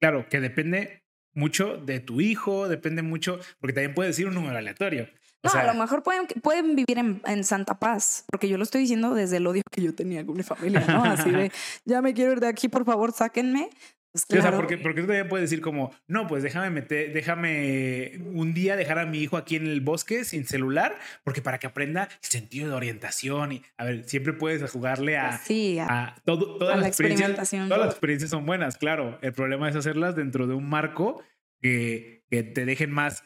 Claro, 0.00 0.28
que 0.28 0.38
depende 0.38 1.02
mucho 1.32 1.76
de 1.78 1.98
tu 1.98 2.20
hijo, 2.20 2.68
depende 2.68 3.02
mucho, 3.02 3.40
porque 3.58 3.72
también 3.72 3.94
puede 3.94 4.10
decir 4.10 4.28
un 4.28 4.34
número 4.34 4.56
aleatorio. 4.56 5.08
O 5.42 5.48
No, 5.48 5.50
sea, 5.50 5.62
a 5.62 5.66
lo 5.66 5.74
mejor 5.74 6.04
pueden, 6.04 6.26
pueden 6.40 6.76
vivir 6.76 6.98
en, 6.98 7.20
en 7.26 7.42
Santa 7.42 7.80
Paz, 7.80 8.24
porque 8.30 8.48
yo 8.48 8.56
lo 8.56 8.62
estoy 8.62 8.82
diciendo 8.82 9.12
desde 9.12 9.38
el 9.38 9.46
odio 9.48 9.62
que 9.72 9.82
yo 9.82 9.92
tenía 9.92 10.24
con 10.24 10.36
mi 10.36 10.44
familia, 10.44 10.86
¿no? 10.86 11.02
Así 11.02 11.30
de, 11.32 11.50
ya 11.84 12.00
me 12.00 12.14
quiero 12.14 12.30
ir 12.32 12.38
de 12.40 12.46
aquí, 12.46 12.68
por 12.68 12.84
favor, 12.84 13.12
sáquenme. 13.12 13.70
Pues 14.14 14.38
o 14.38 14.42
sea, 14.42 14.54
porque, 14.54 14.78
porque 14.78 15.00
tú 15.00 15.08
también 15.08 15.28
puedes 15.28 15.50
decir 15.50 15.60
como, 15.60 15.92
no, 16.06 16.28
pues 16.28 16.44
déjame 16.44 16.70
meter, 16.70 17.12
déjame 17.12 18.12
un 18.32 18.54
día 18.54 18.76
dejar 18.76 19.00
a 19.00 19.06
mi 19.06 19.18
hijo 19.18 19.36
aquí 19.36 19.56
en 19.56 19.66
el 19.66 19.80
bosque 19.80 20.24
sin 20.24 20.46
celular, 20.46 20.96
porque 21.24 21.42
para 21.42 21.58
que 21.58 21.66
aprenda 21.66 22.04
el 22.22 22.28
sentido 22.28 22.68
de 22.68 22.74
orientación 22.76 23.50
y, 23.52 23.62
a 23.76 23.84
ver, 23.84 24.04
siempre 24.08 24.32
puedes 24.32 24.70
jugarle 24.70 25.16
a, 25.16 25.36
Sí, 25.38 25.80
a- 25.80 25.86
a 25.88 26.14
todo, 26.24 26.58
todas 26.58 26.74
a 26.74 26.76
la 26.76 26.82
las 26.82 26.88
experiencias. 26.90 27.50
Todas 27.50 27.78
las 27.78 27.90
experiencias 27.90 28.30
son 28.30 28.46
buenas, 28.46 28.76
claro. 28.78 29.18
El 29.20 29.32
problema 29.32 29.68
es 29.68 29.74
hacerlas 29.74 30.14
dentro 30.14 30.46
de 30.46 30.54
un 30.54 30.68
marco 30.68 31.20
que, 31.60 32.22
que 32.30 32.44
te 32.44 32.64
dejen 32.66 32.92
más 32.92 33.24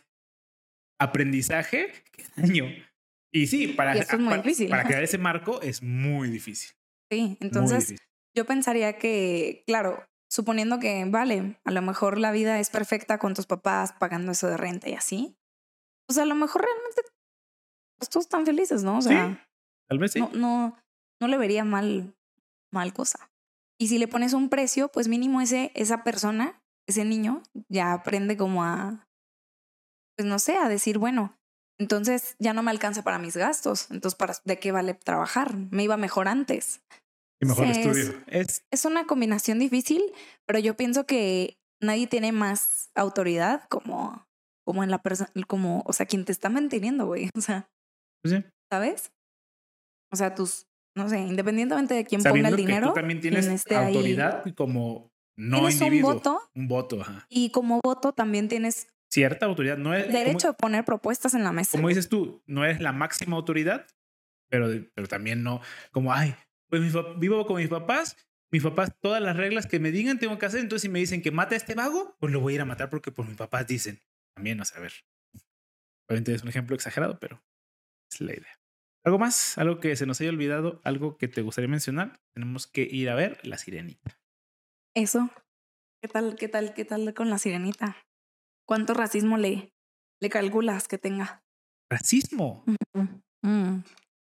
aprendizaje 0.98 1.92
que 2.12 2.24
daño. 2.36 2.66
Y 3.32 3.46
sí, 3.46 3.68
para, 3.68 3.94
Y 3.96 4.00
es 4.00 4.06
para, 4.06 4.42
para 4.70 4.84
crear 4.84 5.02
ese 5.04 5.18
marco 5.18 5.60
es 5.60 5.82
muy 5.82 6.30
difícil. 6.30 6.70
sí. 7.10 7.36
Entonces, 7.40 7.88
difícil. 7.88 7.98
yo 8.34 8.46
pensaría 8.46 8.94
que, 8.98 9.62
claro, 9.66 10.02
suponiendo 10.30 10.78
que, 10.78 11.04
vale, 11.06 11.58
a 11.64 11.70
lo 11.70 11.82
mejor 11.82 12.18
la 12.18 12.30
vida 12.32 12.58
es 12.58 12.70
perfecta 12.70 13.18
con 13.18 13.34
tus 13.34 13.46
papás 13.46 13.92
pagando 13.92 14.32
eso 14.32 14.46
de 14.48 14.56
renta 14.56 14.88
y 14.88 14.94
así, 14.94 15.36
pues 16.06 16.18
a 16.18 16.24
lo 16.24 16.34
mejor 16.34 16.62
realmente 16.62 17.02
pues, 17.98 18.08
todos 18.10 18.26
están 18.26 18.46
felices, 18.46 18.82
¿no? 18.84 18.98
O 18.98 19.02
Sí, 19.02 19.08
sea, 19.08 19.48
Tal 19.88 19.98
vez 19.98 20.12
sí. 20.12 20.20
no, 20.20 20.30
no, 20.34 20.78
no 21.20 21.28
le 21.28 21.38
vería 21.38 21.64
mal, 21.64 22.14
mal 22.72 22.92
cosa. 22.92 23.30
Y 23.80 23.88
si 23.88 23.98
le 23.98 24.08
pones 24.08 24.32
un 24.32 24.48
precio, 24.48 24.88
pues 24.88 25.08
mínimo 25.08 25.40
ese, 25.40 25.70
esa 25.74 26.04
persona, 26.04 26.62
ese 26.86 27.04
niño, 27.04 27.42
ya 27.68 27.92
aprende 27.92 28.36
como 28.36 28.64
a, 28.64 29.06
pues 30.16 30.26
no 30.28 30.38
sé, 30.38 30.56
a 30.58 30.68
decir, 30.68 30.98
bueno, 30.98 31.38
entonces 31.78 32.34
ya 32.40 32.52
no 32.52 32.62
me 32.62 32.70
alcanza 32.72 33.02
para 33.04 33.18
mis 33.18 33.36
gastos. 33.36 33.90
Entonces, 33.90 34.16
¿para, 34.18 34.34
¿de 34.44 34.58
qué 34.58 34.72
vale 34.72 34.94
trabajar? 34.94 35.54
Me 35.70 35.84
iba 35.84 35.96
mejor 35.96 36.26
antes. 36.28 36.82
Y 37.40 37.46
mejor 37.46 37.64
sí, 37.66 37.70
es- 37.72 37.78
estudio. 37.78 38.24
Es, 38.26 38.64
Es 38.70 38.84
una 38.84 39.06
combinación 39.06 39.58
difícil, 39.58 40.02
pero 40.46 40.58
yo 40.58 40.76
pienso 40.76 41.06
que 41.06 41.58
nadie 41.80 42.06
tiene 42.06 42.32
más 42.32 42.90
autoridad 42.94 43.64
como, 43.68 44.26
como 44.66 44.82
en 44.84 44.90
la 44.90 45.02
persona, 45.02 45.30
como, 45.46 45.82
o 45.86 45.92
sea, 45.92 46.06
quien 46.06 46.24
te 46.24 46.32
está 46.32 46.48
manteniendo, 46.48 47.06
güey. 47.06 47.30
O 47.36 47.40
sea, 47.40 47.68
pues 48.22 48.34
sí. 48.34 48.44
¿sabes? 48.70 49.12
O 50.12 50.16
sea, 50.16 50.34
tus, 50.34 50.66
no 50.96 51.08
sé, 51.08 51.20
independientemente 51.20 51.94
de 51.94 52.04
quién 52.04 52.20
sabiendo 52.22 52.48
ponga 52.50 52.60
el 52.60 52.66
que 52.66 52.66
dinero, 52.66 52.88
tú 52.88 52.94
también 52.94 53.20
tienes 53.20 53.46
esté 53.46 53.76
ahí. 53.76 53.94
autoridad 53.94 54.44
como 54.56 55.10
no 55.36 55.58
tienes 55.58 55.80
individuo. 55.80 56.10
un 56.10 56.16
voto 56.16 56.40
Un 56.54 56.68
voto, 56.68 57.00
ajá. 57.02 57.26
y 57.28 57.50
como 57.50 57.80
voto 57.84 58.12
también 58.12 58.48
tienes 58.48 58.88
Cierta 59.10 59.46
autoridad. 59.46 59.78
No 59.78 59.94
es 59.94 60.12
derecho 60.12 60.48
Como, 60.48 60.50
a 60.50 60.56
poner 60.56 60.84
propuestas 60.84 61.32
en 61.32 61.42
la 61.42 61.50
mesa. 61.52 61.78
como 61.78 61.88
dices 61.88 62.08
tú, 62.10 62.42
no 62.46 62.64
eres 62.66 62.80
la 62.82 62.92
máxima 62.92 63.36
autoridad, 63.36 63.86
pero, 64.50 64.68
pero 64.94 65.08
también 65.08 65.42
no, 65.42 65.62
como, 65.92 66.12
ay, 66.12 66.34
pues 66.68 66.82
mis 66.82 66.94
vivo 67.18 67.46
con 67.46 67.56
mis 67.56 67.68
papás. 67.68 68.16
Mis 68.50 68.62
papás, 68.62 68.94
todas 69.00 69.20
las 69.20 69.36
reglas 69.36 69.66
que 69.66 69.78
me 69.78 69.90
digan 69.90 70.18
tengo 70.18 70.38
que 70.38 70.46
hacer. 70.46 70.60
Entonces, 70.60 70.82
si 70.82 70.88
me 70.88 71.00
dicen 71.00 71.20
que 71.20 71.30
mate 71.30 71.54
a 71.54 71.58
este 71.58 71.74
vago, 71.74 72.16
pues 72.18 72.32
lo 72.32 72.40
voy 72.40 72.54
a 72.54 72.56
ir 72.56 72.60
a 72.62 72.64
matar 72.64 72.88
porque 72.88 73.12
pues 73.12 73.28
mis 73.28 73.36
papás 73.36 73.66
dicen. 73.66 74.00
También, 74.34 74.60
a 74.60 74.80
ver. 74.80 74.92
Obviamente 76.08 76.32
es 76.32 76.42
un 76.42 76.48
ejemplo 76.48 76.74
exagerado, 76.74 77.18
pero 77.18 77.42
es 78.10 78.20
la 78.20 78.32
idea. 78.32 78.58
¿Algo 79.04 79.18
más? 79.18 79.58
¿Algo 79.58 79.80
que 79.80 79.94
se 79.96 80.06
nos 80.06 80.20
haya 80.20 80.30
olvidado? 80.30 80.80
¿Algo 80.84 81.18
que 81.18 81.28
te 81.28 81.42
gustaría 81.42 81.68
mencionar? 81.68 82.20
Tenemos 82.34 82.66
que 82.66 82.82
ir 82.82 83.10
a 83.10 83.14
ver 83.14 83.38
La 83.46 83.58
Sirenita. 83.58 84.18
Eso. 84.94 85.30
¿Qué 86.00 86.08
tal, 86.08 86.36
qué 86.36 86.48
tal, 86.48 86.74
qué 86.74 86.84
tal 86.84 87.12
con 87.12 87.28
la 87.28 87.38
sirenita? 87.38 87.96
¿Cuánto 88.66 88.94
racismo 88.94 89.36
le, 89.36 89.72
le 90.20 90.30
calculas 90.30 90.86
que 90.86 90.98
tenga? 90.98 91.42
Racismo. 91.90 92.64
Mm. 93.42 93.80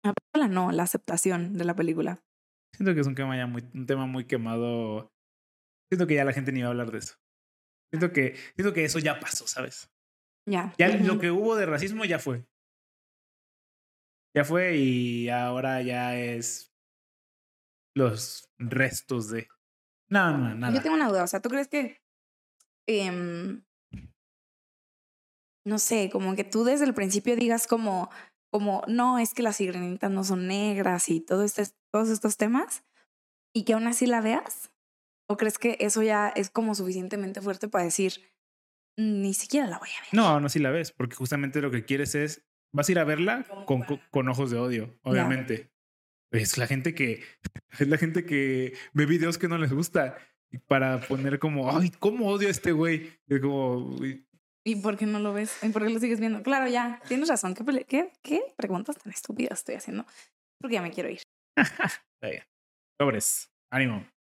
La 0.04 0.14
película 0.14 0.48
no, 0.48 0.72
la 0.72 0.84
aceptación 0.84 1.58
de 1.58 1.66
la 1.66 1.76
película. 1.76 2.24
Siento 2.76 2.94
que 2.94 3.02
es 3.02 3.08
un 3.08 3.16
tema 3.16 3.36
ya 3.36 3.48
muy, 3.48 3.64
un 3.74 3.86
tema 3.86 4.06
muy 4.06 4.26
quemado. 4.26 5.12
Siento 5.92 6.08
que 6.08 6.16
ya 6.16 6.26
la 6.26 6.34
gente 6.34 6.52
ni 6.52 6.62
va 6.62 6.68
a 6.68 6.72
hablar 6.72 6.92
de 6.92 7.00
eso. 7.00 7.16
Siento 7.92 8.14
que, 8.14 8.36
siento 8.56 8.74
que 8.74 8.86
eso 8.86 9.00
ya 9.00 9.20
pasó, 9.20 9.48
¿sabes? 9.48 9.92
Ya. 10.48 10.74
Ya 10.78 10.88
lo 10.98 11.20
que 11.20 11.32
hubo 11.32 11.56
de 11.56 11.66
racismo 11.66 12.06
ya 12.06 12.20
fue. 12.20 12.46
Ya 14.36 14.46
fue 14.46 14.78
y 14.78 15.30
ahora 15.30 15.82
ya 15.82 16.16
es 16.16 16.72
los 17.96 18.50
restos 18.58 19.30
de. 19.30 19.48
No, 20.10 20.38
no, 20.38 20.56
nada. 20.56 20.74
Yo 20.74 20.82
tengo 20.82 20.96
una 20.96 21.10
duda, 21.10 21.24
o 21.24 21.28
sea, 21.28 21.42
¿tú 21.42 21.50
crees 21.50 21.68
que, 21.68 22.02
em, 22.88 23.64
no 25.66 25.78
sé, 25.78 26.10
como 26.12 26.36
que 26.36 26.44
tú 26.44 26.64
desde 26.64 26.86
el 26.86 26.94
principio 26.94 27.36
digas 27.36 27.68
como, 27.68 28.10
como, 28.50 28.84
no, 28.88 29.20
es 29.20 29.34
que 29.34 29.44
las 29.44 29.58
sirenitas 29.58 30.12
no 30.12 30.24
son 30.24 30.48
negras 30.48 31.10
y 31.10 31.22
todo 31.22 31.44
este, 31.44 31.64
todos 31.92 32.10
estos 32.10 32.38
temas, 32.38 32.84
y 33.54 33.64
que 33.64 33.74
aún 33.74 33.88
así 33.88 34.06
la 34.06 34.22
veas? 34.22 34.72
¿O 35.28 35.38
crees 35.38 35.60
que 35.60 35.78
eso 35.80 36.02
ya 36.02 36.30
es 36.30 36.50
como 36.50 36.74
suficientemente 36.74 37.42
fuerte 37.42 37.68
para 37.68 37.84
decir, 37.84 38.14
ni 38.98 39.34
siquiera 39.34 39.68
la 39.68 39.78
voy 39.78 39.90
a 39.90 40.02
ver? 40.02 40.10
No, 40.14 40.40
no, 40.40 40.50
si 40.50 40.60
la 40.60 40.72
ves, 40.72 40.92
porque 40.92 41.16
justamente 41.16 41.62
lo 41.62 41.72
que 41.72 41.86
quieres 41.86 42.16
es. 42.16 42.46
Vas 42.72 42.88
a 42.88 42.92
ir 42.92 43.00
a 43.00 43.04
verla 43.04 43.46
con, 43.66 43.82
con, 43.82 44.00
con 44.12 44.30
ojos 44.30 44.52
de 44.52 44.58
odio, 44.58 45.00
obviamente. 45.02 45.72
Es 46.32 46.58
la 46.58 46.68
gente 46.68 46.94
que. 46.94 47.24
Es 47.80 47.88
la 47.88 47.98
gente 47.98 48.26
que 48.26 48.74
ve 48.94 49.06
videos 49.06 49.38
que 49.38 49.48
no 49.48 49.58
les 49.60 49.72
gusta 49.72 50.18
para 50.68 51.00
poner 51.02 51.38
como, 51.38 51.76
ay, 51.76 51.92
¿cómo 52.00 52.28
odio 52.28 52.48
a 52.48 52.52
este 52.52 52.72
güey? 52.72 53.12
Es 53.28 53.40
como, 53.42 53.96
¿Y 54.66 54.76
por 54.78 54.98
qué 54.98 55.06
no 55.06 55.20
lo 55.20 55.34
ves? 55.34 55.64
¿Y 55.64 55.70
por 55.70 55.86
qué 55.86 55.94
lo 55.94 56.00
sigues 56.00 56.20
viendo? 56.20 56.44
Claro, 56.44 56.68
ya, 56.68 57.02
tienes 57.08 57.30
razón. 57.30 57.56
¿Qué, 57.56 58.54
preguntas 58.58 58.98
tan 58.98 59.12
estúpidas 59.12 59.60
estoy 59.60 59.76
haciendo? 59.76 60.06
Porque 60.60 60.76
ya 60.76 60.82
me 60.82 60.92
quiero 60.92 61.10
ir. 61.10 61.22
está. 62.22 62.46
Sobres, 63.00 63.50
ánimo. 63.72 64.06